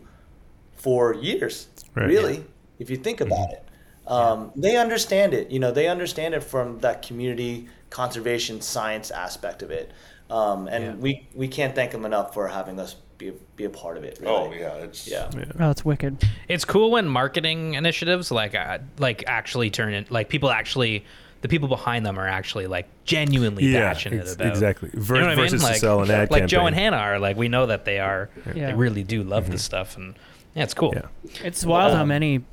for 0.75 1.15
years, 1.15 1.67
Right, 1.95 2.07
really, 2.07 2.45
if 2.77 2.89
you 2.89 2.97
think 2.97 3.21
about 3.21 3.51
it. 3.51 3.65
Um, 4.05 4.51
They 4.55 4.75
understand 4.75 5.33
it. 5.33 5.49
You 5.49 5.59
know, 5.59 5.71
they 5.71 5.87
understand 5.87 6.33
it 6.33 6.43
from 6.43 6.79
that 6.79 7.01
community 7.01 7.69
conservation 7.89 8.59
science 8.59 9.09
aspect 9.09 9.63
of 9.63 9.71
it. 9.71 9.91
Um, 10.33 10.67
and 10.67 10.83
Yeah. 10.83 10.93
we, 10.95 11.27
we 11.35 11.47
can't 11.47 11.75
thank 11.75 11.91
them 11.91 12.05
enough 12.05 12.33
for 12.33 12.47
having 12.47 12.79
us 12.79 12.95
be 13.19 13.29
a, 13.29 13.33
be 13.55 13.65
a 13.65 13.69
part 13.69 13.97
of 13.97 14.03
it. 14.03 14.19
Oh 14.25 14.51
yeah, 14.51 14.73
it's 14.75 15.07
Yeah. 15.07 15.29
Oh, 15.59 15.69
it's 15.69 15.85
wicked. 15.85 16.23
It's 16.47 16.65
cool 16.65 16.89
when 16.91 17.07
marketing 17.07 17.75
initiatives 17.75 18.31
like 18.31 18.55
uh, 18.55 18.79
like 18.97 19.23
actually 19.27 19.69
turn 19.69 19.93
it 19.93 20.09
like 20.09 20.29
people 20.29 20.49
actually 20.49 21.05
the 21.41 21.47
people 21.47 21.67
behind 21.67 22.05
them 22.05 22.17
are 22.17 22.27
actually 22.27 22.65
like 22.67 22.87
genuinely 23.05 23.65
Yeah, 23.65 23.89
passionate 23.93 24.21
ex- 24.21 24.33
about 24.33 24.47
exactly. 24.47 24.89
Ver- 24.93 25.15
you 25.17 25.21
know 25.27 25.35
versus 25.35 25.63
I 25.63 25.67
mean? 25.67 25.67
to 25.67 25.71
like, 25.73 25.75
sell 25.79 26.01
an 26.01 26.09
ad 26.09 26.31
like 26.31 26.47
Joe 26.47 26.65
and 26.65 26.75
Hannah 26.75 26.97
are 26.97 27.19
like 27.19 27.37
we 27.37 27.47
know 27.49 27.67
that 27.67 27.85
they 27.85 27.99
are 27.99 28.29
Yeah. 28.55 28.67
they 28.67 28.73
really 28.73 29.03
do 29.03 29.23
love 29.23 29.51
this 29.51 29.63
stuff 29.63 29.95
and 29.97 30.15
yeah 30.55 30.63
it's 30.63 30.73
cool 30.73 30.93
Yeah. 30.95 31.07
It's 31.43 31.63
wild 31.65 31.93
how 31.93 32.01
Um, 32.01 32.07
many 32.07 32.43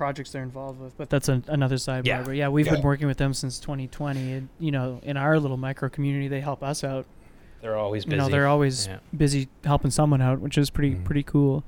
projects 0.00 0.32
they're 0.32 0.42
involved 0.42 0.80
with, 0.80 0.96
but 0.96 1.10
that's 1.10 1.28
an 1.28 1.44
another 1.48 1.76
sidebar. 1.76 2.06
Yeah. 2.06 2.22
But 2.22 2.30
yeah, 2.36 2.48
we've 2.48 2.64
been 2.64 2.80
working 2.80 3.06
with 3.06 3.18
them 3.18 3.34
since 3.34 3.60
2020. 3.60 4.32
And, 4.32 4.48
you 4.58 4.70
know, 4.70 4.98
in 5.02 5.18
our 5.18 5.38
little 5.38 5.58
micro 5.58 5.90
community, 5.90 6.26
they 6.26 6.40
help 6.40 6.62
us 6.62 6.82
out. 6.82 7.04
they're 7.60 7.76
always 7.76 8.06
busy 8.06 8.16
You 8.16 8.22
know, 8.22 8.28
they're 8.30 8.46
always 8.46 8.86
Yeah. 8.86 9.00
busy 9.14 9.46
helping 9.62 9.90
someone 9.90 10.22
out, 10.22 10.40
which 10.40 10.56
is 10.56 10.70
pretty 10.70 10.94
pretty 10.94 11.22
cool. 11.22 11.62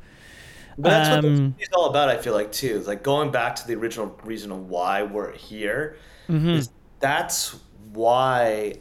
But 0.79 0.89
that's 0.89 1.11
what 1.11 1.25
Um, 1.27 1.55
it's 1.59 1.69
all 1.75 1.91
about. 1.91 2.09
I 2.09 2.17
feel 2.17 2.33
like 2.33 2.51
too. 2.51 2.79
Like 2.87 3.03
going 3.03 3.31
back 3.31 3.55
to 3.57 3.67
the 3.67 3.75
original 3.75 4.19
reason 4.25 4.51
of 4.51 4.71
why 4.71 5.03
we're 5.03 5.33
here. 5.33 5.97
Mhm. 6.31 6.57
Is 6.57 6.71
that's 7.01 7.57
why 7.93 8.77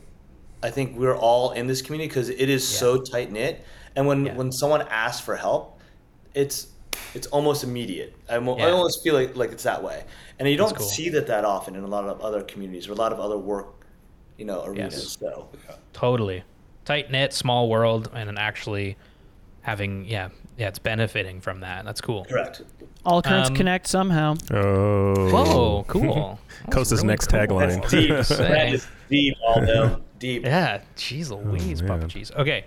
I 0.64 0.70
think 0.70 0.98
we're 0.98 1.18
all 1.18 1.52
in 1.52 1.68
this 1.68 1.82
community 1.82 2.08
because 2.08 2.30
it 2.30 2.50
is 2.50 2.66
so 2.66 2.98
tight 3.02 3.30
knit. 3.34 3.66
And 3.98 4.08
when 4.08 4.28
Yeah. 4.28 4.36
when 4.38 4.54
someone 4.54 4.84
asks 4.90 5.20
for 5.20 5.36
help, 5.36 5.82
it's 6.34 6.68
it's 7.14 7.28
almost 7.28 7.64
immediate. 7.64 8.16
I, 8.30 8.40
mo- 8.40 8.58
I 8.58 8.72
almost 8.72 9.04
feel 9.04 9.14
like 9.14 9.36
like 9.36 9.52
it's 9.52 9.64
that 9.64 9.84
way. 9.84 10.04
And 10.40 10.48
you 10.50 10.58
don't 10.58 10.76
cool. 10.76 10.86
see 10.88 11.10
that 11.10 11.28
that 11.28 11.46
often 11.46 11.76
in 11.76 11.84
a 11.84 11.88
lot 11.88 12.06
of 12.06 12.20
other 12.22 12.42
communities 12.44 12.88
or 12.88 12.94
a 12.94 12.96
lot 12.96 13.12
of 13.14 13.20
other 13.20 13.38
work, 13.38 13.86
you 14.38 14.46
know, 14.46 14.64
arenas. 14.64 14.94
Yes. 14.96 15.18
So 15.20 15.48
totally 15.94 16.44
tight 16.86 17.12
knit 17.12 17.32
small 17.34 17.70
world 17.70 18.10
and 18.14 18.40
actually 18.40 18.98
having 19.62 20.04
yeah 20.06 20.30
yeah 20.58 20.68
it's 20.68 20.80
benefiting 20.80 21.40
from 21.40 21.60
that 21.60 21.86
that's 21.86 22.02
cool 22.02 22.26
correct. 22.26 22.64
All 23.06 23.22
currents 23.22 23.50
Um, 23.50 23.56
connect 23.56 23.88
somehow. 23.88 24.36
Oh. 24.52 25.30
whoa 25.32 25.84
cool 25.88 26.40
Costa's 26.72 27.00
really 27.00 27.08
next 27.10 27.28
cool. 27.28 27.40
tagline. 27.40 27.82
That's 27.82 27.92
deep. 27.92 28.24
Say. 28.38 28.48
that 28.48 28.74
is 28.74 28.88
deep, 29.10 29.36
Aldo. 29.48 30.02
Deep. 30.20 30.44
Yeah, 30.44 30.82
jeez 30.96 31.30
Louise, 31.32 31.82
Papa 31.82 32.08
cheese. 32.08 32.32
Okay, 32.38 32.66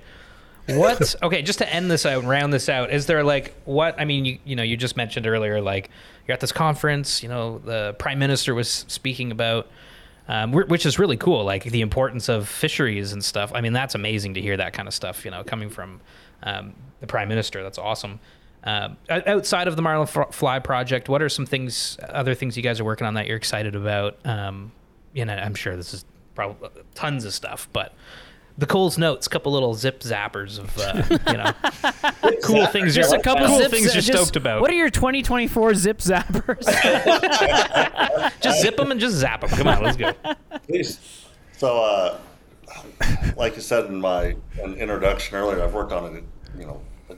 what? 0.66 1.14
Okay, 1.22 1.42
just 1.42 1.58
to 1.58 1.72
end 1.72 1.90
this 1.90 2.06
out, 2.06 2.24
round 2.24 2.52
this 2.52 2.68
out. 2.68 2.90
Is 2.90 3.06
there 3.06 3.22
like 3.22 3.54
what? 3.64 3.98
I 4.00 4.04
mean, 4.04 4.24
you 4.24 4.38
you 4.44 4.56
know, 4.56 4.62
you 4.62 4.76
just 4.76 4.96
mentioned 4.96 5.26
earlier, 5.26 5.60
like 5.60 5.90
you're 6.26 6.34
at 6.34 6.40
this 6.40 6.52
conference. 6.52 7.22
You 7.22 7.28
know, 7.28 7.58
the 7.58 7.94
prime 7.98 8.18
minister 8.18 8.54
was 8.54 8.84
speaking 8.88 9.30
about, 9.30 9.68
um, 10.28 10.52
which 10.52 10.86
is 10.86 10.98
really 10.98 11.16
cool. 11.16 11.44
Like 11.44 11.64
the 11.64 11.80
importance 11.80 12.28
of 12.28 12.48
fisheries 12.48 13.12
and 13.12 13.24
stuff. 13.24 13.52
I 13.54 13.60
mean, 13.60 13.72
that's 13.72 13.94
amazing 13.94 14.34
to 14.34 14.40
hear 14.40 14.56
that 14.56 14.72
kind 14.72 14.88
of 14.88 14.94
stuff. 14.94 15.24
You 15.24 15.30
know, 15.30 15.44
coming 15.44 15.70
from 15.70 16.00
um, 16.42 16.74
the 17.00 17.06
prime 17.06 17.28
minister. 17.28 17.62
That's 17.62 17.78
awesome. 17.78 18.20
Um, 18.64 18.96
outside 19.10 19.68
of 19.68 19.76
the 19.76 19.82
Marlin 19.82 20.06
Fly 20.06 20.58
project, 20.58 21.10
what 21.10 21.20
are 21.20 21.28
some 21.28 21.44
things, 21.44 21.98
other 22.08 22.34
things 22.34 22.56
you 22.56 22.62
guys 22.62 22.80
are 22.80 22.84
working 22.84 23.06
on 23.06 23.12
that 23.14 23.26
you're 23.26 23.36
excited 23.36 23.76
about? 23.76 24.16
Um, 24.24 24.72
you 25.12 25.26
know, 25.26 25.34
I'm 25.34 25.54
sure 25.54 25.76
this 25.76 25.92
is 25.92 26.06
probably 26.34 26.70
tons 26.94 27.26
of 27.26 27.34
stuff, 27.34 27.68
but 27.74 27.92
the 28.56 28.66
Cole's 28.66 28.96
notes, 28.98 29.26
a 29.26 29.30
couple 29.30 29.52
little 29.52 29.74
zip 29.74 30.00
zappers 30.00 30.58
of 30.58 30.78
uh, 30.78 31.18
you 31.30 31.36
know 32.32 32.38
cool 32.42 32.66
things. 32.66 32.94
Just 32.94 33.12
a 33.12 33.18
couple 33.20 33.46
cool 33.46 33.58
zips, 33.58 33.70
things 33.70 33.84
you're 33.94 34.02
just- 34.02 34.06
stoked 34.08 34.36
about. 34.36 34.60
What 34.60 34.70
are 34.70 34.74
your 34.74 34.90
2024 34.90 35.74
zip 35.74 35.98
zappers? 35.98 36.64
just 38.40 38.62
zip 38.62 38.76
them 38.76 38.90
and 38.90 39.00
just 39.00 39.16
zap 39.16 39.40
them. 39.40 39.50
Come 39.50 39.68
on, 39.68 39.82
let's 39.82 39.96
go. 39.96 40.12
Please. 40.68 41.00
So, 41.56 41.80
uh, 41.82 42.18
like 43.36 43.56
you 43.56 43.62
said 43.62 43.86
in 43.86 44.00
my 44.00 44.36
in 44.62 44.74
introduction 44.74 45.36
earlier, 45.36 45.62
I've 45.62 45.74
worked 45.74 45.92
on 45.92 46.04
a, 46.04 46.58
you 46.58 46.66
know 46.66 46.80
a 47.10 47.14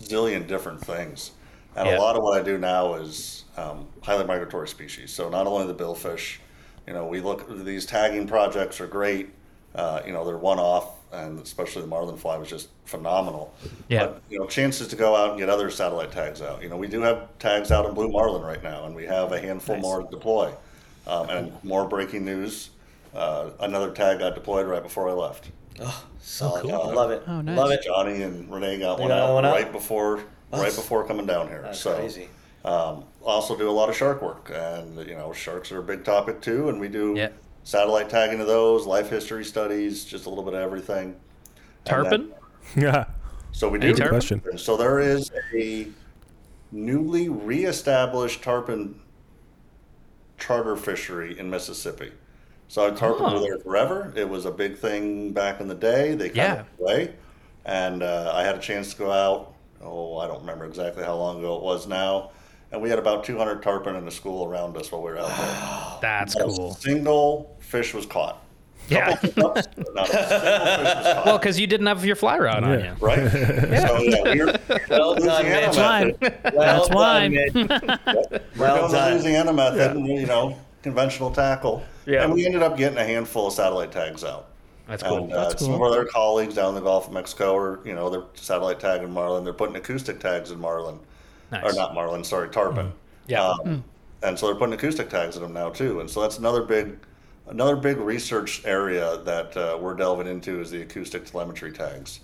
zillion 0.00 0.46
different 0.46 0.80
things, 0.80 1.32
and 1.76 1.86
Yeah. 1.86 1.98
a 1.98 2.00
lot 2.00 2.16
of 2.16 2.22
what 2.22 2.40
I 2.40 2.42
do 2.42 2.58
now 2.58 2.94
is 2.94 3.44
um, 3.56 3.86
highly 4.02 4.24
migratory 4.24 4.68
species. 4.68 5.12
So 5.12 5.28
not 5.28 5.46
only 5.46 5.66
the 5.66 5.74
billfish, 5.74 6.38
you 6.86 6.92
know, 6.92 7.06
we 7.06 7.20
look 7.20 7.46
these 7.64 7.86
tagging 7.86 8.26
projects 8.26 8.80
are 8.80 8.86
great. 8.86 9.30
Uh, 9.74 10.02
you 10.06 10.12
know, 10.12 10.24
they're 10.24 10.36
one 10.38 10.58
off, 10.58 10.90
and 11.12 11.38
especially 11.40 11.82
the 11.82 11.88
marlin 11.88 12.16
fly 12.16 12.36
was 12.36 12.48
just 12.48 12.68
phenomenal. 12.84 13.54
Yeah. 13.88 14.06
But, 14.06 14.22
you 14.30 14.38
know, 14.38 14.46
chances 14.46 14.88
to 14.88 14.96
go 14.96 15.16
out 15.16 15.30
and 15.30 15.38
get 15.38 15.48
other 15.48 15.70
satellite 15.70 16.12
tags 16.12 16.42
out. 16.42 16.62
You 16.62 16.68
know, 16.68 16.76
we 16.76 16.86
do 16.88 17.00
have 17.02 17.28
tags 17.38 17.70
out 17.72 17.86
in 17.86 17.94
blue 17.94 18.10
marlin 18.10 18.42
right 18.42 18.62
now, 18.62 18.84
and 18.84 18.94
we 18.94 19.04
have 19.06 19.32
a 19.32 19.40
handful 19.40 19.76
Nice. 19.76 19.82
more 19.82 20.02
to 20.02 20.08
deploy. 20.10 20.52
Um, 21.06 21.28
and 21.30 21.52
more 21.64 21.86
breaking 21.88 22.24
news. 22.24 22.70
Uh, 23.14 23.50
another 23.60 23.90
tag 23.90 24.20
got 24.20 24.34
deployed 24.34 24.66
right 24.66 24.82
before 24.82 25.08
I 25.08 25.12
left. 25.12 25.50
Oh, 25.80 26.04
solid. 26.20 26.62
cool. 26.62 26.72
I 26.74 26.92
love 26.92 27.10
it. 27.10 27.22
Oh, 27.26 27.40
nice. 27.40 27.56
Love 27.58 27.70
it. 27.72 27.82
Johnny 27.82 28.22
and 28.22 28.50
Renee 28.52 28.78
got 28.78 28.96
They 28.98 29.02
one 29.02 29.08
got 29.08 29.18
out 29.30 29.34
one 29.34 29.44
out? 29.46 29.52
right 29.54 29.72
before 29.72 30.22
right 30.52 30.74
before 30.74 31.04
coming 31.06 31.24
down 31.26 31.48
here. 31.48 31.62
That's 31.62 31.80
so 31.80 31.96
crazy. 31.96 32.28
um, 32.64 33.04
also 33.24 33.56
do 33.56 33.68
a 33.68 33.72
lot 33.72 33.88
of 33.88 33.96
shark 33.96 34.20
work, 34.22 34.50
and 34.54 34.96
you 35.08 35.14
know 35.14 35.32
sharks 35.32 35.72
are 35.72 35.78
a 35.78 35.82
big 35.82 36.04
topic 36.04 36.40
too, 36.42 36.68
and 36.68 36.78
we 36.78 36.88
do 36.88 37.14
Yeah. 37.16 37.30
Satellite 37.64 38.08
tagging 38.10 38.40
of 38.40 38.46
those, 38.46 38.86
life 38.86 39.08
history 39.10 39.44
studies, 39.44 40.04
just 40.04 40.26
a 40.26 40.28
little 40.28 40.44
bit 40.44 40.54
of 40.54 40.60
everything. 40.60 41.16
Tarpon? 41.84 42.28
then- 42.28 42.32
Yeah. 42.84 43.04
so 43.52 43.68
we 43.68 43.78
do. 43.78 43.92
tarpon? 43.94 44.10
Question. 44.10 44.58
So 44.58 44.76
there 44.76 45.00
is 45.00 45.30
a 45.54 45.88
newly 46.70 47.28
reestablished 47.28 48.42
tarpon 48.42 49.00
charter 50.38 50.76
fishery 50.76 51.38
in 51.38 51.50
Mississippi. 51.50 52.12
So 52.68 52.92
tarpon 52.94 53.32
Oh. 53.34 53.34
were 53.34 53.40
there 53.46 53.58
forever. 53.58 54.12
It 54.16 54.28
was 54.28 54.44
a 54.46 54.50
big 54.50 54.76
thing 54.78 55.32
back 55.32 55.60
in 55.60 55.68
the 55.68 55.74
day. 55.74 56.14
They 56.14 56.28
kind 56.28 56.36
Yeah. 56.36 56.52
of 56.60 56.66
went 56.78 56.80
away, 56.80 57.14
and 57.66 58.02
uh, 58.02 58.32
I 58.34 58.42
had 58.44 58.56
a 58.56 58.60
chance 58.60 58.92
to 58.92 58.98
go 58.98 59.12
out. 59.12 59.52
Oh, 59.82 60.16
I 60.18 60.26
don't 60.26 60.40
remember 60.40 60.64
exactly 60.64 61.04
how 61.04 61.16
long 61.16 61.38
ago 61.40 61.56
it 61.56 61.62
was 61.62 61.86
now. 61.86 62.30
And 62.72 62.80
we 62.80 62.88
had 62.88 62.98
about 62.98 63.22
200 63.24 63.62
tarpon 63.62 63.96
in 63.96 64.04
the 64.06 64.10
school 64.10 64.46
around 64.46 64.76
us 64.78 64.90
while 64.90 65.02
we 65.02 65.10
were 65.10 65.18
out 65.18 65.28
there. 65.28 65.98
That's 66.00 66.34
Not 66.36 66.48
a 66.48 66.52
cool. 66.52 66.74
single 66.74 67.56
fish 67.60 67.92
was 67.92 68.06
caught. 68.06 68.42
Yeah. 68.88 69.08
Not 69.36 69.58
a 69.58 69.62
single 69.62 70.04
fish 70.04 70.14
was 70.16 71.04
caught. 71.14 71.26
Well, 71.26 71.38
because 71.38 71.60
you 71.60 71.66
didn't 71.66 71.86
have 71.86 72.02
your 72.04 72.16
fly 72.16 72.38
rod 72.38 72.64
on 72.64 72.80
you. 72.80 72.94
right? 73.00 73.18
So 73.82 73.98
yeah, 74.00 74.22
we're, 74.24 74.46
Well 74.88 75.14
done, 75.16 75.22
Louisiana 75.22 75.66
Mitch. 75.66 75.76
Fine. 75.76 76.16
Well 76.20 76.30
That's 76.54 76.88
done, 76.88 76.94
why. 76.96 77.28
We're 78.56 78.66
Well 78.66 78.88
doing 78.88 78.92
the. 79.02 79.10
Louisiana 79.12 79.52
method, 79.52 79.96
and, 79.96 80.06
you 80.06 80.26
know, 80.26 80.58
conventional 80.82 81.30
tackle. 81.30 81.84
Yeah. 82.06 82.24
And 82.24 82.32
we 82.32 82.46
ended 82.46 82.62
up 82.62 82.76
getting 82.78 82.98
a 82.98 83.04
handful 83.04 83.48
of 83.48 83.52
satellite 83.52 83.92
tags 83.92 84.24
out. 84.24 84.48
That's 84.88 85.02
cool. 85.02 85.24
And 85.24 85.32
uh, 85.32 85.48
That's 85.48 85.62
some 85.64 85.74
of 85.74 85.80
our 85.82 86.04
colleagues 86.06 86.54
down 86.54 86.70
in 86.70 86.74
the 86.74 86.80
Gulf 86.80 87.06
of 87.06 87.12
Mexico 87.12 87.54
are, 87.56 87.80
you 87.84 87.94
know, 87.94 88.08
they're 88.10 88.24
satellite 88.34 88.80
tagging 88.80 89.12
marlin. 89.12 89.44
They're 89.44 89.52
putting 89.52 89.76
acoustic 89.76 90.18
tags 90.20 90.50
in 90.50 90.58
marlin, 90.58 90.98
Nice. 91.52 91.64
or 91.64 91.76
not 91.76 91.94
marlin, 91.94 92.24
sorry, 92.24 92.48
tarpon. 92.48 92.92
Yeah. 93.28 93.46
Um, 93.64 93.84
And 94.24 94.38
so 94.38 94.46
they're 94.46 94.54
putting 94.54 94.72
acoustic 94.74 95.10
tags 95.10 95.36
in 95.36 95.42
them 95.42 95.52
now 95.52 95.68
too. 95.70 96.00
And 96.00 96.08
so 96.08 96.20
that's 96.22 96.38
another 96.38 96.62
big, 96.62 96.96
another 97.48 97.74
big 97.76 97.96
research 97.98 98.62
area 98.64 99.18
that 99.24 99.56
uh, 99.56 99.76
we're 99.80 99.94
delving 99.94 100.28
into 100.28 100.60
is 100.60 100.70
the 100.70 100.82
acoustic 100.82 101.24
telemetry 101.26 101.72
tags. 101.72 102.20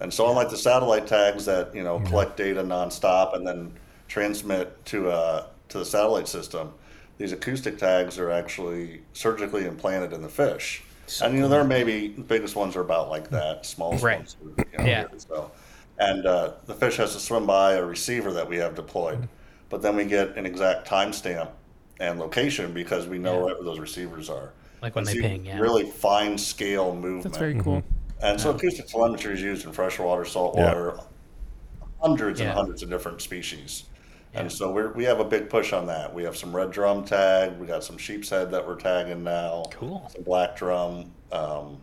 And 0.00 0.12
so 0.12 0.28
unlike 0.30 0.48
the 0.50 0.56
satellite 0.56 1.06
tags 1.06 1.44
that 1.44 1.74
you 1.74 1.84
know 1.84 2.00
collect 2.00 2.36
data 2.38 2.62
nonstop 2.62 3.36
and 3.36 3.46
then 3.46 3.72
transmit 4.08 4.82
to 4.86 5.10
uh, 5.10 5.46
to 5.68 5.78
the 5.78 5.84
satellite 5.84 6.26
system, 6.26 6.72
these 7.18 7.32
acoustic 7.32 7.78
tags 7.78 8.18
are 8.18 8.30
actually 8.30 9.02
surgically 9.12 9.66
implanted 9.66 10.12
in 10.12 10.22
the 10.22 10.28
fish. 10.28 10.82
and 11.22 11.34
you 11.34 11.40
know 11.40 11.48
there 11.48 11.64
may 11.64 11.84
be 11.84 12.08
the 12.08 12.22
biggest 12.22 12.56
ones 12.56 12.74
are 12.76 12.80
about 12.80 13.10
like 13.10 13.28
that, 13.30 13.66
smallest 13.66 14.02
Right. 14.02 14.18
ones. 14.18 14.36
are, 14.58 14.64
You 14.72 14.78
know, 14.78 14.84
Yeah. 14.84 15.06
So, 15.18 15.50
and 16.02 16.26
uh, 16.26 16.52
the 16.66 16.74
fish 16.74 16.96
has 16.96 17.12
to 17.14 17.20
swim 17.20 17.46
by 17.46 17.74
a 17.74 17.84
receiver 17.84 18.32
that 18.32 18.48
we 18.48 18.56
have 18.56 18.74
deployed, 18.74 19.28
but 19.68 19.82
then 19.82 19.96
we 19.96 20.04
get 20.04 20.36
an 20.36 20.46
exact 20.46 20.88
timestamp 20.88 21.50
and 22.00 22.18
location 22.18 22.72
because 22.72 23.06
we 23.06 23.18
know 23.18 23.44
where 23.44 23.54
those 23.62 23.78
receivers 23.78 24.28
are. 24.28 24.52
Like 24.80 24.96
when 24.96 25.04
they 25.04 25.20
ping, 25.20 25.46
yeah. 25.46 25.58
Really 25.60 25.88
fine 25.88 26.36
scale 26.36 26.94
movement. 26.94 27.22
That's 27.24 27.38
very 27.38 27.54
cool. 27.60 27.84
And 28.20 28.40
so 28.40 28.50
acoustic 28.50 28.88
telemetry 28.88 29.34
is 29.34 29.40
used 29.40 29.64
in 29.64 29.72
freshwater, 29.72 30.24
saltwater, 30.24 30.98
hundreds 32.00 32.40
Yeah. 32.40 32.46
and 32.46 32.54
hundreds 32.56 32.82
of 32.82 32.90
different 32.90 33.20
species. 33.20 33.84
Yeah. 34.34 34.40
And 34.40 34.52
so 34.52 34.72
we're, 34.72 34.92
we 34.92 35.04
have 35.04 35.20
a 35.20 35.24
big 35.24 35.48
push 35.50 35.72
on 35.72 35.86
that. 35.86 36.12
We 36.12 36.24
have 36.24 36.36
some 36.36 36.54
red 36.54 36.70
drum 36.72 37.04
tag. 37.04 37.58
We 37.58 37.66
got 37.66 37.84
some 37.84 37.98
sheep's 37.98 38.28
head 38.30 38.50
that 38.50 38.66
we're 38.66 38.76
tagging 38.76 39.22
now. 39.22 39.64
Cool. 39.70 40.08
Some 40.12 40.22
black 40.22 40.56
drum. 40.56 41.12
Um, 41.30 41.76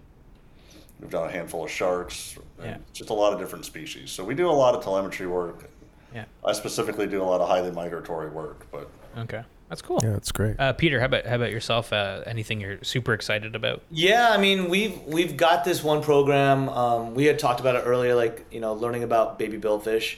we've 1.00 1.12
done 1.12 1.28
a 1.28 1.32
handful 1.32 1.64
of 1.66 1.72
sharks. 1.72 2.38
And 2.60 2.70
Yeah. 2.72 2.78
Just 2.94 3.10
a 3.10 3.14
lot 3.14 3.34
of 3.34 3.40
different 3.40 3.66
species. 3.66 4.12
So 4.12 4.24
we 4.24 4.36
do 4.36 4.50
a 4.50 4.52
lot 4.52 4.76
of 4.76 4.84
telemetry 4.84 5.28
work. 5.28 5.70
Yeah. 6.14 6.26
I 6.46 6.54
specifically 6.54 7.08
do 7.08 7.22
a 7.22 7.26
lot 7.26 7.42
of 7.42 7.48
highly 7.48 7.72
migratory 7.72 8.30
work, 8.30 8.68
but 8.72 8.90
Okay. 9.18 9.44
That's 9.70 9.84
cool. 9.84 10.00
Yeah, 10.02 10.12
that's 10.14 10.32
great. 10.32 10.60
Uh, 10.60 10.74
Peter, 10.74 11.00
how 11.00 11.06
about 11.06 11.28
how 11.28 11.36
about 11.36 11.52
yourself? 11.52 11.94
Uh, 11.94 12.24
anything 12.26 12.60
you're 12.60 12.84
super 12.84 13.14
excited 13.14 13.56
about? 13.56 13.84
Yeah, 13.92 14.32
I 14.32 14.38
mean 14.38 14.68
we've 14.68 15.00
we've 15.04 15.38
got 15.38 15.64
this 15.64 15.84
one 15.84 16.02
program. 16.02 16.70
Um, 16.70 17.14
we 17.14 17.26
had 17.26 17.38
talked 17.38 17.60
about 17.60 17.76
it 17.76 17.84
earlier, 17.86 18.16
like 18.16 18.46
you 18.52 18.60
know, 18.62 18.74
learning 18.74 19.04
about 19.04 19.38
baby 19.38 19.60
billfish, 19.60 20.16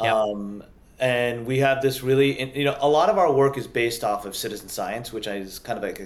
Yeah. 0.00 0.14
um, 0.14 0.62
and 1.00 1.46
we 1.46 1.58
have 1.58 1.82
this 1.82 2.04
really, 2.04 2.56
you 2.56 2.64
know, 2.64 2.76
a 2.80 2.88
lot 2.88 3.08
of 3.10 3.18
our 3.18 3.32
work 3.32 3.58
is 3.58 3.66
based 3.66 4.04
off 4.04 4.24
of 4.24 4.36
citizen 4.36 4.68
science, 4.68 5.12
which 5.12 5.26
is 5.26 5.58
kind 5.58 5.76
of 5.76 5.82
like 5.82 5.98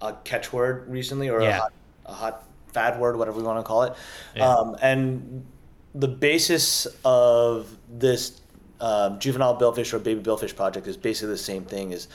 a, 0.00 0.06
a 0.06 0.12
catchword 0.24 0.84
recently, 0.88 1.28
or 1.28 1.42
Yeah. 1.42 1.48
a, 1.48 1.60
hot, 1.60 1.72
a 2.06 2.12
hot 2.12 2.44
fad 2.76 3.00
word, 3.00 3.16
whatever 3.16 3.38
we 3.38 3.42
want 3.42 3.58
to 3.58 3.62
call 3.62 3.82
it. 3.84 3.94
Yeah. 4.36 4.48
Um, 4.48 4.76
and 4.82 5.46
the 5.94 6.08
basis 6.08 6.86
of 7.04 7.74
this 7.88 8.40
um, 8.80 9.18
juvenile 9.18 9.56
billfish 9.58 9.94
or 9.94 9.98
baby 9.98 10.20
billfish 10.20 10.54
project 10.54 10.86
is 10.86 10.96
basically 10.96 11.32
the 11.32 11.38
same 11.52 11.64
thing. 11.64 11.92
Is, 11.92 12.08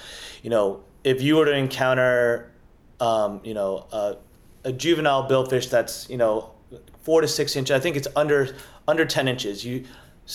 you 0.43 0.51
know, 0.51 0.83
if 1.03 1.21
you 1.21 1.35
were 1.37 1.45
to 1.45 1.55
encounter, 1.55 2.51
um, 2.99 3.41
you 3.43 3.55
know, 3.55 3.87
a, 3.91 4.17
a 4.63 4.71
juvenile 4.71 5.27
billfish 5.27 5.69
that's 5.69 6.07
you 6.09 6.17
know 6.17 6.51
four 7.01 7.21
to 7.21 7.27
six 7.27 7.55
inches, 7.55 7.75
I 7.75 7.79
think 7.79 7.95
it's 7.95 8.07
under 8.15 8.55
under 8.87 9.05
ten 9.05 9.27
inches. 9.27 9.65
You 9.65 9.85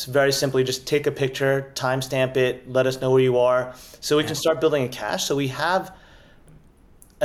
very 0.08 0.32
simply 0.32 0.64
just 0.64 0.86
take 0.86 1.06
a 1.06 1.12
picture, 1.12 1.72
timestamp 1.74 2.36
it, 2.36 2.68
let 2.68 2.86
us 2.86 3.00
know 3.00 3.12
where 3.12 3.22
you 3.22 3.38
are, 3.38 3.74
so 4.00 4.16
we 4.16 4.24
can 4.24 4.34
start 4.34 4.60
building 4.60 4.82
a 4.82 4.88
cache. 4.88 5.24
So 5.24 5.36
we 5.36 5.48
have 5.48 5.96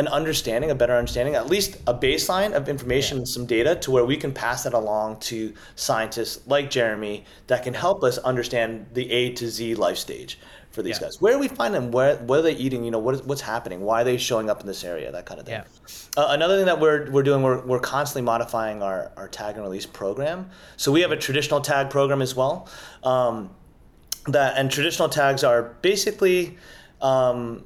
an 0.02 0.08
understanding, 0.08 0.72
a 0.72 0.76
better 0.76 0.96
understanding, 0.96 1.36
at 1.36 1.48
least 1.48 1.78
a 1.88 1.94
baseline 1.94 2.54
of 2.54 2.68
information 2.68 3.20
and 3.20 3.28
some 3.28 3.46
data 3.46 3.76
to 3.76 3.92
where 3.92 4.04
we 4.12 4.18
can 4.18 4.32
pass 4.34 4.64
that 4.64 4.74
along 4.74 5.20
to 5.20 5.54
scientists 5.76 6.46
like 6.48 6.70
Jeremy 6.72 7.24
that 7.48 7.64
can 7.64 7.74
help 7.74 8.04
us 8.04 8.18
understand 8.32 8.88
the 8.94 9.10
A 9.12 9.32
to 9.34 9.48
Z 9.48 9.76
life 9.76 9.98
stage 9.98 10.40
for 10.72 10.82
these 10.82 10.98
Yeah. 10.98 11.08
guys. 11.08 11.22
Where 11.22 11.34
do 11.34 11.40
we 11.40 11.48
find 11.48 11.74
them? 11.74 11.92
Where 11.92 12.16
what 12.18 12.40
are 12.40 12.42
they 12.42 12.54
eating? 12.66 12.84
You 12.84 12.92
know, 12.92 13.00
what 13.00 13.16
is, 13.16 13.22
what's 13.24 13.42
happening? 13.42 13.82
Why 13.82 14.02
are 14.02 14.04
they 14.04 14.18
showing 14.18 14.50
up 14.50 14.60
in 14.62 14.68
this 14.68 14.84
area? 14.84 15.12
That 15.12 15.26
kind 15.26 15.40
of 15.40 15.46
thing. 15.46 15.62
Yeah. 15.62 16.22
Uh, 16.24 16.28
another 16.32 16.58
thing 16.58 16.66
that 16.66 16.80
we're, 16.80 17.12
we're 17.12 17.24
doing, 17.24 17.44
we're, 17.44 17.62
we're 17.66 17.80
constantly 17.80 18.24
modifying 18.24 18.82
our, 18.82 19.12
our 19.18 19.28
tag 19.28 19.56
and 19.56 19.64
release 19.64 19.86
program. 19.86 20.50
So 20.78 20.92
we 20.92 21.02
have 21.02 21.12
a 21.12 21.18
traditional 21.18 21.62
tag 21.62 21.90
program 21.90 22.22
as 22.22 22.36
well. 22.36 22.68
Um, 23.04 23.52
that 24.28 24.58
and 24.58 24.72
traditional 24.72 25.10
tags 25.10 25.44
are 25.44 25.76
basically 25.82 26.58
um, 27.02 27.64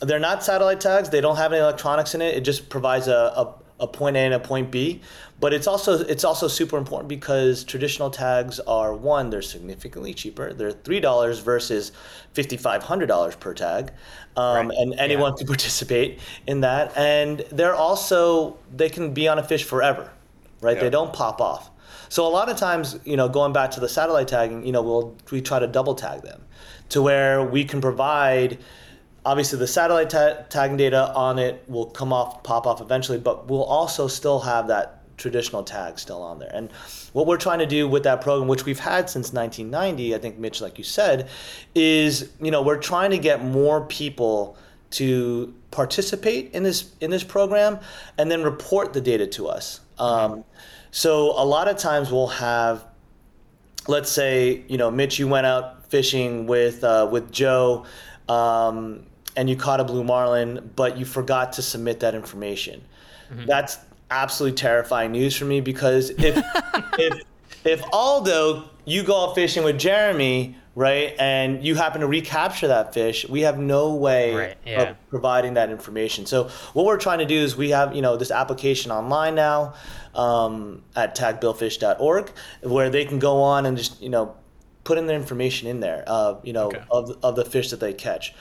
they're 0.00 0.18
not 0.18 0.44
satellite 0.44 0.80
tags. 0.80 1.08
They 1.10 1.20
don't 1.20 1.36
have 1.36 1.52
any 1.52 1.60
electronics 1.60 2.14
in 2.14 2.22
it. 2.22 2.36
It 2.36 2.42
just 2.42 2.68
provides 2.68 3.08
a, 3.08 3.14
a, 3.36 3.54
a 3.80 3.86
point 3.88 4.16
A 4.16 4.20
and 4.20 4.34
a 4.34 4.40
point 4.40 4.70
B. 4.70 5.00
But 5.38 5.52
it's 5.52 5.66
also 5.66 5.98
it's 6.04 6.24
also 6.24 6.48
super 6.48 6.78
important 6.78 7.08
because 7.08 7.62
traditional 7.62 8.08
tags 8.10 8.58
are 8.60 8.94
one 8.94 9.28
they're 9.28 9.42
significantly 9.42 10.14
cheaper. 10.14 10.54
They're 10.54 10.72
three 10.72 11.00
dollars 11.00 11.40
versus 11.40 11.92
fifty 12.32 12.56
five 12.56 12.82
hundred 12.82 13.06
dollars 13.06 13.36
per 13.36 13.52
tag, 13.52 13.92
um, 14.36 14.68
Right. 14.68 14.78
and 14.78 14.94
anyone 14.98 15.36
can 15.36 15.46
participate 15.54 16.20
in 16.46 16.62
that. 16.62 16.96
And 16.96 17.40
they're 17.52 17.74
also 17.74 18.56
they 18.74 18.88
can 18.88 19.12
be 19.12 19.28
on 19.28 19.38
a 19.38 19.42
fish 19.42 19.64
forever, 19.64 20.10
right? 20.62 20.76
Yeah. 20.76 20.84
They 20.84 20.90
don't 20.90 21.12
pop 21.12 21.40
off. 21.42 21.70
So 22.08 22.26
a 22.26 22.30
lot 22.30 22.48
of 22.48 22.56
times, 22.56 22.98
you 23.04 23.16
know, 23.16 23.28
going 23.28 23.52
back 23.52 23.72
to 23.72 23.80
the 23.80 23.88
satellite 23.88 24.28
tagging, 24.28 24.64
you 24.64 24.72
know, 24.72 24.80
we'll 24.80 25.14
we 25.30 25.42
try 25.42 25.58
to 25.58 25.66
double 25.66 25.94
tag 25.94 26.22
them, 26.22 26.44
to 26.90 27.02
where 27.02 27.42
we 27.44 27.64
can 27.64 27.80
provide. 27.82 28.58
Obviously, 29.26 29.58
the 29.58 29.66
satellite 29.66 30.08
ta- 30.08 30.44
tagging 30.48 30.76
data 30.76 31.12
on 31.12 31.40
it 31.40 31.64
will 31.66 31.86
come 31.86 32.12
off, 32.12 32.44
pop 32.44 32.64
off 32.64 32.80
eventually, 32.80 33.18
but 33.18 33.48
we'll 33.48 33.64
also 33.64 34.06
still 34.06 34.38
have 34.38 34.68
that 34.68 35.02
traditional 35.16 35.64
tag 35.64 35.98
still 35.98 36.22
on 36.22 36.38
there. 36.38 36.50
And 36.54 36.70
what 37.12 37.26
we're 37.26 37.36
trying 37.36 37.58
to 37.58 37.66
do 37.66 37.88
with 37.88 38.04
that 38.04 38.20
program, 38.20 38.46
which 38.46 38.64
we've 38.64 38.78
had 38.78 39.10
since 39.10 39.32
1990, 39.32 40.14
I 40.14 40.18
think 40.18 40.38
Mitch, 40.38 40.60
like 40.60 40.78
you 40.78 40.84
said, 40.84 41.28
is 41.74 42.30
you 42.40 42.52
know 42.52 42.62
we're 42.62 42.78
trying 42.78 43.10
to 43.10 43.18
get 43.18 43.44
more 43.44 43.84
people 43.86 44.56
to 44.90 45.52
participate 45.72 46.52
in 46.52 46.62
this 46.62 46.92
in 47.00 47.10
this 47.10 47.24
program 47.24 47.80
and 48.18 48.30
then 48.30 48.42
report 48.42 48.92
the 48.92 49.00
data 49.00 49.26
to 49.26 49.48
us. 49.48 49.80
Um, 49.98 50.44
so 50.90 51.32
a 51.40 51.44
lot 51.44 51.68
of 51.68 51.76
times 51.76 52.12
we'll 52.12 52.28
have, 52.28 52.84
let's 53.88 54.10
say, 54.10 54.62
you 54.68 54.78
know, 54.78 54.90
Mitch, 54.90 55.18
you 55.18 55.26
went 55.26 55.46
out 55.46 55.90
fishing 55.90 56.46
with 56.46 56.84
uh, 56.84 57.08
with 57.10 57.32
Joe, 57.32 57.86
um, 58.28 59.04
and 59.36 59.48
you 59.50 59.56
caught 59.56 59.80
a 59.80 59.84
blue 59.84 60.02
marlin, 60.04 60.70
but 60.76 60.96
you 60.96 61.04
forgot 61.04 61.52
to 61.54 61.62
submit 61.62 62.00
that 62.00 62.14
information. 62.14 62.82
That's 63.46 63.78
absolutely 64.10 64.56
terrifying 64.56 65.12
news 65.12 65.36
for 65.36 65.44
me 65.44 65.60
because 65.60 66.10
if 66.10 66.36
if 66.98 67.22
if 67.64 67.82
Aldo, 67.92 68.68
you 68.84 69.02
go 69.02 69.24
out 69.24 69.34
fishing 69.34 69.64
with 69.64 69.78
Jeremy, 69.78 70.56
right, 70.76 71.12
and 71.18 71.64
you 71.64 71.74
happen 71.74 72.00
to 72.02 72.06
recapture 72.06 72.68
that 72.68 72.94
fish, 72.94 73.28
we 73.28 73.40
have 73.40 73.58
no 73.58 73.94
way 73.94 74.34
Right, 74.34 74.56
yeah. 74.64 74.82
of 74.90 74.96
providing 75.10 75.54
that 75.54 75.70
information. 75.70 76.24
So 76.26 76.48
what 76.72 76.86
we're 76.86 76.98
trying 76.98 77.18
to 77.18 77.24
do 77.26 77.34
is 77.36 77.56
we 77.56 77.70
have 77.70 77.96
you 77.96 78.02
know 78.02 78.16
this 78.16 78.30
application 78.30 78.92
online 78.92 79.34
now 79.34 79.74
um, 80.14 80.82
at 80.94 81.16
tagbillfish.org 81.16 82.30
where 82.62 82.90
they 82.90 83.04
can 83.04 83.18
go 83.18 83.42
on 83.42 83.66
and 83.66 83.76
just 83.76 84.00
you 84.00 84.08
know 84.08 84.36
put 84.84 84.98
in 84.98 85.06
their 85.08 85.16
information 85.16 85.66
in 85.66 85.80
there, 85.80 86.04
uh, 86.06 86.36
you 86.44 86.52
know 86.52 86.66
Okay. 86.68 86.82
of 86.92 87.18
of 87.24 87.34
the 87.34 87.44
fish 87.44 87.70
that 87.70 87.80
they 87.80 87.92
catch. 87.92 88.34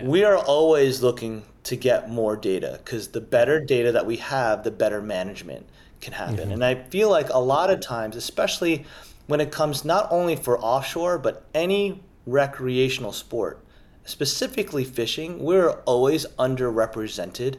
We 0.00 0.24
are 0.24 0.38
always 0.38 1.02
looking 1.02 1.44
to 1.64 1.76
get 1.76 2.10
more 2.10 2.36
data 2.36 2.80
because 2.82 3.08
the 3.08 3.20
better 3.20 3.60
data 3.60 3.92
that 3.92 4.06
we 4.06 4.16
have, 4.16 4.64
the 4.64 4.70
better 4.70 5.02
management 5.02 5.66
can 6.00 6.14
happen. 6.14 6.36
Mm-hmm. 6.36 6.52
And 6.52 6.64
I 6.64 6.74
feel 6.74 7.10
like 7.10 7.28
a 7.28 7.38
lot 7.38 7.70
of 7.70 7.80
times, 7.80 8.16
especially 8.16 8.84
when 9.26 9.40
it 9.40 9.52
comes 9.52 9.84
not 9.84 10.08
only 10.10 10.36
for 10.36 10.58
offshore, 10.58 11.18
but 11.18 11.44
any 11.54 12.02
recreational 12.26 13.12
sport, 13.12 13.64
specifically 14.04 14.84
fishing, 14.84 15.38
we're 15.38 15.70
always 15.84 16.26
underrepresented 16.38 17.58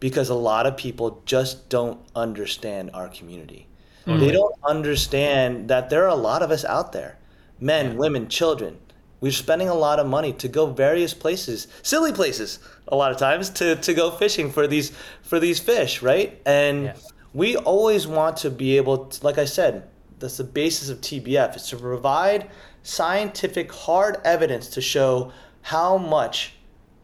because 0.00 0.28
a 0.28 0.34
lot 0.34 0.66
of 0.66 0.76
people 0.76 1.22
just 1.24 1.68
don't 1.68 2.00
understand 2.14 2.90
our 2.92 3.08
community. 3.08 3.66
They 4.06 4.32
don't 4.32 4.54
understand 4.62 5.68
that 5.68 5.88
there 5.88 6.04
are 6.04 6.08
a 6.08 6.14
lot 6.14 6.42
of 6.42 6.50
us 6.50 6.62
out 6.64 6.92
there 6.92 7.16
men, 7.58 7.96
women, 7.96 8.28
children. 8.28 8.76
We're 9.24 9.32
spending 9.32 9.70
a 9.70 9.74
lot 9.74 10.00
of 10.00 10.06
money 10.06 10.34
to 10.34 10.48
go 10.48 10.66
various 10.66 11.14
places, 11.14 11.66
silly 11.82 12.12
places, 12.12 12.58
a 12.88 12.94
lot 12.94 13.10
of 13.10 13.16
times 13.16 13.48
to, 13.58 13.74
to 13.76 13.94
go 13.94 14.10
fishing 14.10 14.50
for 14.50 14.66
these 14.66 14.92
for 15.22 15.40
these 15.40 15.58
fish, 15.58 16.02
right? 16.02 16.42
And 16.44 16.92
we 17.32 17.56
always 17.56 18.06
want 18.06 18.36
to 18.44 18.50
be 18.50 18.76
able 18.76 19.06
to, 19.06 19.24
like 19.24 19.38
I 19.38 19.46
said, 19.46 19.88
that's 20.18 20.36
the 20.36 20.44
basis 20.44 20.90
of 20.90 21.00
TBF 21.00 21.56
is 21.56 21.66
to 21.70 21.76
provide 21.78 22.50
scientific 22.82 23.72
hard 23.72 24.18
evidence 24.26 24.68
to 24.76 24.82
show 24.82 25.32
how 25.62 25.96
much 25.96 26.52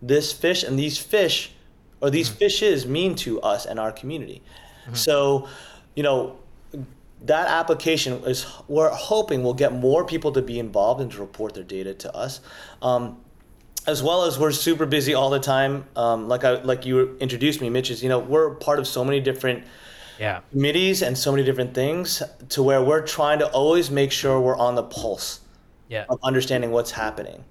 this 0.02 0.30
fish 0.30 0.62
and 0.62 0.78
these 0.78 0.98
fish 0.98 1.54
or 2.02 2.10
these 2.10 2.28
mm-hmm. 2.28 2.38
fishes 2.38 2.84
mean 2.84 3.14
to 3.14 3.40
us 3.40 3.64
and 3.64 3.80
our 3.80 3.92
community. 3.92 4.42
Mm-hmm. 4.84 4.92
So, 4.92 5.48
you 5.96 6.02
know, 6.02 6.36
that 7.26 7.48
application 7.48 8.14
is 8.24 8.46
we're 8.68 8.90
hoping 8.90 9.42
will 9.42 9.54
get 9.54 9.72
more 9.72 10.04
people 10.04 10.32
to 10.32 10.42
be 10.42 10.58
involved 10.58 11.00
and 11.00 11.10
to 11.12 11.18
report 11.20 11.54
their 11.54 11.64
data 11.64 11.94
to 11.94 12.14
us. 12.16 12.40
Um, 12.82 13.18
as 13.86 14.02
well 14.02 14.24
as 14.24 14.38
we're 14.38 14.52
super 14.52 14.84
busy 14.86 15.14
all 15.14 15.30
the 15.30 15.40
time. 15.40 15.86
Um, 15.96 16.28
like 16.28 16.44
I 16.44 16.62
like 16.62 16.84
you 16.84 17.16
introduced 17.18 17.60
me, 17.60 17.70
Mitch. 17.70 17.90
Is 17.90 18.02
you 18.02 18.08
know 18.08 18.18
we're 18.18 18.54
part 18.56 18.78
of 18.78 18.86
so 18.86 19.04
many 19.04 19.20
different 19.20 19.64
Yeah. 20.18 20.40
committees 20.52 21.02
and 21.02 21.16
so 21.16 21.30
many 21.32 21.44
different 21.44 21.72
things 21.74 22.22
to 22.50 22.62
where 22.62 22.82
we're 22.82 23.00
trying 23.00 23.38
to 23.38 23.46
always 23.48 23.90
make 23.90 24.12
sure 24.12 24.38
we're 24.40 24.56
on 24.56 24.74
the 24.74 24.82
pulse 24.82 25.40
Yeah. 25.88 26.04
of 26.10 26.18
understanding 26.22 26.72
what's 26.72 26.90
happening 26.90 27.42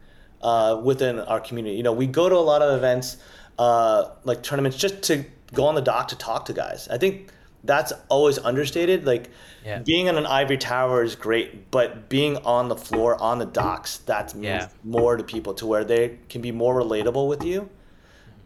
uh, 0.41 0.79
within 0.83 1.19
our 1.19 1.39
community. 1.39 1.75
You 1.77 1.83
know, 1.83 1.93
we 1.93 2.05
go 2.05 2.29
to 2.29 2.35
a 2.35 2.45
lot 2.51 2.61
of 2.61 2.75
events 2.77 3.17
uh, 3.57 4.09
like 4.23 4.41
tournaments 4.43 4.77
just 4.77 5.01
to 5.03 5.25
go 5.53 5.65
on 5.65 5.73
the 5.75 5.81
dock 5.81 6.07
to 6.09 6.15
talk 6.15 6.45
to 6.45 6.53
guys. 6.53 6.87
I 6.89 6.97
think 6.99 7.31
that's 7.63 7.91
always 8.09 8.37
understated. 8.39 9.05
Like 9.05 9.29
Yeah. 9.65 9.79
being 9.79 10.07
in 10.07 10.15
an 10.17 10.25
ivory 10.25 10.57
tower 10.57 11.03
is 11.03 11.15
great, 11.15 11.69
but 11.71 12.07
being 12.09 12.37
on 12.37 12.69
the 12.69 12.75
floor 12.75 13.21
on 13.21 13.39
the 13.39 13.45
docks 13.45 13.97
that 14.05 14.33
means 14.33 14.45
Yeah. 14.45 14.67
more 14.83 15.17
to 15.17 15.23
people 15.23 15.53
to 15.55 15.65
where 15.65 15.83
they 15.83 16.17
can 16.29 16.41
be 16.41 16.51
more 16.51 16.75
relatable 16.81 17.27
with 17.27 17.43
you. 17.43 17.69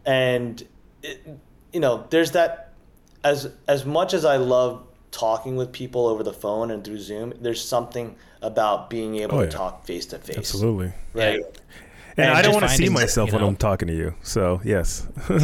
And 0.04 0.62
it, 1.02 1.20
you 1.72 1.80
know, 1.80 2.06
there's 2.10 2.32
that 2.32 2.72
as 3.22 3.48
as 3.68 3.84
much 3.86 4.12
as 4.14 4.24
I 4.24 4.36
love 4.36 4.82
talking 5.10 5.56
with 5.56 5.70
people 5.72 6.06
over 6.08 6.22
the 6.24 6.32
phone 6.32 6.70
and 6.72 6.82
through 6.84 6.98
Zoom, 6.98 7.32
there's 7.40 7.64
something 7.64 8.16
about 8.42 8.90
being 8.90 9.16
able 9.16 9.36
Oh, 9.36 9.40
to 9.40 9.44
yeah. 9.46 9.50
talk 9.50 9.84
face 9.86 10.06
to 10.06 10.18
face. 10.18 10.36
Absolutely. 10.36 10.92
Right. 11.12 11.40
And, 12.16 12.26
And 12.28 12.38
I 12.38 12.42
don't 12.42 12.52
want 12.54 12.68
to 12.68 12.74
see 12.74 12.88
myself 12.88 13.30
you 13.30 13.34
when 13.34 13.42
I'm 13.44 13.56
talking 13.56 13.88
to 13.88 13.94
you. 13.94 14.14
So 14.22 14.60
yes. 14.64 15.06
and, 15.28 15.42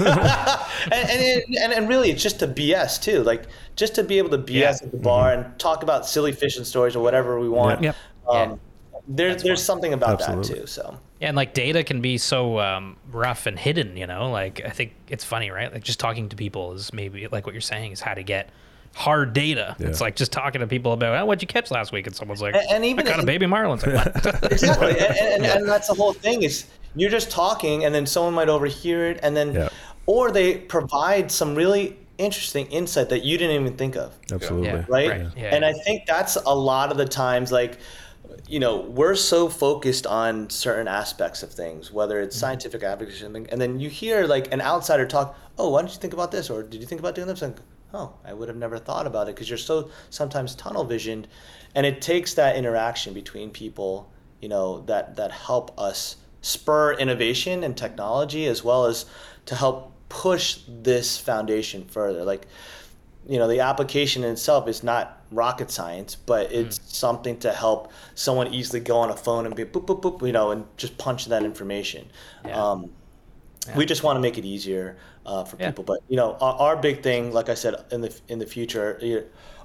and, 0.93 1.45
and 1.57 1.73
and 1.73 1.89
really 1.89 2.11
it's 2.11 2.23
just 2.23 2.39
to 2.41 2.49
BS 2.49 3.03
too. 3.03 3.23
Like 3.23 3.45
just 3.77 3.95
to 3.97 4.05
be 4.05 4.19
able 4.19 4.31
to 4.31 4.39
BS 4.39 4.53
Yeah. 4.53 4.71
at 4.83 4.91
the 4.91 4.97
bar 4.99 5.33
and 5.33 5.59
talk 5.59 5.83
about 5.83 6.07
silly 6.07 6.33
fishing 6.33 6.65
stories 6.65 6.95
or 6.95 7.03
whatever 7.03 7.41
we 7.41 7.49
want. 7.49 7.83
Yep. 7.83 7.97
Um, 8.29 8.61
there's 9.09 9.43
there's 9.43 9.63
something 9.63 9.93
about 9.93 10.21
Absolutely. 10.23 10.55
that 10.55 10.61
too. 10.61 10.67
So 10.67 10.99
Yeah, 11.21 11.29
and 11.29 11.37
like 11.37 11.55
data 11.55 11.83
can 11.83 12.01
be 12.01 12.19
so 12.19 12.61
um, 12.61 12.97
rough 13.11 13.47
and 13.47 13.59
hidden, 13.59 13.97
you 13.97 14.07
know. 14.07 14.31
Like 14.31 14.61
I 14.65 14.71
think 14.71 14.93
it's 15.09 15.25
funny, 15.25 15.51
right? 15.51 15.73
Like 15.73 15.83
just 15.83 15.99
talking 15.99 16.29
to 16.29 16.37
people 16.37 16.73
is 16.75 16.93
maybe 16.93 17.27
like 17.27 17.47
what 17.47 17.55
you're 17.55 17.61
saying 17.61 17.91
is 17.93 18.01
how 18.01 18.15
to 18.15 18.23
get 18.23 18.51
hard 18.95 19.33
data. 19.33 19.77
Yeah. 19.79 19.89
It's 19.89 20.01
like 20.01 20.17
just 20.17 20.33
talking 20.33 20.61
to 20.61 20.67
people 20.67 20.93
about 20.93 21.17
oh, 21.23 21.27
what'd 21.27 21.43
you 21.43 21.49
catch 21.49 21.71
last 21.71 21.93
week, 21.93 22.07
and 22.07 22.15
someone's 22.17 22.43
like, 22.43 22.55
And- 22.55 22.67
and 22.71 22.85
even 22.85 23.07
I 23.07 23.11
caught 23.11 23.21
a 23.23 23.27
baby 23.27 23.47
marlin. 23.47 23.79
Like, 23.87 24.07
exactly, 24.51 24.91
and, 24.99 25.17
and, 25.19 25.47
and 25.47 25.69
that's 25.69 25.89
the 25.89 25.95
whole 25.95 26.13
thing 26.13 26.43
is 26.43 26.67
you're 26.97 27.11
just 27.11 27.31
talking, 27.31 27.85
and 27.85 27.95
then 27.95 28.07
someone 28.07 28.35
might 28.35 28.49
overhear 28.49 29.11
it, 29.11 29.21
and 29.23 29.37
then 29.37 29.55
Yeah. 29.55 29.69
or 30.07 30.31
they 30.31 30.59
provide 30.59 31.31
some 31.31 31.55
really 31.55 31.97
interesting 32.19 32.67
insight 32.67 33.09
that 33.09 33.25
you 33.25 33.39
didn't 33.39 33.59
even 33.63 33.77
think 33.79 33.97
of. 33.97 34.15
Absolutely. 34.31 34.69
Yeah. 34.69 34.85
right? 34.89 35.11
Right. 35.11 35.27
Yeah, 35.37 35.55
and. 35.55 35.65
I 35.65 35.73
think 35.73 36.05
that's 36.07 36.37
a 36.37 36.55
lot 36.55 36.91
of 36.91 36.99
the 36.99 37.07
times 37.07 37.51
like 37.53 37.79
you 38.47 38.61
know 38.61 38.81
we're 38.83 39.15
so 39.15 39.49
focused 39.49 40.07
on 40.07 40.49
certain 40.51 40.87
aspects 40.89 41.43
of 41.43 41.51
things 41.53 41.91
whether 41.93 42.21
it's 42.21 42.37
Mm-hmm. 42.37 42.41
scientific 42.41 42.83
advocacy 42.83 43.25
and 43.25 43.47
then 43.61 43.81
you 43.81 43.89
hear 43.89 44.27
like 44.27 44.53
an 44.53 44.61
outsider 44.61 45.07
talk 45.07 45.37
oh 45.59 45.71
why 45.71 45.81
don't 45.83 45.91
you 45.93 45.99
think 45.99 46.13
about 46.13 46.31
this 46.31 46.49
or 46.51 46.63
did 46.63 46.81
you 46.81 46.87
think 46.87 47.01
about 47.01 47.15
doing 47.15 47.27
this 47.27 47.43
and 47.43 47.55
oh 47.95 48.13
i 48.25 48.33
would 48.33 48.49
have 48.49 48.57
never 48.57 48.79
thought 48.79 49.07
about 49.07 49.29
it 49.29 49.35
because 49.35 49.49
you're 49.49 49.59
so 49.59 49.91
sometimes 50.11 50.55
tunnel 50.55 50.85
visioned 50.85 51.27
and 51.75 51.87
it 51.87 52.01
takes 52.01 52.35
that 52.35 52.57
interaction 52.57 53.13
between 53.15 53.51
people 53.51 54.11
you 54.41 54.49
know 54.49 54.81
that 54.83 55.17
that 55.17 55.31
help 55.31 55.79
us 55.79 56.17
spur 56.43 56.95
innovation 56.95 57.63
and 57.63 57.77
technology 57.77 58.47
as 58.47 58.65
well 58.65 58.87
as 58.87 59.07
to 59.47 59.55
help 59.55 59.93
push 60.09 60.61
this 60.67 61.19
foundation 61.19 61.85
further. 61.85 62.25
Like 62.25 62.47
you 63.29 63.39
know 63.39 63.49
the 63.49 63.61
application 63.61 64.25
in 64.25 64.31
itself 64.33 64.67
is 64.67 64.83
not 64.83 65.19
rocket 65.31 65.71
science 65.71 66.17
but 66.17 66.51
it's 66.51 66.81
something 66.97 67.39
to 67.39 67.53
help 67.53 67.93
someone 68.17 68.53
easily 68.53 68.81
go 68.81 68.97
on 68.97 69.11
a 69.11 69.17
phone 69.17 69.47
and 69.47 69.55
be 69.55 69.65
boop 69.65 69.87
boop 69.87 70.01
boop 70.03 70.27
you 70.27 70.33
know 70.33 70.51
and 70.51 70.67
just 70.77 70.97
punch 70.99 71.27
that 71.27 71.45
information. 71.45 72.11
Yeah. 72.45 72.71
um, 72.71 72.91
we 73.77 73.85
just 73.85 74.03
want 74.03 74.17
to 74.17 74.21
make 74.21 74.39
it 74.39 74.45
easier 74.45 74.97
uh, 75.27 75.45
for 75.45 75.57
Yeah. 75.59 75.69
people. 75.71 75.85
But 75.85 76.01
you 76.09 76.17
know 76.17 76.37
our, 76.41 76.55
our 76.55 76.77
big 76.77 77.03
thing 77.03 77.33
like 77.33 77.49
i 77.49 77.55
said 77.55 77.75
in 77.91 78.01
the 78.01 78.21
in 78.29 78.39
the 78.39 78.47
future 78.47 78.99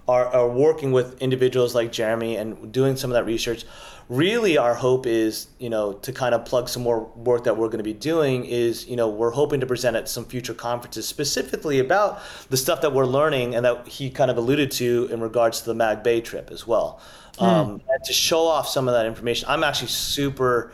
are, 0.07 0.27
are 0.27 0.47
working 0.47 0.91
with 0.91 1.19
individuals 1.21 1.73
like 1.73 1.91
jeremy 1.91 2.35
and 2.35 2.71
doing 2.71 2.95
some 2.95 3.09
of 3.09 3.15
that 3.15 3.25
research. 3.25 3.65
Really 4.07 4.55
our 4.55 4.75
hope 4.75 5.07
is 5.07 5.47
you 5.57 5.69
know 5.71 5.93
to 5.93 6.11
kind 6.13 6.35
of 6.35 6.45
plug 6.45 6.69
some 6.69 6.83
more 6.83 7.05
work 7.15 7.45
that 7.45 7.57
we're 7.57 7.69
going 7.69 7.79
to 7.79 7.83
be 7.83 7.93
doing 7.93 8.45
is 8.45 8.85
you 8.87 8.95
know 8.95 9.09
we're 9.09 9.31
hoping 9.31 9.59
to 9.61 9.65
present 9.65 9.95
at 9.95 10.07
some 10.07 10.25
future 10.25 10.53
conferences 10.53 11.07
specifically 11.07 11.79
about 11.79 12.21
the 12.51 12.57
stuff 12.57 12.81
that 12.81 12.93
we're 12.93 13.07
learning 13.07 13.55
and 13.55 13.65
that 13.65 13.87
he 13.87 14.11
kind 14.11 14.29
of 14.29 14.37
alluded 14.37 14.69
to 14.71 15.09
in 15.11 15.21
regards 15.21 15.61
to 15.61 15.65
the 15.65 15.73
mag 15.73 16.03
bay 16.03 16.21
trip 16.21 16.51
as 16.51 16.67
well. 16.67 16.99
Um, 17.39 17.81
and 17.89 18.03
to 18.05 18.13
show 18.13 18.45
off 18.45 18.69
some 18.69 18.87
of 18.87 18.93
that 18.93 19.05
information 19.07 19.49
i'm 19.49 19.63
actually 19.63 19.89
super 19.89 20.71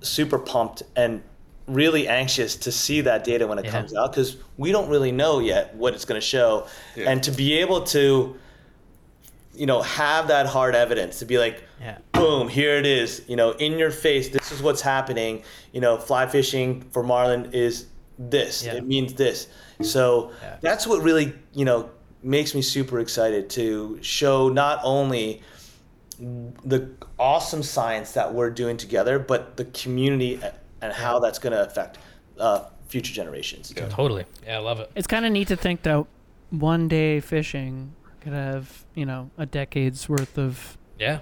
super 0.00 0.38
pumped 0.38 0.84
and 0.94 1.22
really 1.68 2.08
anxious 2.08 2.56
to 2.56 2.72
see 2.72 3.02
that 3.02 3.24
data 3.24 3.46
when 3.46 3.58
it 3.58 3.66
Yeah. 3.66 3.70
comes 3.72 3.94
out 3.94 4.12
because 4.12 4.36
we 4.56 4.72
don't 4.72 4.88
really 4.88 5.12
know 5.12 5.38
yet 5.38 5.74
what 5.74 5.94
it's 5.94 6.04
going 6.04 6.20
to 6.20 6.26
show 6.26 6.66
and 6.96 7.22
to 7.22 7.30
be 7.30 7.58
able 7.58 7.82
to 7.82 8.36
you 9.54 9.66
know 9.66 9.82
have 9.82 10.28
that 10.28 10.46
hard 10.46 10.74
evidence 10.74 11.18
to 11.18 11.24
be 11.24 11.36
like 11.38 11.62
Yeah. 11.80 11.98
boom 12.12 12.48
here 12.48 12.76
it 12.76 12.86
is 12.86 13.22
you 13.28 13.36
know 13.36 13.50
in 13.52 13.78
your 13.78 13.90
face 13.90 14.28
this 14.28 14.52
is 14.52 14.62
what's 14.62 14.80
happening 14.80 15.42
you 15.72 15.80
know 15.80 15.96
fly 15.98 16.26
fishing 16.26 16.84
for 16.92 17.02
marlin 17.02 17.50
is 17.52 17.86
this 18.18 18.64
Yeah. 18.64 18.74
it 18.74 18.86
means 18.86 19.14
this 19.14 19.48
so 19.82 20.30
Yeah. 20.42 20.56
that's 20.60 20.86
what 20.86 21.02
really 21.02 21.34
you 21.54 21.64
know 21.64 21.90
makes 22.22 22.54
me 22.54 22.62
super 22.62 22.98
excited 23.00 23.50
to 23.50 23.98
show 24.00 24.48
not 24.48 24.80
only 24.84 25.42
the 26.64 26.88
awesome 27.18 27.62
science 27.62 28.12
that 28.12 28.34
we're 28.34 28.50
doing 28.50 28.76
together 28.76 29.18
but 29.18 29.56
the 29.56 29.64
community 29.66 30.40
and 30.80 30.92
how 30.92 31.18
that's 31.18 31.38
going 31.38 31.52
to 31.52 31.64
affect 31.64 31.98
uh, 32.38 32.64
future 32.88 33.12
generations 33.12 33.72
totally. 33.90 34.24
Yeah, 34.46 34.56
I 34.56 34.60
love 34.60 34.80
it. 34.80 34.90
It's 34.94 35.06
kind 35.06 35.24
of 35.26 35.32
neat 35.32 35.48
to 35.48 35.56
think 35.56 35.82
that 35.82 36.06
one 36.50 36.88
day 36.88 37.20
fishing 37.20 37.94
could 38.20 38.32
have, 38.32 38.84
you 38.94 39.04
know, 39.06 39.30
a 39.36 39.44
decade's 39.46 40.08
worth 40.08 40.38
of 40.38 40.78
Yeah. 40.98 41.20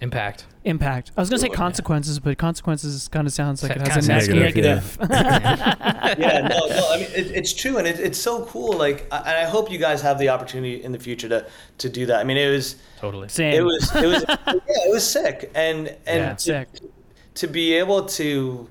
Impact. 0.00 0.46
impact. 0.64 1.12
I 1.16 1.20
was 1.20 1.28
gonna 1.30 1.38
say 1.38 1.44
Really? 1.46 1.56
consequences, 1.56 2.18
but 2.18 2.36
consequences 2.36 3.06
kind 3.06 3.24
of 3.24 3.32
sounds 3.32 3.62
like 3.62 3.72
it 3.76 3.86
has 3.86 3.98
a 3.98 4.02
sounds 4.02 4.28
negative. 4.28 4.98
negative, 4.98 4.98
yeah, 6.18 6.48
no, 6.50 6.66
no. 6.66 6.88
I 6.90 6.96
mean, 6.96 7.06
it, 7.14 7.30
it's 7.30 7.52
true, 7.52 7.78
and 7.78 7.86
it, 7.86 8.00
it's 8.00 8.18
so 8.18 8.44
cool. 8.46 8.72
Like, 8.76 9.06
I, 9.12 9.18
and 9.18 9.28
I 9.38 9.44
hope 9.44 9.70
you 9.70 9.78
guys 9.78 10.02
have 10.02 10.18
the 10.18 10.28
opportunity 10.30 10.82
in 10.82 10.90
the 10.90 10.98
future 10.98 11.28
to 11.28 11.46
to 11.78 11.88
do 11.88 12.06
that. 12.06 12.18
I 12.18 12.24
mean, 12.24 12.36
it 12.36 12.50
was, 12.50 12.76
Totally. 12.98 13.28
Same. 13.28 13.54
it 13.54 13.60
was, 13.60 13.94
it 13.94 14.06
was, 14.06 14.24
yeah, 14.28 14.54
it 14.86 14.90
was 14.92 15.08
sick, 15.08 15.52
and 15.54 15.86
and 15.88 15.98
Yeah. 16.06 16.32
to, 16.34 16.40
Sick. 16.40 16.68
To 17.34 17.46
be 17.46 17.74
able 17.74 18.04
to 18.06 18.68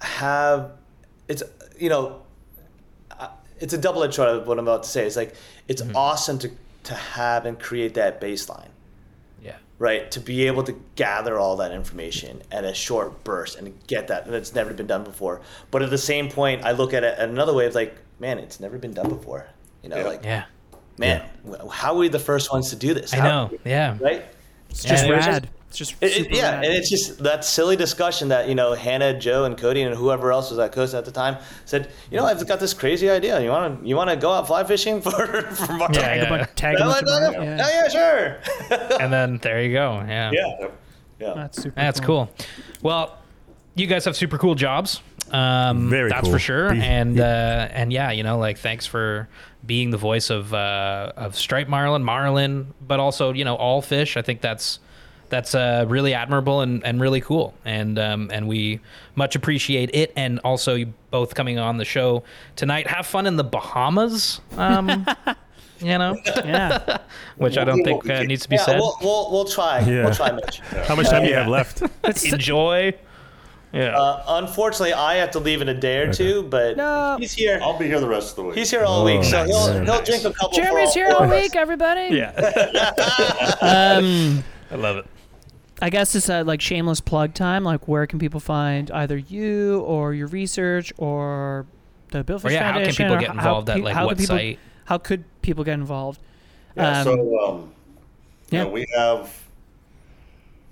have, 0.00 0.72
it's 1.28 1.42
you 1.78 1.88
know, 1.88 2.22
uh, 3.18 3.28
it's 3.60 3.72
a 3.72 3.78
double 3.78 4.02
edged 4.02 4.14
sword. 4.14 4.28
of 4.30 4.46
What 4.46 4.58
I'm 4.58 4.66
about 4.66 4.82
to 4.84 4.88
say 4.88 5.06
is 5.06 5.16
like, 5.16 5.34
it's 5.68 5.82
awesome 5.94 6.38
to 6.40 6.50
to 6.84 6.94
have 6.94 7.46
and 7.46 7.60
create 7.60 7.94
that 7.94 8.20
baseline 8.20 8.66
Yeah. 9.40 9.54
right? 9.78 10.10
To 10.10 10.18
be 10.18 10.48
able 10.48 10.64
to 10.64 10.74
gather 10.96 11.38
all 11.38 11.56
that 11.58 11.70
information 11.70 12.42
at 12.50 12.64
a 12.64 12.74
short 12.74 13.22
burst 13.22 13.56
and 13.56 13.72
get 13.86 14.08
that, 14.08 14.26
and 14.26 14.34
it's 14.34 14.52
never 14.52 14.74
been 14.74 14.88
done 14.88 15.04
before. 15.04 15.42
But 15.70 15.82
at 15.82 15.90
the 15.90 15.98
same 15.98 16.28
point, 16.28 16.64
I 16.64 16.72
look 16.72 16.92
at 16.92 17.04
it 17.04 17.16
another 17.20 17.54
way 17.54 17.66
of 17.66 17.76
like, 17.76 17.96
man, 18.18 18.40
it's 18.40 18.58
never 18.58 18.78
been 18.78 18.92
done 18.94 19.08
before. 19.10 19.46
You 19.84 19.90
know, 19.90 19.98
Yeah. 19.98 20.04
like, 20.04 20.24
Yeah. 20.24 20.44
man, 20.98 21.22
w 21.44 21.68
how 21.68 21.92
are 21.92 21.98
we 21.98 22.08
the 22.08 22.18
first 22.18 22.52
ones 22.52 22.70
to 22.70 22.76
do 22.76 22.94
this? 22.94 23.14
I 23.14 23.18
know. 23.18 23.50
Yeah. 23.64 23.96
right? 24.00 24.24
It's 24.70 24.84
Yeah, 24.84 24.90
just 24.90 25.04
it 25.06 25.10
rad. 25.12 25.48
It's 25.72 25.78
just 25.78 25.94
It- 26.02 26.06
it- 26.06 26.12
super 26.24 26.34
yeah, 26.34 26.50
rad. 26.56 26.64
and 26.66 26.74
it's 26.74 26.90
just 26.90 27.22
that 27.22 27.46
silly 27.46 27.76
discussion 27.76 28.28
that 28.28 28.46
you 28.46 28.54
know 28.54 28.74
Hannah, 28.74 29.18
Joe, 29.18 29.44
and 29.46 29.56
Cody, 29.56 29.80
and 29.80 29.94
whoever 29.96 30.30
else 30.30 30.50
was 30.50 30.58
at 30.58 30.70
Coast 30.70 30.92
at 30.94 31.06
the 31.06 31.10
time 31.10 31.38
said, 31.64 31.88
you 32.10 32.18
know, 32.18 32.26
I've 32.26 32.46
got 32.46 32.60
this 32.60 32.74
crazy 32.74 33.08
idea. 33.08 33.40
You 33.40 33.48
want 33.48 33.80
to 33.82 33.88
you 33.88 33.96
want 33.96 34.10
to 34.10 34.16
go 34.16 34.30
out 34.32 34.46
fly 34.46 34.64
fishing 34.64 35.00
for 35.00 35.10
for 35.52 35.72
March? 35.72 35.96
Yeah, 35.96 36.02
tag 36.02 36.20
a 36.22 36.28
bunch, 36.28 36.48
tag 36.56 36.76
a 36.78 36.84
Oh, 36.84 36.88
bunch 36.88 37.02
of 37.02 37.08
yeah, 37.08 37.38
mar- 37.38 37.44
yeah, 37.44 37.56
yeah. 37.56 37.82
yeah, 37.84 37.88
sure. 38.68 38.98
And 39.00 39.10
then 39.10 39.38
there 39.38 39.62
you 39.62 39.72
go. 39.72 40.04
Yeah. 40.06 40.30
yeah, 40.32 40.66
yeah. 41.18 41.32
That's 41.34 41.62
super. 41.62 41.74
That's 41.80 42.00
cool. 42.00 42.28
Well, 42.82 43.16
you 43.74 43.86
guys 43.86 44.04
have 44.04 44.14
super 44.16 44.36
cool 44.36 44.54
jobs. 44.54 45.00
Um, 45.30 45.88
Very 45.88 46.10
that's 46.10 46.24
cool. 46.24 46.32
for 46.32 46.38
sure. 46.38 46.72
Be- 46.72 46.82
And 46.82 47.18
uh, 47.18 47.68
and 47.72 47.90
yeah, 47.90 48.10
you 48.10 48.22
know, 48.22 48.36
like 48.36 48.58
thanks 48.58 48.84
for 48.84 49.26
being 49.64 49.90
the 49.90 49.96
voice 49.96 50.28
of 50.28 50.52
uh, 50.52 51.12
of 51.16 51.34
striped 51.36 51.70
marlin, 51.70 52.04
marlin, 52.04 52.74
but 52.86 53.00
also 53.00 53.32
you 53.32 53.44
know 53.46 53.54
all 53.56 53.80
fish. 53.80 54.18
I 54.18 54.22
think 54.22 54.42
that's 54.42 54.78
that's 55.32 55.54
uh, 55.54 55.86
really 55.88 56.12
admirable 56.12 56.60
and, 56.60 56.84
and 56.84 57.00
really 57.00 57.22
cool. 57.22 57.54
And 57.64 57.98
um, 57.98 58.30
and 58.32 58.46
we 58.46 58.80
much 59.16 59.34
appreciate 59.34 59.90
it. 59.94 60.12
And 60.14 60.38
also 60.40 60.74
you 60.74 60.92
both 61.10 61.34
coming 61.34 61.58
on 61.58 61.78
the 61.78 61.84
show 61.86 62.22
tonight. 62.54 62.86
Have 62.86 63.06
fun 63.06 63.26
in 63.26 63.36
the 63.36 63.44
Bahamas. 63.44 64.42
Um, 64.58 65.06
you 65.80 65.96
know, 65.98 66.16
Yeah. 66.44 66.98
which 67.38 67.56
I 67.56 67.64
don't 67.64 67.82
think 67.82 68.08
uh, 68.08 68.22
needs 68.24 68.42
to 68.42 68.48
be 68.50 68.56
yeah, 68.56 68.64
said. 68.64 68.76
We'll, 68.76 68.96
we'll, 69.00 69.30
we'll 69.32 69.44
try. 69.46 69.80
Yeah. 69.80 70.04
We'll 70.04 70.14
try, 70.14 70.30
Mitch. 70.32 70.60
How 70.86 70.94
much 70.94 71.08
time 71.08 71.22
do 71.22 71.28
you 71.30 71.34
have 71.34 71.48
left? 71.48 71.82
Enjoy. 72.24 72.92
Yeah. 73.72 73.96
Uh, 73.98 74.22
unfortunately, 74.44 74.92
I 74.92 75.14
have 75.14 75.30
to 75.30 75.38
leave 75.38 75.62
in 75.62 75.70
a 75.70 75.74
day 75.74 76.00
or 76.00 76.12
two, 76.12 76.42
but 76.42 76.76
No. 76.76 77.16
he's 77.18 77.32
here. 77.32 77.58
I'll 77.62 77.78
be 77.78 77.86
here 77.86 78.00
the 78.00 78.06
rest 78.08 78.30
of 78.32 78.36
the 78.36 78.42
week. 78.44 78.58
He's 78.58 78.70
here 78.70 78.84
all 78.84 79.02
week, 79.02 79.24
so 79.24 79.46
Oh, 79.48 79.72
he'll 79.72 79.84
he'll 79.86 80.02
drink 80.04 80.24
a 80.24 80.30
couple. 80.34 80.50
for 80.50 80.54
Jeremy's 80.56 80.88
all 80.88 80.92
here 80.92 81.08
all 81.18 81.26
week, 81.26 81.56
everybody. 81.56 82.14
yeah. 82.14 82.32
Um, 83.62 84.44
I 84.70 84.74
love 84.76 84.98
it. 84.98 85.06
I 85.80 85.90
guess 85.90 86.14
it's 86.14 86.28
a 86.28 86.42
like 86.44 86.60
shameless 86.60 87.00
plug 87.00 87.34
time. 87.34 87.64
Like, 87.64 87.88
where 87.88 88.06
can 88.06 88.18
people 88.18 88.40
find 88.40 88.90
either 88.90 89.16
you 89.16 89.80
or 89.80 90.14
your 90.14 90.28
research 90.28 90.92
or 90.98 91.66
the 92.10 92.22
Billfish 92.22 92.44
Or 92.44 92.50
yeah, 92.52 92.72
how 92.72 92.78
can 92.78 92.94
people 92.94 93.14
or 93.14 93.18
get 93.18 93.28
how 93.30 93.34
involved 93.34 93.70
at 93.70 93.80
like 93.80 93.94
how 93.94 94.04
what 94.06 94.10
could 94.10 94.18
people, 94.18 94.36
site? 94.36 94.58
How 94.84 94.98
could 94.98 95.24
people 95.42 95.64
get 95.64 95.74
involved? 95.74 96.20
Yeah, 96.76 97.00
Um, 97.00 97.04
so 97.04 97.12
um, 97.44 97.72
you 98.50 98.58
yeah. 98.58 98.64
know, 98.64 98.70
we 98.70 98.86
have 98.94 99.42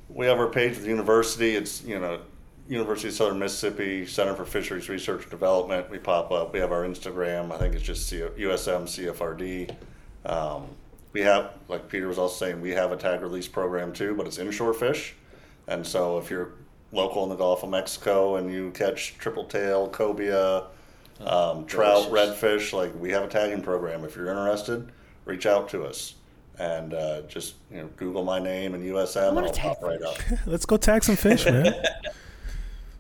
we 0.09 0.27
have 0.27 0.39
our 0.39 0.49
page 0.49 0.77
at 0.77 0.83
the 0.83 0.89
university. 0.89 1.57
It's 1.57 1.83
you 1.83 1.99
know 1.99 2.21
University 2.69 3.09
of 3.09 3.15
Southern 3.15 3.39
Mississippi 3.39 4.07
Center 4.07 4.35
for 4.35 4.45
Fisheries 4.45 4.89
Research 4.89 5.23
and 5.23 5.31
Development. 5.31 5.91
We 5.91 5.99
pop 5.99 6.31
up. 6.31 6.53
We 6.53 6.61
have 6.61 6.73
our 6.73 6.85
Instagram. 6.85 7.51
I 7.53 7.59
think 7.59 7.75
it's 7.75 7.83
just 7.85 8.07
C- 8.07 8.19
USM 8.19 8.85
CFRD. 8.85 9.75
Um, 10.25 10.69
we 11.13 11.21
have, 11.23 11.53
like 11.69 11.89
Peter 11.89 12.09
was 12.09 12.19
also 12.19 12.45
saying, 12.45 12.61
we 12.61 12.71
have 12.71 12.93
a 12.93 12.97
tag 12.97 13.23
release 13.23 13.49
program 13.49 13.93
too, 13.93 14.15
but 14.15 14.27
it's 14.27 14.39
inshore 14.39 14.75
fish. 14.75 15.15
And 15.67 15.87
so 15.87 16.19
if 16.19 16.31
you're 16.31 16.53
local 16.93 17.23
in 17.25 17.29
the 17.29 17.37
Gulf 17.37 17.63
of 17.63 17.71
Mexico 17.71 18.37
and 18.37 18.53
you 18.53 18.71
catch 18.73 19.17
triple 19.19 19.45
tail, 19.45 19.89
cobia, 19.89 20.65
um, 21.21 21.67
trout, 21.67 22.11
redfish, 22.11 22.73
like 22.73 22.95
we 22.99 23.11
have 23.11 23.25
a 23.25 23.29
tagging 23.29 23.63
program. 23.63 24.05
If 24.05 24.17
you're 24.17 24.29
interested, 24.29 24.91
reach 25.25 25.47
out 25.47 25.69
to 25.71 25.85
us 25.85 26.15
and 26.61 26.93
uh, 26.93 27.23
just 27.23 27.55
you 27.71 27.79
know 27.79 27.89
Google 27.97 28.23
my 28.23 28.39
name 28.39 28.75
and 28.75 28.85
USM, 28.85 29.29
and 29.29 29.37
wanna 29.37 29.49
I'll 29.49 29.53
pop 29.55 29.81
tag 29.81 29.83
right 29.83 30.03
up. 30.03 30.17
Let's 30.47 30.67
go 30.67 30.77
tag 30.77 31.03
some 31.03 31.17
fish, 31.17 31.47
man. 31.47 31.75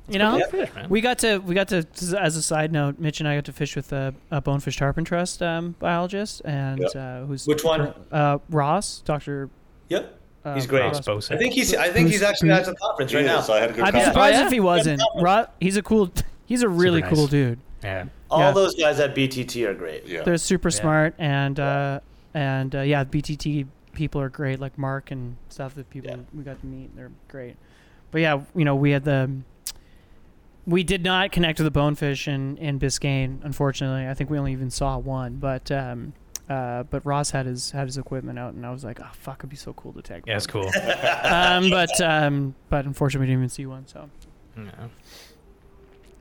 You 0.09 0.19
know, 0.19 0.43
fish, 0.51 0.69
man. 0.75 0.89
we 0.89 1.01
got 1.01 1.19
to 1.21 1.39
we 1.39 1.55
got 1.55 1.69
to 1.69 1.87
as 2.19 2.37
a 2.37 2.43
side 2.43 2.73
note, 2.73 2.99
Mitch 2.99 3.21
and 3.21 3.29
I 3.29 3.37
got 3.37 3.45
to 3.45 3.53
fish 3.53 3.77
with 3.77 3.93
a, 3.93 4.13
a 4.31 4.41
bonefish 4.41 4.77
tarpon 4.77 5.05
trust 5.05 5.41
um, 5.43 5.77
biologist, 5.79 6.43
and 6.45 6.81
Yep. 6.81 6.91
uh, 6.97 7.21
who's 7.27 7.47
Which 7.47 7.63
one? 7.63 7.95
Uh, 8.11 8.39
Ross, 8.49 9.03
Doctor. 9.05 9.49
Yep, 9.89 10.19
Uh, 10.45 10.55
he's 10.55 10.67
great. 10.67 10.93
Ross 11.07 11.31
I 11.31 11.37
think 11.37 11.53
he's 11.55 11.75
I 11.75 11.91
think 11.91 12.09
he's 12.09 12.23
actually 12.23 12.51
at 12.51 12.65
the 12.65 12.75
conference 12.75 13.15
right 13.15 13.25
now. 13.25 13.39
is. 13.39 13.49
I 13.51 13.61
had 13.61 13.71
a 13.71 13.73
good 13.73 13.85
I'd 13.85 13.95
be 13.95 14.01
surprised 14.01 14.37
Oh, 14.37 14.41
yeah? 14.41 14.47
if 14.47 14.53
he 14.53 14.61
wasn't. 14.61 15.03
Ro- 15.21 15.47
he's 15.61 15.77
a 15.77 15.83
cool. 15.83 16.11
He's 16.47 16.63
a 16.63 16.69
really 16.69 17.03
Super 17.03 17.15
cool 17.15 17.27
dude. 17.29 17.59
Yeah. 17.85 18.07
All 18.31 18.41
Yeah. 18.41 18.51
those 18.53 18.75
guys 18.75 18.99
at 18.99 19.15
BTT 19.15 19.65
are 19.67 19.75
great. 19.75 20.07
Yeah. 20.07 20.23
They're 20.25 20.37
super 20.39 20.71
Yeah. 20.71 20.81
smart, 20.81 21.15
and 21.19 21.61
uh, 21.61 22.01
and 22.35 22.75
uh, 22.75 22.81
yeah, 22.81 23.05
BTT 23.05 23.67
people 23.93 24.21
are 24.21 24.29
great, 24.29 24.59
like 24.59 24.77
Mark 24.77 25.13
and 25.13 25.37
stuff 25.51 25.75
that 25.77 25.89
people 25.91 26.11
Yeah. 26.11 26.17
we 26.35 26.43
got 26.43 26.59
to 26.61 26.67
meet. 26.67 26.97
They're 26.97 27.11
great. 27.29 27.55
But 28.11 28.23
yeah, 28.23 28.41
you 28.57 28.65
know, 28.65 28.75
we 28.75 28.91
had 28.91 29.05
the. 29.05 29.31
We 30.66 30.82
did 30.82 31.03
not 31.03 31.32
connect 31.32 31.59
with 31.59 31.65
the 31.65 31.70
bonefish 31.70 32.28
in, 32.28 32.57
in 32.59 32.78
Biscayne, 32.78 33.39
unfortunately. 33.45 34.07
I 34.09 34.15
think 34.15 34.31
we 34.31 34.39
only 34.39 34.53
even 34.53 34.70
saw 34.70 34.99
one, 34.99 35.37
but 35.37 35.70
um, 35.70 36.12
uh, 36.49 36.82
but 36.85 37.05
Ross 37.07 37.31
had 37.31 37.47
his 37.47 37.70
had 37.70 37.87
his 37.89 37.97
equipment 37.99 38.39
out, 38.39 38.55
and 38.55 38.65
I 38.66 38.70
was 38.70 38.85
like, 38.85 39.01
oh 39.01 39.09
fuck, 39.12 39.41
it'd 39.41 39.51
be 39.51 39.57
so 39.57 39.73
cool 39.73 39.93
to 39.95 40.03
tag. 40.03 40.24
Yeah, 40.27 40.37
it's 40.37 40.47
cool. 40.47 40.66
um, 41.24 41.70
but 41.70 42.01
um, 42.01 42.55
but 42.69 42.85
unfortunately, 42.85 43.27
we 43.27 43.31
didn't 43.32 43.41
even 43.41 43.49
see 43.49 43.66
one. 43.66 43.87
So, 43.87 44.11
Yeah. 44.57 44.65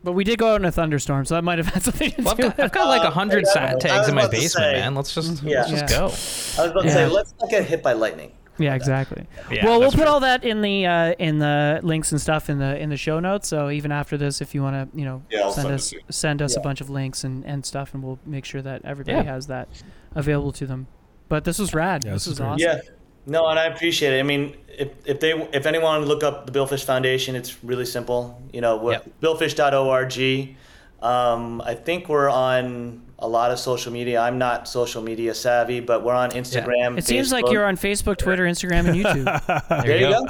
but 0.03 0.13
we 0.13 0.23
did 0.23 0.39
go 0.39 0.53
out 0.53 0.61
in 0.61 0.65
a 0.65 0.71
thunderstorm, 0.71 1.25
so 1.25 1.35
that 1.35 1.43
might 1.43 1.57
have 1.57 1.67
had 1.67 1.83
something 1.83 2.11
to 2.11 2.21
Well, 2.21 2.29
I've 2.31 2.37
do 2.37 2.43
got, 2.43 2.49
with 2.51 2.59
it. 2.59 2.63
I've 2.63 2.71
got 2.71 2.87
like 2.87 3.03
a 3.03 3.11
hundred 3.11 3.43
Uh, 3.45 3.51
sat 3.51 3.69
I 3.69 3.73
was 3.75 3.83
tags 3.83 4.07
in 4.07 4.15
my 4.15 4.27
basement, 4.27 4.51
say- 4.51 4.73
man. 4.79 4.95
Let's 4.95 5.13
just 5.13 5.43
Yeah. 5.43 5.57
let's 5.59 5.71
just 5.71 5.83
Yeah. 5.91 5.97
go. 5.97 6.03
I 6.05 6.07
was 6.07 6.57
about 6.71 6.81
to 6.83 6.87
Yeah. 6.87 6.93
say, 6.93 7.07
let's 7.07 7.33
not 7.41 7.49
get 7.49 7.65
hit 7.65 7.83
by 7.83 7.93
lightning. 7.93 8.31
Yeah, 8.59 8.75
exactly. 8.75 9.25
Yeah, 9.51 9.65
well, 9.65 9.79
we'll 9.79 9.89
put 9.91 10.01
true. 10.01 10.07
all 10.07 10.19
that 10.19 10.43
in 10.43 10.61
the 10.61 10.85
uh, 10.85 11.13
in 11.13 11.39
the 11.39 11.79
links 11.81 12.11
and 12.11 12.19
stuff 12.19 12.49
in 12.49 12.59
the 12.59 12.77
in 12.77 12.89
the 12.89 12.97
show 12.97 13.19
notes. 13.19 13.47
So 13.47 13.69
even 13.69 13.91
after 13.91 14.17
this, 14.17 14.41
if 14.41 14.53
you 14.53 14.61
want 14.61 14.91
to, 14.91 14.97
you 14.99 15.05
know, 15.05 15.23
Yeah, 15.29 15.49
send 15.49 15.63
send 15.63 15.73
us 15.75 15.93
send 16.09 16.41
us 16.41 16.55
a 16.55 16.59
bunch 16.59 16.81
of 16.81 16.89
links 16.89 17.23
and, 17.23 17.45
and 17.45 17.65
stuff, 17.65 17.93
and 17.93 18.03
we'll 18.03 18.19
make 18.25 18.45
sure 18.45 18.61
that 18.61 18.83
everybody 18.85 19.17
Yeah. 19.17 19.23
has 19.33 19.47
that 19.47 19.69
available 20.13 20.51
to 20.53 20.65
them. 20.67 20.87
But 21.29 21.43
this 21.45 21.57
was 21.59 21.73
rad. 21.73 22.03
Yeah, 22.05 22.13
this 22.13 22.25
this 22.25 22.31
was 22.31 22.37
is 22.39 22.41
awesome. 22.41 22.59
Yeah. 22.59 22.81
No, 23.25 23.45
and 23.47 23.59
I 23.59 23.65
appreciate 23.65 24.13
it. 24.13 24.19
I 24.19 24.23
mean, 24.23 24.55
if, 24.67 24.89
if 25.05 25.19
they 25.19 25.31
if 25.53 25.65
anyone 25.65 25.85
wanted 25.85 26.05
to 26.05 26.07
look 26.09 26.23
up 26.23 26.45
the 26.45 26.51
Billfish 26.51 26.83
Foundation, 26.83 27.35
it's 27.35 27.63
really 27.63 27.85
simple. 27.85 28.41
You 28.51 28.61
know, 28.61 28.89
Yep. 28.91 29.09
billfish.org. 29.21 30.55
Um, 31.01 31.61
I 31.61 31.75
think 31.75 32.09
we're 32.09 32.29
on 32.29 33.01
a 33.21 33.27
lot 33.27 33.51
of 33.51 33.59
social 33.59 33.91
media. 33.91 34.19
I'm 34.19 34.37
not 34.37 34.67
social 34.67 35.01
media 35.01 35.33
savvy, 35.33 35.79
but 35.79 36.03
we're 36.03 36.13
on 36.13 36.31
Instagram. 36.31 36.97
It 36.97 37.05
seems 37.05 37.31
like 37.31 37.49
you're 37.51 37.65
on 37.65 37.75
Facebook, 37.75 38.17
Twitter, 38.17 38.45
Instagram, 38.45 38.87
and 38.87 38.95
YouTube. 38.95 39.83
There 39.85 39.97
you 39.97 40.09
go. 40.09 40.27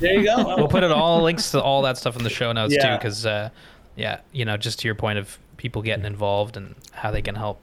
There 0.00 0.14
you 0.14 0.24
go. 0.24 0.36
We'll 0.56 0.68
put 0.68 0.82
it 0.84 0.90
all 0.90 1.22
links 1.22 1.50
to 1.52 1.62
all 1.62 1.82
that 1.82 1.96
stuff 1.98 2.16
in 2.16 2.24
the 2.24 2.30
show 2.30 2.52
notes 2.52 2.74
too, 2.74 2.92
because 2.92 3.24
uh, 3.26 3.50
yeah, 3.96 4.20
you 4.32 4.44
know, 4.44 4.56
just 4.56 4.80
to 4.80 4.88
your 4.88 4.94
point 4.94 5.18
of 5.18 5.38
people 5.56 5.82
getting 5.82 6.04
involved 6.04 6.56
and 6.56 6.74
how 6.92 7.10
they 7.10 7.22
can 7.22 7.34
help. 7.34 7.60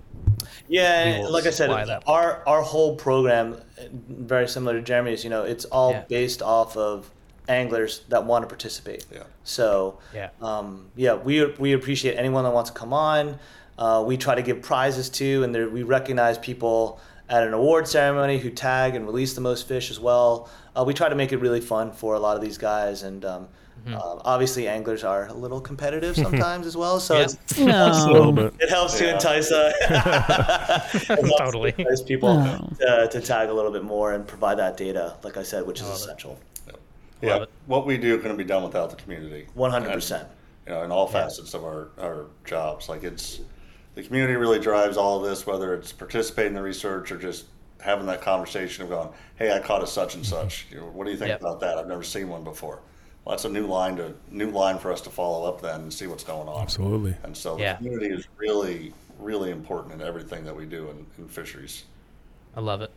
Yeah, 0.67 1.05
we 1.05 1.11
and 1.11 1.23
will 1.23 1.31
like 1.31 1.45
I 1.45 1.51
said, 1.51 1.69
our 2.07 2.43
our 2.47 2.61
whole 2.61 2.95
program, 2.95 3.53
uh, 3.77 3.83
very 3.91 4.47
similar 4.47 4.73
to 4.75 4.81
Jeremy's. 4.81 5.23
You 5.23 5.29
know, 5.29 5.43
it's 5.43 5.65
all 5.65 5.91
Yeah. 5.91 6.03
based 6.07 6.41
off 6.41 6.75
of 6.77 7.11
anglers 7.47 8.01
that 8.09 8.25
want 8.25 8.43
to 8.43 8.47
participate. 8.47 9.05
Yeah. 9.13 9.23
So 9.43 9.99
Yeah. 10.13 10.29
um, 10.41 10.87
yeah, 10.95 11.13
we 11.13 11.45
we 11.59 11.73
appreciate 11.73 12.15
anyone 12.17 12.43
that 12.45 12.51
wants 12.53 12.69
to 12.71 12.77
come 12.77 12.93
on. 12.93 13.37
Uh, 13.77 14.03
we 14.05 14.17
try 14.17 14.35
to 14.35 14.41
give 14.41 14.61
prizes 14.61 15.09
to, 15.09 15.43
and 15.43 15.53
there, 15.53 15.69
we 15.69 15.83
recognize 15.83 16.37
people 16.37 16.99
at 17.29 17.43
an 17.43 17.53
award 17.53 17.87
ceremony 17.87 18.37
who 18.37 18.49
tag 18.49 18.95
and 18.95 19.05
release 19.05 19.33
the 19.33 19.41
most 19.41 19.67
fish 19.67 19.89
as 19.89 19.99
well. 19.99 20.49
Uh, 20.75 20.83
we 20.85 20.93
try 20.93 21.09
to 21.09 21.15
make 21.15 21.31
it 21.31 21.37
really 21.37 21.61
fun 21.61 21.91
for 21.91 22.13
a 22.15 22.19
lot 22.19 22.35
of 22.35 22.41
these 22.41 22.57
guys, 22.57 23.03
and 23.03 23.25
um, 23.25 23.47
Mm-hmm. 23.85 23.95
uh, 23.95 24.21
obviously 24.23 24.65
anglers 24.65 25.03
are 25.03 25.27
a 25.27 25.33
little 25.33 25.59
competitive 25.59 26.15
sometimes 26.27 26.65
as 26.65 26.77
well. 26.77 27.01
So 27.01 27.15
Yeah. 27.17 27.23
it's, 27.23 27.57
No. 27.59 28.51
it 28.57 28.69
helps 28.69 28.97
to 28.99 29.13
entice 29.13 29.51
uh, 29.51 29.73
it 30.93 31.15
to 31.17 31.35
Totally. 31.37 31.73
entice 31.77 32.01
people 32.01 32.33
No. 32.35 32.69
to, 32.79 33.09
to 33.11 33.19
tag 33.19 33.49
a 33.49 33.53
little 33.53 33.71
bit 33.71 33.83
more 33.83 34.13
and 34.13 34.25
provide 34.25 34.57
that 34.59 34.77
data, 34.77 35.15
like 35.23 35.35
I 35.35 35.43
said, 35.43 35.67
which 35.67 35.81
is 35.81 35.89
essential. 35.89 36.39
Yeah, 37.21 37.35
Love 37.37 37.47
what 37.65 37.85
we 37.85 37.97
do 37.97 38.17
couldn't 38.19 38.37
be 38.37 38.45
done 38.45 38.63
without 38.63 38.89
the 38.89 38.95
community. 38.95 39.47
100%. 39.57 40.27
You 40.67 40.73
know, 40.73 40.83
in 40.83 40.91
all 40.91 41.07
facets 41.07 41.53
of 41.53 41.65
our, 41.65 41.89
our 41.99 42.27
jobs. 42.45 42.87
Like 42.87 43.03
it's 43.03 43.41
the 43.95 44.03
community 44.03 44.35
really 44.35 44.59
drives 44.59 44.97
all 44.97 45.23
of 45.23 45.29
this, 45.29 45.45
whether 45.45 45.73
it's 45.73 45.91
participating 45.91 46.49
in 46.51 46.55
the 46.55 46.61
research 46.61 47.11
or 47.11 47.17
just 47.17 47.45
having 47.79 48.05
that 48.07 48.21
conversation 48.21 48.83
of 48.83 48.89
going, 48.89 49.09
"Hey, 49.35 49.51
I 49.51 49.59
caught 49.59 49.83
a 49.83 49.87
such 49.87 50.15
and 50.15 50.25
such. 50.25 50.67
You 50.71 50.79
know, 50.79 50.85
what 50.87 51.05
do 51.05 51.11
you 51.11 51.17
think 51.17 51.29
Yep. 51.29 51.41
about 51.41 51.59
that? 51.59 51.77
I've 51.77 51.87
never 51.87 52.03
seen 52.03 52.29
one 52.29 52.43
before." 52.43 52.79
Well, 53.25 53.33
that's 53.35 53.45
a 53.45 53.49
new 53.49 53.67
line 53.67 53.95
to 53.97 54.13
new 54.31 54.51
line 54.51 54.77
for 54.79 54.91
us 54.91 55.01
to 55.01 55.09
follow 55.09 55.47
up 55.47 55.61
then 55.61 55.81
and 55.81 55.93
see 55.93 56.07
what's 56.07 56.23
going 56.23 56.47
on. 56.47 56.61
Absolutely. 56.61 57.15
And 57.23 57.35
so 57.35 57.55
the 57.55 57.61
Yeah. 57.61 57.75
community 57.75 58.07
is 58.13 58.27
really, 58.37 58.93
really 59.19 59.51
important 59.51 59.93
in 59.93 60.01
everything 60.01 60.43
that 60.45 60.55
we 60.55 60.65
do 60.65 60.89
in, 60.89 61.05
in 61.17 61.27
fisheries. 61.29 61.83
I 62.55 62.59
love 62.59 62.81
it. 62.81 62.91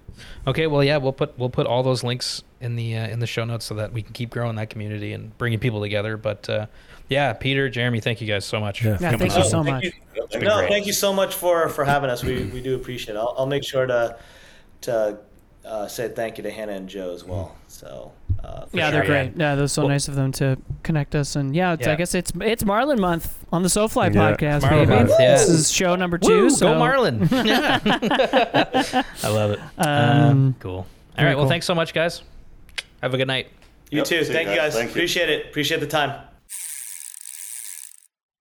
Okay, 0.46 0.66
well, 0.66 0.84
yeah, 0.84 0.96
we'll 0.98 1.12
put 1.12 1.38
we'll 1.38 1.48
put 1.50 1.66
all 1.66 1.82
those 1.82 2.02
links 2.04 2.42
in 2.60 2.76
the 2.76 2.96
uh, 2.96 3.08
in 3.08 3.20
the 3.20 3.26
show 3.26 3.44
notes 3.44 3.64
so 3.64 3.74
that 3.74 3.92
we 3.92 4.02
can 4.02 4.12
keep 4.12 4.30
growing 4.30 4.56
that 4.56 4.68
community 4.70 5.12
and 5.12 5.36
bringing 5.38 5.58
people 5.58 5.80
together. 5.80 6.16
But 6.16 6.48
uh, 6.50 6.66
yeah, 7.08 7.32
Peter, 7.32 7.68
Jeremy, 7.68 8.00
thank 8.00 8.20
you 8.20 8.26
guys 8.26 8.44
so 8.44 8.60
much. 8.60 8.84
Yeah. 8.84 8.96
Yeah, 9.00 9.16
thank 9.16 9.32
you 9.34 9.40
up. 9.40 9.46
so 9.46 9.62
thank 9.62 9.84
much. 9.84 9.84
You, 9.84 10.40
no, 10.40 10.56
great. 10.58 10.68
thank 10.70 10.86
you 10.86 10.92
so 10.92 11.12
much 11.12 11.34
for, 11.34 11.68
for 11.68 11.84
having 11.84 12.10
us. 12.10 12.24
We, 12.24 12.44
we 12.46 12.60
do 12.62 12.74
appreciate 12.74 13.14
it. 13.14 13.18
I'll, 13.18 13.34
I'll 13.38 13.46
make 13.46 13.64
sure 13.64 13.86
to 13.86 14.16
to 14.82 15.18
uh, 15.64 15.86
say 15.88 16.08
thank 16.08 16.36
you 16.38 16.42
to 16.44 16.50
Hannah 16.50 16.72
and 16.72 16.88
Joe 16.88 17.12
as 17.12 17.24
well. 17.24 17.56
So 17.66 18.12
uh, 18.44 18.66
Yeah, 18.72 18.84
sure. 18.84 18.92
they're 18.92 19.04
great. 19.06 19.32
Yeah, 19.36 19.54
that 19.56 19.60
was 19.62 19.72
so 19.72 19.82
Well- 19.82 19.88
nice 19.90 20.06
of 20.08 20.14
them 20.14 20.30
to 20.32 20.56
connect 20.84 21.14
us. 21.14 21.34
And 21.36 21.54
yeah, 21.56 21.72
it's, 21.72 21.86
I 21.86 21.96
guess 21.96 22.14
it's 22.14 22.32
it's 22.40 22.64
Marlin 22.64 23.00
month 23.00 23.44
on 23.52 23.62
the 23.62 23.68
SoFly 23.68 24.14
Yeah. 24.14 24.32
podcast, 24.36 24.62
Marlin 24.62 24.88
baby. 24.88 25.00
month, 25.00 25.10
yeah. 25.18 25.32
This 25.32 25.48
is 25.48 25.70
show 25.72 25.96
number 25.96 26.18
two. 26.18 26.28
Woo, 26.42 26.50
so 26.50 26.72
go 26.72 26.78
Marlin! 26.78 27.28
Yeah. 27.32 27.80
I 29.22 29.28
love 29.28 29.50
it. 29.52 29.60
Um, 29.78 30.48
Uh, 30.58 30.62
cool. 30.62 30.72
All 30.72 30.78
right. 30.84 30.86
very 31.16 31.28
right, 31.30 31.36
well, 31.38 31.48
thanks 31.48 31.66
so 31.66 31.74
much, 31.74 31.92
guys. 31.94 32.22
Have 33.02 33.14
a 33.14 33.16
good 33.16 33.26
night. 33.28 33.48
You 33.90 33.98
Yep, 33.98 34.06
too. 34.06 34.24
Thank 34.24 34.48
you 34.48 34.54
guys. 34.56 34.56
guys. 34.56 34.74
Thank 34.74 34.86
you. 34.88 34.92
Appreciate 34.92 35.28
it. 35.30 35.46
Appreciate 35.46 35.80
the 35.80 35.86
time. 35.86 36.20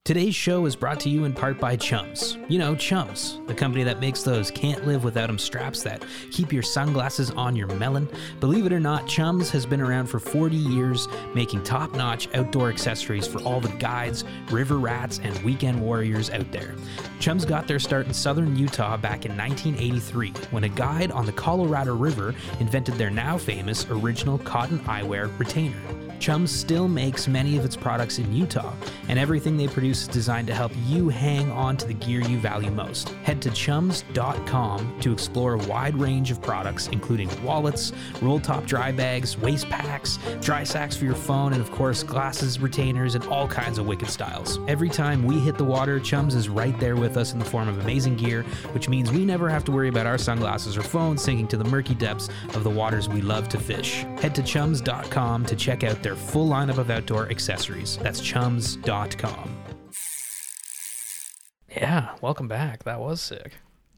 Today's 0.06 0.36
show 0.36 0.68
is 0.68 0.76
brought 0.76 0.99
to 0.99 1.10
you 1.10 1.23
in 1.23 1.34
part 1.34 1.60
by 1.60 1.76
Chums. 1.76 2.38
You 2.48 2.60
know, 2.60 2.76
Chums, 2.76 3.40
the 3.48 3.56
company 3.56 3.84
that 3.86 3.99
makes 3.99 4.22
those 4.22 4.52
can't 4.52 4.86
live 4.86 5.03
without 5.03 5.30
'em 5.30 5.40
straps 5.40 5.82
that 5.82 6.03
keep 6.30 6.53
your 6.53 6.61
sunglasses 6.61 7.32
on 7.32 7.56
your 7.56 7.65
melon. 7.69 8.07
Believe 8.40 8.68
it 8.68 8.72
or 8.72 8.80
not, 8.80 9.07
Chums 9.07 9.49
has 9.49 9.65
been 9.65 9.82
around 9.82 10.06
for 10.06 10.19
40 10.19 10.57
years, 10.57 11.07
making 11.34 11.64
top 11.64 11.95
notch 11.95 12.30
outdoor 12.36 12.69
accessories 12.69 13.26
for 13.26 13.41
all 13.41 13.60
the 13.60 13.76
guides, 13.80 14.26
river 14.52 14.77
rats, 14.77 15.19
and 15.23 15.36
weekend 15.44 15.82
warriors 15.82 16.30
out 16.30 16.52
there. 16.52 16.76
Chums 17.19 17.44
got 17.44 17.68
their 17.68 17.80
start 17.80 18.06
in 18.06 18.14
southern 18.14 18.56
Utah 18.56 18.98
back 18.98 19.26
in 19.26 19.36
1983 19.36 20.32
when 20.52 20.65
a 20.65 20.69
guide 20.69 21.11
on 21.14 21.26
the 21.26 21.32
Colorado 21.32 21.95
River 21.95 22.36
invented 22.60 22.94
their 22.99 23.10
now 23.10 23.40
famous 23.40 23.88
original 23.90 24.38
cotton 24.38 24.77
eyewear 24.82 25.32
retainer. 25.40 26.05
Chums 26.20 26.52
still 26.52 26.88
makes 26.88 27.28
many 27.28 27.58
of 27.58 27.66
its 27.66 27.76
products 27.76 28.20
in 28.20 28.34
Utah, 28.34 28.74
and 29.08 29.20
everything 29.20 29.58
they 29.58 29.68
produce 29.68 30.04
is 30.04 30.08
designed 30.08 30.48
to 30.48 30.54
help 30.54 30.72
you 30.88 31.10
hang 31.10 31.52
on 31.52 31.78
to 31.78 31.88
the 31.88 31.94
gear 31.94 32.22
you 32.22 32.38
value 32.38 32.72
most. 32.72 33.10
Head 33.24 33.42
to 33.44 33.52
chums.com 33.52 35.00
to 35.02 35.12
explore 35.12 35.54
a 35.54 35.58
wide 35.66 35.96
range 35.96 36.32
of 36.32 36.42
products, 36.42 36.88
including 36.88 37.30
wallets, 37.44 37.92
roll 38.22 38.40
top 38.40 38.66
dry 38.66 38.92
bags, 38.92 39.38
waist 39.38 39.70
packs, 39.70 40.18
dry 40.42 40.64
sacks 40.64 40.96
for 40.96 41.06
your 41.06 41.16
phone, 41.16 41.54
and 41.54 41.62
of 41.62 41.72
course, 41.72 42.04
glasses, 42.04 42.60
retainers, 42.60 43.16
and 43.16 43.24
all 43.26 43.48
kinds 43.48 43.78
of 43.78 43.86
wicked 43.86 44.10
styles. 44.10 44.60
Every 44.68 44.90
time 44.90 45.24
we 45.24 45.40
hit 45.40 45.58
the 45.58 45.64
water, 45.64 46.00
Chums 46.00 46.36
is 46.36 46.50
right 46.50 46.80
there 46.80 46.96
with 46.96 47.18
us 47.18 47.34
in 47.34 47.40
the 47.40 47.46
form 47.46 47.68
of 47.68 47.80
amazing 47.80 48.16
gear, 48.16 48.44
which 48.72 48.90
means 48.90 49.12
we 49.12 49.26
never 49.26 49.50
have 49.50 49.64
to 49.66 49.72
worry 49.72 49.90
about 49.90 50.06
our 50.06 50.18
sunglasses 50.18 50.78
or 50.78 50.82
phones 50.82 51.24
sinking 51.24 51.48
to 51.50 51.58
the 51.58 51.64
murky 51.64 51.96
depths 51.96 52.30
of 52.54 52.64
the 52.64 52.70
waters 52.70 53.10
we 53.10 53.22
love 53.22 53.50
to 53.50 53.60
fish. 53.60 54.06
Head 54.20 54.36
to 54.36 54.44
chums.com 54.44 55.46
to 55.46 55.56
check 55.56 55.84
out 55.84 56.02
their 56.06 56.15
full 56.15 56.48
lineup 56.48 56.77
of 56.77 56.91
outdoor 56.91 57.32
accessories. 57.32 57.98
That's 57.98 58.22
chums.com. 58.22 59.57
Yeah, 61.76 62.15
welcome 62.22 62.48
back. 62.48 62.84
That 62.84 62.99
was 62.99 63.19
sick. 63.19 63.53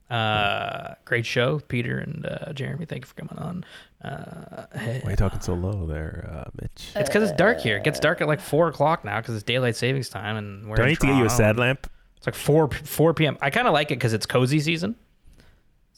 Uh, 0.08 0.94
great 1.04 1.26
show, 1.26 1.60
Peter 1.68 1.98
and 1.98 2.24
uh, 2.24 2.54
Jeremy. 2.54 2.86
Thank 2.86 3.04
you 3.04 3.08
for 3.08 3.14
coming 3.14 3.38
on. 3.38 3.64
Uh, 4.02 4.64
hey. 4.78 5.00
Why 5.02 5.08
are 5.08 5.10
you 5.10 5.16
talking 5.16 5.40
so 5.40 5.52
low 5.52 5.86
there, 5.86 6.30
uh, 6.32 6.50
Mitch? 6.58 6.92
It's 6.96 7.10
because 7.10 7.28
it's 7.28 7.36
dark 7.36 7.60
here. 7.60 7.76
It 7.76 7.84
gets 7.84 8.00
dark 8.00 8.22
at 8.22 8.26
like 8.26 8.40
four 8.40 8.68
o'clock 8.68 9.04
now 9.04 9.20
because 9.20 9.34
it's 9.34 9.44
daylight 9.44 9.76
savings 9.76 10.08
time, 10.08 10.36
and 10.38 10.66
we're 10.66 10.76
Do 10.76 10.82
I 10.82 10.84
in 10.86 10.90
need 10.92 11.00
to 11.00 11.06
get 11.08 11.16
you 11.16 11.26
a 11.26 11.30
sad 11.30 11.58
lamp? 11.58 11.90
It's 12.16 12.26
like 12.26 12.34
four 12.34 12.70
four 12.70 13.12
p.m. 13.12 13.36
I 13.42 13.50
kind 13.50 13.68
of 13.68 13.74
like 13.74 13.90
it 13.90 13.96
because 13.96 14.14
it's 14.14 14.24
cozy 14.24 14.60
season. 14.60 14.96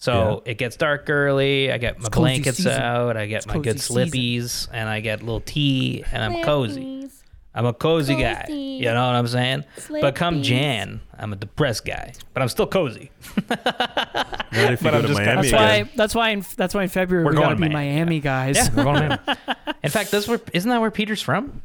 So 0.01 0.43
it 0.47 0.59
gets 0.59 0.77
dark 0.77 1.09
early. 1.11 1.71
I 1.71 1.79
get 1.79 1.99
my 1.99 2.07
It's 2.07 2.17
blankets 2.17 2.67
out. 2.67 3.17
I 3.17 3.27
get 3.27 3.37
It's 3.39 3.47
my 3.47 3.55
good 3.59 3.77
cozy 3.77 3.79
season. 3.79 4.07
slippies, 4.09 4.69
and 4.73 4.89
I 4.89 5.01
get 5.01 5.21
a 5.21 5.25
little 5.25 5.41
tea, 5.43 6.03
and 6.11 6.23
I'm 6.25 6.43
cozy. 6.43 6.97
I'm 7.55 7.67
a 7.67 7.73
cozy, 7.75 8.15
guy. 8.15 8.47
You 8.49 8.85
know 8.85 9.07
what 9.07 9.17
I'm 9.17 9.27
saying? 9.27 9.65
But 9.91 10.15
come 10.15 10.43
Jan, 10.43 11.01
I'm 11.19 11.33
a 11.33 11.37
depressed 11.37 11.85
guy, 11.85 12.13
but 12.33 12.43
I'm 12.43 12.49
still 12.49 12.67
cozy. 12.67 13.11
Not 13.51 14.73
if 14.73 14.81
you 14.81 14.91
But 14.91 14.91
go 14.93 14.97
I'm 14.97 15.03
to 15.03 15.09
just- 15.09 15.21
Miami 15.21 15.51
That's 15.51 15.53
why. 15.53 15.91
That's 15.97 16.15
why. 16.15 16.29
In, 16.31 16.45
that's 16.57 16.75
why 16.75 16.83
in 16.85 16.89
February 16.89 17.25
We're 17.25 17.33
we 17.33 17.37
gotta 17.39 17.57
going 17.57 17.69
be 17.69 17.75
Miami, 17.75 17.95
Miami 17.97 18.21
guys. 18.21 18.57
Yeah, 18.57 18.69
we're 18.75 18.85
going 18.85 19.09
to 19.11 19.37
In 19.83 19.91
fact, 19.91 20.11
that's 20.13 20.29
where 20.29 20.41
isn't 20.53 20.69
that 20.71 20.81
where 20.81 20.91
Peter's 20.91 21.23
from? 21.23 21.61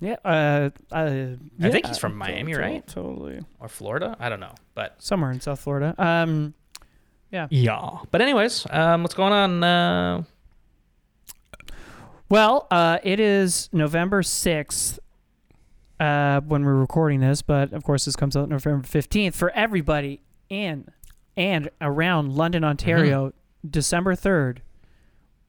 Yeah. 0.00 0.16
Uh, 0.24 0.70
uh, 0.92 1.26
I 1.62 1.70
think 1.70 1.86
he's 1.86 1.98
from 1.98 2.16
Miami, 2.16 2.52
to- 2.54 2.58
right? 2.58 2.86
Totally. 2.86 3.40
Or 3.60 3.68
Florida? 3.68 4.16
I 4.18 4.28
don't 4.28 4.40
know, 4.40 4.54
but 4.74 4.96
Somewhere 5.02 5.30
in 5.30 5.40
South 5.40 5.60
Florida. 5.60 5.94
Um, 5.98 6.54
yeah. 7.30 7.46
Yeah. 7.50 7.98
But 8.10 8.22
anyways, 8.22 8.66
um, 8.70 9.02
what's 9.02 9.14
going 9.14 9.32
on? 9.32 9.64
Uh, 9.64 10.22
well, 12.28 12.66
uh, 12.70 12.98
it 13.02 13.20
is 13.20 13.68
November 13.72 14.22
sixth. 14.22 14.98
Uh, 15.98 16.40
when 16.40 16.64
we're 16.64 16.76
recording 16.76 17.20
this, 17.20 17.42
but 17.42 17.74
of 17.74 17.84
course 17.84 18.06
this 18.06 18.16
comes 18.16 18.34
out 18.34 18.48
November 18.48 18.86
fifteenth 18.86 19.36
for 19.36 19.50
everybody 19.50 20.22
in 20.48 20.88
and 21.36 21.68
around 21.78 22.34
London, 22.34 22.64
Ontario. 22.64 23.28
Mm-hmm. 23.28 23.68
December 23.68 24.14
third, 24.14 24.62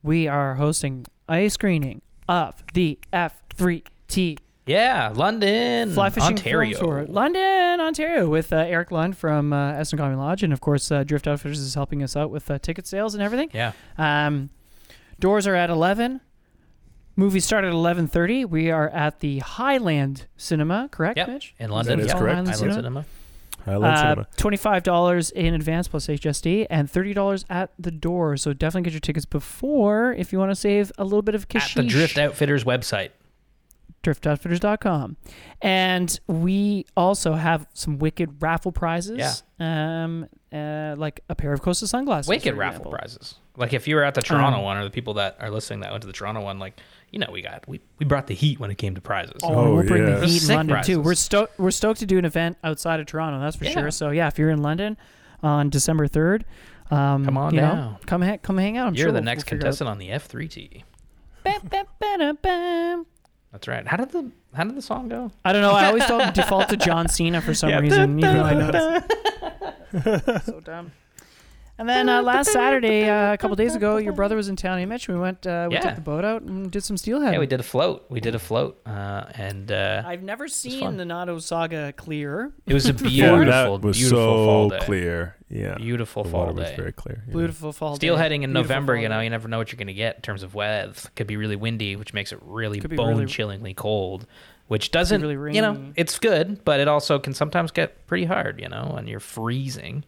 we 0.03 0.28
are 0.28 0.56
hosting 0.56 1.06
a 1.30 1.48
screening 1.48 2.02
of 2.28 2.66
the 2.74 2.99
F 3.14 3.41
three 3.56 3.86
T 4.10 4.40
yeah, 4.65 5.11
London, 5.15 5.91
Fly 5.91 6.09
Fishing 6.09 6.29
Ontario. 6.38 6.77
Film 6.77 6.89
Tour. 6.89 7.05
London, 7.07 7.81
Ontario, 7.81 8.29
with 8.29 8.53
uh, 8.53 8.57
Eric 8.57 8.91
Lund 8.91 9.17
from 9.17 9.51
uh, 9.53 9.73
Esnagami 9.73 10.17
Lodge, 10.17 10.43
and 10.43 10.53
of 10.53 10.61
course, 10.61 10.91
uh, 10.91 11.03
Drift 11.03 11.27
Outfitters 11.27 11.59
is 11.59 11.73
helping 11.75 12.03
us 12.03 12.15
out 12.15 12.29
with 12.31 12.49
uh, 12.51 12.59
ticket 12.59 12.85
sales 12.88 13.13
and 13.15 13.23
everything. 13.23 13.49
Yeah. 13.53 13.71
Um, 13.97 14.49
doors 15.19 15.47
are 15.47 15.55
at 15.55 15.69
eleven. 15.69 16.21
Movies 17.15 17.45
start 17.45 17.65
at 17.65 17.71
eleven 17.73 18.07
thirty. 18.07 18.45
We 18.45 18.71
are 18.71 18.89
at 18.89 19.19
the 19.19 19.39
Highland 19.39 20.27
Cinema, 20.38 20.88
correct, 20.91 21.17
Yep. 21.17 21.27
Mitch? 21.27 21.55
In 21.59 21.69
London. 21.69 21.97
That 21.99 22.05
is 22.05 22.11
yeah. 22.13 22.19
correct. 22.19 22.35
Highland 22.38 22.47
Highland 22.49 22.73
Cinema. 22.73 23.03
Cinema. 23.03 23.05
Highland 23.65 23.93
Uh, 23.93 23.97
Cinema. 24.01 24.27
Twenty-five 24.38 24.83
dollars 24.83 25.29
in 25.31 25.53
advance 25.53 25.88
plus 25.88 26.07
HST, 26.07 26.67
and 26.69 26.89
thirty 26.89 27.13
dollars 27.13 27.45
at 27.49 27.71
the 27.77 27.91
door. 27.91 28.38
So 28.38 28.53
definitely 28.53 28.83
get 28.85 28.93
your 28.93 29.01
tickets 29.01 29.25
before 29.25 30.13
if 30.13 30.31
you 30.31 30.39
want 30.39 30.51
to 30.51 30.55
save 30.55 30.91
a 30.97 31.03
little 31.03 31.21
bit 31.21 31.35
of 31.35 31.47
cash. 31.47 31.75
At 31.75 31.83
the 31.83 31.89
Drift 31.89 32.17
Outfitters 32.17 32.63
website. 32.63 33.09
driftoutfitters.com. 34.03 35.18
And 35.61 36.19
we 36.28 36.86
also 36.98 37.34
have 37.34 37.68
some 37.73 37.99
wicked 37.99 38.41
raffle 38.41 38.72
prizes. 38.72 39.44
Yeah. 39.60 40.03
Um, 40.03 40.28
uh, 40.52 40.95
like 40.98 41.22
a 41.30 41.36
pair 41.36 41.53
of 41.53 41.61
Costa 41.61 41.88
sunglasses. 41.88 42.28
Wicked 42.28 42.53
for 42.53 42.60
raffle 42.60 42.76
example. 42.82 42.91
prizes. 42.91 43.36
Like 43.57 43.73
if 43.73 43.88
you 43.88 43.95
were 43.95 44.03
at 44.03 44.15
the 44.15 44.22
Toronto 44.22 44.57
Um, 44.60 44.64
one, 44.64 44.78
or 44.78 44.84
the 44.84 44.90
people 44.90 45.14
that 45.15 45.38
are 45.40 45.49
listening 45.49 45.82
that 45.82 45.91
went 45.91 46.02
to 46.02 46.07
the 46.07 46.14
Toronto 46.14 46.41
one, 46.41 46.57
like 46.60 46.80
you 47.11 47.19
know, 47.19 47.28
we 47.32 47.41
got 47.41 47.68
we, 47.68 47.80
we 47.99 48.06
brought 48.06 48.28
the 48.28 48.34
heat 48.36 48.60
when 48.60 48.72
it 48.72 48.78
came 48.78 48.95
to 48.95 49.02
prizes. 49.02 49.36
Oh, 49.44 49.53
Oh, 49.53 49.76
we'll 49.76 49.86
bring 49.86 50.03
yeah. 50.03 50.15
the 50.15 50.22
Those 50.22 50.30
heat 50.32 50.41
in 50.41 50.48
sick 50.48 50.56
London 50.56 50.78
too. 50.84 50.95
prizes. 50.95 51.06
We're 51.06 51.15
stoked. 51.15 51.60
We're 51.60 51.72
stoked 51.72 51.99
to 51.99 52.06
do 52.06 52.18
an 52.18 52.26
event 52.26 52.57
outside 52.64 52.99
of 52.99 53.06
Toronto. 53.06 53.40
That's 53.40 53.56
for 53.57 53.65
Yeah. 53.65 53.72
sure. 53.72 53.91
So 53.91 54.10
yeah, 54.11 54.28
if 54.28 54.40
you're 54.40 54.49
in 54.49 54.61
London 54.61 54.98
on 55.44 55.69
December 55.69 56.07
third, 56.07 56.45
um, 56.90 57.23
Come 57.26 57.38
on 57.38 57.53
you 57.53 57.61
know, 57.61 57.68
down. 57.68 57.98
come 58.06 58.22
ha- 58.22 58.38
come 58.41 58.57
hang 58.57 58.78
out. 58.78 58.88
I'm 58.88 58.95
You're 58.95 59.06
sure 59.06 59.11
the 59.11 59.18
we'll- 59.18 59.23
next 59.26 59.45
we'll 59.52 59.60
contestant 59.60 59.90
on 59.90 59.98
the 59.99 60.10
F3T. 60.10 60.84
That's 63.52 63.68
right. 63.68 63.86
How 63.86 63.98
did 63.98 64.11
the 64.11 64.32
how 64.53 64.64
did 64.64 64.76
the 64.76 64.82
song 64.82 65.10
go? 65.10 65.32
I 65.44 65.52
don't 65.53 65.61
know. 65.61 65.72
I 65.72 65.88
always 65.88 66.06
default 66.34 66.69
to 66.69 66.78
John 66.78 67.07
Cena 67.07 67.41
for 67.41 67.53
some 67.53 67.73
reason, 67.82 68.19
even 68.19 68.38
though 68.38 68.44
I 68.44 68.53
know 68.53 70.40
so 70.45 70.60
dumb. 70.61 70.91
And 71.82 71.90
then 71.90 72.10
uh, 72.10 72.22
last 72.22 72.52
Saturday, 72.52 73.10
uh, 73.10 73.34
a 73.34 73.38
couple 73.40 73.56
days 73.56 73.74
ago, 73.74 73.98
your 73.98 74.14
brother 74.14 74.36
was 74.36 74.49
in 74.49 74.56
town. 74.56 74.78
He 74.78 74.86
mentioned 74.86 75.18
we 75.18 75.22
went, 75.24 75.48
uh, 75.48 75.66
we 75.68 75.74
Yeah. 75.76 75.82
took 75.82 75.95
the 75.95 76.02
boat 76.02 76.24
out 76.24 76.44
and 76.44 76.70
did 76.70 76.84
some 76.84 76.95
steelhead. 76.95 77.34
Yeah, 77.34 77.40
we 77.40 77.48
did 77.48 77.60
a 77.60 77.64
float. 77.64 78.06
We 78.08 78.20
did 78.20 78.36
a 78.36 78.40
float, 78.40 78.80
uh, 78.86 79.24
and 79.34 79.72
uh, 79.72 80.03
I've 80.06 80.22
never 80.22 80.48
seen 80.48 80.98
the 80.98 81.06
Nottawasaga 81.06 81.95
clear. 81.95 82.52
it 82.68 82.74
was 82.76 82.88
a 82.88 82.94
Yeah, 82.94 83.36
beautiful, 83.36 83.80
that 83.80 83.82
was 83.88 83.98
beautiful 83.98 84.20
so 84.20 84.45
fall 84.45 84.70
day. 84.70 84.80
clear. 84.82 85.36
Yeah, 85.49 85.74
Beautiful 85.76 86.24
the 86.24 86.30
fall 86.30 86.41
water 86.45 86.53
was 86.53 86.70
day. 86.70 86.76
very 86.76 86.91
clear. 86.94 87.24
yeah. 87.28 87.34
Beautiful 87.34 87.74
fall. 87.74 87.95
day. 87.98 88.08
Steelheading 88.08 88.44
in 88.44 88.52
Beautiful 88.53 88.62
November, 88.62 88.95
you 88.95 89.10
know, 89.10 89.20
you 89.20 89.30
never 89.32 89.48
know 89.48 89.58
what 89.58 89.72
you're 89.72 89.78
going 89.78 89.88
to 89.88 89.94
get 89.94 90.18
in 90.18 90.22
terms 90.22 90.44
of 90.44 90.53
weather. 90.53 90.94
Could 91.16 91.26
be 91.28 91.36
really 91.36 91.56
windy, 91.56 91.95
which 91.95 92.14
makes 92.14 92.32
it 92.32 92.40
really 92.44 92.80
Could 92.80 92.91
be 92.91 92.95
really- 92.98 93.14
bone-chillingly 93.16 93.74
cold. 93.74 94.28
Which 94.68 94.91
doesn't, 94.91 95.22
really 95.22 95.56
you 95.56 95.62
know, 95.62 95.91
it's 95.98 96.20
good, 96.20 96.64
but 96.64 96.80
it 96.80 96.88
also 96.88 97.18
can 97.20 97.34
sometimes 97.34 97.72
get 97.72 98.06
pretty 98.08 98.24
hard, 98.26 98.62
you 98.62 98.70
know, 98.70 98.94
and 98.98 99.10
you're 99.10 99.20
freezing. 99.20 100.06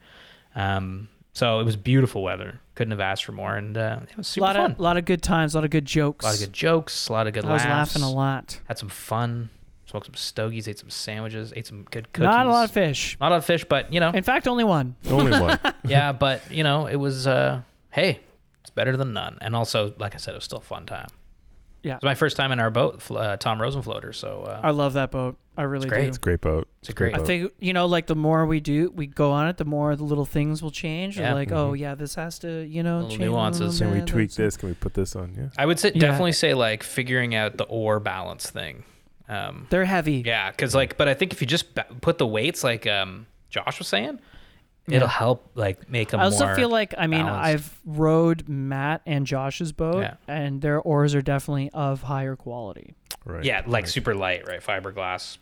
Um, 0.56 1.10
so 1.34 1.60
it 1.60 1.64
was 1.64 1.76
beautiful 1.76 2.24
weather. 2.24 2.60
Couldn't 2.76 2.92
have 2.92 3.00
asked 3.00 3.26
for 3.26 3.34
more, 3.34 3.56
and 3.56 3.78
uh, 3.78 4.00
it 4.10 4.18
was 4.18 4.28
A 4.28 4.30
super 4.32 4.46
lot 4.48 4.56
fun. 4.56 4.72
of, 4.72 4.80
lot 4.80 4.98
of 4.98 5.06
good 5.06 5.22
times, 5.22 5.54
a 5.54 5.58
lot 5.58 5.64
of 5.66 5.70
good 5.72 5.86
jokes. 5.86 6.24
a 6.26 6.28
lot 6.30 6.34
of 6.36 6.40
good 6.42 6.54
jokes, 6.54 7.08
a 7.08 7.14
lot 7.14 7.28
of 7.28 7.34
good 7.34 7.46
I 7.46 7.52
was 7.54 7.64
laughing 7.66 8.02
a 8.02 8.12
lot. 8.12 8.60
Had 8.68 8.78
some 8.80 8.90
fun. 8.90 9.50
Smoked 9.86 10.06
some 10.08 10.16
stogies, 10.16 10.68
ate 10.68 10.80
some 10.80 10.90
sandwiches, 10.90 11.54
ate 11.56 11.68
some 11.68 11.84
good 11.92 12.12
cookies. 12.14 12.26
Not 12.26 12.48
a 12.48 12.50
lot 12.50 12.64
of 12.64 12.72
fish. 12.72 13.16
Not 13.20 13.28
a 13.28 13.32
lot 13.32 13.38
of 13.38 13.46
fish, 13.46 13.64
but 13.66 13.92
you 13.94 14.00
know, 14.00 14.10
In 14.10 14.24
fact, 14.24 14.48
only 14.48 14.64
one. 14.64 14.96
Only 15.10 15.32
one. 15.40 15.60
yeah, 15.84 16.14
but 16.14 16.50
you 16.50 16.64
know, 16.64 16.88
it 16.88 16.96
was 16.96 17.28
uh 17.28 17.62
hey, 17.92 18.22
it's 18.62 18.70
better 18.72 18.98
than 18.98 19.14
none. 19.14 19.38
And 19.42 19.56
also, 19.56 19.94
like 20.00 20.16
I 20.16 20.18
said, 20.18 20.32
it 20.32 20.38
was 20.38 20.46
still 20.46 20.60
a 20.60 20.62
fun 20.62 20.86
time. 20.88 21.10
Yeah. 21.84 21.96
It's 21.96 22.04
my 22.04 22.16
first 22.16 22.38
time 22.38 22.52
in 22.52 22.60
our 22.60 22.72
boat, 22.72 23.02
uh, 23.12 23.36
Tom 23.38 23.62
Rosen 23.62 23.82
floater, 23.82 24.14
so 24.14 24.44
uh, 24.44 24.62
I 24.64 24.72
love 24.72 24.94
that 24.94 25.12
boat. 25.12 25.38
I 25.58 25.64
really 25.64 25.88
great. 25.88 26.04
do. 26.04 26.08
It's 26.08 26.18
a 26.18 26.20
great 26.22 26.42
boat. 26.42 26.68
It's 26.80 26.90
a 26.90 26.94
great- 26.94 27.14
I 27.14 27.18
boat. 27.20 27.28
think 27.28 27.52
you 27.60 27.74
know, 27.74 27.86
like 27.86 28.08
the 28.08 28.16
more 28.16 28.46
we 28.46 28.60
do, 28.60 28.90
we 28.96 29.06
go 29.06 29.32
on 29.32 29.48
it, 29.48 29.58
the 29.58 29.66
more 29.66 29.96
the 29.96 30.04
little 30.06 30.26
things 30.26 30.64
will 30.64 30.72
change. 30.72 31.20
Yeah. 31.20 31.34
Like, 31.34 31.52
oh 31.52 31.74
yeah, 31.74 31.94
this 31.94 32.16
has 32.16 32.40
to, 32.40 32.64
you 32.66 32.82
know, 32.84 32.96
Little 33.02 33.10
change 33.12 33.22
a 33.22 33.26
nuances. 33.26 33.80
little 33.82 33.94
Can 33.96 34.02
we 34.02 34.06
tweak 34.06 34.30
that's- 34.32 34.38
this? 34.38 34.58
Can 34.58 34.70
we 34.70 34.76
put 34.76 34.94
this 34.96 35.16
on? 35.16 35.36
Yeah. 35.38 35.50
I 35.58 35.66
would 35.66 35.78
say 35.80 35.92
Yeah. 35.94 36.00
definitely 36.02 36.32
say 36.32 36.54
like 36.54 36.82
figuring 36.84 37.36
out 37.36 37.58
the 37.58 37.66
oar 37.66 38.00
balance 38.00 38.50
thing. 38.50 38.84
Um, 39.30 39.68
They're 39.70 39.86
heavy. 39.86 40.24
yeah, 40.26 40.52
because 40.52 40.74
like, 40.76 40.98
but 40.98 41.08
I 41.08 41.14
think 41.14 41.34
if 41.34 41.42
you 41.42 41.48
just 41.48 41.76
ba- 41.76 41.86
put 42.02 42.18
the 42.18 42.28
weights, 42.28 42.64
like 42.64 42.88
um, 42.88 43.26
Josh 43.50 43.78
was 43.80 43.88
saying, 43.88 44.20
Yeah. 44.88 44.98
it'll 44.98 45.08
help 45.08 45.52
like 45.56 45.90
make 45.90 46.10
them. 46.10 46.20
I 46.20 46.26
also 46.26 46.46
more 46.46 46.56
feel 46.56 46.70
like 46.70 46.94
I 46.98 47.08
mean 47.08 47.26
balanced. 47.26 47.46
I've 47.48 47.80
rowed 47.86 48.50
Matt 48.50 49.02
and 49.06 49.26
Josh's 49.26 49.72
boat, 49.72 50.02
Yeah. 50.02 50.16
and 50.28 50.62
their 50.62 50.82
oars 50.82 51.16
are 51.16 51.22
definitely 51.22 51.70
of 51.74 52.02
higher 52.04 52.36
quality. 52.36 52.94
Right. 53.26 53.46
yeah, 53.46 53.62
like 53.66 53.84
right. 53.84 53.88
super 53.88 54.14
light, 54.14 54.46
right? 54.48 54.62
Fiberglass. 54.62 55.38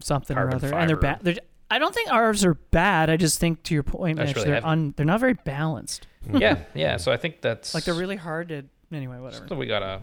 Something 0.00 0.36
or 0.36 0.42
Carbon 0.50 0.54
other, 0.56 0.74
and 0.76 0.88
they're 0.90 0.96
fiber. 0.96 1.16
bad. 1.16 1.18
They're, 1.22 1.36
I 1.70 1.78
don't 1.78 1.94
think 1.94 2.10
ours 2.12 2.44
are 2.44 2.54
bad. 2.54 3.10
I 3.10 3.16
just 3.16 3.40
think 3.40 3.62
to 3.64 3.74
your 3.74 3.82
point, 3.82 4.16
That's 4.18 4.28
Mitch, 4.28 4.36
really 4.36 4.46
they're 4.46 4.54
heavy. 4.56 4.66
un, 4.66 4.94
they're 4.96 5.06
not 5.06 5.20
very 5.20 5.34
balanced. 5.34 6.06
Hmm. 6.30 6.36
yeah, 6.36 6.58
yeah. 6.74 6.96
So 6.98 7.10
I 7.10 7.16
think 7.16 7.40
that's 7.40 7.74
Like 7.74 7.84
they're 7.84 7.94
really 7.94 8.16
hard 8.16 8.48
to. 8.50 8.64
Anyway, 8.92 9.16
whatever. 9.18 9.38
something 9.38 9.58
we 9.58 9.66
gotta 9.66 10.02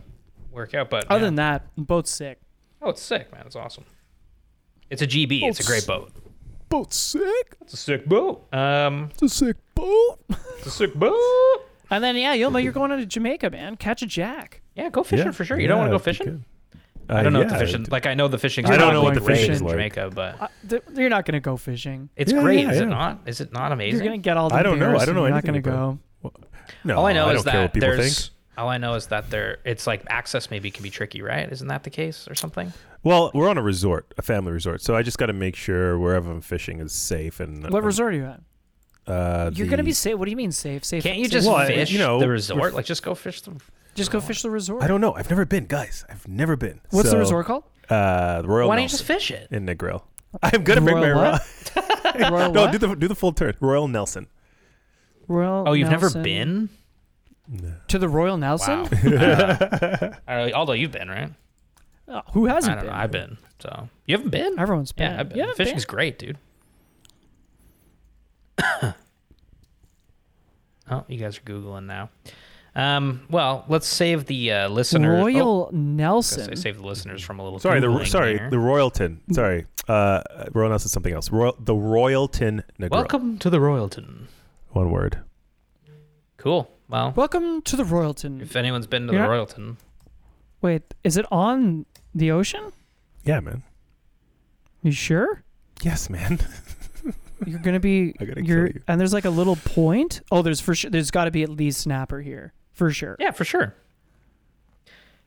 work 0.51 0.73
out. 0.73 0.89
But 0.89 1.05
Other 1.09 1.19
yeah. 1.21 1.25
than 1.25 1.35
that, 1.35 1.67
boat's 1.77 2.11
sick. 2.11 2.39
Oh, 2.81 2.89
it's 2.89 3.01
sick, 3.01 3.31
man. 3.31 3.43
It's 3.45 3.55
awesome. 3.55 3.85
It's 4.89 5.01
a 5.01 5.07
GB. 5.07 5.43
It's 5.43 5.59
a 5.59 5.63
great 5.63 5.85
boat. 5.87 6.11
Boat's 6.75 6.97
sick. 6.97 7.55
It's 7.61 7.73
a 7.73 7.77
sick 7.77 8.05
boat. 8.05 8.53
Um, 8.53 9.09
It's 9.13 9.21
a 9.21 9.29
sick 9.29 9.55
boat. 9.75 10.19
it's 10.57 10.67
a 10.67 10.71
sick 10.71 10.93
boat. 10.93 11.15
And 11.89 12.03
then 12.03 12.17
yeah, 12.17 12.33
you'll 12.33 12.59
you're 12.59 12.73
going 12.73 12.89
to 12.91 13.05
Jamaica, 13.05 13.49
man. 13.49 13.77
Catch 13.77 14.01
a 14.01 14.05
jack. 14.05 14.59
Yeah, 14.75 14.89
go 14.89 15.01
fishing 15.03 15.27
Yeah. 15.27 15.31
for 15.31 15.45
sure. 15.45 15.57
You 15.57 15.69
don't 15.69 15.77
want 15.77 15.87
to 15.89 15.93
go 15.95 15.99
fishing? 15.99 16.25
good. 16.25 16.43
I 17.07 17.23
don't 17.23 17.31
know 17.31 17.39
Uh, 17.39 17.43
what 17.43 17.53
the 17.53 17.59
fishing. 17.65 17.85
Like 17.89 18.07
I 18.07 18.13
know 18.13 18.27
the 18.27 18.37
fishing. 18.37 18.65
I 18.65 18.75
don't 18.75 18.91
know 18.93 19.03
what 19.03 19.13
the 19.13 19.21
great 19.21 19.37
fishing's 19.37 19.61
in 19.61 19.67
like. 19.67 19.73
Jamaica, 19.73 20.11
but 20.13 20.41
Uh, 20.41 20.47
th- 20.67 20.81
you're 20.95 21.07
not 21.09 21.23
going 21.25 21.35
to 21.35 21.39
go 21.39 21.55
fishing. 21.55 22.09
it's 22.17 22.33
Yeah, 22.33 22.41
great. 22.41 22.59
yeah, 22.65 22.71
is 22.71 22.81
it 22.81 22.87
not? 22.87 23.19
Is 23.25 23.39
it 23.39 23.53
not 23.53 23.71
amazing? 23.71 23.99
You're 24.01 24.09
going 24.09 24.19
to 24.21 24.23
get 24.25 24.35
all 24.35 24.49
the 24.49 24.55
I 24.55 24.61
don't 24.63 24.77
know. 24.77 24.97
I 24.97 25.05
don't 25.05 25.15
know 25.15 25.21
You're 25.21 25.29
not 25.35 25.45
going 25.45 25.61
to 25.63 25.69
about 25.69 25.97
go. 26.23 26.31
No, 26.83 26.97
All 26.97 27.05
I 27.05 27.13
know 27.13 27.27
I 27.29 27.35
is 27.35 27.43
that 27.45 27.73
there's 27.73 28.25
think. 28.27 28.31
All 28.57 28.67
I 28.69 28.77
know 28.79 28.95
is 28.95 29.07
that 29.07 29.29
there, 29.29 29.59
it's 29.65 29.85
like 29.87 30.03
access 30.09 30.49
maybe 30.51 30.71
can 30.71 30.81
be 30.83 30.89
tricky, 30.89 31.21
right? 31.21 31.49
Isn't 31.51 31.67
that 31.67 31.83
the 31.83 31.89
case 31.89 32.27
or 32.29 32.35
something? 32.35 32.73
Well, 33.05 33.31
we're 33.33 33.47
on 33.47 33.57
a 33.57 33.61
resort, 33.61 34.13
a 34.17 34.21
family 34.21 34.51
resort, 34.51 34.81
so 34.81 34.95
I 34.95 35.03
just 35.03 35.17
got 35.17 35.27
to 35.27 35.33
make 35.33 35.55
sure 35.55 35.97
wherever 35.97 36.29
I'm 36.31 36.41
fishing 36.41 36.79
is 36.81 36.91
safe. 36.91 37.39
And 37.39 37.63
What 37.71 37.83
resort 37.83 38.13
are 38.13 38.17
you 38.17 38.25
at? 38.25 38.41
Uh, 39.07 39.51
You're 39.53 39.67
the- 39.67 39.69
gonna 39.69 39.83
be 39.83 39.93
safe. 39.93 40.17
What 40.17 40.25
do 40.25 40.31
you 40.31 40.37
mean 40.37 40.51
safe? 40.51 40.83
Safe? 40.83 41.03
Can't 41.03 41.17
you 41.19 41.25
safe- 41.25 41.31
just 41.31 41.47
Well, 41.47 41.57
I- 41.57 41.67
fish 41.67 41.91
you 41.91 41.99
know, 41.99 42.17
the 42.19 42.25
we're- 42.25 42.33
resort? 42.33 42.73
Like 42.73 42.85
just 42.85 43.03
go 43.03 43.13
fish 43.13 43.41
the. 43.41 43.51
just 43.93 44.09
go 44.11 44.19
fish 44.19 44.41
the 44.41 44.49
resort? 44.49 44.81
I 44.81 44.87
don't 44.87 44.99
know. 44.99 45.13
I've 45.13 45.29
never 45.29 45.45
been, 45.45 45.65
guys. 45.67 46.03
I've 46.09 46.27
never 46.27 46.55
been. 46.55 46.81
What's 46.89 47.11
the 47.11 47.17
resort 47.19 47.45
called? 47.45 47.63
Uh, 47.87 48.41
the 48.41 48.47
Royal 48.47 48.67
Why 48.67 48.75
don't 48.77 48.83
you 48.83 48.89
just 48.89 49.03
fish 49.03 49.29
it? 49.29 49.47
in 49.51 49.67
Negril. 49.67 50.01
I'm 50.41 50.63
gonna 50.63 50.81
bring 50.81 50.97
my 50.97 51.11
Royal 51.11 51.21
rod. 51.33 51.41
Royal 52.31 52.51
no, 52.51 52.61
what? 52.63 52.71
do 52.71 52.79
the 52.79 52.95
do 52.95 53.07
the 53.07 53.13
full 53.13 53.31
turn. 53.31 53.53
Royal 53.59 53.87
Nelson. 53.87 54.25
Royal. 55.27 55.65
Oh, 55.67 55.73
you've 55.73 55.89
Nelson. 55.91 56.21
never 56.23 56.23
been? 56.23 56.69
to 57.89 57.99
the 57.99 58.09
Royal 58.09 58.37
Nelson? 58.37 58.89
Wow. 59.03 60.11
Uh, 60.27 60.49
although 60.55 60.73
you've 60.73 60.91
been, 60.91 61.07
right? 61.09 61.31
Oh, 62.07 62.21
who 62.33 62.45
hasn't 62.45 62.75
don't 62.75 62.85
been? 62.85 62.93
know. 62.93 62.99
I've 62.99 63.11
been. 63.11 63.37
So 63.59 63.89
you 64.05 64.15
haven't 64.17 64.29
been? 64.31 64.59
Everyone's 64.59 64.91
been. 64.91 65.11
Yeah, 65.11 65.19
I've 65.19 65.29
been. 65.29 65.37
You 65.39 65.53
Fishing's 65.55 65.85
been? 65.85 65.95
great, 65.95 66.19
dude. 66.19 66.37
oh, 70.89 71.03
you 71.07 71.17
guys 71.17 71.37
are 71.37 71.41
googling 71.41 71.85
now. 71.85 72.09
Um, 72.75 73.21
well, 73.29 73.63
let's 73.69 73.87
save 73.87 74.25
the 74.25 74.51
uh, 74.51 74.69
listeners. 74.69 75.17
Oh, 75.19 75.23
Royal 75.25 75.63
I 75.63 75.65
was 75.67 75.73
Nelson. 75.73 76.45
gonna 76.45 76.55
save 76.57 76.77
the 76.77 76.85
listeners 76.85 77.23
from 77.23 77.39
a 77.39 77.43
little. 77.43 77.59
Sorry, 77.59 77.79
the 77.79 77.87
Googling 77.87 78.07
sorry 78.07 78.37
here. 78.37 78.49
the 78.49 78.57
Royalton. 78.57 79.19
Sorry, 79.33 79.65
uh, 79.87 80.21
Royal 80.53 80.69
Nelson 80.69 80.89
something 80.89 81.13
else. 81.13 81.31
Royal 81.31 81.55
the 81.59 81.73
Royalton 81.73 82.63
Negril. 82.79 82.91
Welcome 82.91 83.37
to 83.39 83.49
the 83.49 83.59
Royalton. 83.59 84.25
One 84.71 84.91
word. 84.91 85.19
Cool. 86.37 86.69
Well, 86.89 87.13
Welcome 87.15 87.61
to 87.63 87.75
the 87.77 87.83
Royalton. 87.83 88.41
if 88.41 88.55
anyone's 88.55 88.85
been 88.87 89.07
to 89.07 89.13
You're 89.13 89.23
the 89.23 89.27
not- 89.35 89.47
Royalton, 89.49 89.77
Wait, 90.61 90.93
is 91.03 91.17
it 91.17 91.25
on 91.31 91.85
the 92.15 92.31
ocean? 92.31 92.71
Yeah, 93.23 93.39
man. 93.41 93.63
You 94.81 94.91
sure? 94.91 95.43
Yes, 95.83 96.09
man. 96.09 96.39
You're 97.45 97.59
gonna 97.59 97.79
be. 97.79 98.15
I 98.19 98.25
gotta 98.25 98.43
you're, 98.43 98.67
kill 98.67 98.75
you. 98.77 98.81
And 98.87 98.99
there's 98.99 99.13
like 99.13 99.25
a 99.25 99.29
little 99.29 99.57
point. 99.57 100.21
Oh, 100.31 100.41
there's 100.41 100.61
for 100.61 100.73
sure. 100.73 100.89
There's 100.89 101.11
got 101.11 101.25
to 101.25 101.31
be 101.31 101.43
at 101.43 101.49
least 101.49 101.81
snapper 101.81 102.21
here 102.21 102.53
for 102.71 102.91
sure. 102.91 103.17
yeah, 103.19 103.31
for 103.31 103.43
sure. 103.43 103.75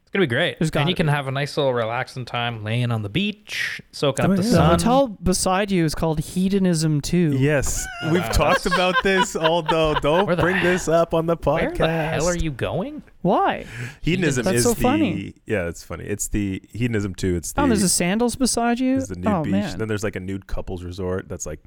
It's 0.09 0.13
gonna 0.15 0.23
be 0.23 0.27
great. 0.35 0.59
There's 0.59 0.69
and 0.69 0.73
gotta 0.73 0.89
you 0.89 0.95
can 0.95 1.05
be. 1.05 1.13
have 1.13 1.29
a 1.29 1.31
nice 1.31 1.55
little 1.59 1.75
relaxing 1.75 2.25
time 2.25 2.65
laying 2.65 2.91
on 2.91 3.03
the 3.03 3.11
beach, 3.11 3.83
soaking 3.93 4.25
Oh, 4.25 4.31
up 4.31 4.37
the 4.39 4.43
yeah. 4.43 4.49
The 4.49 4.55
sun. 4.55 4.71
hotel 4.71 5.09
beside 5.09 5.71
you 5.71 5.85
is 5.85 5.95
called 5.95 6.19
Hedonism 6.21 7.03
Two. 7.03 7.37
yes, 7.39 7.87
we've 8.11 8.25
talked 8.33 8.65
about 8.65 8.95
this. 9.03 9.37
Although, 9.37 9.93
don't 10.01 10.25
bring 10.41 10.57
he- 10.57 10.63
this 10.63 10.89
up 10.89 11.13
on 11.13 11.27
the 11.27 11.37
podcast. 11.37 11.79
Where 11.79 11.87
the 11.89 11.89
hell 11.89 12.27
are 12.29 12.37
you 12.39 12.51
going? 12.51 13.03
Why? 13.21 13.67
Hedonism 14.01 14.45
That's 14.47 14.57
is 14.59 14.63
so 14.65 14.73
the 14.73 14.81
funny. 14.81 15.35
yeah, 15.45 15.69
it's 15.69 15.85
funny. 15.85 16.05
It's 16.07 16.29
the 16.29 16.63
hedonism 16.73 17.15
too. 17.15 17.37
It's 17.37 17.53
oh, 17.55 17.61
the 17.61 17.65
Oh, 17.65 17.69
there's 17.69 17.83
a 17.83 17.89
sandals 17.91 18.35
beside 18.35 18.81
you. 18.81 18.93
there's 18.97 19.09
the 19.09 19.17
nude 19.17 19.27
oh 19.27 19.43
beach. 19.43 19.53
man. 19.53 19.79
Then 19.79 19.89
there's 19.89 20.05
like 20.05 20.17
a 20.17 20.21
nude 20.21 20.47
couples 20.47 20.83
resort 20.85 21.29
that's 21.29 21.45
like 21.45 21.61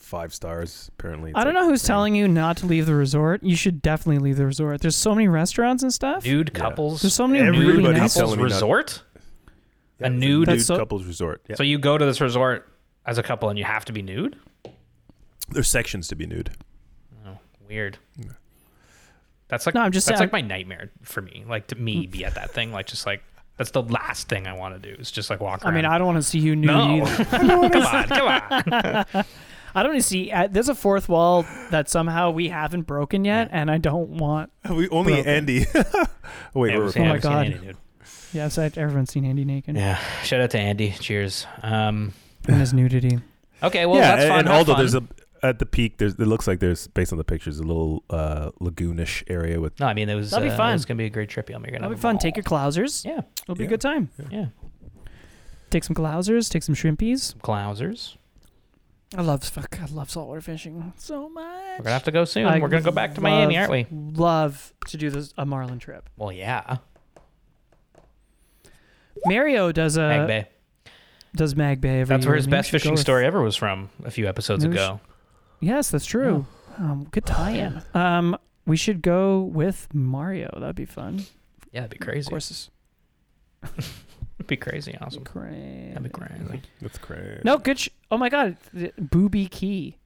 five 0.00 0.34
stars 0.34 0.90
apparently. 0.98 1.30
It's 1.30 1.38
I 1.38 1.44
don't 1.44 1.54
like 1.54 1.62
know 1.62 1.68
who's 1.70 1.80
insane. 1.82 1.88
telling 1.94 2.14
you 2.14 2.26
not 2.28 2.56
to 2.58 2.66
leave 2.66 2.86
the 2.86 2.94
resort. 2.94 3.42
You 3.42 3.54
should 3.56 3.80
definitely 3.82 4.18
leave 4.18 4.36
the 4.36 4.46
resort. 4.46 4.80
There's 4.80 4.96
so 4.96 5.14
many 5.14 5.28
restaurants 5.28 5.82
and 5.82 5.92
stuff. 5.92 6.24
Nude 6.24 6.50
Yeah. 6.54 6.60
couples. 6.60 7.02
There's 7.02 7.14
so 7.14 7.26
many 7.28 7.40
Everybody's 7.40 7.68
really 7.68 7.82
nude 7.82 7.96
nice. 7.96 8.14
couples 8.14 8.30
telling 8.34 8.36
me 8.38 8.42
not- 8.48 8.54
resort. 8.54 9.02
Yeah, 10.00 10.06
a 10.06 10.10
it's 10.10 10.20
nude- 10.20 10.20
nude 10.20 10.48
That's 10.48 10.66
so- 10.66 10.76
couples 10.78 11.04
resort. 11.04 11.42
Yeah. 11.48 11.56
So 11.56 11.62
you 11.62 11.78
go 11.78 11.98
to 11.98 12.04
this 12.04 12.20
resort 12.20 12.66
as 13.06 13.18
a 13.18 13.22
couple 13.22 13.48
and 13.50 13.58
you 13.58 13.64
have 13.64 13.84
to 13.86 13.92
be 13.92 14.02
nude. 14.02 14.36
There's 15.50 15.68
sections 15.68 16.08
to 16.08 16.14
be 16.16 16.26
nude. 16.26 16.50
Oh, 17.26 17.38
weird. 17.68 17.98
That's 19.48 19.66
like 19.66 19.74
No, 19.74 19.80
I'm 19.82 19.92
just 19.92 20.06
that's 20.06 20.18
saying- 20.18 20.28
like 20.28 20.32
my 20.32 20.40
nightmare 20.40 20.90
for 21.02 21.20
me. 21.22 21.44
Like 21.46 21.66
to 21.68 21.74
me, 21.76 22.06
be 22.06 22.24
at 22.24 22.34
that 22.36 22.52
thing. 22.52 22.72
Like 22.72 22.86
just 22.86 23.04
like 23.06 23.22
that's 23.56 23.72
the 23.72 23.82
last 23.82 24.28
thing 24.28 24.46
I 24.46 24.54
want 24.54 24.80
to 24.80 24.88
do 24.94 24.98
is 24.98 25.10
just 25.10 25.28
like 25.28 25.40
walk 25.40 25.62
around. 25.64 25.74
I 25.74 25.74
around. 25.74 25.74
mean, 25.74 25.84
I 25.92 25.98
don't 25.98 26.06
want 26.06 26.16
to 26.18 26.22
see 26.22 26.38
you 26.38 26.56
nude 26.56 26.68
no. 26.70 27.04
either. 27.04 27.24
come 27.26 27.50
on, 27.50 28.08
come 28.08 29.04
on. 29.14 29.24
I 29.74 29.82
don't 29.82 29.92
want 29.92 30.02
to 30.02 30.08
see. 30.08 30.30
Uh, 30.30 30.48
there's 30.50 30.68
a 30.68 30.74
fourth 30.74 31.08
wall 31.08 31.44
that 31.70 31.88
somehow 31.88 32.30
we 32.30 32.48
haven't 32.48 32.82
broken 32.82 33.24
yet, 33.24 33.48
and 33.52 33.70
I 33.70 33.78
don't 33.78 34.10
want. 34.10 34.50
We 34.70 34.88
only 34.88 35.14
Broken. 35.14 35.28
Andy. 35.30 35.58
Wait, 36.54 36.72
Yeah, 36.72 36.78
we're 36.78 36.92
Oh 36.96 37.04
my 37.04 37.12
we've 37.12 37.22
God. 37.22 37.46
Andy. 37.46 37.72
Yes, 38.32 38.58
I, 38.58 38.64
everyone's 38.66 39.10
seen 39.12 39.24
Andy 39.24 39.44
naked 39.44 39.74
Yeah. 39.76 39.98
Shout 40.22 40.40
out 40.40 40.50
to 40.50 40.58
Andy. 40.58 40.90
Cheers. 40.92 41.46
Um. 41.62 42.12
and 42.46 42.56
his 42.56 42.72
nudity. 42.72 43.18
Okay. 43.62 43.86
Well, 43.86 43.96
yeah, 43.96 44.16
that's 44.16 44.22
and, 44.22 44.30
fun. 44.30 44.38
and 44.40 44.48
Have 44.48 44.56
although 44.58 44.72
fun. 44.74 44.80
there's 44.82 44.94
a 44.94 45.02
at 45.42 45.58
the 45.58 45.66
peak, 45.66 45.96
there's 45.98 46.12
it 46.14 46.20
looks 46.20 46.46
like 46.46 46.60
there's 46.60 46.86
based 46.88 47.12
on 47.12 47.18
the 47.18 47.24
pictures 47.24 47.58
a 47.58 47.62
little 47.62 48.04
uh, 48.10 48.50
lagoonish 48.60 49.22
area 49.28 49.58
with 49.60 49.78
no, 49.80 49.86
I 49.86 49.94
mean 49.94 50.08
it 50.08 50.14
was. 50.14 50.30
That'll 50.30 50.46
be 50.46 50.52
uh, 50.52 50.56
fun. 50.56 50.74
It's 50.74 50.84
gonna 50.84 50.98
be 50.98 51.06
a 51.06 51.10
great 51.10 51.28
trip. 51.30 51.48
You're 51.48 51.58
gonna 51.58 51.72
That'll 51.78 51.90
be 51.90 51.96
fun. 51.96 52.16
ball. 52.16 52.20
Take 52.20 52.36
your 52.36 52.44
clousers. 52.44 53.04
Yeah. 53.04 53.20
It'll 53.42 53.54
be 53.54 53.64
Yeah. 53.64 53.68
a 53.68 53.70
good 53.70 53.80
time. 53.80 54.10
Yeah. 54.30 54.46
Take 55.70 55.84
some 55.84 55.94
clousers. 55.96 56.50
Take 56.50 56.62
some 56.62 56.74
shrimpies. 56.74 57.20
Some 57.20 57.40
Clousers. 57.40 58.16
I 59.16 59.22
love 59.22 59.42
fuck. 59.42 59.78
I 59.82 59.86
love 59.86 60.08
saltwater 60.10 60.40
fishing 60.40 60.92
so 60.96 61.28
much. 61.28 61.44
We're 61.78 61.84
gonna 61.84 61.90
have 61.90 62.04
to 62.04 62.12
go 62.12 62.24
soon. 62.24 62.46
I 62.46 62.58
We're 62.60 62.68
gonna 62.68 62.82
go 62.82 62.92
back 62.92 63.14
to 63.16 63.20
Miami, 63.20 63.58
aren't 63.58 63.70
we? 63.72 63.86
Love 63.90 64.72
to 64.88 64.96
do 64.96 65.10
this 65.10 65.34
a 65.36 65.44
marlin 65.44 65.78
trip. 65.80 66.08
Well, 66.16 66.30
yeah. 66.32 66.76
Mario 69.26 69.72
does 69.72 69.96
a 69.96 70.00
Mag 70.08 70.26
Bay. 70.28 70.48
does 71.34 71.54
Mag 71.56 71.80
Bay 71.80 72.00
every 72.00 72.14
That's 72.16 72.26
where 72.26 72.36
his 72.36 72.46
Maybe 72.46 72.54
we 72.54 72.58
best 72.58 72.68
should 72.70 72.72
go 72.74 72.78
fishing 72.78 72.92
with- 72.92 73.00
story 73.00 73.26
ever 73.26 73.42
was 73.42 73.56
from 73.56 73.90
a 74.04 74.10
few 74.10 74.28
episodes 74.28 74.64
Maybe 74.64 74.76
we 74.76 74.82
ago. 74.82 75.00
Yes, 75.60 75.90
that's 75.90 76.06
true. 76.06 76.46
Um, 76.78 77.06
good 77.10 77.26
tie-in. 77.26 77.82
Um, 77.92 78.36
we 78.66 78.76
should 78.76 79.02
go 79.02 79.40
with 79.42 79.88
Mario. 79.92 80.50
That'd 80.58 80.76
be 80.76 80.86
fun. 80.86 81.24
Yeah, 81.72 81.82
that'd 81.82 81.90
be 81.90 81.96
Of 82.02 82.06
crazy. 82.08 82.30
course, 82.30 82.70
it's 84.40 84.46
It'd 84.46 84.46
be 84.48 84.56
crazy 84.56 84.96
awesome. 85.00 85.24
crazy. 85.24 85.88
That'd 85.88 86.02
be 86.04 86.08
crazy. 86.08 86.62
that's 86.80 86.98
crazy. 86.98 87.40
No, 87.44 87.58
good. 87.58 87.78
Sh- 87.78 87.88
oh 88.10 88.16
my 88.18 88.28
God, 88.28 88.56
the- 88.72 88.92
Booby 88.98 89.46
Cay. 89.46 89.96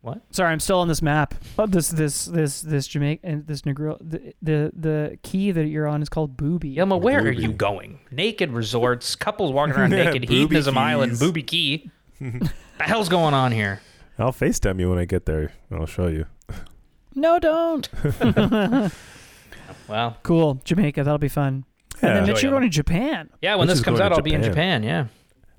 What? 0.00 0.20
Sorry, 0.32 0.50
I'm 0.50 0.58
still 0.58 0.80
on 0.80 0.88
this 0.88 1.00
map. 1.00 1.34
Oh, 1.58 1.66
this 1.66 1.88
this 1.90 2.24
this 2.24 2.60
this 2.60 2.88
Jamaica 2.88 3.20
and 3.24 3.46
this 3.46 3.62
Negril. 3.62 3.98
The, 4.00 4.34
the 4.42 4.72
the 4.74 5.18
key 5.22 5.52
that 5.52 5.66
you're 5.66 5.86
on 5.86 6.02
is 6.02 6.08
called 6.08 6.36
Booby. 6.36 6.74
Yelma, 6.74 7.00
where 7.00 7.20
are 7.20 7.22
Booby. 7.32 7.42
you 7.42 7.52
going? 7.52 8.00
Naked 8.10 8.50
resorts, 8.50 9.14
couples 9.14 9.52
walking 9.52 9.74
around 9.76 9.92
Yeah, 9.92 10.04
naked, 10.10 10.22
booby 10.22 10.34
hedonism 10.40 10.76
island, 10.76 11.12
keys. 11.12 11.20
booby 11.20 11.42
key. 11.44 11.90
the 12.20 12.50
hell's 12.80 13.08
going 13.08 13.32
on 13.34 13.52
here? 13.52 13.80
I'll 14.18 14.32
FaceTime 14.32 14.80
you 14.80 14.90
when 14.90 14.98
I 14.98 15.04
get 15.04 15.24
there. 15.26 15.52
and 15.70 15.78
I'll 15.78 15.86
show 15.86 16.08
you. 16.08 16.26
No, 17.14 17.38
don't. 17.38 17.88
Well, 19.88 20.16
cool, 20.22 20.60
Jamaica. 20.64 21.04
That'll 21.04 21.18
be 21.18 21.28
fun. 21.28 21.64
And 22.02 22.16
then 22.16 22.26
Mitch, 22.26 22.42
you're 22.42 22.50
going 22.50 22.62
to 22.64 22.68
Japan. 22.68 23.30
yeah, 23.40 23.54
when 23.54 23.60
Which 23.60 23.68
this 23.68 23.78
is 23.78 23.84
comes 23.84 23.98
going 23.98 24.06
out, 24.06 24.08
to 24.10 24.14
I'll 24.16 24.22
be 24.22 24.34
in 24.34 24.42
Japan. 24.42 24.82
Japan. 24.82 24.82
Yeah, 24.82 25.06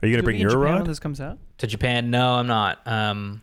Are 0.02 0.08
you 0.08 0.14
gonna 0.14 0.24
bring 0.24 0.36
be 0.36 0.42
your 0.42 0.50
Japan 0.52 0.64
rod? 0.64 0.76
when 0.82 0.88
this 0.90 1.00
comes 1.00 1.22
out. 1.22 1.38
to 1.60 1.68
Japan. 1.68 2.12
No, 2.12 2.34
I'm 2.34 2.48
not. 2.48 2.86
Um, 2.86 3.42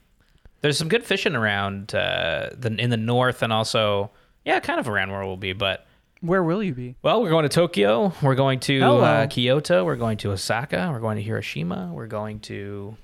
there's 0.60 0.76
some 0.76 0.88
good 0.88 1.04
fishing 1.04 1.34
around 1.34 1.94
uh, 1.94 2.50
the 2.56 2.74
in 2.78 2.90
the 2.90 2.96
north 2.98 3.42
and 3.42 3.52
also 3.52 4.10
yeah, 4.44 4.60
kind 4.60 4.78
of 4.80 4.88
around 4.88 5.10
where 5.10 5.24
we'll 5.24 5.36
be. 5.38 5.52
But 5.54 5.86
Where 6.20 6.42
will 6.42 6.62
you 6.62 6.74
be? 6.74 6.96
well, 7.02 7.22
we're 7.22 7.30
going 7.30 7.44
to 7.44 7.48
Tokyo. 7.48 8.12
We're 8.22 8.34
going 8.34 8.60
to 8.60 8.78
Hello. 8.80 9.00
uh, 9.00 9.26
Kyoto. 9.26 9.84
We're 9.84 9.96
going 9.96 10.18
to 10.18 10.32
Osaka. 10.32 10.90
We're 10.92 11.00
going 11.00 11.16
to 11.16 11.22
Hiroshima. 11.22 11.90
We're 11.94 12.06
going 12.08 12.40
to 12.40 12.96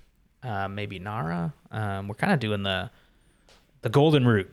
uh, 0.42 0.68
maybe 0.68 0.98
Nara. 0.98 1.54
Um, 1.70 2.08
we're 2.08 2.14
kind 2.16 2.32
of 2.34 2.40
doing 2.40 2.62
the 2.62 2.90
the 3.80 3.88
golden 3.88 4.26
route 4.26 4.50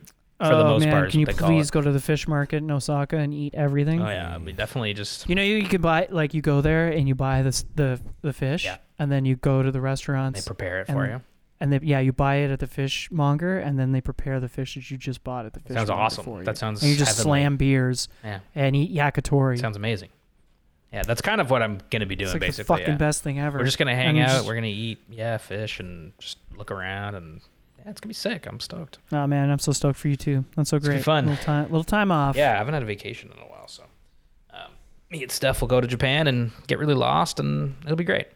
for 0.48 0.56
the 0.56 0.60
oh 0.64 0.68
most 0.68 0.84
man, 0.84 0.92
part. 0.92 1.10
can 1.10 1.20
you 1.20 1.26
what 1.26 1.34
they 1.36 1.38
call 1.40 1.48
please 1.50 1.70
go 1.70 1.80
to 1.80 1.92
the 1.92 2.00
fish 2.00 2.28
market 2.28 2.58
in 2.58 2.70
Osaka 2.70 3.16
and 3.16 3.32
eat 3.34 3.54
everything? 3.54 4.00
Oh 4.00 4.08
yeah, 4.08 4.38
we 4.38 4.52
definitely 4.52 4.94
just 4.94 5.28
You 5.28 5.34
know, 5.34 5.42
you, 5.42 5.56
you 5.56 5.68
can 5.68 5.80
buy 5.80 6.08
like 6.10 6.34
you 6.34 6.42
go 6.42 6.60
there 6.60 6.88
and 6.88 7.08
you 7.08 7.14
buy 7.14 7.42
this 7.42 7.64
the 7.74 8.00
the 8.22 8.32
fish, 8.32 8.64
Yeah. 8.64 8.76
and 8.98 9.10
then 9.10 9.24
you 9.24 9.36
go 9.36 9.62
to 9.62 9.70
the 9.70 9.80
restaurants. 9.80 10.40
they 10.42 10.46
prepare 10.46 10.80
it 10.80 10.88
and 10.88 10.96
for 10.96 11.06
you. 11.06 11.20
and 11.60 11.72
they, 11.72 11.80
yeah, 11.82 12.00
you 12.00 12.12
buy 12.12 12.36
it 12.36 12.50
at 12.50 12.58
the 12.60 12.66
fishmonger, 12.66 13.58
and 13.58 13.78
then 13.78 13.92
they 13.92 14.00
prepare 14.00 14.40
the 14.40 14.48
fish 14.48 14.74
that 14.74 14.90
you 14.90 14.96
just 14.98 15.24
bought 15.24 15.46
at 15.46 15.52
the 15.54 15.60
fish. 15.60 15.74
Sounds 15.74 15.90
awesome. 15.90 16.24
For 16.24 16.38
you. 16.40 16.44
That 16.44 16.58
sounds 16.58 16.82
and 16.82 16.90
you 16.90 16.96
just 16.96 17.16
heavenly. 17.18 17.40
slam 17.42 17.56
beers 17.56 18.08
Yeah, 18.24 18.40
and 18.54 18.74
eat 18.76 18.92
yakitori. 18.94 19.58
sounds 19.60 19.76
amazing. 19.76 20.10
Yeah, 20.92 21.02
that's 21.02 21.20
kind 21.22 21.40
of 21.40 21.50
what 21.50 21.60
I'm 21.60 21.80
gonna 21.90 22.06
be 22.06 22.14
doing 22.14 22.30
it's 22.36 22.40
like 22.40 22.54
the 22.54 22.62
fucking 22.64 22.86
yeah. 22.86 22.94
best 22.96 23.24
thing 23.24 23.40
ever. 23.40 23.58
We're 23.58 23.64
just 23.64 23.78
gonna 23.78 23.96
hang 23.96 24.10
And 24.10 24.16
you 24.18 24.22
out. 24.24 24.28
just- 24.30 24.46
We're 24.46 24.54
gonna 24.54 24.68
eat, 24.68 24.98
yeah, 25.10 25.38
fish 25.38 25.80
and 25.80 26.12
just 26.20 26.38
look 26.56 26.70
around 26.70 27.16
and 27.16 27.40
yeah, 27.84 27.90
it's 27.90 28.00
gonna 28.00 28.08
be 28.10 28.14
sick. 28.14 28.46
I'm 28.46 28.60
stoked. 28.60 28.98
Oh 29.12 29.26
man, 29.26 29.50
I'm 29.50 29.58
so 29.58 29.72
stoked 29.72 29.98
for 29.98 30.08
you 30.08 30.16
too. 30.16 30.44
That's 30.56 30.70
so 30.70 30.78
gonna 30.78 30.90
be 30.90 30.94
great. 30.96 31.04
fun. 31.04 31.26
Little 31.26 31.44
time, 31.44 31.64
little 31.64 31.84
time 31.84 32.10
off. 32.10 32.36
Yeah, 32.36 32.52
I 32.52 32.56
haven't 32.56 32.74
had 32.74 32.82
a 32.82 32.86
vacation 32.86 33.30
in 33.30 33.38
a 33.38 33.46
while, 33.46 33.68
so 33.68 33.84
um, 34.52 34.70
me 35.10 35.22
and 35.22 35.30
Steph 35.30 35.60
will 35.60 35.68
go 35.68 35.80
to 35.80 35.86
Japan 35.86 36.26
and 36.26 36.50
get 36.66 36.78
really 36.78 36.94
lost, 36.94 37.38
and 37.40 37.76
it'll 37.84 37.96
be 37.96 38.04
great. 38.04 38.26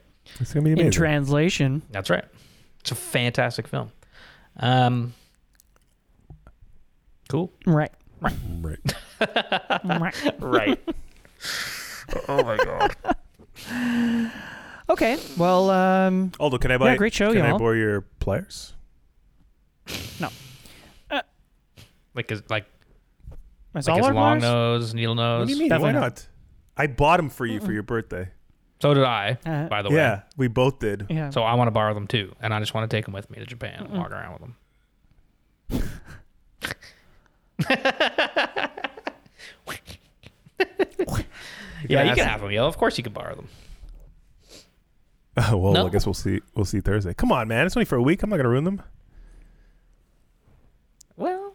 It's 0.40 0.52
gonna 0.52 0.64
be 0.74 0.80
In 0.80 0.90
translation, 0.90 1.82
That's 1.90 2.10
right. 2.10 2.24
It's 2.80 2.90
a 2.90 2.94
fantastic 2.94 3.66
film. 3.66 3.90
Um, 4.58 5.14
cool. 7.28 7.52
right? 7.66 7.90
right. 8.20 8.34
right. 8.40 8.78
Right. 10.40 10.78
oh 12.28 12.42
my 12.44 12.56
god. 12.56 14.32
Okay. 14.90 15.18
Well, 15.36 15.70
um, 15.70 16.32
Aldo, 16.38 16.58
can 16.58 16.70
I 16.70 16.78
buy? 16.78 16.90
Yeah, 16.92 16.96
great 16.96 17.12
show, 17.14 17.32
Can 17.32 17.42
I 17.42 17.48
y'all. 17.50 17.58
borrow 17.58 17.72
your 17.74 18.02
pliers? 18.20 18.74
Like, 22.14 22.32
is 22.32 22.42
like 22.50 22.64
My 23.74 23.80
like 23.80 23.96
his 23.96 24.06
long 24.06 24.12
pliers? 24.40 24.42
nose, 24.42 24.94
needle 24.94 25.14
nose. 25.14 25.40
What 25.40 25.46
do 25.48 25.52
you 25.54 25.58
mean? 25.60 25.68
Definitely 25.68 25.94
Why 25.94 26.00
not. 26.00 26.16
not? 26.16 26.28
I 26.76 26.86
bought 26.88 27.18
them 27.18 27.28
for 27.30 27.46
you 27.46 27.60
for 27.60 27.70
your 27.72 27.84
birthday. 27.84 28.28
So 28.80 28.92
did 28.94 29.04
I, 29.04 29.38
Uh, 29.46 29.68
by 29.68 29.82
the 29.82 29.90
way. 29.90 29.96
Yeah, 29.96 30.22
we 30.36 30.48
both 30.48 30.78
did. 30.80 31.06
Yeah. 31.10 31.30
So 31.30 31.42
I 31.42 31.54
want 31.54 31.68
to 31.68 31.72
borrow 31.72 31.94
them 31.94 32.06
too, 32.08 32.34
and 32.40 32.52
I 32.54 32.58
just 32.60 32.74
want 32.74 32.90
to 32.90 32.96
take 32.96 33.04
them 33.04 33.14
with 33.14 33.30
me 33.30 33.38
to 33.38 33.46
Japan 33.46 33.84
and 33.88 33.98
walk 33.98 34.10
around 34.10 34.32
with 34.32 34.40
them. 34.40 35.90
yeah, 41.88 42.02
you 42.02 42.10
ask- 42.10 42.16
can 42.18 42.26
have 42.28 42.40
them, 42.40 42.50
yo. 42.50 42.66
Of 42.66 42.76
course, 42.76 42.96
you 42.98 43.04
can 43.04 43.12
borrow 43.12 43.34
them. 43.36 43.48
Oh, 45.36 45.56
well, 45.58 45.72
No. 45.72 45.86
I 45.86 45.90
guess 45.90 46.06
we'll 46.06 46.14
see. 46.14 46.40
We'll 46.54 46.64
see 46.64 46.80
Thursday. 46.80 47.14
Come 47.14 47.30
on, 47.32 47.48
man. 47.48 47.66
It's 47.66 47.76
only 47.76 47.84
for 47.84 47.96
a 47.96 48.02
week. 48.02 48.22
I'm 48.22 48.30
not 48.30 48.36
gonna 48.36 48.48
ruin 48.48 48.64
them. 48.64 48.82
Well, 51.16 51.54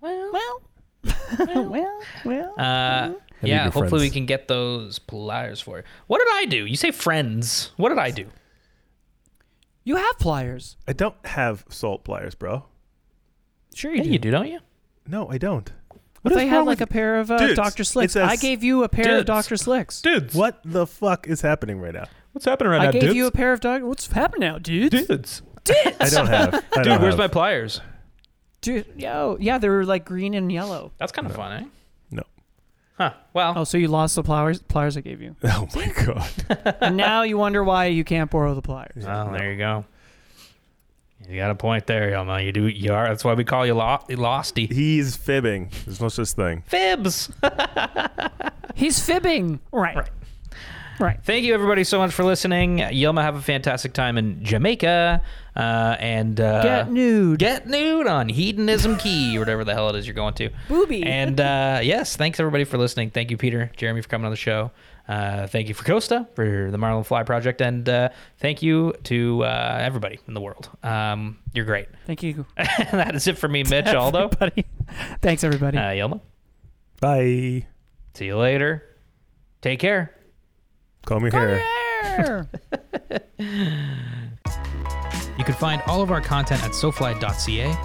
well, 0.00 0.30
well, 0.32 0.62
well, 1.70 2.02
well. 2.24 2.54
Uh, 2.58 3.12
yeah, 3.42 3.64
your 3.64 3.72
hopefully 3.72 4.02
we 4.02 4.10
can 4.10 4.26
get 4.26 4.46
those 4.48 4.98
pliers 4.98 5.60
for 5.60 5.78
you. 5.78 5.84
What 6.06 6.18
did 6.18 6.28
I 6.32 6.44
do? 6.46 6.64
You 6.66 6.76
say 6.76 6.90
friends. 6.90 7.72
What 7.76 7.88
did 7.90 7.98
I 7.98 8.10
do? 8.10 8.26
you 9.84 9.96
have 9.96 10.18
pliers. 10.18 10.76
I 10.86 10.92
don't 10.92 11.16
have 11.24 11.64
salt 11.68 12.04
pliers, 12.04 12.34
bro. 12.36 12.66
Sure 13.74 13.90
you 13.90 13.96
Yeah, 13.98 14.02
do. 14.04 14.10
you 14.10 14.18
do, 14.20 14.30
don't 14.30 14.46
you? 14.48 14.60
No, 15.08 15.28
I 15.28 15.38
don't. 15.38 15.68
What 15.88 16.00
What 16.22 16.32
if 16.34 16.38
I 16.38 16.44
had 16.44 16.60
like 16.66 16.80
a 16.80 16.86
pair 16.86 17.16
of 17.18 17.32
uh, 17.32 17.52
Dr. 17.54 17.82
Slicks? 17.82 18.14
it's 18.14 18.24
a 18.24 18.28
I 18.30 18.34
s- 18.34 18.40
gave 18.42 18.62
you 18.62 18.84
a 18.84 18.88
pair 18.88 19.04
Dudes. 19.06 19.20
of 19.20 19.26
Dr. 19.26 19.56
Slicks. 19.56 20.00
Dudes. 20.02 20.34
What 20.36 20.60
the 20.64 20.86
fuck 20.86 21.26
is 21.26 21.40
happening 21.40 21.80
right 21.80 21.94
now? 21.94 22.04
What's 22.30 22.44
happening 22.44 22.70
right 22.70 22.80
I 22.80 22.84
now, 22.84 22.88
I 22.90 22.92
gave 22.92 23.02
dudes? 23.02 23.14
you 23.16 23.26
a 23.26 23.32
pair 23.32 23.52
of 23.52 23.58
Dr. 23.58 23.84
What's 23.86 24.06
happening 24.06 24.48
now, 24.48 24.58
dude? 24.58 24.92
dudes. 24.92 25.42
I 25.68 26.08
don't 26.10 26.26
have. 26.28 26.54
I 26.54 26.60
Dude, 26.76 26.84
don't 26.84 27.00
where's 27.02 27.14
have. 27.14 27.18
my 27.18 27.28
pliers? 27.28 27.80
Dude, 28.62 28.86
yo, 28.96 29.36
yeah, 29.40 29.58
they 29.58 29.68
were 29.68 29.84
like 29.84 30.04
green 30.06 30.32
and 30.34 30.50
yellow. 30.50 30.92
That's 30.98 31.12
kind 31.12 31.26
of 31.26 31.34
fun, 31.36 31.52
eh? 31.52 31.66
No. 32.10 32.22
Huh. 32.96 33.12
Well, 33.34 33.54
Oh, 33.56 33.64
so 33.64 33.76
you 33.76 33.88
lost 33.88 34.14
the 34.14 34.22
pliers, 34.22 34.60
pliers 34.62 34.96
I 34.96 35.00
gave 35.02 35.20
you, 35.20 35.36
Oh 35.44 35.68
my 35.74 35.88
god. 36.06 36.76
and 36.80 36.96
now 36.96 37.22
you 37.22 37.36
wonder 37.36 37.62
why 37.64 37.86
you 37.86 38.04
can't 38.04 38.30
borrow 38.30 38.54
the 38.54 38.62
pliers. 38.62 39.04
well, 39.04 39.30
there 39.32 39.52
you 39.52 39.58
go. 39.58 39.84
You 41.28 41.36
got 41.36 41.50
a 41.52 41.54
point 41.54 41.86
there, 41.86 42.10
Yelma. 42.10 42.44
You 42.44 42.50
do. 42.50 42.66
You 42.66 42.92
are. 42.94 43.06
That's 43.08 43.24
why 43.24 43.34
we 43.34 43.44
call 43.44 43.64
you 43.64 43.74
lo- 43.74 44.00
losty. 44.08 44.70
He's 44.72 45.16
fibbing. 45.16 45.70
There's 45.84 46.00
no 46.00 46.08
such 46.08 46.30
thing. 46.32 46.62
Fibs. 46.66 47.30
He's 48.74 48.98
fibbing. 49.04 49.60
Right. 49.70 49.96
Right. 49.96 50.08
Right. 50.98 51.18
Thank 51.24 51.44
you, 51.44 51.54
everybody, 51.54 51.84
so 51.84 51.98
much 51.98 52.12
for 52.12 52.22
listening. 52.24 52.78
Yelma, 52.78 53.22
have 53.22 53.36
a 53.36 53.40
fantastic 53.42 53.92
time 53.92 54.18
in 54.18 54.42
Jamaica. 54.44 55.22
Uh, 55.54 55.96
and 56.00 56.40
uh, 56.40 56.62
Get 56.62 56.90
nude. 56.90 57.38
Get 57.38 57.66
nude 57.68 58.06
on 58.06 58.28
Hedonism 58.28 58.96
Key, 58.96 59.36
or 59.36 59.40
whatever 59.40 59.64
the 59.64 59.74
hell 59.74 59.90
it 59.90 59.96
is 59.96 60.06
you're 60.06 60.14
going 60.14 60.34
to. 60.34 60.48
Booby. 60.68 61.02
And 61.02 61.38
uh, 61.40 61.80
yes, 61.82 62.16
thanks 62.16 62.40
everybody 62.40 62.64
for 62.64 62.78
listening. 62.78 63.10
Thank 63.10 63.30
you, 63.30 63.36
Peter, 63.36 63.70
Jeremy, 63.76 64.00
for 64.00 64.08
coming 64.08 64.24
on 64.24 64.30
the 64.30 64.36
show. 64.36 64.70
Uh, 65.08 65.46
thank 65.48 65.68
you 65.68 65.74
for 65.74 65.84
Costa 65.84 66.28
for 66.34 66.70
the 66.70 66.78
Marlin 66.78 67.04
Fly 67.04 67.22
project, 67.24 67.60
and 67.60 67.86
uh, 67.88 68.08
thank 68.38 68.62
you 68.62 68.94
to 69.04 69.42
uh, 69.44 69.78
everybody 69.80 70.20
in 70.28 70.32
the 70.34 70.40
world. 70.40 70.70
Um, 70.82 71.38
you're 71.52 71.64
great. 71.66 71.88
Thank 72.06 72.22
you, 72.22 72.46
that 72.56 73.14
is 73.14 73.26
it 73.26 73.36
for 73.36 73.48
me, 73.48 73.62
Mitch. 73.68 73.88
Aldo, 73.88 74.24
everybody. 74.26 74.64
Thanks, 75.20 75.42
everybody. 75.44 75.76
uh, 75.76 75.82
Yelma. 75.90 76.20
Bye. 77.00 77.66
See 78.14 78.26
you 78.26 78.36
later. 78.38 78.84
Take 79.60 79.80
care. 79.80 80.14
Comb 81.04 81.22
your 81.24 81.32
hair. 81.32 82.48
There. 83.38 84.08
You 85.42 85.46
can 85.46 85.54
find 85.56 85.82
all 85.88 86.02
of 86.02 86.12
our 86.12 86.20
content 86.20 86.62
at 86.62 86.70
sofly.ca. 86.70 87.76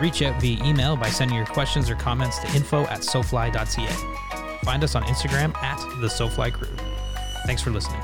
Reach 0.00 0.22
out 0.22 0.40
via 0.40 0.64
email 0.64 0.96
by 0.96 1.10
sending 1.10 1.36
your 1.36 1.44
questions 1.44 1.90
or 1.90 1.94
comments 1.94 2.38
to 2.38 2.46
info 2.56 2.84
at 2.84 3.00
sofly.ca. 3.00 4.58
Find 4.64 4.82
us 4.82 4.94
on 4.94 5.02
Instagram 5.02 5.54
at 5.56 5.76
the 6.00 6.06
SoFly 6.06 6.54
Crew. 6.54 6.74
Thanks 7.44 7.60
for 7.60 7.70
listening. 7.70 8.00